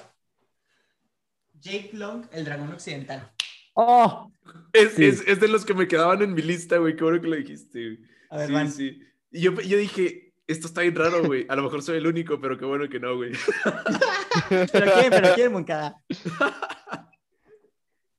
Jake 1.55 1.91
Long, 1.95 2.27
el 2.31 2.45
dragón 2.45 2.73
occidental. 2.73 3.29
Oh, 3.75 4.31
es, 4.73 4.97
es, 5.01 5.27
es, 5.27 5.41
de 5.41 5.49
los 5.49 5.65
que 5.65 5.75
me 5.75 5.89
quedaban 5.89 6.23
en 6.23 6.33
mi 6.33 6.43
lista, 6.43 6.77
güey. 6.77 6.95
Qué 6.95 7.03
bueno 7.03 7.21
que 7.21 7.27
lo 7.27 7.35
dijiste, 7.35 7.85
güey. 7.85 7.99
A 8.31 8.37
ver, 8.37 8.69
sí, 8.69 8.73
sí. 8.77 9.03
Y 9.33 9.41
yo, 9.41 9.61
yo 9.63 9.79
dije, 9.79 10.33
esto 10.47 10.69
está 10.69 10.83
bien 10.83 10.95
raro, 10.95 11.25
güey. 11.25 11.45
A 11.49 11.57
lo 11.57 11.65
mejor 11.65 11.83
soy 11.83 11.97
el 11.97 12.07
único, 12.07 12.41
pero 12.41 12.57
qué 12.57 12.67
bueno 12.67 12.89
que 12.89 13.01
no, 13.01 13.17
güey. 13.17 13.33
pero 14.49 14.93
quién, 14.95 15.11
pero 15.11 15.35
quién, 15.35 15.53
Moncada. 15.55 16.01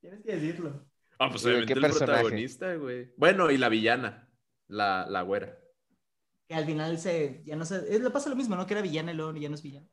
Tienes 0.01 0.21
que 0.25 0.35
decirlo. 0.35 0.90
Ah, 1.24 1.30
pues 1.30 1.45
obviamente 1.45 1.74
el 1.74 1.80
protagonista, 1.82 2.76
güey. 2.76 3.13
Bueno, 3.15 3.51
y 3.51 3.57
la 3.57 3.69
villana, 3.69 4.28
la, 4.67 5.05
la 5.07 5.22
güera. 5.22 5.55
Que 6.47 6.55
al 6.55 6.65
final 6.65 6.97
se, 6.97 7.43
ya 7.45 7.55
no 7.55 7.63
sé, 7.63 7.99
le 7.99 8.09
pasa 8.09 8.30
lo 8.30 8.36
mismo, 8.36 8.55
¿no? 8.55 8.65
Que 8.65 8.74
era 8.74 8.82
villana 8.82 9.11
y 9.11 9.15
luego 9.15 9.34
ya 9.36 9.47
no 9.47 9.55
es 9.55 9.61
villana. 9.61 9.88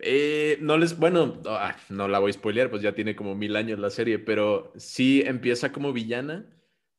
Eh, 0.00 0.58
no 0.60 0.76
les, 0.76 0.98
bueno, 0.98 1.40
ah, 1.46 1.76
no 1.88 2.08
la 2.08 2.18
voy 2.18 2.30
a 2.30 2.32
spoilear, 2.32 2.68
pues 2.70 2.82
ya 2.82 2.94
tiene 2.94 3.14
como 3.14 3.34
mil 3.36 3.54
años 3.54 3.78
la 3.78 3.90
serie, 3.90 4.18
pero 4.18 4.72
sí 4.76 5.22
empieza 5.24 5.70
como 5.70 5.92
villana. 5.92 6.50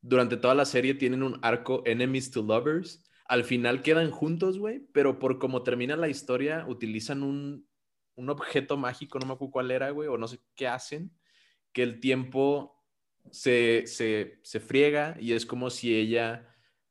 Durante 0.01 0.37
toda 0.37 0.55
la 0.55 0.65
serie 0.65 0.93
tienen 0.93 1.23
un 1.23 1.39
arco 1.41 1.83
enemies 1.85 2.31
to 2.31 2.41
lovers. 2.43 3.03
Al 3.27 3.43
final 3.43 3.81
quedan 3.81 4.11
juntos, 4.11 4.57
güey, 4.57 4.87
pero 4.93 5.19
por 5.19 5.39
como 5.39 5.63
termina 5.63 5.97
la 5.97 6.07
historia, 6.07 6.65
utilizan 6.67 7.23
un, 7.23 7.67
un 8.15 8.29
objeto 8.29 8.77
mágico, 8.77 9.19
no 9.19 9.25
me 9.25 9.33
acuerdo 9.33 9.51
cuál 9.51 9.71
era, 9.71 9.89
güey, 9.89 10.07
o 10.07 10.17
no 10.17 10.27
sé 10.27 10.39
qué 10.55 10.67
hacen, 10.67 11.11
que 11.73 11.83
el 11.83 11.99
tiempo 11.99 12.74
se, 13.31 13.85
se, 13.87 14.59
friega 14.59 15.15
y 15.19 15.33
es 15.33 15.45
como 15.45 15.69
si 15.69 15.95
ella 15.95 16.47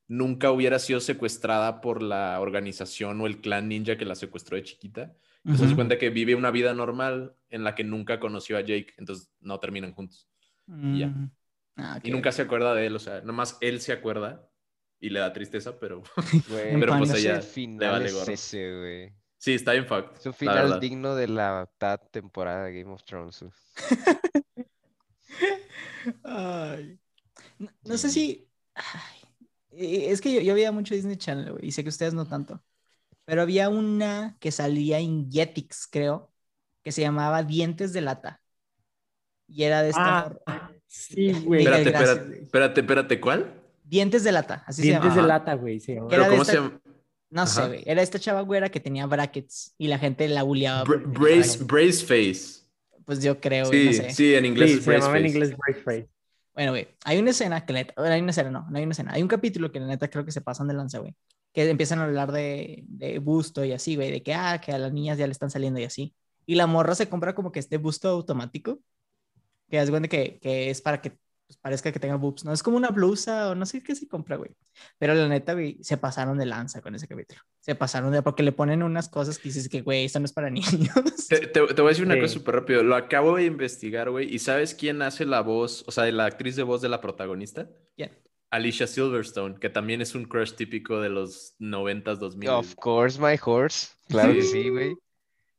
nunca 0.07 0.51
hubiera 0.51 0.79
sido 0.79 0.99
secuestrada 0.99 1.81
por 1.81 2.01
la 2.01 2.39
organización 2.39 3.19
o 3.21 3.27
el 3.27 3.41
clan 3.41 3.67
ninja 3.67 3.97
que 3.97 4.05
la 4.05 4.15
secuestró 4.15 4.57
de 4.57 4.63
chiquita. 4.63 5.15
Entonces 5.43 5.69
se 5.69 5.75
cuenta 5.75 5.99
que 5.99 6.09
vive 6.09 6.33
una 6.33 6.49
vida 6.49 6.73
normal 6.73 7.35
en 7.49 7.63
la 7.63 7.75
que 7.75 7.83
nunca 7.83 8.19
conoció 8.19 8.57
a 8.57 8.61
Jake, 8.61 8.93
entonces 8.97 9.31
no 9.39 9.59
terminan 9.59 9.93
juntos. 9.93 10.27
Y 10.67 10.99
ya. 10.99 11.07
Mm. 11.07 11.31
Ah, 11.77 11.99
y 12.01 12.09
nunca 12.09 12.31
se 12.31 12.41
acuerda 12.41 12.73
de 12.73 12.87
él, 12.87 12.95
o 12.95 12.99
sea, 12.99 13.21
nomás 13.21 13.57
él 13.61 13.81
se 13.81 13.91
acuerda 13.91 14.49
y 14.99 15.09
le 15.09 15.19
da 15.19 15.33
tristeza, 15.33 15.77
pero, 15.77 16.03
pero 16.49 16.97
pues 16.97 17.13
ella 17.13 17.41
le 17.55 17.89
vale 17.89 18.09
ese, 18.33 19.13
Sí, 19.37 19.53
está 19.53 19.73
bien 19.73 19.85
fucked. 19.85 20.17
Es 20.17 20.25
un 20.25 20.33
final 20.33 20.79
digno 20.79 21.15
de 21.15 21.27
la 21.27 21.69
temporada 22.11 22.65
de 22.65 22.81
Game 22.81 22.91
of 22.91 23.03
Thrones. 23.03 23.45
Ay. 26.23 26.99
No, 27.83 27.97
sé 27.97 28.09
si. 28.09 28.47
Es 29.71 30.21
que 30.21 30.43
yo, 30.43 30.53
veía 30.53 30.71
mucho 30.71 30.95
Disney 30.95 31.17
Channel, 31.17 31.57
y 31.61 31.71
sé 31.71 31.83
que 31.83 31.89
ustedes 31.89 32.13
no 32.13 32.27
tanto. 32.27 32.63
Pero 33.25 33.41
había 33.41 33.69
una 33.69 34.37
que 34.39 34.51
salía 34.51 34.99
en 34.99 35.31
Jetix, 35.31 35.87
creo, 35.89 36.31
que 36.83 36.91
se 36.91 37.01
llamaba 37.01 37.43
Dientes 37.43 37.91
de 37.91 38.01
Lata. 38.01 38.41
Y 39.47 39.63
era 39.63 39.81
de 39.81 39.89
esta. 39.89 40.37
Ah, 40.45 40.71
sí, 40.87 41.33
güey. 41.33 41.65
Espérate, 41.65 42.37
espérate, 42.41 42.81
espérate, 42.81 43.19
¿cuál? 43.19 43.61
Dientes 43.83 44.23
de 44.23 44.31
Lata, 44.31 44.63
así 44.65 44.81
Dientes 44.81 45.13
se 45.13 45.21
de 45.21 45.27
Lata, 45.27 45.53
güey. 45.55 45.79
cómo 45.79 46.45
se 46.45 46.53
llama? 46.53 46.79
No 47.29 47.47
sé, 47.47 47.67
güey. 47.67 47.83
Era 47.85 48.01
esta 48.01 48.19
chava 48.19 48.41
güera 48.41 48.69
que 48.69 48.79
tenía 48.79 49.05
brackets 49.05 49.75
y 49.77 49.87
la 49.87 49.99
gente 49.99 50.27
la 50.27 50.43
bulleaba. 50.43 50.83
brace, 50.83 51.63
brace 51.63 52.05
face. 52.05 52.64
Pues 53.05 53.21
yo 53.21 53.39
creo, 53.39 53.65
sí, 53.65 53.85
no 53.85 53.93
sé. 53.93 54.09
Sí, 54.11 54.35
en 54.35 54.45
inglés 54.45 54.71
sí, 54.71 54.81
se 54.81 54.97
llama 54.97 55.17
en 55.19 55.27
inglés 55.27 55.55
brace 55.55 55.81
face. 55.81 56.09
Bueno, 56.53 56.71
güey, 56.71 56.87
hay 57.03 57.19
una 57.19 57.31
escena 57.31 57.65
que 57.65 57.73
neta, 57.73 57.93
hay 57.97 58.21
una 58.21 58.31
escena, 58.31 58.49
no, 58.49 58.65
no 58.69 58.77
hay 58.77 58.83
una 58.83 58.93
escena, 58.93 59.11
hay 59.13 59.21
un 59.21 59.27
capítulo 59.27 59.71
que 59.71 59.79
la 59.79 59.87
neta 59.87 60.09
creo 60.09 60.23
que 60.23 60.31
se 60.31 60.41
pasan 60.41 60.67
de 60.67 60.73
lanza, 60.73 60.99
güey, 60.99 61.13
que 61.53 61.69
empiezan 61.69 61.99
a 61.99 62.05
hablar 62.05 62.31
de, 62.31 62.83
de 62.87 63.19
busto 63.19 63.65
y 63.65 63.73
así, 63.73 63.95
güey, 63.95 64.09
de 64.09 64.23
que, 64.23 64.33
ah, 64.33 64.59
que 64.59 64.71
a 64.71 64.77
las 64.77 64.93
niñas 64.93 65.17
ya 65.17 65.27
le 65.27 65.33
están 65.33 65.51
saliendo 65.51 65.79
y 65.79 65.83
así. 65.83 66.15
Y 66.45 66.55
la 66.55 66.65
morra 66.65 66.95
se 66.95 67.09
compra 67.09 67.35
como 67.35 67.51
que 67.51 67.59
este 67.59 67.77
busto 67.77 68.07
automático, 68.07 68.79
que 69.69 69.79
es 69.79 69.89
bueno 69.89 70.07
que, 70.07 70.39
que 70.39 70.69
es 70.69 70.81
para 70.81 71.01
que 71.01 71.17
pues, 71.47 71.57
parezca 71.57 71.91
que 71.91 71.99
tenga 71.99 72.15
boobs, 72.15 72.43
¿no? 72.43 72.53
Es 72.53 72.63
como 72.63 72.77
una 72.77 72.89
blusa 72.89 73.49
o 73.49 73.55
no 73.55 73.65
sé 73.65 73.83
qué 73.83 73.95
se 73.95 74.07
compra, 74.07 74.35
güey. 74.35 74.51
Pero 74.97 75.13
la 75.13 75.27
neta, 75.27 75.53
güey, 75.53 75.77
se 75.81 75.97
pasaron 75.97 76.37
de 76.37 76.45
lanza 76.45 76.81
con 76.81 76.95
ese 76.95 77.07
capítulo. 77.07 77.41
Se 77.59 77.75
pasaron 77.75 78.11
de... 78.11 78.21
Porque 78.21 78.43
le 78.43 78.51
ponen 78.51 78.81
unas 78.81 79.09
cosas 79.09 79.37
que 79.37 79.49
dices 79.49 79.69
que, 79.69 79.81
güey, 79.81 80.05
esto 80.05 80.19
no 80.19 80.25
es 80.25 80.33
para 80.33 80.49
niños. 80.51 80.89
Te, 81.29 81.59
voy 81.59 81.85
a 81.85 81.89
decir 81.89 82.05
una 82.05 82.19
cosa 82.19 82.33
súper 82.33 82.55
rápido. 82.55 82.83
Lo 82.83 82.95
acabo 82.95 83.35
de 83.35 83.45
investigar, 83.45 84.09
güey. 84.09 84.33
¿Y 84.33 84.39
sabes 84.39 84.73
quién 84.73 85.01
hace 85.01 85.25
la 85.25 85.41
voz, 85.41 85.83
o 85.87 85.91
sea, 85.91 86.11
la 86.11 86.25
actriz 86.25 86.55
de 86.55 86.63
voz 86.63 86.81
de 86.81 86.89
la 86.89 86.99
protagonista? 87.01 87.69
¿Quién? 87.95 88.17
Alicia 88.49 88.87
Silverstone, 88.87 89.59
que 89.59 89.69
también 89.69 90.01
es 90.01 90.15
un 90.15 90.25
crush 90.25 90.53
típico 90.53 91.01
de 91.01 91.09
los 91.09 91.55
90s, 91.59 92.17
2000. 92.17 92.49
Of 92.49 92.75
course, 92.75 93.19
my 93.19 93.37
horse. 93.43 93.89
Claro 94.07 94.33
que 94.33 94.41
sí, 94.41 94.69
güey. 94.69 94.95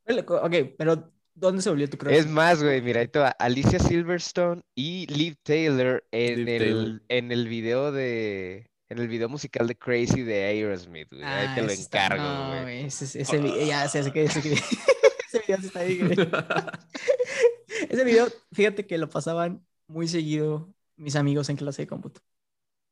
Ok, 0.09 0.75
pero 0.79 1.13
¿Dónde 1.37 1.61
se 1.61 1.69
volvió 1.69 1.89
tu 1.89 1.99
crush? 1.99 2.15
Es 2.15 2.27
más, 2.27 2.63
güey, 2.63 2.81
mira, 2.81 3.03
ahí 3.03 3.11
va. 3.15 3.29
Alicia 3.29 3.79
Silverstone 3.79 4.63
y 4.75 5.07
Liv 5.07 5.37
Taylor 5.43 6.03
en, 6.11 6.49
el, 6.49 7.03
en 7.09 7.31
el 7.31 7.47
video 7.47 7.93
de. 7.93 8.71
En 8.89 8.99
el 8.99 9.09
video 9.09 9.29
musical 9.29 9.67
de 9.67 9.77
Crazy 9.77 10.23
de 10.23 10.45
Aerosmith, 10.45 11.09
güey. 11.11 11.25
ahí 11.25 11.55
te 11.55 11.63
lo 11.63 11.71
encargo, 11.71 12.49
güey. 12.63 12.83
No, 12.83 12.87
ese, 12.87 13.21
ese, 13.21 13.39
video, 13.39 13.67
ya 13.67 13.87
sé, 13.89 14.11
que 14.13 14.25
ese, 14.25 14.39
ese 14.39 15.41
video 15.47 15.61
sí 15.61 15.67
está 15.67 15.81
ahí, 15.81 15.99
güey. 15.99 16.17
ese 17.91 18.05
video, 18.05 18.29
fíjate 18.53 18.87
que 18.87 18.97
lo 18.97 19.11
pasaban 19.11 19.67
muy 19.89 20.09
seguido 20.09 20.73
mis 20.97 21.17
amigos 21.17 21.51
en 21.51 21.57
clase 21.57 21.83
de 21.83 21.89
cómputo. 21.89 22.21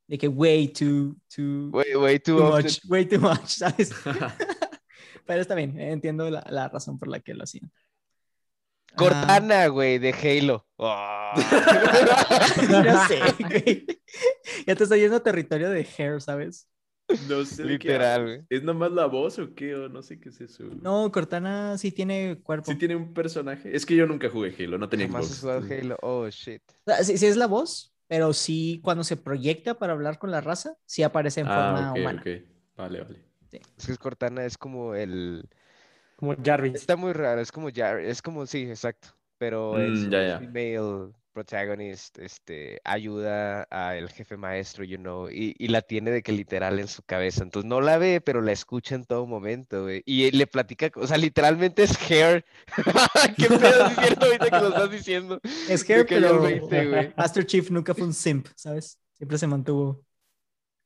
De 0.07 0.19
que 0.19 0.29
way 0.29 0.69
too, 0.69 1.17
too, 1.35 1.71
way, 1.71 1.95
way 1.95 2.19
too, 2.19 2.39
too 2.39 2.57
much, 2.57 2.81
way 2.89 3.07
too 3.07 3.21
much, 3.21 3.47
¿sabes? 3.47 3.91
Pero 5.27 5.41
está 5.41 5.55
bien, 5.55 5.81
entiendo 5.81 6.29
la, 6.29 6.45
la 6.51 6.69
razón 6.69 6.99
por 6.99 7.09
la 7.09 7.21
que 7.21 7.33
lo 7.33 7.45
hacían. 7.45 7.73
Cortana, 8.97 9.67
güey, 9.69 9.99
de 9.99 10.13
Halo. 10.13 10.67
Oh. 10.77 11.33
sé, 13.09 13.21
güey. 13.41 13.87
Ya 14.67 14.75
te 14.75 14.83
estoy 14.85 15.01
yendo 15.01 15.17
a 15.17 15.23
territorio 15.23 15.71
de 15.71 15.87
Hair, 15.99 16.21
¿sabes? 16.21 16.69
No 17.29 17.45
sé. 17.45 17.65
Literal, 17.65 18.23
güey. 18.23 18.41
¿Es 18.49 18.63
nomás 18.63 18.93
la 18.93 19.07
voz 19.07 19.39
o 19.39 19.55
qué? 19.55 19.75
O 19.75 19.89
no 19.89 20.03
sé 20.03 20.19
qué 20.21 20.31
es 20.31 20.41
eso. 20.41 20.65
No, 20.83 21.11
Cortana 21.13 21.77
sí 21.79 21.93
tiene 21.93 22.41
cuerpo. 22.43 22.71
Sí 22.71 22.77
tiene 22.79 22.97
un 22.97 23.13
personaje. 23.13 23.75
Es 23.75 23.85
que 23.85 23.95
yo 23.97 24.07
nunca 24.07 24.29
jugué 24.31 24.55
Halo, 24.59 24.79
no 24.79 24.89
tenía 24.89 25.07
Jamás 25.07 25.31
has 25.31 25.41
jugado 25.41 25.63
Halo. 25.71 25.97
Oh, 26.03 26.29
shit. 26.29 26.63
Si, 27.03 27.13
es 27.27 27.37
la 27.37 27.47
voz, 27.47 27.95
pero 28.07 28.33
sí 28.33 28.81
cuando 28.83 29.05
se 29.05 29.17
proyecta 29.17 29.75
para 29.79 29.93
hablar 29.93 30.19
con 30.19 30.31
la 30.31 30.41
raza, 30.41 30.77
sí 30.87 31.03
aparece 31.03 31.41
en 31.41 31.49
Ah, 31.49 31.55
forma 31.55 31.91
ok, 31.93 31.99
humana. 31.99 32.21
ok. 32.21 32.31
Vale, 32.77 33.01
vale. 33.03 33.25
Es 33.79 33.87
que 33.87 33.97
Cortana 33.97 34.45
es 34.45 34.59
como 34.59 34.95
el... 34.95 35.49
Como 36.17 36.35
Jarvis. 36.43 36.75
Está 36.81 36.97
muy 36.97 37.13
raro, 37.13 37.41
es 37.41 37.53
como 37.53 37.71
Jar, 37.73 38.01
es 38.01 38.21
como, 38.23 38.47
sí, 38.47 38.63
exacto. 38.69 39.09
Pero 39.39 39.79
es 39.81 40.07
Mm, 40.07 40.11
un 40.11 40.13
ya, 40.13 40.23
ya. 40.23 40.39
female 40.39 41.13
protagonist, 41.33 42.19
este, 42.19 42.81
ayuda 42.85 43.65
al 43.65 44.09
jefe 44.11 44.37
maestro, 44.37 44.85
you 44.85 44.97
know, 44.99 45.29
y, 45.29 45.55
y 45.59 45.69
la 45.69 45.83
tiene 45.83 46.11
de 46.13 46.23
que 46.23 46.33
literal 46.33 46.79
en 46.79 46.89
su 46.89 47.03
cabeza. 47.03 47.43
Entonces 47.43 47.69
no 47.69 47.81
la 47.81 47.99
ve, 47.99 48.21
pero 48.21 48.41
la 48.43 48.53
escucha 48.53 48.95
en 48.95 49.05
todo 49.05 49.27
momento, 49.27 49.83
güey. 49.85 50.03
Y 50.07 50.31
le 50.33 50.47
platica, 50.47 50.91
o 50.97 51.07
sea, 51.07 51.17
literalmente 51.19 51.83
es 51.85 51.97
hair. 52.11 52.45
¿Qué 53.39 53.51
pedo 53.51 53.87
es 53.87 53.97
cierto 53.99 54.27
ahorita 54.27 54.51
que 54.51 54.61
lo 54.61 54.69
estás 54.69 54.91
diciendo? 54.91 55.41
Es 55.67 55.85
el 55.91 56.07
pero 56.07 56.41
20, 56.41 56.87
güey. 56.87 57.15
Master 57.17 57.47
Chief 57.47 57.71
nunca 57.71 57.95
fue 57.95 58.07
un 58.07 58.15
simp, 58.15 58.49
¿sabes? 58.55 59.01
Siempre 59.15 59.39
se 59.39 59.47
mantuvo 59.47 60.05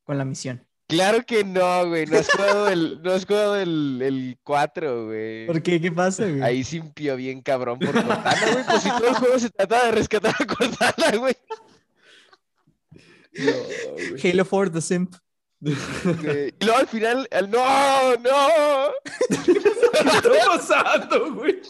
con 0.04 0.18
la 0.18 0.26
misión. 0.26 0.67
Claro 0.88 1.24
que 1.26 1.44
no, 1.44 1.86
güey. 1.88 2.06
No 2.06 2.18
has 2.18 2.28
jugado 2.32 2.68
el, 2.70 3.02
no 3.02 3.12
has 3.12 3.26
jugado 3.26 3.56
el, 3.56 4.00
el 4.02 4.38
4, 4.42 5.06
güey. 5.06 5.46
¿Por 5.46 5.62
qué? 5.62 5.80
¿Qué 5.80 5.92
pasa, 5.92 6.24
güey? 6.26 6.42
Ahí 6.42 6.64
simpió 6.64 7.14
bien 7.16 7.42
cabrón 7.42 7.78
por 7.78 7.92
Cortana, 7.92 8.34
güey. 8.52 8.64
Pues 8.64 8.82
si 8.82 8.88
todo 8.88 9.08
el 9.08 9.14
juego 9.14 9.38
se 9.38 9.50
trata 9.50 9.84
de 9.86 9.92
rescatar 9.92 10.34
a 10.38 10.46
Cortana, 10.46 11.16
güey. 11.18 11.36
Halo 14.24 14.44
4 14.48 14.72
The 14.72 14.80
Simp. 14.80 15.14
güey. 15.60 15.76
Y 16.60 16.64
luego 16.64 16.78
al 16.80 16.88
final, 16.88 17.28
al- 17.30 17.50
¡no! 17.50 18.16
¡No! 18.16 18.92
¿Qué 19.44 19.52
está 19.52 20.46
pasando, 20.46 21.34
güey? 21.34 21.60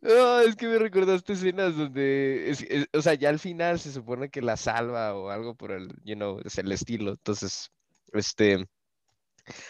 No, 0.00 0.40
es 0.40 0.54
que 0.56 0.66
me 0.68 0.78
recordaste 0.78 1.32
escenas 1.32 1.76
donde, 1.76 2.50
es- 2.50 2.62
es- 2.62 2.88
o 2.92 3.02
sea, 3.02 3.14
ya 3.14 3.28
al 3.30 3.38
final 3.38 3.78
se 3.80 3.92
supone 3.92 4.30
que 4.30 4.40
la 4.40 4.56
salva 4.56 5.14
o 5.14 5.28
algo 5.30 5.54
por 5.54 5.72
el, 5.72 5.88
you 6.04 6.14
know, 6.14 6.40
es 6.44 6.56
el 6.58 6.70
estilo. 6.72 7.10
Entonces, 7.12 7.70
este, 8.12 8.64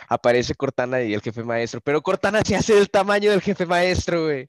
aparece 0.08 0.54
Cortana 0.54 1.02
y 1.02 1.14
el 1.14 1.22
jefe 1.22 1.42
maestro, 1.44 1.80
pero 1.80 2.02
Cortana 2.02 2.42
se 2.44 2.56
hace 2.56 2.74
del 2.74 2.90
tamaño 2.90 3.30
del 3.30 3.40
jefe 3.40 3.64
maestro, 3.66 4.24
güey. 4.24 4.46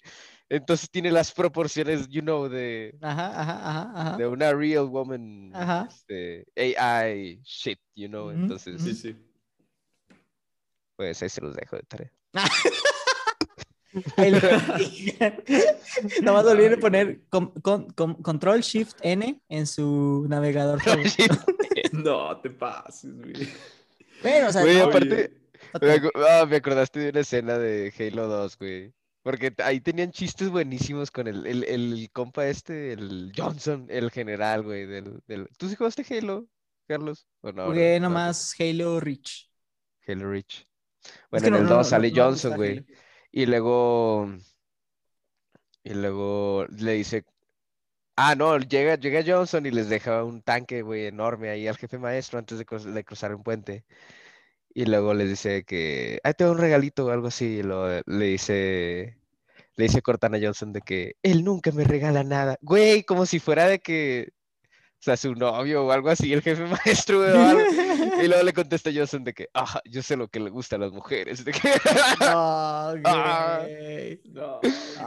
Entonces 0.49 0.89
tiene 0.89 1.12
las 1.12 1.32
proporciones, 1.32 2.07
you 2.10 2.22
know, 2.22 2.49
de, 2.49 2.97
Ajá, 3.01 3.28
ajá, 3.39 3.70
ajá, 3.70 3.91
ajá. 3.95 4.18
de 4.18 4.28
una 4.28 4.51
real 4.53 4.86
woman, 4.86 5.51
Ajá. 5.55 5.88
este, 5.89 6.45
AI 6.57 7.39
shit, 7.43 7.80
you 7.95 8.07
know. 8.07 8.32
Entonces, 8.32 8.82
Sí, 8.82 8.95
sí. 8.95 9.16
pues 10.95 11.22
ahí 11.22 11.30
se 11.30 11.41
los 11.41 11.55
dejo 11.55 11.76
de 11.78 11.84
tarea. 11.84 12.12
Digan. 14.18 15.44
Nomás 16.22 16.46
olviden 16.46 16.80
poner 16.80 17.22
con- 17.30 17.52
con- 17.62 17.90
con- 17.92 18.16
Control 18.22 18.62
Shift 18.62 18.98
N 19.02 19.40
en 19.50 19.68
su 19.68 20.26
navegador. 20.30 20.80
No, 21.94 22.40
te 22.42 22.50
pases, 22.50 23.16
güey. 23.16 23.48
Bueno, 24.22 24.50
o 24.50 24.52
sea, 24.52 24.62
Güey, 24.62 24.78
no, 24.78 24.84
aparte. 24.86 25.32
Me, 25.82 26.02
ah, 26.30 26.46
me 26.48 26.58
acordaste 26.58 27.00
de 27.00 27.10
una 27.10 27.20
escena 27.22 27.58
de 27.58 27.94
Halo 27.98 28.28
2, 28.28 28.58
güey. 28.58 28.94
Porque 29.24 29.54
ahí 29.64 29.80
tenían 29.80 30.12
chistes 30.12 30.50
buenísimos 30.50 31.10
con 31.12 31.28
el, 31.28 31.46
el, 31.46 31.64
el 31.64 32.10
compa 32.12 32.48
este, 32.48 32.94
el 32.94 33.32
Johnson, 33.36 33.86
el 33.90 34.12
general, 34.12 34.64
güey. 34.64 34.86
Del, 34.86 35.22
del... 35.28 35.48
¿Tú 35.58 35.70
sí 35.70 35.76
jugaste 35.76 36.06
Halo, 36.18 36.48
Carlos? 36.88 37.28
¿O 37.42 37.52
no, 37.52 37.66
Jugué? 37.68 38.00
No, 38.00 38.10
nomás 38.10 38.56
Halo 38.60 39.00
Reach. 39.00 39.50
Halo 40.08 40.30
Reach. 40.32 40.66
Es 41.04 41.14
Bueno, 41.32 41.44
que 41.44 41.48
en 41.48 41.54
no- 41.54 41.58
el 41.60 41.64
no- 41.66 41.70
2 41.70 41.78
no- 41.78 41.84
sale 41.86 42.12
Johnson, 42.16 42.56
güey. 42.56 42.78
Halo. 42.78 42.86
Y 43.32 43.46
luego. 43.46 44.30
Y 45.84 45.94
luego 45.94 46.66
le 46.70 46.94
dice. 46.94 47.26
Ah, 48.16 48.36
no, 48.36 48.58
llega, 48.60 48.96
llega 48.96 49.24
Johnson 49.26 49.66
y 49.66 49.72
les 49.72 49.88
deja 49.90 50.24
un 50.26 50.42
tanque, 50.42 50.82
güey, 50.82 51.06
enorme 51.06 51.50
ahí 51.50 51.68
al 51.68 51.78
jefe 51.78 51.98
maestro 51.98 52.38
antes 52.38 52.58
de, 52.58 52.66
cruz- 52.66 52.84
de 52.84 53.04
cruzar 53.06 53.34
un 53.34 53.44
puente. 53.44 53.86
Y 54.74 54.86
luego 54.86 55.14
les 55.14 55.30
dice 55.30 55.64
que. 55.64 56.20
Ahí 56.24 56.34
te 56.34 56.46
un 56.50 56.58
regalito 56.58 57.06
o 57.06 57.10
algo 57.12 57.28
así. 57.28 57.46
Y 57.60 57.64
luego 57.64 58.02
le 58.06 58.26
dice. 58.26 59.18
Le 59.76 59.84
dice 59.86 60.02
Cortana 60.02 60.38
Johnson 60.42 60.74
de 60.74 60.82
que 60.82 61.16
él 61.24 61.44
nunca 61.46 61.72
me 61.72 61.86
regala 61.86 62.24
nada. 62.24 62.58
Güey, 62.62 63.04
como 63.04 63.26
si 63.26 63.40
fuera 63.40 63.68
de 63.68 63.80
que. 63.80 64.30
O 65.00 65.02
sea, 65.02 65.16
su 65.16 65.34
novio 65.34 65.86
o 65.86 65.91
algo 65.91 66.10
así, 66.10 66.34
el 66.34 66.41
jefe 66.41 66.66
maestro. 66.86 67.24
Y 68.22 68.28
luego 68.28 68.43
le 68.43 68.52
contesta 68.54 68.89
Johnson 68.93 69.24
de 69.24 69.34
que, 69.34 69.47
ah, 69.54 69.80
yo 69.86 70.04
sé 70.04 70.18
lo 70.18 70.28
que 70.28 70.41
le 70.41 70.50
gusta 70.50 70.76
a 70.76 70.80
las 70.80 70.91
mujeres. 70.91 71.45
De 71.45 71.54
que... 71.54 71.70
No, 72.20 72.93
Ah. 73.06 73.62
güey. 73.64 74.22
No. 74.26 74.60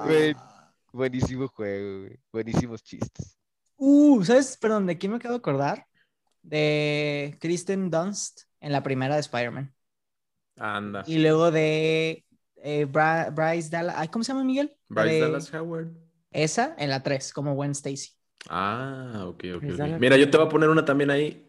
Güey. 0.05 0.35
Ah. 0.37 0.73
Buenísimo 0.93 1.47
juego, 1.49 2.01
güey. 2.05 2.19
Buenísimos 2.33 2.83
chistes. 2.83 3.37
Uh, 3.77 4.25
¿sabes? 4.25 4.57
Perdón, 4.57 4.87
¿de 4.87 4.97
quién 4.97 5.13
me 5.13 5.19
acabo 5.19 5.35
de 5.35 5.39
acordar? 5.39 5.87
De 6.43 7.37
Kristen 7.41 7.91
Dunst 7.91 8.43
en 8.61 8.73
la 8.73 8.83
primera 8.83 9.15
de 9.17 9.21
Spider-Man. 9.21 9.75
Anda. 10.57 11.03
Y 11.07 11.19
luego 11.19 11.51
de 11.51 12.25
eh, 12.57 12.87
Bra- 12.87 13.31
Bryce 13.35 13.69
Dallas. 13.71 13.95
ay, 13.99 14.09
¿Cómo 14.09 14.25
se 14.25 14.33
llama 14.33 14.45
Miguel? 14.45 14.75
Bryce 14.89 15.15
de- 15.15 15.21
Dallas 15.21 15.53
Howard. 15.53 15.89
Esa 16.31 16.75
en 16.79 16.89
la 16.89 17.03
3, 17.03 17.33
como 17.33 17.55
Gwen 17.55 17.73
Stacy. 17.73 18.11
Ah, 18.49 19.25
ok, 19.29 19.45
ok. 19.57 19.69
Bryce 19.69 19.77
ok. 19.77 19.83
Dallas 19.83 19.99
Mira, 19.99 20.17
yo 20.17 20.31
te 20.31 20.37
voy 20.37 20.47
a 20.47 20.49
poner 20.49 20.69
una 20.69 20.85
también 20.85 21.11
ahí. 21.11 21.47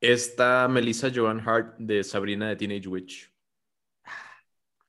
Está 0.00 0.68
Melissa 0.68 1.10
Joan 1.14 1.40
Hart 1.46 1.76
de 1.78 2.04
Sabrina 2.04 2.48
de 2.48 2.56
Teenage 2.56 2.88
Witch. 2.88 3.30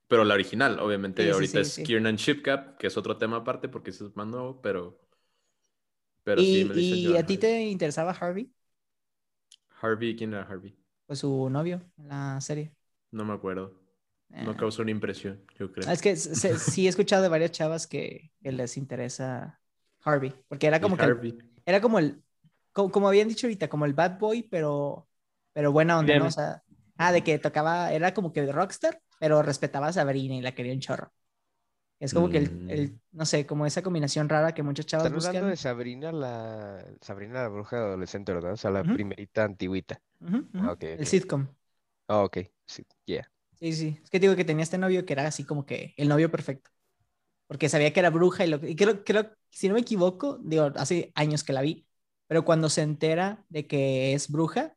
Pero 0.10 0.24
la 0.26 0.34
original, 0.34 0.80
obviamente, 0.80 1.30
Sí, 1.32 1.32
ahorita 1.32 1.60
sí, 1.62 1.62
es. 1.62 1.82
Kiernan 1.84 2.16
Shipcap, 2.18 2.78
que 2.78 2.88
es 2.88 2.98
otro 2.98 3.18
tema 3.18 3.38
aparte 3.38 3.70
porque 3.70 3.92
es 3.92 4.02
más 4.16 4.28
nuevo, 4.28 4.62
pero. 4.62 5.00
Pero 6.24 6.44
¿Y, 6.44 6.46
sí, 6.46 6.64
Melissa 6.64 6.96
y 7.06 7.16
Joan 7.16 7.18
a 7.18 7.26
ti 7.26 7.38
te 7.38 7.62
interesaba 7.64 8.12
Harvey? 8.12 8.52
Harvey, 9.82 10.14
¿quién 10.14 10.34
era 10.34 10.44
Harvey? 10.44 10.76
Pues 11.06 11.20
su 11.20 11.50
novio 11.50 11.82
en 11.98 12.08
la 12.10 12.40
serie. 12.42 12.74
No 13.12 13.26
me 13.26 13.34
acuerdo. 13.34 13.74
No 14.40 14.56
Eh, 14.56 14.58
causó 14.58 14.82
una 14.84 14.92
impresión, 14.92 15.44
yo 15.60 15.72
creo. 15.74 15.94
Es 15.94 16.02
que 16.02 16.16
se- 16.16 16.58
sí 16.60 16.86
he 16.86 16.90
escuchado 16.90 17.24
de 17.24 17.30
varias 17.30 17.52
chavas 17.52 17.88
que, 17.88 18.32
que 18.42 18.52
les 18.52 18.78
interesa 18.78 19.62
Harvey, 20.08 20.34
porque 20.48 20.68
era 20.68 20.80
Y 20.80 20.82
como 20.82 20.98
que 20.98 21.06
el- 21.06 21.18
era 21.66 21.82
como 21.82 22.00
el, 22.00 22.24
como, 22.74 22.92
como 22.92 23.08
habían 23.08 23.28
dicho 23.28 23.48
ahorita, 23.48 23.70
como 23.70 23.86
el 23.86 23.94
bad 23.94 24.20
boy, 24.20 24.44
pero, 24.44 25.08
pero 25.54 25.72
buena 25.72 26.00
onda, 26.00 26.16
¿no? 26.16 26.28
O 26.28 26.32
sea, 26.32 26.64
ah, 26.98 27.12
de 27.12 27.24
que 27.24 27.40
tocaba, 27.40 27.92
era 27.94 28.14
como 28.14 28.34
que 28.34 28.42
de 28.44 28.52
rockstar, 28.52 29.02
pero 29.20 29.42
respetaba 29.44 29.88
a 29.88 29.94
Sabrina 29.94 30.36
y 30.36 30.42
la 30.42 30.54
quería 30.56 30.74
un 30.74 30.80
chorro. 30.82 31.14
Es 32.00 32.14
como 32.14 32.30
que 32.30 32.40
el, 32.40 32.60
Mm. 32.60 32.68
el- 32.68 33.00
no 33.12 33.26
sé, 33.26 33.46
como 33.48 33.66
esa 33.66 33.84
combinación 33.84 34.30
rara 34.30 34.54
que 34.54 34.64
muchas 34.64 34.86
chavas 34.88 35.12
Están 35.12 35.16
hablando 35.16 35.46
buscan. 35.46 35.48
de 35.48 35.56
Sabrina 35.58 36.12
la... 36.12 36.84
Sabrina 37.02 37.44
la 37.44 37.48
bruja 37.50 37.78
adolescente, 37.78 38.34
¿verdad? 38.34 38.54
O 38.54 38.58
sea, 38.58 38.72
la 38.72 38.84
Ujú. 38.84 38.86
primerita 38.86 39.44
antiguita. 39.44 40.02
Ujú, 40.22 40.46
Ah, 40.58 40.72
ok, 40.74 40.84
El 40.96 41.08
ok. 41.08 41.08
sitcom. 41.08 41.48
Ah, 42.10 42.24
ok. 42.26 42.40
Sí, 42.68 42.86
yeah. 43.06 43.30
Sí, 43.56 43.74
sí. 43.74 44.00
Es 44.04 44.10
que 44.10 44.20
digo 44.20 44.36
que 44.36 44.46
tenía 44.46 44.64
este 44.64 44.78
novio 44.78 45.06
que 45.06 45.14
era 45.14 45.28
así 45.28 45.44
como 45.44 45.66
que 45.66 45.94
el 45.98 46.08
novio 46.08 46.30
perfecto. 46.32 46.70
Porque 47.48 47.70
sabía 47.70 47.94
que 47.94 48.00
era 48.02 48.10
bruja 48.10 48.46
y, 48.46 48.50
lo, 48.50 48.58
y 48.68 48.76
creo, 48.76 49.04
creo, 49.04 49.32
si 49.50 49.68
no 49.68 49.76
me 49.76 49.82
equivoco, 49.82 50.38
digo, 50.44 50.72
hace 50.76 51.12
años 51.16 51.44
que 51.44 51.54
la 51.54 51.62
vi, 51.62 51.88
pero 52.28 52.44
cuando 52.46 52.70
se 52.70 52.82
entera 52.82 53.46
de 53.50 53.68
que 53.68 54.14
es 54.14 54.30
bruja, 54.30 54.76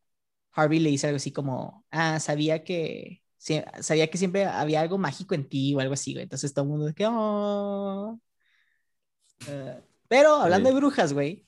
Harvey 0.53 0.79
le 0.81 0.91
dice 0.91 1.07
algo 1.09 1.17
así 1.17 1.33
como, 1.33 1.85
ah, 1.91 2.21
sabía 2.21 2.65
que, 2.65 3.23
sí, 3.39 3.61
sabía 3.81 4.09
que 4.11 4.19
siempre 4.19 4.45
había 4.47 4.81
algo 4.81 4.99
mágico 4.99 5.35
en 5.35 5.49
ti 5.49 5.75
o 5.75 5.81
algo 5.81 5.95
así, 5.95 6.13
güey. 6.13 6.25
Entonces 6.25 6.53
todo 6.55 6.65
el 6.65 6.71
mundo 6.71 6.87
de 6.87 6.95
que, 6.95 7.07
oh. 7.09 8.21
Eh, 9.49 9.81
pero 10.09 10.35
hablando 10.37 10.69
Sí. 10.69 10.75
de 10.75 10.81
brujas, 10.81 11.13
güey, 11.13 11.47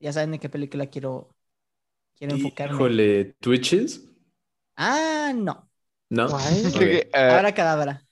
ya 0.00 0.12
saben 0.12 0.32
de 0.32 0.38
qué 0.38 0.48
película 0.48 0.86
quiero, 0.86 1.34
quiero 2.16 2.34
enfocarme. 2.34 2.74
Híjole, 2.74 3.24
¿Twitches? 3.40 4.04
Ah, 4.76 5.32
no. 5.34 5.68
¿No? 6.10 6.28
¿Cuál? 6.30 6.66
Ok. 6.66 6.78
Que, 6.78 7.10
ah, 7.14 7.36
Ahora 7.36 7.54
cadabra. 7.54 8.07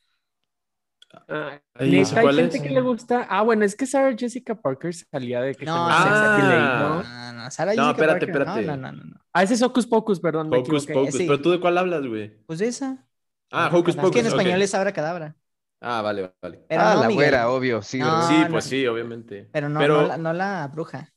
Ah, 1.29 1.61
no 1.75 1.81
hay 1.81 2.05
gente 2.35 2.57
es. 2.57 2.63
que 2.63 2.71
le 2.71 2.81
gusta. 2.81 3.27
Ah, 3.29 3.43
bueno, 3.43 3.65
es 3.65 3.75
que 3.75 3.87
Sarah 3.87 4.15
Jessica 4.17 4.55
Parker 4.55 4.95
salía 4.95 5.41
de 5.41 5.55
que 5.55 5.65
se 5.65 5.71
No, 5.71 5.87
Sex 5.87 5.99
ah. 6.09 6.79
¿no? 6.81 7.03
No, 7.03 7.33
no, 7.45 7.51
Sarah 7.51 7.75
No, 7.75 7.83
Jessica 7.89 7.91
espérate, 7.91 8.27
Parker, 8.27 8.43
espérate. 8.43 8.67
No, 8.67 8.77
no, 8.77 8.93
no, 8.93 8.93
no, 8.93 9.05
no. 9.05 9.21
Ah, 9.33 9.43
ese 9.43 9.55
es 9.55 9.63
Hocus 9.63 9.87
Pocus, 9.87 10.21
perdón, 10.21 10.53
Hocus. 10.55 10.87
Pocus. 10.87 11.15
sí. 11.15 11.27
¿Pero 11.27 11.41
tú 11.41 11.51
de 11.51 11.61
cuál 11.61 11.79
hablas, 11.79 12.07
güey? 12.07 12.37
Pues 12.47 12.59
de 12.59 12.69
esa. 12.69 13.07
Ah, 13.51 13.71
Hocus. 13.73 13.97
Es 13.97 14.11
que 14.11 14.21
en 14.21 14.27
ok. 14.27 14.33
español 14.33 14.63
es 14.63 14.75
Abra 14.75 14.93
Cadabra. 14.93 15.37
Ah, 15.81 16.01
vale, 16.03 16.33
vale. 16.41 16.65
Pero 16.69 16.83
ah, 16.83 16.95
no, 16.95 17.01
la 17.03 17.09
Miguel. 17.09 17.15
güera, 17.31 17.51
obvio, 17.51 17.83
sí, 17.83 17.99
No, 17.99 18.07
¿verdad? 18.07 18.29
sí, 18.29 18.39
no. 18.45 18.49
pues 18.49 18.65
sí, 18.65 18.87
obviamente. 18.87 19.49
Pero 19.53 19.69
no, 19.69 19.79
Pero- 19.79 20.03
no, 20.03 20.09
la, 20.09 20.17
no 20.17 20.33
la 20.33 20.69
bruja. 20.69 21.13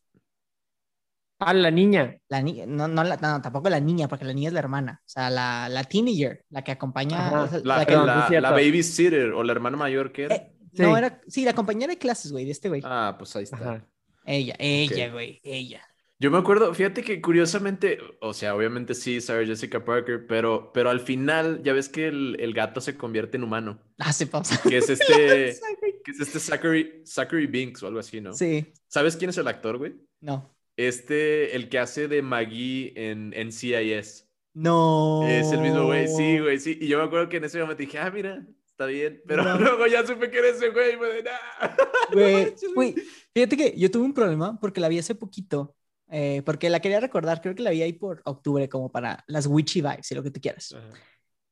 Ah, 1.40 1.54
la 1.54 1.72
niña. 1.72 2.18
La 2.28 2.42
ni- 2.42 2.66
no, 2.68 2.88
no, 2.88 3.04
la- 3.04 3.18
no, 3.18 3.42
tampoco 3.42 3.70
la 3.70 3.80
niña, 3.80 4.08
porque 4.08 4.26
la 4.26 4.34
niña 4.34 4.50
es 4.50 4.54
la 4.54 4.60
hermana. 4.60 5.02
O 5.06 5.10
sea, 5.10 5.30
la, 5.30 5.70
la 5.70 5.84
teenager, 5.86 6.44
la 6.50 6.64
que 6.64 6.72
acompaña. 6.74 7.28
Ajá. 7.28 7.60
La, 7.64 7.78
la 7.78 7.86
que- 7.86 7.94
perdón, 7.94 8.08
la, 8.08 8.28
sí 8.28 8.36
babysitter 8.36 9.32
o 9.34 9.44
la 9.44 9.52
hermana 9.54 9.78
mayor 9.78 10.12
que 10.12 10.24
era. 10.26 10.36
Eh, 10.36 10.52
No, 10.74 10.92
Sí. 10.94 10.98
era. 11.00 11.22
Sí, 11.28 11.46
la 11.46 11.54
compañera 11.54 11.92
de 11.94 11.98
clases, 11.98 12.32
güey, 12.32 12.46
de 12.46 12.52
este 12.52 12.70
güey. 12.70 12.82
Ah, 12.84 13.16
pues 13.18 13.36
ahí 13.36 13.44
está. 13.44 13.56
Ajá. 13.58 13.86
Ella, 14.26 14.56
ella, 14.60 15.12
güey, 15.12 15.40
ella. 15.44 15.82
Yo 16.22 16.30
me 16.30 16.38
acuerdo, 16.38 16.74
fíjate 16.74 17.02
que 17.02 17.22
curiosamente, 17.22 17.98
o 18.20 18.34
sea, 18.34 18.54
obviamente 18.54 18.94
sí, 18.94 19.22
Sarah 19.22 19.46
Jessica 19.46 19.86
Parker, 19.86 20.28
pero, 20.28 20.72
pero 20.74 20.90
al 20.90 21.00
final 21.00 21.64
ya 21.64 21.72
ves 21.72 21.88
que 21.88 22.08
el, 22.10 22.36
el 22.42 22.54
gato 22.54 22.82
se 22.82 22.98
convierte 22.98 23.38
en 23.38 23.44
humano, 23.46 23.80
Ah, 23.98 24.12
se 24.12 24.28
pausa. 24.28 24.62
que 24.62 24.78
es 24.78 24.90
este, 24.90 25.06
que 26.04 26.12
es 26.12 26.20
este 26.20 26.40
Zachary, 26.40 27.02
Zachary 27.06 27.48
Binks 27.48 27.82
o 27.84 27.88
algo 27.88 28.00
así, 28.00 28.20
¿no? 28.20 28.34
Sí, 28.34 28.74
¿Sabes 28.90 29.16
quién 29.16 29.30
es 29.30 29.38
el 29.38 29.48
actor, 29.48 29.78
güey? 29.78 29.96
no. 30.20 30.54
Este, 30.80 31.58
el 31.58 31.68
que 31.68 31.78
hace 31.78 32.08
de 32.08 32.22
Maggie 32.22 32.94
en, 32.96 33.34
en 33.36 33.52
CIS. 33.52 34.30
No. 34.54 35.28
Es 35.28 35.52
el 35.52 35.60
mismo 35.60 35.84
güey, 35.84 36.08
sí, 36.08 36.40
güey, 36.40 36.58
sí. 36.58 36.78
Y 36.80 36.88
yo 36.88 37.00
me 37.00 37.04
acuerdo 37.04 37.28
que 37.28 37.36
en 37.36 37.44
ese 37.44 37.60
momento 37.60 37.82
dije, 37.82 38.00
ah, 38.00 38.10
mira, 38.10 38.48
está 38.66 38.86
bien. 38.86 39.22
Pero 39.28 39.44
luego 39.60 39.88
ya 39.88 40.08
supe 40.08 40.32
que 40.32 40.38
era 40.38 40.48
ese 40.48 40.70
güey. 40.70 40.96
Me 40.96 41.08
Güey, 42.14 42.56
güey, 42.74 42.96
fíjate 43.34 43.58
que 43.58 43.78
yo 43.78 43.92
tuve 43.92 44.06
un 44.06 44.14
problema 44.14 44.58
porque 44.58 44.80
la 44.80 44.88
vi 44.88 45.00
hace 45.00 45.16
poquito. 45.16 45.76
Eh, 46.08 46.44
porque 46.46 46.70
la 46.70 46.80
quería 46.80 47.02
recordar, 47.02 47.42
creo 47.42 47.56
que 47.56 47.64
la 47.64 47.72
vi 47.72 47.82
ahí 47.82 47.92
por 47.92 48.22
octubre, 48.24 48.70
como 48.70 48.90
para 48.90 49.26
las 49.28 49.48
witchy 49.48 49.82
vibes 49.82 50.10
y 50.10 50.16
lo 50.16 50.24
que 50.24 50.32
tú 50.32 50.40
quieras. 50.40 50.74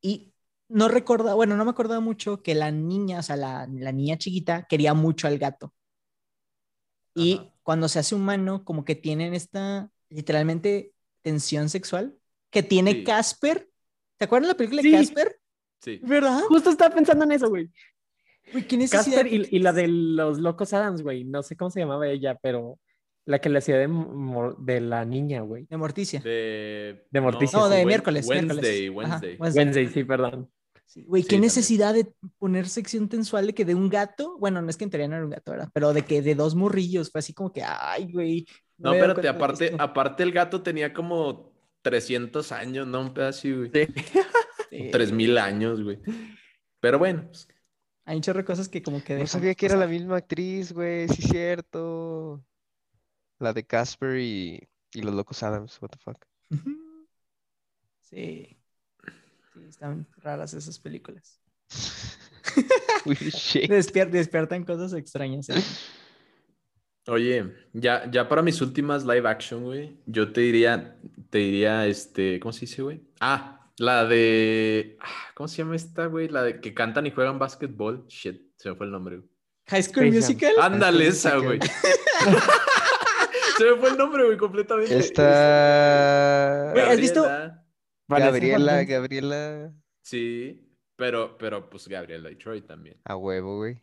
Y 0.02 0.34
no 0.70 0.88
recordaba, 0.88 1.34
bueno, 1.34 1.58
no 1.58 1.66
me 1.66 1.72
acordaba 1.72 2.00
mucho 2.00 2.42
que 2.42 2.56
la 2.56 2.72
niña, 2.72 3.20
o 3.20 3.24
sea, 3.24 3.36
la, 3.36 3.68
la 3.70 3.92
niña 3.92 4.18
chiquita 4.18 4.66
quería 4.70 4.94
mucho 4.94 5.28
al 5.28 5.38
gato. 5.38 5.74
Y 7.14 7.42
cuando 7.68 7.90
se 7.90 8.00
hace 8.00 8.16
humano, 8.16 8.64
como 8.64 8.86
que 8.86 8.96
tienen 8.96 9.34
esta, 9.34 9.92
literalmente, 10.08 10.94
tensión 11.22 11.68
sexual 11.68 12.16
que 12.50 12.64
tiene 12.64 13.04
Casper. 13.04 13.68
¿Te 14.16 14.24
acuerdas 14.24 14.48
de 14.48 14.54
la 14.54 14.58
película 14.58 14.82
de 14.82 14.92
Casper? 14.92 15.38
Sí. 15.82 16.00
¿Verdad? 16.02 16.44
Justo 16.48 16.70
estaba 16.70 16.96
pensando 16.96 17.26
en 17.26 17.34
eso, 17.34 17.50
güey. 17.50 17.70
¿qué 18.70 18.88
Casper 18.90 19.28
y, 19.28 19.50
y, 19.52 19.60
la 19.60 19.74
de 19.74 19.90
los 19.90 20.40
locos 20.40 20.72
Adams, 20.72 21.02
güey. 21.02 21.26
No 21.26 21.44
sé 21.44 21.58
cómo 21.58 21.70
se 21.70 21.82
llamaba 21.82 22.08
ella, 22.08 22.40
pero 22.42 22.80
la 23.26 23.40
que 23.40 23.50
le 23.50 23.58
hacía 23.58 23.78
de, 23.78 23.90
de 24.60 24.80
la 24.80 25.04
niña, 25.04 25.42
güey. 25.42 25.66
De 25.66 25.76
Morticia. 25.76 26.22
De, 26.22 27.06
de 27.12 27.20
Morticia. 27.20 27.60
No, 27.60 27.68
de 27.68 27.86
miércoles. 27.86 28.26
Wednesday, 28.30 28.88
Wednesday. 28.88 29.36
Wednesday. 29.38 29.88
sí, 29.88 30.06
perdón. 30.06 30.50
Güey, 30.96 31.24
qué 31.24 31.38
necesidad 31.38 31.94
de 31.94 32.12
poner 32.38 32.68
sección 32.68 33.10
tensual 33.10 33.48
de 33.48 33.54
que 33.54 33.66
de 33.66 33.76
un 33.76 33.90
gato, 33.90 34.38
bueno, 34.40 34.62
no 34.62 34.70
es 34.70 34.78
que 34.78 34.86
en 34.86 34.90
teoría 34.90 35.08
no 35.08 35.16
era 35.16 35.26
un 35.26 35.32
gato, 35.32 35.52
¿verdad? 35.52 35.70
Pero 35.74 35.94
de 35.94 36.04
que 36.04 36.22
de 36.22 36.34
dos 36.34 36.56
morrillos, 36.56 37.12
fue 37.12 37.20
así 37.20 37.34
como 37.34 37.52
que, 37.52 37.62
ay, 37.64 38.12
güey. 38.12 38.48
No, 38.78 38.94
espérate, 38.94 39.28
aparte, 39.28 39.76
aparte 39.78 40.24
el 40.24 40.32
gato 40.32 40.62
tenía 40.62 40.94
como 40.94 41.52
300 41.82 42.52
años, 42.52 42.88
¿no? 42.88 43.02
Un 43.02 43.14
pedazo, 43.14 43.48
güey. 43.50 43.72
Sí. 43.74 43.88
3000 44.92 45.38
años, 45.38 45.84
güey. 45.84 46.00
Pero 46.80 47.00
bueno. 47.00 47.26
Pues... 47.28 47.48
Hay 48.06 48.16
muchas 48.16 48.44
cosas 48.46 48.70
que 48.70 48.82
como 48.82 49.04
que... 49.04 49.16
No 49.18 49.28
sabía 49.28 49.56
que 49.56 49.66
era 49.66 49.76
la 49.76 49.88
misma 49.88 50.18
actriz, 50.18 50.72
güey, 50.72 51.10
sí 51.10 51.24
es 51.24 51.30
cierto. 51.30 52.42
La 53.40 53.52
de 53.52 53.66
Casper 53.66 54.18
y, 54.20 54.66
y 54.94 55.02
los 55.02 55.14
locos 55.14 55.44
Adams, 55.44 55.78
what 55.82 55.90
the 55.90 55.98
fuck. 56.00 56.26
Sí 58.04 58.57
están 59.68 60.08
raras 60.18 60.54
esas 60.54 60.80
películas. 60.80 61.42
despiertan 63.70 64.64
cosas 64.64 64.94
extrañas. 64.94 65.50
¿eh? 65.50 65.62
Oye, 67.08 67.54
ya, 67.74 68.10
ya 68.12 68.28
para 68.28 68.42
mis 68.42 68.62
últimas 68.62 69.06
live 69.06 69.30
action, 69.30 69.64
güey, 69.64 69.98
yo 70.06 70.34
te 70.34 70.42
diría, 70.42 70.98
te 71.30 71.38
diría, 71.38 71.88
este, 71.88 72.40
¿cómo 72.40 72.52
se 72.52 72.62
dice, 72.62 72.82
güey? 72.82 73.02
Ah, 73.20 73.72
la 73.78 74.06
de, 74.06 74.98
ah, 75.00 75.32
¿cómo 75.34 75.48
se 75.48 75.58
llama 75.58 75.76
esta, 75.76 76.08
güey? 76.08 76.28
La 76.28 76.44
de 76.44 76.60
que 76.60 76.74
cantan 76.74 77.06
y 77.06 77.12
juegan 77.12 77.40
básquetbol. 77.40 78.06
Shit, 78.08 78.42
se 78.58 78.70
me 78.70 78.76
fue 78.76 78.88
el 78.88 78.92
nombre, 78.92 79.18
güey. 79.18 79.30
High 79.68 79.84
School 79.84 80.12
Musical. 80.12 80.54
Ándale 80.60 81.08
esa, 81.08 81.38
güey. 81.38 81.60
se 83.58 83.66
me 83.66 83.76
fue 83.78 83.90
el 83.90 83.98
nombre, 83.98 84.26
güey, 84.26 84.38
completamente. 84.38 84.98
Esta... 84.98 86.72
¿has 86.72 87.00
visto? 87.00 87.26
Gabriela, 88.08 88.84
Gabriela. 88.84 89.74
Sí, 90.02 90.68
pero, 90.96 91.38
pero 91.38 91.70
pues 91.70 91.88
Gabriela 91.88 92.30
Detroit 92.30 92.66
también. 92.66 92.98
A 93.04 93.16
huevo, 93.16 93.58
güey. 93.58 93.82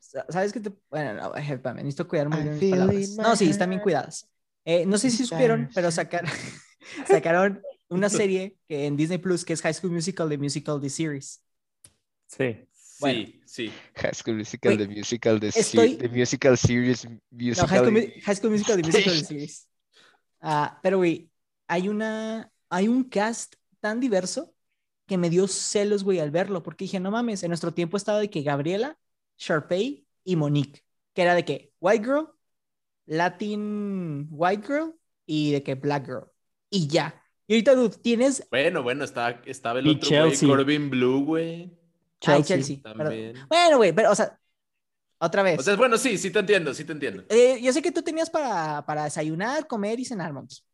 ¿Sabes 0.00 0.52
qué 0.52 0.60
te.? 0.60 0.72
Bueno, 0.90 1.14
no, 1.14 1.34
necesito 1.74 2.08
cuidar 2.08 2.28
muy 2.28 2.42
bien 2.42 2.58
mis 2.58 2.70
palabras. 2.70 3.16
No, 3.16 3.36
sí, 3.36 3.50
están 3.50 3.70
bien 3.70 3.82
cuidadas. 3.82 4.28
Eh, 4.64 4.84
no 4.86 4.98
sé 4.98 5.10
si 5.10 5.24
supieron, 5.24 5.68
pero 5.74 5.90
sacaron, 5.90 6.30
sacaron 7.06 7.62
una 7.88 8.08
serie 8.08 8.56
que 8.66 8.86
en 8.86 8.96
Disney 8.96 9.18
Plus 9.18 9.44
que 9.44 9.52
es 9.52 9.62
High 9.62 9.74
School 9.74 9.92
Musical, 9.92 10.28
The 10.28 10.38
Musical, 10.38 10.80
The 10.80 10.90
Series. 10.90 11.42
Sí. 12.26 12.66
Sí, 12.98 13.42
sí. 13.44 13.72
High 13.96 14.14
School 14.14 14.36
Musical, 14.36 14.78
The 14.78 14.88
Musical, 14.88 15.38
The, 15.38 15.52
the 15.52 16.08
Musical 16.08 16.56
Series. 16.56 17.06
Musical... 17.30 17.92
No, 17.92 18.00
High, 18.24 18.36
School, 18.36 18.50
Musical, 18.50 18.76
The 18.76 18.82
Musical, 18.82 19.12
The 19.12 19.24
Series. 19.24 19.68
Ah, 20.40 20.80
pero, 20.82 20.98
güey, 20.98 21.30
hay 21.68 21.88
una. 21.88 22.50
Hay 22.70 22.88
un 22.88 23.04
cast 23.04 23.54
tan 23.86 24.00
diverso 24.00 24.52
que 25.06 25.16
me 25.16 25.30
dio 25.30 25.46
celos, 25.46 26.02
güey, 26.02 26.18
al 26.18 26.32
verlo, 26.32 26.64
porque 26.64 26.86
dije, 26.86 26.98
no 26.98 27.12
mames, 27.12 27.44
en 27.44 27.50
nuestro 27.50 27.72
tiempo 27.72 27.96
estaba 27.96 28.18
de 28.18 28.28
que 28.28 28.42
Gabriela, 28.42 28.98
Sharpay 29.38 30.04
y 30.24 30.34
Monique, 30.34 30.82
que 31.14 31.22
era 31.22 31.36
de 31.36 31.44
que 31.44 31.72
White 31.78 32.04
Girl, 32.04 32.28
Latin 33.06 34.26
White 34.32 34.66
Girl 34.66 34.94
y 35.24 35.52
de 35.52 35.62
que 35.62 35.76
Black 35.76 36.06
Girl. 36.06 36.24
Y 36.68 36.88
ya. 36.88 37.22
Y 37.46 37.54
ahorita, 37.54 37.76
dude, 37.76 37.96
tienes. 37.98 38.44
Bueno, 38.50 38.82
bueno, 38.82 39.04
estaba, 39.04 39.40
estaba 39.46 39.78
el 39.78 39.86
otro 39.86 40.26
güey, 40.26 40.36
Corbin 40.36 40.90
Blue, 40.90 41.24
güey. 41.24 41.70
Chelsea. 42.18 42.78
También. 42.82 43.34
Bueno, 43.48 43.76
güey, 43.76 43.92
pero, 43.92 44.10
o 44.10 44.16
sea, 44.16 44.36
otra 45.18 45.44
vez. 45.44 45.60
O 45.60 45.62
sea, 45.62 45.76
bueno, 45.76 45.96
sí, 45.96 46.18
sí 46.18 46.32
te 46.32 46.40
entiendo, 46.40 46.74
sí 46.74 46.84
te 46.84 46.90
entiendo. 46.90 47.22
Eh, 47.28 47.60
yo 47.62 47.72
sé 47.72 47.80
que 47.80 47.92
tú 47.92 48.02
tenías 48.02 48.30
para, 48.30 48.84
para 48.84 49.04
desayunar, 49.04 49.68
comer 49.68 50.00
y 50.00 50.04
cenar, 50.04 50.32
montes. 50.32 50.65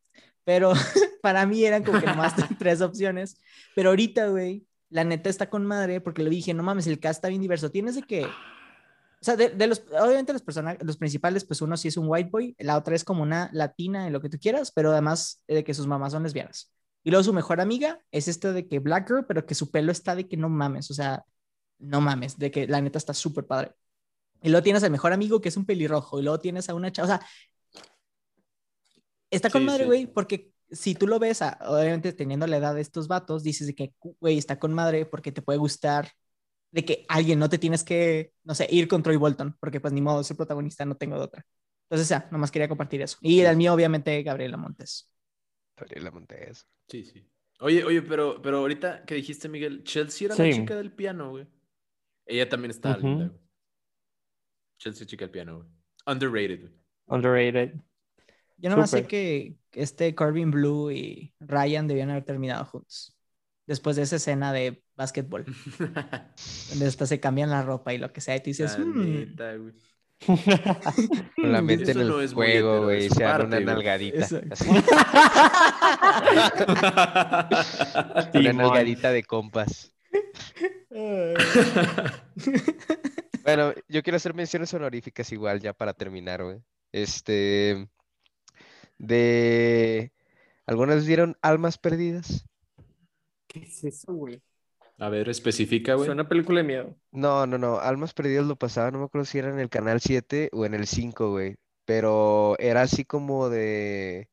Pero 0.43 0.73
para 1.21 1.45
mí 1.45 1.63
eran 1.63 1.83
como 1.83 1.99
que 1.99 2.05
nomás 2.05 2.33
tres 2.59 2.81
opciones. 2.81 3.37
Pero 3.75 3.89
ahorita, 3.89 4.27
güey, 4.27 4.65
la 4.89 5.03
neta 5.03 5.29
está 5.29 5.49
con 5.49 5.65
madre 5.65 6.01
porque 6.01 6.23
le 6.23 6.29
dije, 6.29 6.53
no 6.53 6.63
mames, 6.63 6.87
el 6.87 6.99
cast 6.99 7.17
está 7.17 7.29
bien 7.29 7.41
diverso. 7.41 7.71
Tienes 7.71 7.95
de 7.95 8.03
que. 8.03 8.25
O 8.25 9.25
sea, 9.25 9.37
de, 9.37 9.67
los, 9.67 9.83
obviamente 9.91 10.33
los 10.33 10.41
personajes, 10.41 10.85
los 10.85 10.97
principales, 10.97 11.45
pues 11.45 11.61
uno 11.61 11.77
sí 11.77 11.87
es 11.87 11.95
un 11.95 12.07
white 12.09 12.29
boy, 12.29 12.55
la 12.59 12.77
otra 12.77 12.93
es 12.93 13.05
como 13.05 13.23
una 13.23 13.49
latina 13.53 14.05
en 14.05 14.11
lo 14.11 14.19
que 14.19 14.27
tú 14.27 14.37
quieras, 14.37 14.69
pero 14.73 14.91
además 14.91 15.41
de 15.47 15.63
que 15.63 15.73
sus 15.73 15.87
mamás 15.87 16.11
son 16.11 16.23
lesbianas. 16.23 16.73
Y 17.03 17.09
luego 17.09 17.23
su 17.23 17.31
mejor 17.31 17.61
amiga 17.61 17.99
es 18.11 18.27
esta 18.27 18.51
de 18.51 18.67
que 18.67 18.79
black 18.79 19.07
girl, 19.07 19.25
pero 19.25 19.45
que 19.45 19.55
su 19.55 19.71
pelo 19.71 19.93
está 19.93 20.15
de 20.15 20.27
que 20.27 20.35
no 20.35 20.49
mames, 20.49 20.91
o 20.91 20.93
sea, 20.93 21.23
no 21.79 22.01
mames, 22.01 22.37
de 22.37 22.51
que 22.51 22.67
la 22.67 22.81
neta 22.81 22.97
está 22.97 23.13
súper 23.13 23.45
padre. 23.45 23.71
Y 24.41 24.49
luego 24.49 24.63
tienes 24.63 24.83
al 24.83 24.91
mejor 24.91 25.13
amigo 25.13 25.39
que 25.39 25.49
es 25.49 25.57
un 25.57 25.65
pelirrojo, 25.65 26.19
y 26.19 26.23
luego 26.23 26.39
tienes 26.39 26.67
a 26.67 26.73
una 26.73 26.91
chava, 26.91 27.05
o 27.05 27.17
sea, 27.17 27.27
Está 29.35 29.49
con 29.49 29.65
madre, 29.65 29.85
güey, 29.85 30.07
porque 30.07 30.51
si 30.69 30.95
tú 30.95 31.07
lo 31.07 31.19
ves, 31.19 31.41
obviamente 31.61 32.13
teniendo 32.13 32.47
la 32.47 32.57
edad 32.57 32.75
de 32.75 32.81
estos 32.81 33.07
vatos, 33.07 33.43
dices 33.43 33.67
de 33.67 33.75
que, 33.75 33.93
güey, 34.19 34.37
está 34.37 34.59
con 34.59 34.73
madre 34.73 35.05
porque 35.05 35.31
te 35.31 35.41
puede 35.41 35.59
gustar 35.59 36.11
de 36.71 36.83
que 36.83 37.05
alguien 37.07 37.37
no 37.37 37.49
te 37.49 37.59
tienes 37.59 37.83
que, 37.83 38.33
no 38.43 38.55
sé, 38.55 38.67
ir 38.71 38.87
con 38.87 39.03
Troy 39.03 39.15
Bolton, 39.15 39.55
porque 39.59 39.79
pues 39.79 39.93
ni 39.93 40.01
modo, 40.01 40.23
ser 40.23 40.35
protagonista 40.35 40.85
no 40.85 40.97
tengo 40.97 41.15
de 41.17 41.21
otra. 41.21 41.45
Entonces, 41.89 42.09
ya, 42.09 42.27
nomás 42.31 42.49
quería 42.49 42.67
compartir 42.67 43.01
eso. 43.01 43.17
Y 43.21 43.41
el 43.41 43.55
mío, 43.55 43.73
obviamente, 43.73 44.23
Gabriela 44.23 44.57
Montes. 44.57 45.11
Gabriela 45.77 46.09
Montes. 46.09 46.65
Sí, 46.87 47.05
sí. 47.05 47.29
Oye, 47.59 47.83
oye, 47.83 48.01
pero, 48.01 48.41
pero 48.41 48.57
ahorita 48.57 49.05
que 49.05 49.13
dijiste, 49.15 49.47
Miguel, 49.47 49.83
Chelsea 49.83 50.25
era 50.25 50.35
la 50.35 50.51
chica 50.51 50.75
del 50.75 50.91
piano, 50.91 51.29
güey. 51.29 51.47
Ella 52.25 52.49
también 52.49 52.71
está 52.71 52.97
linda, 52.97 53.27
güey. 53.27 53.39
Chelsea, 54.79 55.05
chica 55.05 55.25
del 55.25 55.31
piano, 55.31 55.57
güey. 55.57 55.69
Underrated, 56.07 56.61
güey. 56.61 56.73
Underrated. 57.05 57.75
Yo 58.63 58.69
nomás 58.69 58.91
sé 58.91 59.05
que 59.05 59.57
este 59.73 60.15
Corbin 60.15 60.49
Blue 60.49 60.89
y 60.89 61.33
Ryan 61.41 61.85
debían 61.85 62.09
haber 62.09 62.23
terminado 62.23 62.63
juntos. 62.63 63.13
Después 63.67 63.97
de 63.97 64.03
esa 64.03 64.15
escena 64.15 64.53
de 64.53 64.81
básquetbol. 64.95 65.43
donde 66.69 66.87
hasta 66.87 67.05
se 67.05 67.19
cambian 67.19 67.49
la 67.49 67.61
ropa 67.61 67.93
y 67.93 67.97
lo 67.97 68.13
que 68.13 68.21
sea. 68.21 68.37
Y 68.37 68.39
tú 68.39 68.45
dices, 68.45 68.79
hmm". 68.79 69.35
Con 71.35 71.51
la 71.51 71.61
mente 71.61 71.91
en 71.91 71.99
el 71.99 72.33
juego, 72.33 72.83
güey. 72.83 73.09
Se 73.09 73.23
dan 73.23 73.47
una 73.47 73.59
nalgadita. 73.59 74.25
una 78.33 78.53
nalgadita 78.53 79.11
de 79.11 79.25
compas. 79.25 79.93
bueno, 83.43 83.73
yo 83.89 84.03
quiero 84.03 84.15
hacer 84.15 84.33
menciones 84.33 84.73
honoríficas 84.73 85.29
igual 85.33 85.59
ya 85.59 85.73
para 85.73 85.93
terminar, 85.93 86.41
güey. 86.41 86.61
Este, 86.93 87.89
de... 89.03 90.11
¿Algunas 90.65 91.05
vieron 91.05 91.37
Almas 91.41 91.77
Perdidas? 91.77 92.45
¿Qué 93.47 93.59
es 93.59 93.83
eso, 93.83 94.13
güey? 94.13 94.41
A 94.97 95.09
ver, 95.09 95.27
especifica, 95.27 95.95
güey. 95.95 96.07
Es 96.07 96.13
una 96.13 96.27
película 96.27 96.61
de 96.61 96.67
miedo. 96.67 96.95
No, 97.11 97.45
no, 97.45 97.57
no. 97.57 97.79
Almas 97.79 98.13
Perdidas 98.13 98.45
lo 98.45 98.55
pasaba, 98.55 98.91
no 98.91 98.99
me 98.99 99.05
acuerdo 99.05 99.25
si 99.25 99.37
era 99.37 99.49
en 99.49 99.59
el 99.59 99.69
canal 99.69 99.99
7 99.99 100.49
o 100.53 100.65
en 100.65 100.73
el 100.73 100.87
5, 100.87 101.31
güey. 101.31 101.57
Pero 101.85 102.57
era 102.59 102.83
así 102.83 103.03
como 103.03 103.49
de. 103.49 104.29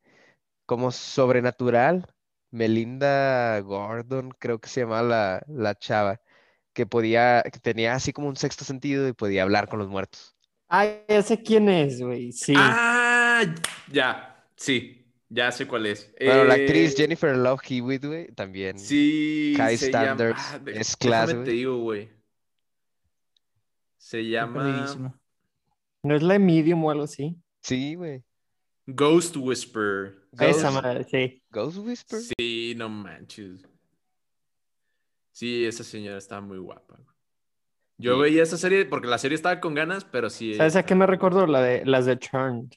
como 0.67 0.93
sobrenatural. 0.93 2.07
Melinda 2.53 3.61
Gordon, 3.61 4.31
creo 4.39 4.61
que 4.61 4.69
se 4.69 4.81
llamaba 4.83 5.03
la, 5.03 5.43
la 5.49 5.75
chava. 5.75 6.21
Que 6.73 6.87
podía. 6.87 7.43
que 7.43 7.59
tenía 7.59 7.95
así 7.95 8.13
como 8.13 8.29
un 8.29 8.37
sexto 8.37 8.65
sentido 8.65 9.09
y 9.09 9.13
podía 9.13 9.43
hablar 9.43 9.69
con 9.69 9.81
los 9.81 9.89
muertos. 9.89 10.37
Ah, 10.69 10.87
ya 11.09 11.23
sé 11.23 11.43
quién 11.43 11.69
es, 11.69 12.01
güey. 12.01 12.31
Sí. 12.31 12.55
Ah, 12.57 13.43
ya. 13.91 14.30
Sí, 14.61 15.11
ya 15.31 15.51
sé 15.53 15.67
cuál 15.67 15.87
es. 15.87 16.13
Bueno, 16.21 16.45
la 16.45 16.53
actriz 16.55 16.93
eh, 16.93 16.95
Jennifer 16.99 17.35
Love 17.35 17.63
Hewitt, 17.67 18.05
güey, 18.05 18.27
también. 18.33 18.79
Sí. 18.79 19.55
High 19.57 19.79
Standards. 19.79 20.39
Ah, 20.39 20.61
es 20.67 20.95
clase. 20.97 21.35
te 21.37 21.53
digo, 21.53 21.79
güey. 21.79 22.11
Se 23.97 24.23
llama. 24.29 25.15
¿No 26.03 26.15
es 26.15 26.23
la 26.23 26.39
Medium 26.39 26.85
o 26.85 26.91
algo 26.91 27.05
así? 27.05 27.37
Sí, 27.63 27.95
güey. 27.95 28.23
Ghost 28.87 29.35
Whisper. 29.37 30.29
Esa 30.39 30.71
madre, 30.71 31.05
sí. 31.05 31.43
Ghost 31.51 31.79
Whisper. 31.79 32.21
Sí, 32.21 32.75
no 32.77 32.91
manches. 32.91 33.67
Sí, 35.33 35.65
esa 35.65 35.85
señora 35.85 36.19
estaba 36.19 36.43
muy 36.43 36.59
guapa. 36.59 36.99
Yo 37.97 38.17
Sí. 38.17 38.21
veía 38.23 38.43
esa 38.43 38.59
serie 38.59 38.85
porque 38.85 39.09
la 39.09 39.17
serie 39.17 39.37
estaba 39.37 39.59
con 39.59 39.73
ganas, 39.75 40.05
pero 40.05 40.29
sí. 40.29 40.55
¿Sabes 40.55 40.77
a 40.77 40.85
qué 40.85 40.95
me 40.95 41.07
recuerdo? 41.07 41.47
La 41.47 41.63
de, 41.63 41.87
las 41.87 42.05
de 42.05 42.19
Charmed. 42.19 42.73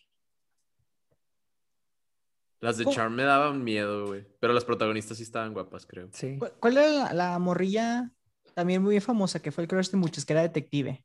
Las 2.64 2.78
de. 2.78 2.86
Charm 2.86 3.14
me 3.14 3.24
daban 3.24 3.62
miedo, 3.64 4.08
güey. 4.08 4.26
Pero 4.40 4.54
las 4.54 4.64
protagonistas 4.64 5.18
sí 5.18 5.24
estaban 5.24 5.54
guapas, 5.54 5.86
creo. 5.86 6.08
Sí. 6.14 6.40
¿Cuál, 6.60 6.78
era 6.78 6.88
la, 6.90 7.14
la 7.14 7.40
morrilla 7.40 8.10
también 8.54 8.82
muy 8.82 9.00
famosa 9.02 9.42
que 9.42 9.52
fue 9.52 9.64
el 9.64 9.68
crush 9.68 9.90
de 9.90 9.98
muchos, 9.98 10.24
que 10.24 10.32
era 10.32 10.42
detective? 10.44 11.04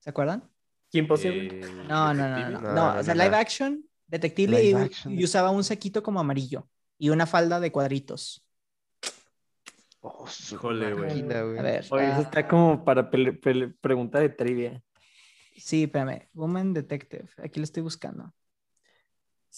¿Se 0.00 0.10
acuerdan? 0.10 0.50
¿Quién 0.90 1.06
posible? 1.06 1.60
Eh, 1.60 1.84
No, 1.88 2.12
no, 2.12 2.28
no, 2.28 2.50
no, 2.50 2.60
No, 2.72 2.98
o 2.98 3.02
sea, 3.04 3.14
live 3.14 3.36
action, 3.36 3.84
detective 4.08 4.50
Live 4.50 4.80
y, 4.80 4.82
action. 4.84 5.12
y 5.18 5.22
usaba 5.22 5.50
un 5.50 5.62
saquito 5.62 6.02
como 6.02 6.18
amarillo 6.18 6.68
y 6.98 7.10
una 7.10 7.26
falda 7.26 7.60
de 7.60 7.70
cuadritos. 7.70 8.44
Oh, 10.00 10.26
Híjole, 10.50 10.92
güey. 10.94 11.20
A 11.30 11.62
ver. 11.62 11.86
Oye, 11.90 12.06
ah, 12.06 12.12
eso 12.14 12.22
está 12.22 12.48
como 12.48 12.84
para 12.84 13.10
pele- 13.10 13.38
pele- 13.38 13.72
pregunta 13.80 14.18
de 14.18 14.30
trivia. 14.30 14.82
Sí, 15.56 15.84
espérame. 15.84 16.28
Woman 16.32 16.72
Detective. 16.72 17.28
Aquí 17.36 17.60
lo 17.60 17.64
estoy 17.64 17.82
buscando. 17.82 18.32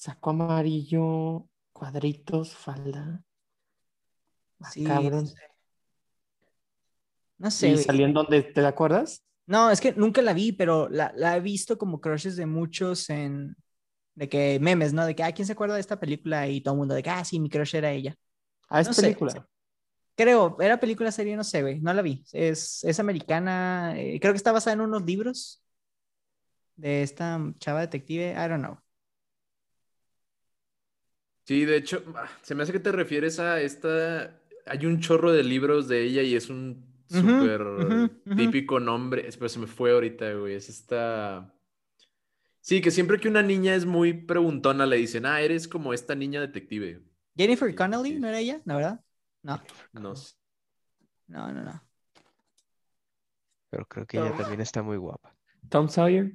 Saco 0.01 0.31
amarillo, 0.31 1.47
cuadritos, 1.73 2.55
falda. 2.55 3.23
Ah, 4.61 4.71
Sí, 4.71 4.83
cabrón. 4.85 5.25
no 5.25 5.27
sé. 5.27 5.43
No 7.39 7.51
sé. 7.51 7.69
¿Y 7.69 7.77
salió 7.79 8.07
en 8.07 8.15
donde 8.15 8.43
te 8.43 8.65
acuerdas? 8.67 9.23
No, 9.47 9.71
es 9.71 9.81
que 9.81 9.93
nunca 9.93 10.23
la 10.23 10.33
vi, 10.33 10.53
pero 10.53 10.89
la, 10.89 11.13
la 11.17 11.37
he 11.37 11.41
visto 11.41 11.77
como 11.79 12.01
crushes 12.01 12.37
de 12.37 12.47
muchos 12.47 13.11
en. 13.11 13.57
De 14.15 14.29
que 14.29 14.59
memes, 14.61 14.93
¿no? 14.93 15.07
De 15.07 15.15
que, 15.15 15.23
ah, 15.23 15.33
¿quién 15.33 15.47
se 15.47 15.53
acuerda 15.55 15.75
de 15.75 15.81
esta 15.81 15.99
película? 15.99 16.47
Y 16.49 16.61
todo 16.61 16.75
el 16.75 16.79
mundo 16.79 16.95
de 16.95 17.03
que, 17.03 17.11
ah, 17.11 17.25
sí, 17.25 17.41
mi 17.41 17.49
crush 17.49 17.75
era 17.77 17.91
ella. 17.93 18.15
Ah, 18.69 18.81
es 18.81 18.89
No 18.89 18.93
sé. 18.95 19.03
película. 19.03 19.49
Creo, 20.17 20.57
era 20.61 20.79
película 20.81 21.13
serie, 21.13 21.37
no 21.37 21.45
sé, 21.45 21.63
güey, 21.63 21.81
no 21.81 21.95
la 21.95 22.03
vi. 22.03 22.25
Es, 22.33 22.85
es 22.85 23.01
americana, 23.01 23.95
eh, 23.99 24.21
creo 24.21 24.33
que 24.33 24.37
está 24.39 24.53
basada 24.53 24.75
en 24.75 24.83
unos 24.83 25.05
libros 25.05 25.63
de 26.77 27.03
esta 27.03 27.39
chava 27.59 27.81
detective, 27.81 28.33
I 28.33 28.49
don't 28.49 28.63
know. 28.63 28.79
Sí, 31.45 31.65
de 31.65 31.77
hecho, 31.77 32.03
ah, 32.17 32.29
se 32.43 32.55
me 32.55 32.63
hace 32.63 32.73
que 32.73 32.81
te 32.81 32.93
refieres 32.93 33.39
a 33.41 33.61
esta. 33.61 34.41
Hay 34.67 34.87
un 34.87 35.01
chorro 35.01 35.33
de 35.33 35.43
libros 35.43 35.89
de 35.89 36.03
ella 36.05 36.23
y 36.23 36.37
es 36.37 36.49
un 36.51 36.85
Ujú, 37.11 37.55
súper 37.59 37.61
típico 38.35 38.79
nombre. 38.81 39.29
Pero 39.39 39.49
se 39.49 39.59
me 39.59 39.67
fue 39.67 39.93
ahorita, 39.93 40.33
güey. 40.35 40.55
Es 40.55 40.69
esta. 40.69 41.53
Sí, 42.61 42.81
que 42.81 42.91
siempre 42.91 43.19
que 43.21 43.29
una 43.29 43.43
niña 43.43 43.75
es 43.75 43.85
muy 43.87 44.13
preguntona 44.15 44.87
le 44.87 44.97
dicen, 44.97 45.27
ah, 45.27 45.41
eres 45.41 45.69
como 45.69 45.93
esta 45.93 46.15
niña 46.15 46.41
detective. 46.41 47.03
Jennifer 47.37 47.75
Sí, 47.75 47.75
Connelly, 47.75 48.15
sí. 48.15 48.21
¿no 48.21 48.29
era 48.29 48.39
ella? 48.41 48.61
¿La 48.65 48.75
verdad? 48.77 49.01
No, 49.43 49.61
No 49.95 50.15
no, 51.29 51.53
no, 51.53 51.63
no. 51.65 51.81
Pero 53.71 53.87
creo 53.87 54.07
que 54.07 54.19
ella 54.19 54.33
también 54.33 54.61
está 54.61 54.83
muy 54.85 54.97
guapa. 54.99 55.35
Tom 55.71 55.89
Sawyer. 55.89 56.33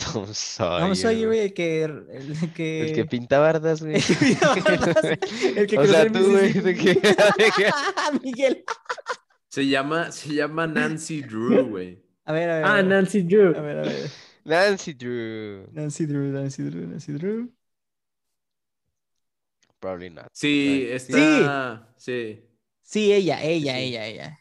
Tom 0.00 0.26
Sawyer. 0.32 0.82
Vamos 0.82 1.04
a 1.04 1.12
ir, 1.12 1.26
güey. 1.26 1.40
el 1.40 1.54
que... 1.54 1.82
El 1.84 2.52
que... 2.54 2.88
El 2.88 2.94
que 2.94 3.04
pinta 3.04 3.38
bardas, 3.38 3.82
güey. 3.82 3.96
el 3.96 4.04
que 4.04 4.14
pintaba 4.14 4.54
bardas, 4.54 5.04
el 5.04 5.66
que 5.66 5.78
o 5.78 5.86
sea, 5.86 6.02
el 6.02 6.12
tú, 6.12 6.30
güey, 6.30 6.52
que... 6.52 7.00
Miguel. 8.22 8.64
Se 9.48 9.66
llama, 9.66 10.12
se 10.12 10.34
llama 10.34 10.66
Nancy 10.66 11.22
Drew, 11.22 11.68
güey. 11.68 12.02
A 12.24 12.32
ver, 12.32 12.50
a 12.50 12.54
ver. 12.56 12.64
Ah, 12.64 12.72
a 12.72 12.76
ver. 12.76 12.84
Nancy 12.86 13.22
Drew. 13.22 13.56
A 13.56 13.60
ver, 13.60 13.78
a 13.78 13.82
ver. 13.82 14.10
Nancy 14.44 14.94
Drew. 14.94 15.68
Nancy 15.72 16.06
Drew, 16.06 16.32
Nancy 16.32 16.62
Drew, 16.62 16.86
Nancy 16.86 17.12
Drew. 17.12 17.52
Probably 19.80 20.10
not. 20.10 20.28
Sí, 20.32 20.86
está. 20.90 21.88
Sí. 21.96 22.44
Sí, 22.82 23.12
ella, 23.12 23.42
ella, 23.42 23.74
sí. 23.74 23.78
ella, 23.80 24.06
ella. 24.06 24.40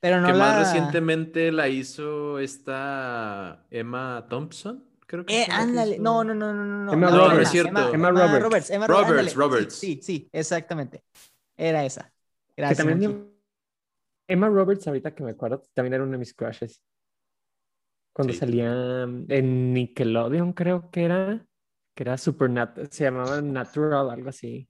Pero 0.00 0.20
no 0.20 0.26
que 0.26 0.32
la... 0.32 0.38
más 0.38 0.58
recientemente 0.58 1.52
la 1.52 1.68
hizo 1.68 2.40
esta 2.40 3.64
Emma 3.70 4.26
Thompson, 4.28 4.84
creo 5.12 5.26
que 5.26 5.42
Eh, 5.42 5.46
ándale. 5.50 5.94
hizo. 5.94 6.02
No, 6.02 6.24
no, 6.24 6.34
no, 6.34 6.52
no, 6.52 6.64
no. 6.64 6.84
no. 6.86 6.92
Emma 6.92 7.10
Roberts. 7.10 7.34
No, 7.34 7.40
es 7.42 7.48
cierto. 7.50 7.68
Emma, 7.70 7.90
Emma 7.92 8.08
Emma 8.08 8.10
Roberts. 8.10 8.42
Roberts. 8.42 8.70
Emma 8.70 8.86
Roberts, 8.86 9.08
ándale. 9.10 9.30
Sí, 9.30 9.36
Roberts. 9.36 9.74
Sí, 9.74 10.00
sí, 10.02 10.28
exactamente. 10.32 11.04
Era 11.56 11.84
esa. 11.84 12.12
Que 12.48 12.62
Gracias. 12.62 12.86
también. 12.86 13.30
Emma 14.26 14.48
Roberts, 14.48 14.86
ahorita 14.86 15.14
que 15.14 15.22
me 15.22 15.30
acuerdo, 15.32 15.62
también 15.74 15.94
era 15.94 16.02
uno 16.02 16.12
de 16.12 16.18
mis 16.18 16.32
crushes. 16.34 16.82
Cuando 18.14 18.32
Sí. 18.32 18.38
salía 18.40 19.02
en 19.02 19.72
Nickelodeon, 19.74 20.52
creo 20.52 20.90
que 20.90 21.04
era, 21.04 21.46
que 21.94 22.02
era 22.02 22.18
Supernatural, 22.18 22.88
se 22.90 23.04
llamaba 23.04 23.40
Natural, 23.40 24.10
algo 24.10 24.28
así. 24.30 24.68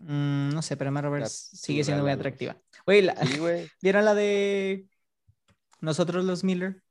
Mm, 0.00 0.50
no 0.50 0.62
sé, 0.62 0.76
pero 0.76 0.88
Emma 0.88 1.02
Roberts 1.02 1.50
sigue 1.54 1.82
siendo 1.84 2.02
muy 2.04 2.12
atractiva. 2.12 2.56
Oye, 2.86 3.02
la- 3.02 3.16
Sí. 3.16 3.40
¿vieron 3.82 4.04
la 4.04 4.14
de 4.14 4.86
Nosotros 5.80 6.24
los 6.24 6.44
Miller? 6.44 6.82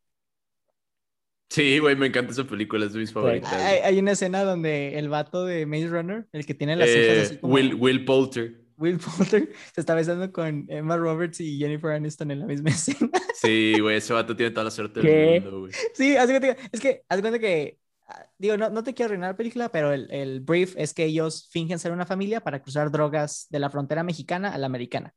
Sí, 1.49 1.79
güey, 1.79 1.95
me 1.95 2.07
encanta 2.07 2.31
esa 2.33 2.43
película, 2.43 2.85
es 2.85 2.93
de 2.93 2.99
mis 2.99 3.11
favoritas. 3.13 3.51
Hay, 3.53 3.79
hay 3.79 3.99
una 3.99 4.11
escena 4.11 4.43
donde 4.43 4.99
el 4.99 5.09
vato 5.09 5.45
de 5.45 5.65
Maze 5.65 5.87
Runner, 5.87 6.27
el 6.31 6.45
que 6.45 6.53
tiene 6.53 6.75
las 6.75 6.89
cejas 6.89 7.17
Eh, 7.17 7.21
así 7.21 7.37
como 7.37 7.53
Will, 7.53 7.73
Will 7.75 8.05
Poulter. 8.05 8.61
Will 8.77 8.99
Poulter, 9.17 9.49
se 9.73 9.81
está 9.81 9.95
besando 9.95 10.31
con 10.31 10.65
Emma 10.69 10.97
Roberts 10.97 11.39
y 11.39 11.57
Jennifer 11.57 11.91
Aniston 11.91 12.31
en 12.31 12.41
la 12.41 12.45
misma 12.45 12.69
escena. 12.71 13.09
Sí, 13.33 13.75
güey, 13.79 13.97
ese 13.97 14.13
vato 14.13 14.35
tiene 14.35 14.51
toda 14.51 14.65
la 14.65 14.71
suerte 14.71 14.99
¿Qué? 15.01 15.07
del 15.07 15.41
mundo, 15.41 15.59
güey. 15.61 15.73
Sí, 15.93 16.15
haz 16.17 16.27
cuenta 16.29 16.55
que- 16.55 16.61
es 16.71 16.79
que, 16.81 17.03
haz 17.07 17.21
cuenta 17.21 17.39
que, 17.39 17.79
ah, 18.07 18.25
digo, 18.37 18.57
no, 18.57 18.69
no 18.69 18.83
te 18.83 18.93
quiero 18.93 19.07
arruinar 19.07 19.31
la 19.31 19.37
película, 19.37 19.69
pero 19.69 19.93
el, 19.93 20.11
el 20.11 20.41
brief 20.41 20.75
es 20.77 20.93
que 20.93 21.05
ellos 21.05 21.47
fingen 21.51 21.79
ser 21.79 21.91
una 21.91 22.05
familia 22.05 22.41
para 22.41 22.61
cruzar 22.61 22.91
drogas 22.91 23.47
de 23.49 23.59
la 23.59 23.69
frontera 23.69 24.03
mexicana 24.03 24.53
a 24.53 24.57
la 24.57 24.65
americana. 24.67 25.13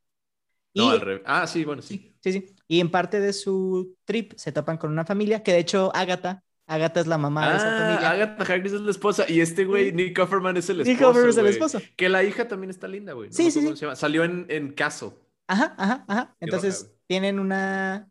Y, 0.72 0.80
No, 0.80 0.90
al 0.90 1.00
revés. 1.00 1.22
Ah, 1.26 1.46
sí, 1.46 1.64
bueno, 1.64 1.82
sí. 1.82 2.14
sí, 2.22 2.32
sí, 2.32 2.46
y 2.68 2.80
en 2.80 2.90
parte 2.90 3.20
de 3.20 3.32
su 3.32 3.96
trip 4.04 4.34
se 4.36 4.52
topan 4.52 4.76
con 4.78 4.90
una 4.92 5.04
familia, 5.04 5.42
que 5.42 5.52
de 5.52 5.58
hecho 5.58 5.90
Agatha, 5.94 6.42
Agatha 6.66 7.00
es 7.00 7.06
la 7.08 7.18
mamá 7.18 7.50
de 7.50 7.56
esa 7.56 7.66
Ah, 7.76 7.78
familia. 7.80 8.10
Agatha 8.10 8.44
Harkness 8.54 8.72
es 8.74 8.80
la 8.82 8.90
esposa 8.92 9.24
y 9.28 9.40
este 9.40 9.64
güey, 9.64 9.92
Nick 9.92 10.18
Offerman 10.18 10.56
es 10.56 10.70
el 10.70 10.80
esposo. 10.80 10.92
Nick 10.92 11.02
Offerman 11.08 11.30
es 11.30 11.36
el 11.38 11.46
esposo. 11.46 11.80
Que 11.96 12.08
la 12.08 12.22
hija 12.22 12.46
también 12.46 12.70
está 12.70 12.86
linda, 12.86 13.12
güey. 13.14 13.30
No 13.30 13.34
Sí, 13.34 13.44
me 13.44 13.50
sí, 13.50 13.60
sí. 13.60 13.66
se 13.76 13.86
llama. 13.86 13.96
Salió 13.96 14.22
en, 14.24 14.46
en 14.48 14.72
Castle. 14.72 15.10
Ajá, 15.48 15.74
ajá, 15.76 16.04
ajá. 16.06 16.36
Entonces 16.38 16.84
baja, 16.84 16.94
tienen 17.08 17.40
una. 17.40 18.08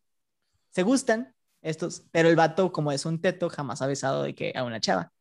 Se 0.72 0.84
gustan 0.84 1.34
estos, 1.62 2.04
pero 2.12 2.28
el 2.30 2.36
vato, 2.36 2.72
como 2.74 2.92
es 2.92 3.06
un 3.06 3.22
teto, 3.22 3.50
jamás 3.50 3.82
ha 3.82 3.88
besado 3.88 4.24
de 4.24 4.36
que 4.36 4.52
a 4.56 4.64
una 4.66 4.82
chava. 4.82 5.14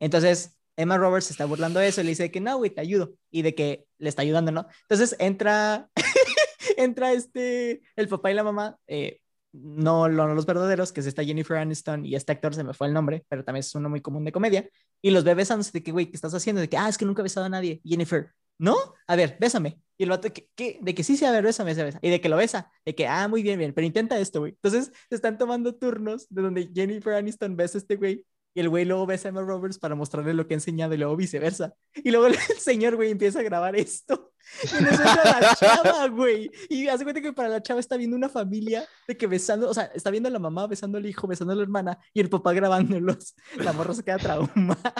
Entonces 0.00 0.56
Emma 0.76 0.96
Roberts 0.96 1.26
se 1.26 1.32
está 1.34 1.44
burlando 1.44 1.80
de 1.80 1.88
eso 1.88 2.00
y 2.00 2.04
le 2.04 2.10
dice 2.10 2.30
que 2.30 2.40
no, 2.40 2.56
güey, 2.56 2.70
te 2.70 2.80
ayudo. 2.80 3.14
Y 3.30 3.42
de 3.42 3.54
que 3.54 3.86
le 3.98 4.08
está 4.08 4.22
ayudando, 4.22 4.52
¿no? 4.52 4.66
Entonces 4.88 5.16
entra. 5.18 5.90
entra 6.76 7.12
este. 7.12 7.82
El 7.96 8.08
papá 8.08 8.30
y 8.30 8.34
la 8.34 8.44
mamá. 8.44 8.78
eh, 8.86 9.20
no, 9.52 10.08
los 10.08 10.46
verdaderos, 10.46 10.92
que 10.92 11.00
es 11.00 11.06
esta 11.06 11.24
Jennifer 11.24 11.56
Aniston 11.56 12.04
y 12.04 12.14
este 12.14 12.32
actor 12.32 12.54
se 12.54 12.64
me 12.64 12.74
fue 12.74 12.88
el 12.88 12.92
nombre, 12.94 13.24
pero 13.28 13.44
también 13.44 13.60
es 13.60 13.74
uno 13.74 13.88
muy 13.88 14.00
común 14.00 14.24
de 14.24 14.32
comedia. 14.32 14.68
Y 15.00 15.10
los 15.10 15.24
ve 15.24 15.34
besándose 15.34 15.72
de 15.72 15.82
que, 15.82 15.92
güey, 15.92 16.06
¿qué 16.06 16.16
estás 16.16 16.34
haciendo? 16.34 16.60
De 16.60 16.68
que, 16.68 16.76
ah, 16.76 16.88
es 16.88 16.98
que 16.98 17.04
nunca 17.06 17.22
he 17.22 17.24
besado 17.24 17.46
a 17.46 17.48
nadie. 17.48 17.80
Jennifer, 17.84 18.32
¿no? 18.58 18.76
A 19.06 19.16
ver, 19.16 19.36
bésame. 19.40 19.80
Y 19.98 20.04
el 20.04 20.10
vato, 20.10 20.28
qué? 20.54 20.78
De 20.82 20.94
que 20.94 21.02
sí, 21.04 21.16
sí, 21.16 21.24
a 21.24 21.32
ver, 21.32 21.44
bésame, 21.44 21.72
besa. 21.74 21.98
Y 22.02 22.10
de 22.10 22.20
que 22.20 22.28
lo 22.28 22.36
besa. 22.36 22.70
De 22.84 22.94
que, 22.94 23.06
ah, 23.06 23.28
muy 23.28 23.42
bien, 23.42 23.58
bien, 23.58 23.72
pero 23.72 23.86
intenta 23.86 24.18
esto, 24.18 24.40
güey. 24.40 24.52
Entonces, 24.52 24.92
se 25.08 25.14
están 25.14 25.38
tomando 25.38 25.74
turnos 25.74 26.26
de 26.28 26.42
donde 26.42 26.70
Jennifer 26.74 27.14
Aniston 27.14 27.56
besa 27.56 27.78
a 27.78 27.80
este 27.80 27.96
güey 27.96 28.26
y 28.56 28.60
el 28.60 28.70
güey 28.70 28.86
luego 28.86 29.04
besa 29.04 29.28
a 29.28 29.30
Emma 29.30 29.42
Roberts 29.42 29.78
para 29.78 29.94
mostrarle 29.94 30.32
lo 30.32 30.46
que 30.46 30.54
ha 30.54 30.56
enseñado 30.56 30.94
y 30.94 30.96
luego 30.96 31.14
viceversa. 31.14 31.74
Y 31.94 32.10
luego 32.10 32.26
el 32.28 32.36
señor, 32.58 32.96
güey, 32.96 33.10
empieza 33.10 33.40
a 33.40 33.42
grabar 33.42 33.76
esto. 33.76 34.32
Y 34.62 34.66
eso 34.66 34.78
entra 34.78 35.40
la 35.40 35.54
chava, 35.60 36.08
güey. 36.08 36.50
Y 36.70 36.88
hace 36.88 37.04
cuenta 37.04 37.20
que 37.20 37.34
para 37.34 37.50
la 37.50 37.62
chava 37.62 37.80
está 37.80 37.98
viendo 37.98 38.16
una 38.16 38.30
familia 38.30 38.88
de 39.06 39.14
que 39.14 39.26
besando, 39.26 39.68
o 39.68 39.74
sea, 39.74 39.84
está 39.94 40.10
viendo 40.10 40.30
a 40.30 40.32
la 40.32 40.38
mamá 40.38 40.66
besando 40.66 40.96
al 40.96 41.04
hijo, 41.04 41.26
besando 41.26 41.52
a 41.52 41.56
la 41.56 41.64
hermana 41.64 41.98
y 42.14 42.20
el 42.20 42.30
papá 42.30 42.54
grabándolos. 42.54 43.34
La 43.56 43.74
morra 43.74 43.92
se 43.92 44.02
queda 44.02 44.16
traumada. 44.16 44.94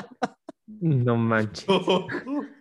No 0.67 1.17
manches. 1.17 1.65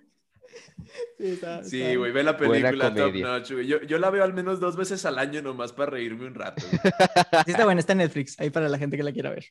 Sí, 1.18 1.28
está- 1.28 1.64
Sí, 1.64 1.82
está- 1.82 1.98
güey, 1.98 2.12
ve 2.12 2.24
la 2.24 2.38
película 2.38 2.94
top 2.94 3.16
notch, 3.16 3.52
güey. 3.54 3.66
Yo, 3.68 3.82
yo 3.84 3.98
la 3.98 4.10
veo 4.10 4.24
al 4.24 4.34
menos 4.34 4.60
dos 4.60 4.76
veces 4.76 5.06
al 5.06 5.18
año 5.18 5.42
nomás 5.42 5.74
para 5.74 5.92
reírme 5.92 6.28
un 6.28 6.36
rato. 6.36 6.62
güey. 6.70 6.80
Sí 7.46 7.52
está 7.52 7.66
buena, 7.66 7.80
está 7.80 7.94
en 7.94 8.00
Netflix, 8.00 8.40
ahí 8.40 8.50
para 8.50 8.70
la 8.70 8.78
gente 8.78 8.98
que 8.98 9.04
la 9.04 9.12
quiera 9.12 9.30
ver. 9.32 9.46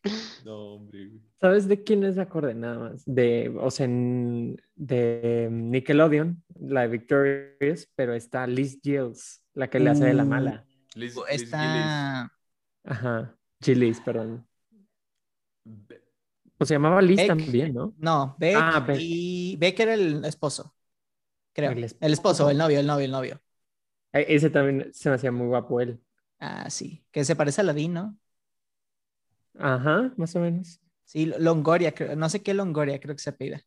No, 0.44 0.74
hombre, 0.74 1.06
güey. 1.08 1.20
¿Sabes 1.40 1.66
de 1.68 1.82
quién 1.82 2.04
es 2.04 2.16
me 2.16 2.22
acordé 2.22 2.54
nada 2.54 2.78
más? 2.78 3.02
De, 3.06 3.52
o 3.60 3.70
sea, 3.70 3.86
de 3.88 5.48
Nickelodeon, 5.50 6.42
la 6.60 6.82
de 6.82 6.88
Victorious, 6.88 7.88
pero 7.94 8.14
está 8.14 8.46
Liz 8.46 8.78
Gills, 8.82 9.42
la 9.54 9.68
que 9.68 9.80
le 9.80 9.90
hace 9.90 10.04
de 10.04 10.14
la 10.14 10.24
mala. 10.24 10.64
Liz, 10.94 11.14
Liz 11.16 11.24
Está 11.28 12.32
Ajá, 12.84 13.34
Gillis, 13.62 14.00
perdón. 14.00 14.46
O 16.58 16.64
se 16.64 16.74
llamaba 16.74 17.02
Liz 17.02 17.16
Beck. 17.16 17.26
también, 17.26 17.74
¿no? 17.74 17.94
No, 17.98 18.36
Beck, 18.38 18.56
Ah, 18.58 18.80
Beck. 18.80 18.98
y 19.00 19.56
Beck 19.56 19.80
era 19.80 19.94
el 19.94 20.24
esposo. 20.24 20.73
Creo. 21.54 21.70
El 21.70 21.84
El 22.00 22.12
esposo. 22.12 22.50
el 22.50 22.58
novio, 22.58 22.80
el 22.80 22.86
novio, 22.86 23.06
el 23.06 23.10
novio. 23.10 23.40
Ese 24.12 24.50
también 24.50 24.92
se 24.92 25.08
me 25.08 25.14
hacía 25.14 25.32
muy 25.32 25.46
guapo 25.46 25.80
él. 25.80 26.00
Ah, 26.38 26.68
sí. 26.68 27.02
Que 27.10 27.24
se 27.24 27.34
parece 27.34 27.62
a 27.62 27.64
Ladín, 27.64 27.94
¿no? 27.94 28.18
Ajá, 29.58 30.12
más 30.16 30.34
o 30.36 30.40
menos. 30.40 30.80
Sí, 31.04 31.26
Longoria, 31.38 31.94
no 32.16 32.28
sé 32.28 32.42
qué 32.42 32.54
Longoria, 32.54 33.00
creo 33.00 33.14
que 33.14 33.22
se 33.22 33.32
pide. 33.32 33.64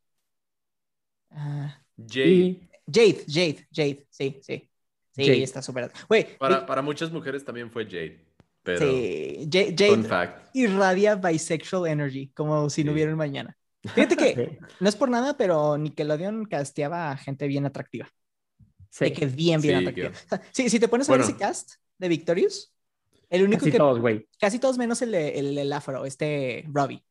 Ah, 1.30 1.82
Jade. 1.98 2.68
Jade, 2.86 3.26
Jade, 3.28 3.68
Jade, 3.72 4.08
sí, 4.10 4.40
sí. 4.42 4.70
Sí, 5.12 5.44
está 5.44 5.62
súper. 5.62 5.92
Para, 6.38 6.66
para, 6.66 6.82
muchas 6.82 7.12
mujeres 7.12 7.44
también 7.44 7.72
fue 7.72 7.86
Jade. 7.86 8.24
Pero 8.62 8.80
sí, 8.80 9.50
Jade, 9.52 10.34
irradia 10.54 11.16
bisexual 11.16 11.88
energy, 11.88 12.30
como 12.30 12.70
si 12.70 12.84
no 12.84 12.92
hubiera 12.92 13.12
un 13.12 13.18
mañana. 13.18 13.58
Fíjate 13.84 14.18
que 14.18 14.60
no 14.80 14.90
es 14.90 14.96
por 14.96 15.10
nada, 15.10 15.38
pero 15.38 15.78
Nickelodeon 15.78 16.46
casteaba 16.46 17.12
a 17.12 17.18
gente 17.18 17.48
bien 17.48 17.66
atractiva. 17.66 18.08
Sí. 18.90 19.12
que 19.12 19.26
bien, 19.26 19.62
bien 19.62 19.78
atractiva. 19.78 20.12
Sí, 20.52 20.70
si 20.70 20.80
te 20.80 20.88
pones 20.88 21.10
a 21.10 21.14
ver 21.14 21.22
ese 21.22 21.36
cast 21.36 21.74
de 21.98 22.08
Victorious, 22.08 22.74
el 23.30 23.44
único 23.44 23.60
casi 23.60 23.72
que. 23.72 23.78
Todos, 23.78 24.00
güey. 24.00 24.28
Casi 24.40 24.60
todos 24.60 24.78
menos 24.78 25.02
el, 25.02 25.14
el, 25.14 25.58
el, 25.58 25.74
afro, 25.74 26.06
este 26.06 26.66
Robbie. 26.68 27.04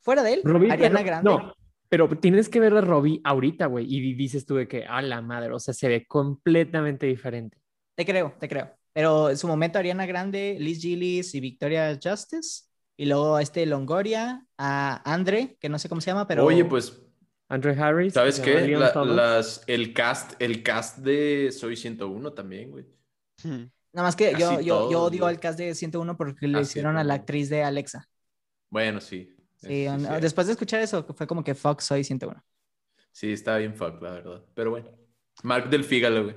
Fuera 0.00 0.22
de 0.22 0.34
él, 0.34 0.42
Ariana 0.70 1.02
Grande. 1.02 1.30
No, 1.30 1.54
pero 1.88 2.08
tienes 2.08 2.48
que 2.48 2.58
ver 2.58 2.74
a 2.74 2.80
Robbie 2.80 3.20
ahorita, 3.22 3.66
güey, 3.66 3.86
y 3.88 4.14
dices 4.14 4.46
tú 4.46 4.56
de 4.56 4.66
que, 4.66 4.84
a 4.84 5.02
la 5.02 5.20
madre, 5.20 5.52
o 5.52 5.60
sea, 5.60 5.74
se 5.74 5.88
ve 5.88 6.06
completamente 6.06 7.06
diferente. 7.06 7.58
Te 7.94 8.06
creo, 8.06 8.34
te 8.40 8.48
creo. 8.48 8.74
Pero 8.92 9.30
en 9.30 9.36
su 9.36 9.46
momento 9.46 9.78
Ariana 9.78 10.06
Grande, 10.06 10.56
Liz 10.58 10.80
Gillis 10.80 11.34
y 11.34 11.40
Victoria 11.40 11.98
Justice. 12.02 12.64
Y 13.02 13.06
luego 13.06 13.40
este 13.40 13.66
Longoria, 13.66 14.46
a 14.56 15.12
Andre, 15.12 15.56
que 15.58 15.68
no 15.68 15.80
sé 15.80 15.88
cómo 15.88 16.00
se 16.00 16.12
llama, 16.12 16.28
pero... 16.28 16.44
Oye, 16.44 16.64
pues... 16.64 17.02
Andre 17.48 17.72
Harris. 17.72 18.14
¿Sabes 18.14 18.38
qué? 18.38 18.64
las, 18.68 19.64
el, 19.66 19.92
cast, 19.92 20.40
el 20.40 20.62
cast 20.62 20.98
de 20.98 21.50
Soy 21.50 21.74
101 21.74 22.32
también, 22.32 22.70
güey. 22.70 22.84
Hmm. 23.42 23.64
Nada 23.92 24.06
más 24.06 24.14
que 24.14 24.30
yo, 24.38 24.60
yo, 24.60 24.88
yo, 24.88 25.02
odio 25.02 25.26
al 25.26 25.40
cast 25.40 25.58
de 25.58 25.74
101 25.74 26.16
porque 26.16 26.46
le 26.46 26.60
hicieron 26.60 26.96
a 26.96 27.02
la 27.02 27.14
actriz 27.14 27.50
de 27.50 27.64
Alexa. 27.64 28.08
Bueno, 28.70 29.00
sí. 29.00 29.34
Sí, 29.56 29.86
después 30.20 30.46
de 30.46 30.52
escuchar 30.52 30.80
eso, 30.80 31.04
fue 31.04 31.26
como 31.26 31.42
que 31.42 31.56
Fox 31.56 31.82
Soy 31.82 32.04
101. 32.04 32.40
Sí, 33.10 33.32
está 33.32 33.56
bien 33.56 33.74
fuck, 33.74 34.00
la 34.00 34.12
verdad. 34.12 34.44
Pero 34.54 34.70
bueno. 34.70 34.88
Mark 35.42 35.68
del 35.70 35.82
Fígalo, 35.82 36.22
güey. 36.22 36.36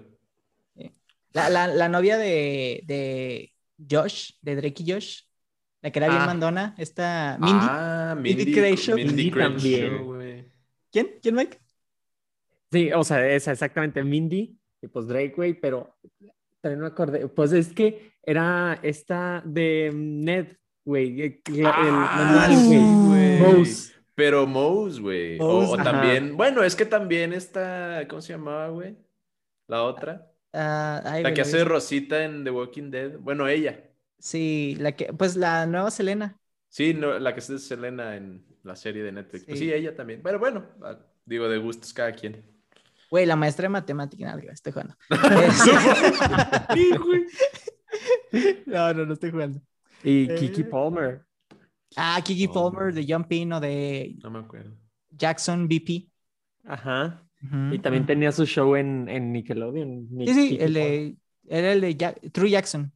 La, 1.31 1.47
la, 1.47 1.67
la, 1.67 1.89
novia 1.89 2.17
de, 2.17 2.81
de, 2.87 3.53
Josh, 3.87 4.31
de 4.41 4.55
Drake 4.55 4.81
y 4.83 4.91
Josh, 4.91 5.25
la 5.85 5.91
que 5.91 5.99
era 5.99 6.09
bien 6.09 6.21
ah. 6.23 6.25
mandona, 6.25 6.75
esta 6.79 7.37
Mindy. 7.39 7.59
Ah, 7.61 8.15
Mindy, 8.19 8.51
Creation. 8.51 8.95
Mindy, 8.95 9.29
también. 9.29 10.51
¿Quién? 10.91 11.11
¿Quién, 11.21 11.35
Mike? 11.35 11.59
Sí, 12.71 12.91
o 12.91 13.03
sea, 13.03 13.29
esa 13.29 13.51
exactamente, 13.51 14.03
Mindy 14.03 14.57
y 14.81 14.87
pues 14.87 15.05
Drake, 15.05 15.33
güey, 15.35 15.53
pero 15.53 15.95
también 16.59 16.81
me 16.81 16.87
acordé, 16.87 17.27
pues 17.27 17.51
es 17.51 17.71
que 17.71 18.13
era 18.23 18.79
esta 18.81 19.43
de 19.45 19.91
Ned, 19.93 20.57
güey. 20.83 21.39
Ah, 21.63 22.47
el. 22.49 23.67
Pero 24.15 24.47
Mose, 24.47 24.99
güey. 24.99 25.37
O, 25.39 25.77
también, 25.77 26.35
bueno, 26.35 26.63
es 26.63 26.75
que 26.75 26.87
también 26.87 27.31
esta, 27.31 28.07
¿cómo 28.09 28.23
se 28.23 28.33
llamaba, 28.33 28.69
güey? 28.69 28.97
La 29.67 29.83
otra. 29.83 30.31
Ah, 30.51 31.19
la 31.21 31.31
que 31.31 31.41
hace 31.41 31.63
Rosita 31.63 32.23
en 32.23 32.43
The 32.43 32.49
Walking 32.49 32.89
Dead. 32.89 33.19
Bueno, 33.19 33.47
ella. 33.47 33.84
Sí, 34.25 34.75
la 34.79 34.93
que, 34.93 35.13
pues 35.13 35.35
la 35.35 35.67
nueva 35.67 35.91
Selena. 35.91 36.39
Sí, 36.67 36.95
no, 36.95 37.19
la 37.19 37.35
que 37.35 37.41
es 37.41 37.67
Selena 37.67 38.15
en 38.15 38.43
la 38.63 38.75
serie 38.75 39.03
de 39.03 39.11
Netflix. 39.11 39.41
Sí. 39.41 39.47
Pues 39.49 39.59
sí, 39.59 39.71
ella 39.71 39.95
también. 39.95 40.21
Pero 40.23 40.39
bueno, 40.39 40.65
ah, 40.81 40.97
digo, 41.23 41.47
de 41.47 41.59
gustos 41.59 41.93
cada 41.93 42.11
quien. 42.11 42.43
Güey, 43.11 43.27
la 43.27 43.35
maestra 43.35 43.65
de 43.65 43.69
matemática, 43.69 44.25
nada, 44.25 44.41
estoy 44.51 44.73
jugando. 44.73 44.95
no, 48.65 48.93
no, 48.95 49.05
no 49.05 49.13
estoy 49.13 49.29
jugando. 49.29 49.61
Y 50.03 50.27
Kiki 50.27 50.61
eh, 50.61 50.65
Palmer. 50.65 51.23
Ah, 51.95 52.19
Kiki 52.25 52.47
Palmer 52.47 52.95
de 52.95 53.05
Jumping 53.07 53.53
o 53.53 53.59
de. 53.59 54.15
No 54.23 54.31
me 54.31 54.39
acuerdo. 54.39 54.75
Jackson 55.11 55.67
BP. 55.67 56.09
Ajá. 56.63 57.23
y 57.71 57.77
también 57.77 58.07
tenía 58.07 58.31
su 58.31 58.47
show 58.47 58.75
en, 58.75 59.07
en 59.07 59.31
Nickelodeon. 59.31 60.09
sí, 60.25 60.33
sí, 60.33 60.57
el 60.59 60.73
de, 60.73 61.15
era 61.47 61.73
el 61.73 61.81
de 61.81 61.93
True 62.31 62.49
Jackson. 62.49 62.91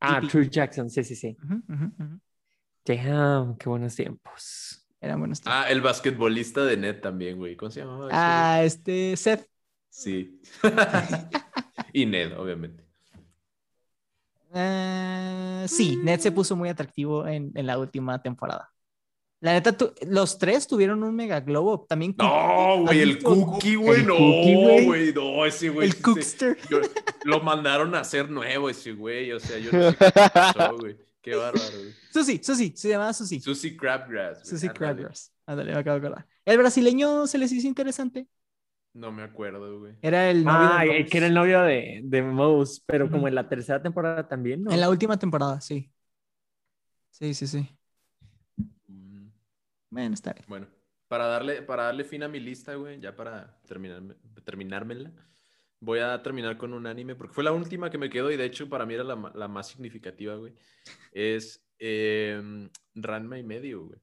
Ah, 0.00 0.20
True 0.20 0.48
Jackson, 0.48 0.88
sí, 0.88 1.04
sí, 1.04 1.14
sí. 1.14 1.36
Damn, 2.84 3.56
qué 3.56 3.68
buenos 3.68 3.94
tiempos. 3.94 4.86
Eran 5.00 5.18
buenos 5.18 5.40
tiempos. 5.40 5.64
Ah, 5.64 5.70
el 5.70 5.80
basquetbolista 5.80 6.64
de 6.64 6.76
Net 6.76 7.00
también, 7.00 7.36
güey. 7.36 7.56
¿Cómo 7.56 7.70
se 7.70 7.80
llamaba? 7.80 8.08
Ah, 8.10 8.62
este, 8.62 9.16
Seth. 9.16 9.46
Sí. 9.88 10.40
y 11.92 12.06
Ned, 12.06 12.38
obviamente. 12.38 12.84
Uh, 14.52 15.68
sí, 15.68 15.96
Ned 16.02 16.18
se 16.20 16.32
puso 16.32 16.56
muy 16.56 16.68
atractivo 16.68 17.26
en, 17.26 17.52
en 17.54 17.66
la 17.66 17.78
última 17.78 18.20
temporada. 18.20 18.72
La 19.40 19.52
neta, 19.52 19.74
los 20.06 20.38
tres 20.38 20.66
tuvieron 20.66 21.02
un 21.02 21.16
mega 21.16 21.40
globo. 21.40 21.86
También. 21.88 22.14
No, 22.18 22.82
güey, 22.82 23.00
el 23.00 23.22
cookie, 23.22 23.74
güey. 23.74 24.04
No, 24.04 24.16
güey. 24.84 25.14
No, 25.14 25.46
ese 25.46 25.70
güey. 25.70 25.88
El 25.88 26.00
cookster. 26.00 26.58
lo 27.24 27.40
mandaron 27.40 27.94
a 27.94 28.00
hacer 28.00 28.30
nuevo 28.30 28.68
ese 28.68 28.92
güey. 28.92 29.32
O 29.32 29.40
sea, 29.40 29.58
yo 29.58 29.72
no 29.72 29.90
sé 29.92 29.96
qué 29.96 30.12
pasó, 30.34 30.76
güey. 30.76 30.96
Qué 31.22 31.34
bárbaro, 31.34 31.78
güey. 31.78 31.94
Susi, 32.12 32.40
Susi, 32.42 32.72
se 32.76 32.90
llamaba 32.90 33.14
Susi. 33.14 33.40
Susi 33.40 33.76
Crabgrass. 33.76 34.46
Susi 34.46 34.68
Crabgrass. 34.68 35.32
Ándale, 35.46 35.72
me 35.72 35.78
acabo 35.78 35.98
de 35.98 36.06
acordar. 36.06 36.26
¿El 36.44 36.58
brasileño 36.58 37.26
se 37.26 37.38
les 37.38 37.50
hizo 37.52 37.66
interesante? 37.66 38.26
No 38.92 39.12
me 39.12 39.22
acuerdo, 39.22 39.78
güey. 39.78 39.94
Era 40.02 40.30
el 40.30 40.44
novio 40.44 40.68
ah, 40.70 40.82
que 41.08 41.16
era 41.18 41.28
el 41.28 41.34
novio 41.34 41.62
de, 41.62 42.00
de 42.02 42.22
Mouse, 42.22 42.82
pero 42.84 43.10
como 43.10 43.28
en 43.28 43.36
la 43.36 43.48
tercera 43.48 43.80
temporada 43.80 44.26
también, 44.26 44.64
¿no? 44.64 44.72
En 44.72 44.80
la 44.80 44.90
última 44.90 45.18
temporada, 45.18 45.60
sí. 45.60 45.90
Sí, 47.10 47.32
sí, 47.34 47.46
sí. 47.46 47.68
Bueno, 49.90 50.14
está 50.14 50.32
bien. 50.32 50.44
Bueno, 50.48 50.68
para 51.08 51.26
darle, 51.26 51.62
para 51.62 51.84
darle 51.84 52.04
fin 52.04 52.22
a 52.22 52.28
mi 52.28 52.40
lista, 52.40 52.74
güey, 52.74 53.00
ya 53.00 53.14
para 53.14 53.60
terminar, 53.66 54.02
terminármela, 54.44 55.12
voy 55.80 55.98
a 55.98 56.22
terminar 56.22 56.56
con 56.56 56.72
un 56.72 56.86
anime, 56.86 57.16
porque 57.16 57.34
fue 57.34 57.44
la 57.44 57.52
última 57.52 57.90
que 57.90 57.98
me 57.98 58.10
quedó 58.10 58.30
y 58.30 58.36
de 58.36 58.44
hecho 58.44 58.68
para 58.68 58.86
mí 58.86 58.94
era 58.94 59.04
la, 59.04 59.32
la 59.34 59.48
más 59.48 59.68
significativa, 59.68 60.36
güey. 60.36 60.54
Es 61.12 61.66
eh, 61.78 62.68
Ranma 62.94 63.38
y 63.38 63.42
medio, 63.42 63.86
güey. 63.86 64.00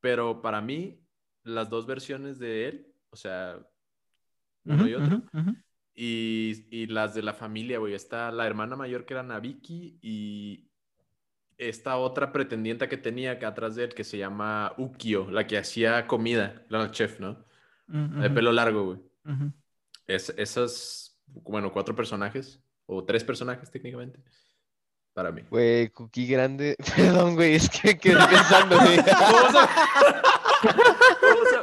Pero 0.00 0.40
para 0.40 0.60
mí, 0.60 1.06
las 1.44 1.68
dos 1.68 1.86
versiones 1.86 2.38
de 2.38 2.68
él, 2.68 2.94
o 3.10 3.16
sea, 3.16 3.60
uno 4.64 4.88
y 4.88 4.94
otro. 4.94 5.22
y, 5.94 6.66
y, 6.70 6.86
las 6.86 7.14
de 7.14 7.22
la 7.22 7.34
familia, 7.34 7.78
güey. 7.78 7.94
Está 7.94 8.30
la 8.32 8.46
hermana 8.46 8.76
mayor 8.76 9.04
que 9.04 9.14
era 9.14 9.22
Nabiki 9.22 9.98
y 10.00 10.69
esta 11.60 11.96
otra 11.98 12.32
pretendiente 12.32 12.88
que 12.88 12.96
tenía 12.96 13.32
acá 13.32 13.48
atrás 13.48 13.76
de 13.76 13.84
él 13.84 13.94
que 13.94 14.04
se 14.04 14.16
llama 14.18 14.72
Ukio, 14.78 15.30
la 15.30 15.46
que 15.46 15.58
hacía 15.58 16.06
comida, 16.06 16.64
la 16.68 16.90
chef, 16.90 17.20
¿no? 17.20 17.44
De 17.86 18.30
pelo 18.30 18.52
largo, 18.52 18.84
güey. 18.84 18.98
es, 20.06 20.32
esos, 20.36 21.20
bueno, 21.26 21.72
cuatro 21.72 21.94
personajes, 21.94 22.62
o 22.86 23.04
tres 23.04 23.24
personajes 23.24 23.70
técnicamente, 23.70 24.20
para 25.12 25.32
mí. 25.32 25.42
Güey, 25.50 25.90
Cookie 25.90 26.26
Grande, 26.26 26.76
perdón, 26.96 27.34
güey, 27.34 27.56
es 27.56 27.68
que 27.68 27.98
quedé 27.98 28.16
pensando, 28.26 28.78
güey. 28.78 28.98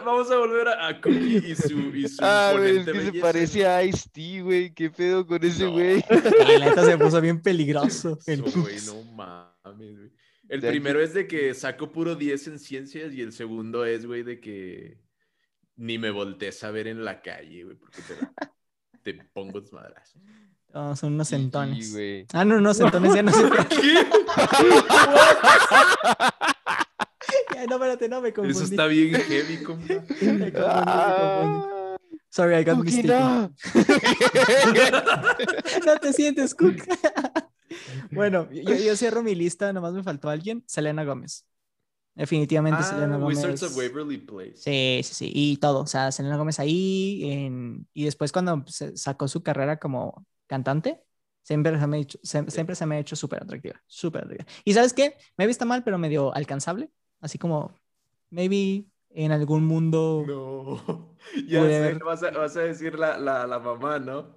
vamos, 0.06 0.32
a, 0.32 0.38
volver 0.38 0.68
a, 0.68 1.02
Cookie 1.02 1.44
y 1.48 1.56
su, 1.56 1.96
y 1.96 2.08
su 2.08 2.24
Ah, 2.24 2.54
güey, 2.56 2.78
es 2.78 2.86
que 2.86 3.06
se 3.06 3.14
parece 3.14 3.66
a 3.66 3.84
Ice-T, 3.84 4.42
güey. 4.42 4.74
¿Qué 4.74 4.90
pedo 4.90 5.26
con 5.26 5.44
ese 5.44 5.66
güey? 5.66 6.04
La 6.10 6.60
neta 6.66 6.86
se 6.86 6.98
puso 6.98 7.22
bien 7.22 7.42
peligroso. 7.42 8.20
El 8.26 8.42
güey, 8.42 8.78
no 8.86 9.04
mames, 9.14 9.57
güey. 9.76 10.12
El 10.50 10.62
primero 10.62 11.02
es 11.02 11.14
de 11.14 11.28
que 11.28 11.54
saco 11.54 11.92
puro 11.92 12.16
10 12.16 12.48
en 12.48 12.60
ciencias 12.60 13.14
y 13.14 13.22
el 13.22 13.34
segundo 13.34 13.86
es, 13.86 14.06
güey, 14.06 14.24
de 14.24 14.40
que 14.40 14.98
ni 15.76 15.98
me 15.98 16.10
voltees 16.10 16.64
a 16.64 16.72
ver 16.72 16.88
en 16.88 17.04
la 17.04 17.22
calle, 17.22 17.64
güey, 17.64 17.76
porque 17.76 18.02
te, 18.02 18.14
te 19.14 19.24
pongo 19.34 19.62
tus 19.62 19.74
madras. 19.74 20.18
No, 20.74 20.96
son 20.96 21.14
unos 21.14 21.30
centones. 21.30 21.96
ah, 22.34 22.46
no, 22.46 22.58
unos 22.58 22.78
centones 22.78 23.14
ya 23.14 23.24
no 23.24 23.32
sé. 23.32 23.44
¿Qué? 23.70 24.06
no, 27.68 27.76
espérate, 27.76 28.10
no 28.10 28.22
me 28.22 28.34
confundí. 28.34 28.58
Eso 28.58 28.66
está 28.66 28.88
bien 28.88 29.16
heavy, 29.16 29.64
compa. 29.64 29.94
me 30.22 30.52
confundí, 30.52 31.78
Sorry, 32.30 32.56
I 32.56 32.64
got 32.64 32.78
mistaken. 32.84 33.10
No. 35.86 35.98
te 36.00 36.14
sientes, 36.14 36.54
Cook. 36.54 36.84
bueno, 38.12 38.48
yo, 38.52 38.96
cierro 38.96 39.24
mi 39.24 39.36
lista, 39.36 39.74
nomás 39.74 39.94
me 39.94 40.04
faltó 40.04 40.30
alguien. 40.30 40.64
Selena 40.68 41.04
Gómez. 41.04 41.46
Definitivamente 42.16 42.80
ah, 42.82 42.84
Selena 42.84 43.18
Gómez. 43.18 43.38
Wizards 43.38 43.64
of 43.64 43.78
Waverly 43.78 44.18
Place. 44.18 44.56
Sí, 44.56 45.02
sí, 45.04 45.14
sí. 45.14 45.32
Y 45.34 45.58
todo. 45.58 45.82
O 45.82 45.88
sea, 45.88 46.12
Selena 46.12 46.38
Gómez 46.38 46.60
ahí. 46.60 47.22
En... 47.24 47.88
Y 47.94 48.06
después 48.06 48.32
cuando 48.32 48.64
sacó 48.68 49.28
su 49.28 49.44
carrera 49.44 49.78
como 49.78 50.26
cantante, 50.48 51.04
siempre 51.44 51.80
se 51.80 51.88
me 51.88 51.98
ha 51.98 52.00
hecho, 52.00 52.20
siempre 52.24 52.76
se 52.76 52.86
me 52.86 52.96
ha 52.96 53.00
hecho 53.00 53.16
súper 53.16 53.44
atractiva. 53.44 53.82
Súper 53.86 54.24
atractiva. 54.24 54.50
Y 54.66 54.74
¿sabes 54.74 54.94
qué? 54.94 55.16
Me 55.38 55.44
he 55.44 55.48
visto 55.48 55.66
mal, 55.66 55.84
pero 55.84 55.98
medio 55.98 56.34
alcanzable. 56.36 56.90
Así 57.22 57.38
como, 57.38 57.74
maybe 58.30 58.86
en 59.18 59.32
algún 59.32 59.66
mundo. 59.66 60.24
No, 60.28 61.16
ya 61.48 61.64
sé, 61.64 61.94
vas 61.96 62.24
a, 62.24 62.32
vas 62.32 62.56
a 62.58 62.62
decir 62.62 62.98
la, 62.98 63.18
la, 63.18 63.48
la, 63.48 63.60
mamá, 63.60 64.00
¿no? 64.00 64.37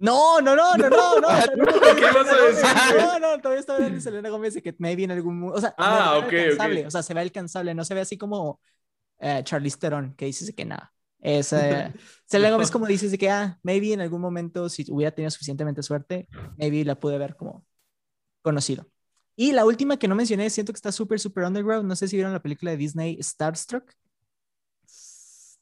No, 0.00 0.40
no, 0.40 0.56
no, 0.56 0.74
no, 0.76 0.88
no, 0.88 1.20
no. 1.20 1.28
¿Qué 1.94 2.04
vas 2.06 2.28
a 2.28 2.36
decir? 2.46 2.66
No, 2.96 3.18
no, 3.18 3.38
todavía 3.38 3.60
está 3.60 3.74
hablando 3.74 3.96
de 3.96 4.00
Selena 4.00 4.30
Gómez 4.30 4.54
de 4.54 4.62
que 4.62 4.74
maybe 4.78 5.04
en 5.04 5.10
algún 5.10 5.50
o 5.52 5.60
sea, 5.60 5.74
Ah, 5.76 6.12
no, 6.14 6.26
ok, 6.26 6.32
alcanzable. 6.32 6.86
O 6.86 6.90
sea, 6.90 7.02
se 7.02 7.12
ve 7.12 7.20
alcanzable, 7.20 7.74
no 7.74 7.84
se 7.84 7.94
ve 7.94 8.00
así 8.00 8.16
como 8.16 8.60
eh, 9.18 9.42
Charlize 9.44 9.78
Theron, 9.78 10.14
que 10.14 10.24
dices 10.24 10.54
que 10.56 10.64
nada. 10.64 10.92
Es, 11.20 11.52
eh, 11.52 11.92
Selena 12.24 12.52
Gómez 12.52 12.70
como 12.70 12.86
dices 12.86 13.10
de 13.10 13.18
que, 13.18 13.28
ah, 13.28 13.58
maybe 13.62 13.92
en 13.92 14.00
algún 14.00 14.22
momento, 14.22 14.70
si 14.70 14.86
hubiera 14.90 15.14
tenido 15.14 15.30
suficientemente 15.30 15.82
suerte, 15.82 16.28
maybe 16.56 16.82
la 16.84 16.98
pude 16.98 17.18
ver 17.18 17.36
como 17.36 17.66
conocido. 18.40 18.86
Y 19.36 19.52
la 19.52 19.66
última 19.66 19.98
que 19.98 20.08
no 20.08 20.14
mencioné, 20.14 20.48
siento 20.50 20.72
que 20.72 20.78
está 20.78 20.92
súper, 20.92 21.20
súper 21.20 21.44
underground. 21.44 21.86
No 21.86 21.96
sé 21.96 22.08
si 22.08 22.16
vieron 22.16 22.32
la 22.32 22.42
película 22.42 22.70
de 22.70 22.76
Disney 22.78 23.18
Starstruck. 23.22 23.90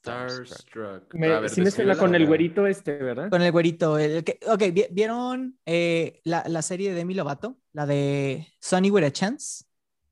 Starstruck. 0.09 1.13
Me, 1.13 1.27
A 1.27 1.39
ver, 1.39 1.49
sí 1.49 1.61
me 1.61 1.71
suena 1.71 1.97
con 1.97 2.15
el 2.15 2.25
güerito 2.27 2.67
este, 2.67 2.97
¿verdad? 2.97 3.29
Con 3.29 3.41
el 3.41 3.51
güerito. 3.51 3.97
El 3.97 4.23
que, 4.23 4.39
ok, 4.47 4.63
vi- 4.73 4.87
¿vieron 4.91 5.59
eh, 5.65 6.21
la, 6.23 6.43
la 6.47 6.61
serie 6.61 6.89
de 6.89 6.95
Demi 6.95 7.13
Lovato? 7.13 7.57
La 7.73 7.85
de 7.85 8.47
Sonny 8.59 8.91
with 8.91 9.03
a 9.03 9.11
Chance. 9.11 9.65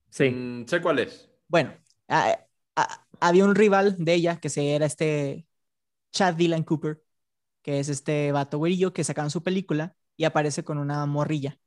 Sí. 0.09 0.29
Mm, 0.29 0.65
sé 0.67 0.81
cuál 0.81 0.99
es. 0.99 1.29
Bueno, 1.47 1.73
ah, 2.09 2.39
ah, 2.75 3.05
había 3.19 3.45
un 3.45 3.55
rival 3.55 3.95
de 3.97 4.13
ella 4.13 4.39
que 4.39 4.49
se 4.49 4.75
era 4.75 4.85
este 4.85 5.47
Chad 6.11 6.35
Dylan 6.35 6.63
Cooper, 6.63 7.01
que 7.61 7.79
es 7.79 7.89
este 7.89 8.31
vato 8.31 8.57
güerillo 8.59 8.93
que 8.93 9.03
sacaron 9.03 9.31
su 9.31 9.43
película 9.43 9.95
y 10.17 10.25
aparece 10.25 10.63
con 10.63 10.77
una 10.77 11.05
morrilla. 11.05 11.59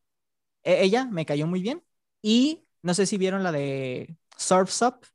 E- 0.63 0.83
ella 0.85 1.07
me 1.07 1.27
cayó 1.27 1.47
muy 1.47 1.63
bien 1.63 1.85
y 2.23 2.65
no 2.83 2.95
sé 2.95 3.07
si 3.07 3.19
vieron 3.19 3.43
la 3.43 3.53
de 3.53 4.17
Surf's 4.37 4.83
Up. 4.83 5.07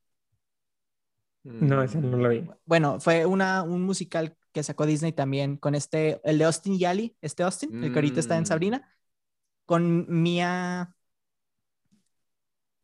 No, 1.46 1.82
ese 1.84 2.00
no 2.00 2.18
lo 2.18 2.30
vi. 2.30 2.44
Bueno, 2.66 3.00
fue 3.00 3.26
una, 3.26 3.62
un 3.64 3.84
musical 3.84 4.36
que 4.52 4.64
sacó 4.64 4.86
Disney 4.86 5.12
también 5.14 5.58
con 5.58 5.76
este, 5.76 6.20
el 6.24 6.38
de 6.40 6.46
Austin 6.46 6.78
Yali, 6.80 7.16
este 7.22 7.44
Austin, 7.44 7.84
el 7.84 7.92
que 7.92 8.00
ahorita 8.00 8.20
está 8.20 8.36
en 8.36 8.44
Mm. 8.44 8.48
Sabrina, 8.48 8.96
con 9.66 10.06
Mia. 10.10 10.96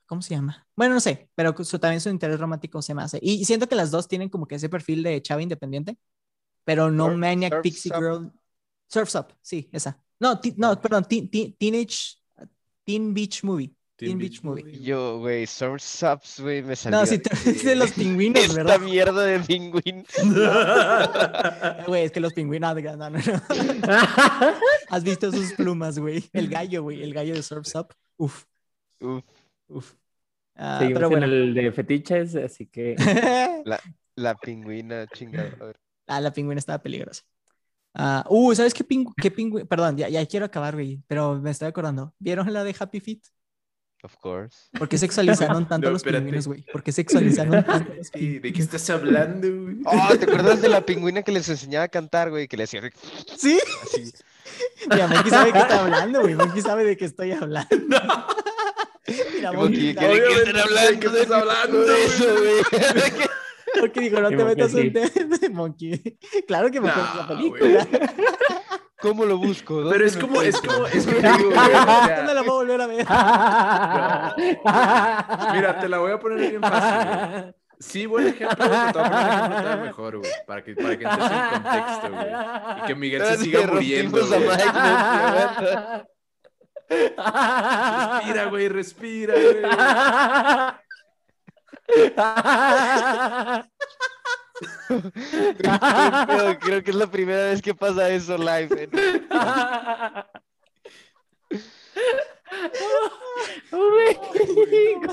¿Cómo 0.06 0.22
se 0.22 0.36
llama? 0.36 0.68
Bueno, 0.76 0.94
no 0.96 1.00
sé, 1.00 1.30
pero 1.36 1.56
su, 1.64 1.80
también 1.80 2.02
su 2.02 2.10
interés 2.10 2.40
romántico 2.40 2.82
se 2.82 2.94
me 2.94 3.02
hace. 3.02 3.18
Y 3.22 3.46
siento 3.46 3.68
que 3.68 3.76
las 3.76 3.92
dos 3.92 4.08
tienen 4.08 4.30
como 4.30 4.46
que 4.46 4.56
ese 4.56 4.68
perfil 4.70 5.04
de 5.04 5.22
chava 5.22 5.42
independiente, 5.42 5.98
pero 6.66 6.92
no 6.92 7.08
Surf- 7.08 7.18
Maniac 7.18 7.54
Surf's 7.54 7.64
Pixie 7.64 7.92
Up. 7.96 8.00
Girl. 8.00 8.32
Surf's 8.88 9.16
Up, 9.16 9.28
sí, 9.42 9.70
esa. 9.72 10.04
No, 10.20 10.40
ti- 10.40 10.54
no, 10.58 10.80
perdón, 10.80 11.06
teen, 11.06 11.30
teen- 11.32 11.56
Teenage 11.58 12.18
Teen 12.84 13.14
Beach 13.14 13.44
Movie. 13.44 13.74
Teen 14.08 14.18
Beach 14.18 14.44
Movie. 14.44 14.80
Yo, 14.82 15.20
güey, 15.20 15.46
Surf's 15.48 16.04
Ups, 16.04 16.40
güey, 16.40 16.62
me 16.64 16.76
salió. 16.76 17.00
No, 17.00 17.06
si 17.06 17.20
te 17.20 17.30
es 17.50 17.64
de 17.64 17.76
los 17.76 17.92
pingüinos, 17.92 18.44
Esta 18.44 18.56
¿verdad? 18.56 18.80
mierda 18.80 19.24
de 19.24 19.40
pingüín. 19.40 20.06
Güey, 21.88 22.04
es 22.06 22.12
que 22.12 22.20
los 22.20 22.34
pingüinos. 22.34 22.76
No, 22.76 22.98
no, 22.98 23.10
no. 23.10 23.18
¿Has 24.90 25.04
visto 25.04 25.32
sus 25.32 25.54
plumas, 25.54 25.98
güey? 26.00 26.24
El 26.34 26.48
gallo, 26.50 26.84
güey. 26.84 27.02
El 27.04 27.14
gallo 27.14 27.34
de 27.34 27.44
Surf's 27.44 27.76
Up. 27.76 27.94
Uf, 28.18 28.44
Uf, 29.00 29.24
uf. 29.68 29.94
Ah, 30.56 30.78
Seguimos 30.80 31.00
pero 31.00 31.10
bueno. 31.10 31.26
en 31.26 31.32
el 31.34 31.54
de 31.54 31.72
fetiches, 31.72 32.36
así 32.36 32.68
que 32.68 32.96
la 34.16 34.36
pingüina, 34.36 35.08
chingada. 35.08 35.74
Ah, 36.08 36.22
la 36.22 36.32
pingüina 36.32 36.60
estaba 36.60 36.80
peligrosa. 36.82 37.24
Ah, 37.94 38.26
uh, 38.30 38.54
¿sabes 38.54 38.74
qué 38.74 38.84
pingüino? 38.84 39.14
Qué 39.22 39.34
pingüi- 39.34 39.68
Perdón, 39.68 39.98
ya, 39.98 40.08
ya 40.10 40.26
quiero 40.26 40.46
acabar, 40.46 40.74
güey. 40.76 41.02
Pero 41.08 41.40
me 41.42 41.52
estoy 41.52 41.68
acordando. 41.68 42.14
¿Vieron 42.20 42.52
la 42.54 42.64
de 42.64 42.76
Happy 42.78 43.00
Feet? 43.00 43.22
Of 44.04 44.16
course. 44.18 44.58
¿Por 44.78 44.90
qué 44.90 44.98
sexualizaron 44.98 45.68
tanto 45.70 45.86
No, 45.88 45.92
los 45.94 46.00
espérate. 46.00 46.24
pingüinos, 46.24 46.48
güey? 46.48 46.64
¿Por 46.72 46.82
qué 46.84 46.92
sexualizaron 46.92 47.64
tanto 47.66 47.94
los 47.94 48.10
pingüinos? 48.10 48.42
¿De 48.42 48.54
qué 48.54 48.62
estás 48.62 48.90
hablando, 48.90 49.48
güey? 49.48 49.78
Oh, 49.86 50.18
¿te 50.18 50.26
acuerdas 50.26 50.62
de 50.62 50.70
la 50.70 50.82
pingüina 50.86 51.22
que 51.24 51.32
les 51.32 51.48
enseñaba 51.50 51.86
a 51.86 51.90
cantar, 51.90 52.30
güey? 52.32 52.48
Que 52.48 52.58
le 52.58 52.64
hacía 52.64 52.82
Sí, 53.38 53.60
así. 53.84 54.12
mira, 54.90 55.08
Monkey 55.08 55.30
sabe 55.30 55.46
de 55.48 55.54
qué 55.54 55.60
está 55.60 55.80
hablando, 55.84 56.22
güey. 56.22 56.36
Monkey 56.36 56.62
sabe 56.62 56.84
de 56.86 56.98
qué 56.98 57.06
estoy 57.06 57.32
hablando. 57.32 57.70
Mira, 59.36 59.52
Monkey 59.52 59.90
estén 59.90 60.56
sé 60.56 60.62
hablando 60.62 60.92
de 60.92 61.00
qué 61.00 61.08
estás 61.08 61.32
hablando, 61.32 61.82
de 61.86 62.06
eso, 62.06 62.26
güey. 62.38 63.28
Monkey 63.82 64.04
dijo, 64.04 64.20
no 64.22 64.30
te 64.30 64.44
metas 64.46 64.74
de 64.74 65.50
Monkey. 65.52 66.18
Claro 66.48 66.72
que 66.72 66.82
me 66.82 66.90
acuerdo 66.90 67.12
de 67.12 67.18
la 67.18 67.28
película. 67.28 67.88
¿Cómo 69.02 69.26
lo 69.26 69.38
busco? 69.38 69.82
¿Dónde 69.82 69.92
Pero 69.94 70.06
es 70.06 70.16
como, 70.16 70.42
es 70.42 70.62
como, 70.62 70.86
es 70.86 71.06
que 71.08 71.14
te 71.16 71.32
digo, 71.32 71.50
güey, 71.50 71.58
o 71.58 71.84
sea, 71.84 72.16
¿Cuándo 72.16 72.34
la 72.34 72.44
puedo 72.44 72.58
volver 72.58 72.82
a 72.82 72.88
ver? 72.88 73.06
Mira, 75.54 75.80
te 75.80 75.90
la 75.90 75.98
voy 75.98 76.12
a 76.12 76.20
poner 76.20 76.50
bien 76.52 76.62
fácil, 76.62 77.10
güey. 77.10 77.54
Sí, 77.80 78.06
buen 78.06 78.28
ejemplo, 78.28 78.58
pero 78.60 78.70
te 78.70 79.00
voy 79.00 79.08
a 79.08 79.10
poner 79.10 79.58
ejemplo 79.58 79.86
mejor, 79.86 80.18
güey. 80.20 80.32
Para 80.46 80.64
que, 80.64 80.76
para 80.76 80.98
que 81.00 81.04
entres 81.04 81.32
en 81.32 81.50
contexto, 81.50 82.12
güey. 82.12 82.28
Y 82.78 82.82
que 82.86 82.96
Miguel 82.96 83.26
se 83.26 83.38
siga 83.38 83.66
muriendo, 83.66 84.24
a 84.24 84.28
güey. 84.28 84.40
Mike, 84.40 84.64
aguanta. 84.70 86.08
Respira, 88.20 88.46
güey, 88.46 88.70
respira, 88.70 89.34
güey. 89.34 89.64
Creo 96.60 96.84
que 96.84 96.92
es 96.92 96.96
la 96.96 97.08
primera 97.10 97.46
vez 97.46 97.62
que 97.62 97.74
pasa 97.74 98.10
eso 98.10 98.38
live. 98.38 98.84
¿eh? 98.84 98.90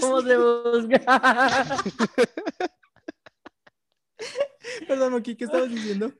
¿Cómo 0.00 0.20
se 0.22 0.36
busca? 0.36 1.64
Perdón, 4.86 5.12
Monkey, 5.12 5.36
¿qué 5.36 5.44
estabas 5.44 5.70
diciendo? 5.70 6.12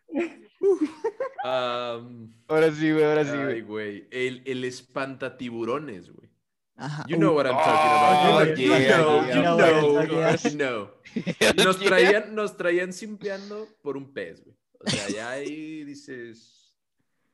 Ahora 1.42 2.72
sí, 2.72 2.92
güey, 2.92 3.04
ahora 3.04 3.24
sí, 3.24 3.30
ay, 3.32 3.60
güey. 3.60 3.60
güey. 3.62 4.08
El, 4.10 4.42
el 4.46 4.64
espantatiburones, 4.64 6.10
güey. 6.10 6.30
Ajá. 6.78 7.04
You 7.08 7.16
know 7.18 7.34
what 7.34 7.46
I'm 7.46 7.56
talking 7.56 7.90
about. 7.90 8.48
Oh, 8.48 8.54
You, 8.54 8.68
yeah, 8.68 8.96
know, 8.98 9.26
yeah, 9.26 9.34
you 9.34 9.42
know, 9.42 9.58
Yeah. 9.58 10.36
you 10.44 10.56
know. 10.56 10.90
Y 11.58 11.64
Nos 11.64 11.78
traían, 11.80 12.34
nos 12.34 12.56
traían 12.56 12.92
simpeando 12.92 13.66
por 13.82 13.96
un 13.96 14.12
pez, 14.12 14.42
güey. 14.44 14.56
O 14.80 14.88
sea, 14.88 15.08
ya 15.08 15.30
ahí 15.30 15.82
dices, 15.84 16.72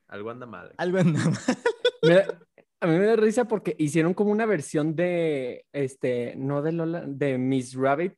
algo 0.07 0.31
anda 0.31 0.47
mal. 0.47 0.73
Algo 0.77 0.97
anda 0.97 1.19
mal. 1.23 2.39
A 2.81 2.87
mí 2.87 2.97
me 2.97 3.05
da 3.05 3.15
risa 3.15 3.45
porque 3.47 3.75
hicieron 3.79 4.13
como 4.13 4.31
una 4.31 4.45
versión 4.45 4.95
de, 4.95 5.65
este, 5.71 6.35
no 6.35 6.61
de 6.61 6.71
Lola, 6.71 7.03
de 7.07 7.37
Miss 7.37 7.73
Rabbit, 7.73 8.13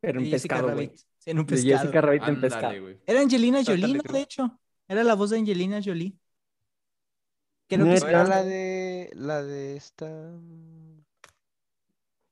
pero 0.00 0.18
en 0.18 0.26
De 0.26 0.30
pescado, 0.32 0.72
güey. 0.72 0.92
Sí, 1.18 1.30
en 1.30 1.38
un 1.38 1.46
De 1.46 1.56
pescado. 1.56 1.78
Jessica 1.78 2.00
Rabbit 2.00 2.22
en 2.28 2.40
pescado. 2.40 2.80
Güey. 2.80 2.98
Era 3.06 3.20
Angelina 3.20 3.64
Jolie. 3.64 4.00
De 4.12 4.20
hecho. 4.20 4.58
Era 4.86 5.04
la 5.04 5.14
voz 5.14 5.30
de 5.30 5.38
Angelina 5.38 5.80
Jolie. 5.84 6.14
Creo 7.68 7.80
No 7.84 7.84
que 7.86 7.94
es- 7.94 8.00
sí. 8.00 8.06
¿No 8.06 8.10
era 8.10 8.24
la 8.24 8.42
de 8.44 9.10
la 9.14 9.42
de 9.42 9.76
esta? 9.76 10.06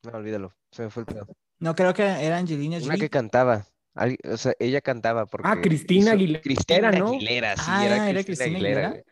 No, 0.03 0.13
olvídalo. 0.13 0.55
Se 0.71 0.83
me 0.83 0.91
fue 0.91 1.03
el 1.03 1.07
pedo. 1.07 1.27
No, 1.59 1.75
creo 1.75 1.93
que 1.95 2.03
era 2.05 2.37
Angelina 2.39 2.77
Una 2.77 2.87
Jolie. 2.87 3.01
que 3.01 3.11
cantaba. 3.11 3.67
O 4.31 4.37
sea, 4.37 4.53
ella 4.59 4.81
cantaba 4.83 5.25
porque 5.27 5.49
Ah, 5.49 5.57
Cristina 5.61 6.13
Aguilera, 6.13 6.43
Cristina 6.43 6.91
¿no? 6.93 7.09
Aguilera, 7.09 7.57
sí, 7.57 7.63
Ah, 7.67 7.87
era 7.87 8.11
¿era 8.11 8.25
Cristina, 8.25 8.25
Cristina 8.25 8.57
Aguilera. 8.59 8.91
Güey. 8.91 9.03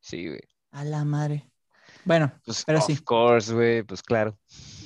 Sí, 0.00 0.26
güey. 0.28 0.40
A 0.72 0.84
la 0.84 1.04
madre. 1.04 1.48
Bueno, 2.04 2.32
Pues, 2.44 2.64
Pero 2.64 2.78
of 2.78 2.86
sí. 2.86 2.96
course, 2.98 3.52
güey, 3.54 3.82
pues 3.84 4.02
claro. 4.02 4.36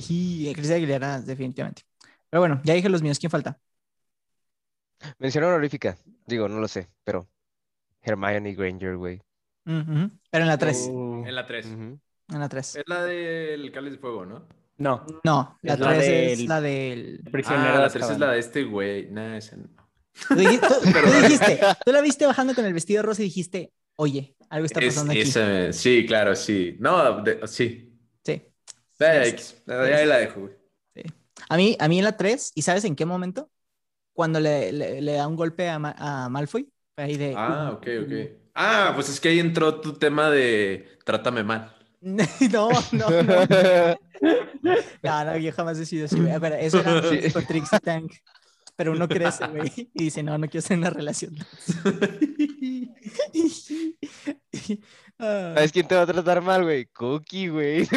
y 0.08 0.52
Cristina 0.52 0.76
Aguilera, 0.76 1.20
definitivamente. 1.22 1.82
Pero 2.28 2.40
bueno, 2.42 2.60
ya 2.64 2.74
dije 2.74 2.88
los 2.90 3.00
míos. 3.02 3.18
¿Quién 3.18 3.30
falta? 3.30 3.58
Mención 5.18 5.44
honorífica. 5.44 5.96
Digo, 6.26 6.48
no 6.48 6.60
lo 6.60 6.68
sé, 6.68 6.88
pero 7.02 7.26
Hermione 8.02 8.54
Granger, 8.54 8.96
güey. 8.96 9.22
Pero 9.64 10.44
en 10.44 10.46
la 10.48 10.58
3. 10.58 10.88
Uh, 10.90 11.24
En 11.26 11.34
la 11.34 11.46
3. 11.46 11.66
Ujú. 11.66 11.98
En 12.28 12.40
la 12.40 12.48
3. 12.48 12.76
Es 12.76 12.84
la 12.86 13.04
del 13.04 13.70
cáliz 13.72 13.92
de 13.92 13.98
fuego, 13.98 14.24
¿no? 14.26 14.46
no, 14.76 15.06
No, 15.24 15.58
la 15.62 15.74
Es 15.74 15.78
la 15.80 15.88
3 15.94 16.08
es 16.08 16.46
la 16.48 16.60
del. 16.60 17.20
prisionero 17.30 17.76
Ah, 17.76 17.80
la 17.82 17.90
3 17.90 18.10
es 18.10 18.18
la 18.18 18.30
de 18.32 18.38
este 18.40 18.64
güey. 18.64 19.08
Nah, 19.10 19.36
esa 19.36 19.56
no. 19.56 19.68
Tú, 20.28 20.34
dij- 20.34 20.60
tú- 20.68 20.90
tú 20.92 21.22
dijiste, 21.22 21.60
tú 21.84 21.92
la 21.92 22.00
viste 22.00 22.26
bajando 22.26 22.54
con 22.54 22.64
el 22.64 22.72
vestido 22.72 23.02
rosa 23.02 23.22
y 23.22 23.26
dijiste, 23.26 23.72
oye, 23.96 24.36
algo 24.48 24.66
está 24.66 24.80
Es- 24.80 24.94
pasando 24.94 25.12
aquí. 25.12 25.20
esa- 25.22 25.72
sí, 25.72 26.04
claro, 26.06 26.34
sí. 26.36 26.76
No, 26.80 27.22
de- 27.22 27.46
sí. 27.46 27.92
Sí. 28.24 28.42
Eh, 29.00 29.34
Sí. 29.36 29.54
Ahí 29.70 30.06
la 30.06 30.18
dejo, 30.18 30.40
güey. 30.40 30.52
A 31.48 31.56
mí, 31.56 31.76
a 31.78 31.88
mí 31.88 31.98
en 31.98 32.04
la 32.04 32.16
3, 32.16 32.52
¿y 32.54 32.62
sabes 32.62 32.84
en 32.84 32.94
qué 32.96 33.04
momento? 33.04 33.50
Cuando 34.14 34.38
le, 34.40 34.72
le- 34.72 35.00
le 35.02 35.12
da 35.12 35.26
un 35.28 35.36
golpe 35.36 35.68
a, 35.68 35.78
Ma- 35.78 35.94
a 35.98 36.28
Malfoy. 36.28 36.70
Ahí 36.96 37.16
de. 37.16 37.34
Ah, 37.36 37.72
ok, 37.74 37.86
ok. 38.04 38.12
Ah, 38.54 38.92
pues 38.94 39.08
es 39.08 39.20
que 39.20 39.28
ahí 39.28 39.40
entró 39.40 39.80
tu 39.80 39.94
tema 39.94 40.30
de 40.30 40.98
trátame 41.04 41.42
mal. 41.42 41.74
no, 42.00 42.24
no, 42.92 42.92
no. 42.92 43.08
No, 45.02 45.24
no, 45.24 45.36
yo 45.38 45.52
jamás 45.52 45.78
he 45.78 45.86
sido 45.86 46.04
así, 46.06 46.20
güey. 46.20 46.38
Pero 46.40 46.54
eso 46.56 46.80
era 46.80 47.02
Sí. 47.02 47.30
con 47.32 47.46
Trixie 47.46 47.80
Tank. 47.80 48.12
Pero 48.76 48.90
uno 48.92 49.06
crece, 49.08 49.46
güey, 49.46 49.72
y 49.94 50.04
dice, 50.04 50.22
no, 50.24 50.36
no 50.36 50.48
quiero 50.48 50.64
hacer 50.64 50.76
una 50.78 50.90
relación. 50.90 51.34
Ah. 55.16 55.52
¿Sabes 55.54 55.70
quién 55.70 55.86
te 55.86 55.94
va 55.94 56.02
a 56.02 56.06
tratar 56.06 56.42
mal, 56.42 56.64
güey? 56.64 56.86
Cookie, 56.86 57.46
güey. 57.46 57.88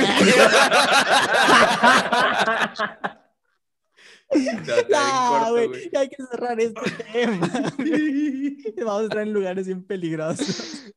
Ah, 4.94 5.46
corto, 5.48 5.70
güey, 5.70 5.90
ya 5.92 6.00
hay 6.02 6.10
que 6.10 6.18
cerrar 6.30 6.60
este 6.60 6.82
tema. 7.14 7.48
Vamos 8.86 9.02
a 9.02 9.04
entrar 9.04 9.24
en 9.28 9.34
lugares 9.34 9.68
bien 9.68 9.84
peligrosos. 9.84 10.94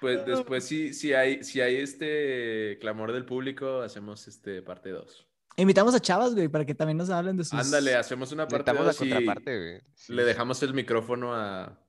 Pues 0.00 0.24
después 0.26 0.64
sí, 0.64 0.92
si 0.92 1.14
hay, 1.14 1.42
si 1.42 1.60
hay 1.60 1.76
este 1.76 2.76
clamor 2.80 3.12
del 3.12 3.24
público, 3.24 3.80
hacemos 3.80 4.28
este 4.28 4.60
parte 4.62 4.90
2. 4.90 5.26
Invitamos 5.56 5.94
a 5.94 6.00
chavas, 6.00 6.34
güey, 6.34 6.48
para 6.48 6.66
que 6.66 6.74
también 6.74 6.98
nos 6.98 7.08
hablen 7.08 7.38
de 7.38 7.44
sus... 7.44 7.58
Ándale, 7.58 7.94
hacemos 7.94 8.30
una 8.30 8.46
parte 8.46 8.74
la 8.74 8.82
dos 8.82 8.96
y 9.00 9.08
contraparte, 9.08 9.58
güey. 9.58 9.80
Sí. 9.94 10.12
le 10.12 10.24
dejamos 10.24 10.62
el 10.62 10.74
micrófono 10.74 11.34
a, 11.34 11.80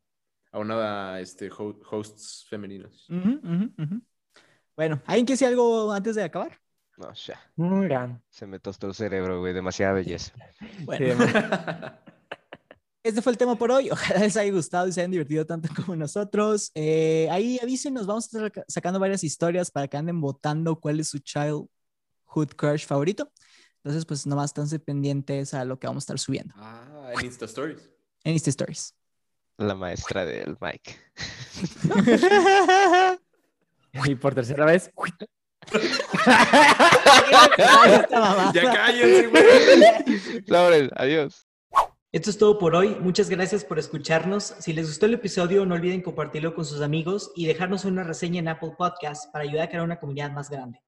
a 0.54 0.60
una 0.60 1.20
este, 1.20 1.50
ho- 1.52 1.78
hosts 1.92 2.46
femeninos. 2.50 3.06
Ujú, 3.10 3.42
ujú, 3.44 3.72
ujú. 3.78 4.02
Bueno, 4.78 5.02
¿alguien 5.06 5.26
quiere 5.26 5.34
decir 5.34 5.48
algo 5.50 5.92
antes 5.92 6.16
de 6.16 6.24
acabar? 6.24 6.58
No, 6.98 7.14
ya. 7.88 8.20
Se 8.30 8.48
me 8.48 8.60
tostó 8.60 8.88
el 8.88 8.94
cerebro, 8.96 9.40
güey. 9.40 9.54
Demasiada 9.54 9.94
belleza. 9.94 10.34
Bueno, 10.86 11.16
este 13.04 13.22
fue 13.22 13.32
el 13.32 13.38
tema 13.38 13.56
por 13.58 13.72
hoy. 13.72 13.90
Ojalá 13.92 14.20
les 14.22 14.36
haya 14.38 14.52
gustado 14.52 14.88
y 14.88 14.92
se 14.92 15.02
hayan 15.02 15.12
divertido 15.12 15.46
tanto 15.46 15.70
como 15.76 15.96
nosotros. 15.96 16.72
Eh, 16.76 17.28
ahí 17.32 17.60
avísenos, 17.62 18.06
vamos 18.08 18.26
a 18.26 18.28
estar 18.28 18.42
saca- 18.52 18.66
sacando 18.68 19.00
varias 19.00 19.24
historias 19.24 19.72
para 19.72 19.88
que 19.88 19.98
anden 19.98 20.20
votando 20.20 20.80
cuál 20.80 21.00
es 21.00 21.10
su 21.10 21.20
childhood 21.20 21.70
crush 22.56 22.86
favorito. 22.86 23.32
Entonces, 23.78 24.06
pues 24.06 24.26
nomás 24.28 24.50
esténse 24.50 24.80
pendientes 24.80 25.54
a 25.54 25.64
lo 25.64 25.80
que 25.80 25.88
vamos 25.88 26.02
a 26.02 26.06
estar 26.06 26.20
subiendo 26.20 26.54
ah, 26.58 27.12
en 27.18 27.26
Insta 27.26 27.46
Stories. 27.46 27.90
en 28.24 28.34
Insta 28.34 28.50
Stories. 28.50 28.94
La 29.58 29.74
maestra 29.76 30.26
del 30.26 30.58
Mike. 30.60 30.96
Y 34.06 34.14
por 34.16 34.36
tercera 34.36 34.66
vez. 34.66 34.92
Ya 38.54 38.74
cállense, 38.74 39.28
güey. 39.28 39.44
Lauren, 40.48 40.90
adiós. 40.96 41.48
Esto 42.12 42.30
es 42.30 42.38
todo 42.38 42.58
por 42.58 42.74
hoy. 42.74 42.96
Muchas 43.00 43.30
gracias 43.30 43.66
por 43.66 43.78
escucharnos. 43.80 44.56
Si 44.60 44.74
les 44.74 44.88
gustó 44.88 45.06
el 45.06 45.16
episodio, 45.16 45.66
no 45.66 45.76
olviden 45.76 46.02
compartirlo 46.02 46.56
con 46.56 46.66
sus 46.66 46.82
amigos 46.82 47.32
y 47.36 47.46
dejarnos 47.46 47.86
una 47.86 48.04
reseña 48.04 48.40
en 48.40 48.48
Apple 48.48 48.72
Podcast 48.78 49.32
para 49.32 49.44
ayudar 49.44 49.66
a 49.66 49.70
crear 49.70 49.84
una 49.84 50.00
comunidad 50.00 50.32
más 50.32 50.50
grande. 50.50 50.82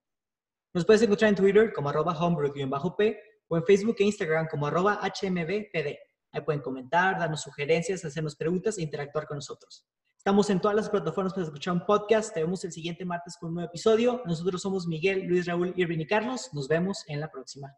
Nos 0.73 0.85
puedes 0.85 1.01
encontrar 1.01 1.29
en 1.29 1.35
Twitter 1.35 1.73
como 1.73 1.89
arroba 1.89 2.17
homebrew-p 2.17 3.19
o 3.47 3.57
en 3.57 3.63
Facebook 3.65 3.95
e 3.99 4.03
Instagram 4.05 4.47
como 4.49 4.67
arroba 4.67 5.01
hmbpd. 5.03 5.97
Ahí 6.31 6.41
pueden 6.41 6.61
comentar, 6.61 7.19
darnos 7.19 7.41
sugerencias, 7.41 8.05
hacernos 8.05 8.35
preguntas 8.35 8.77
e 8.77 8.83
interactuar 8.83 9.25
con 9.25 9.37
nosotros. 9.37 9.85
Estamos 10.29 10.51
en 10.51 10.61
todas 10.61 10.77
las 10.77 10.89
plataformas 10.91 11.33
para 11.33 11.47
escuchar 11.47 11.73
un 11.73 11.83
podcast. 11.87 12.31
Te 12.31 12.43
vemos 12.43 12.63
el 12.63 12.71
siguiente 12.71 13.03
martes 13.03 13.35
con 13.35 13.49
un 13.49 13.55
nuevo 13.55 13.67
episodio. 13.67 14.21
Nosotros 14.27 14.61
somos 14.61 14.85
Miguel, 14.85 15.25
Luis, 15.25 15.47
Raúl, 15.47 15.73
Irving 15.75 15.97
y 15.97 16.05
Carlos. 16.05 16.51
Nos 16.53 16.67
vemos 16.67 17.03
en 17.07 17.19
la 17.19 17.31
próxima. 17.31 17.75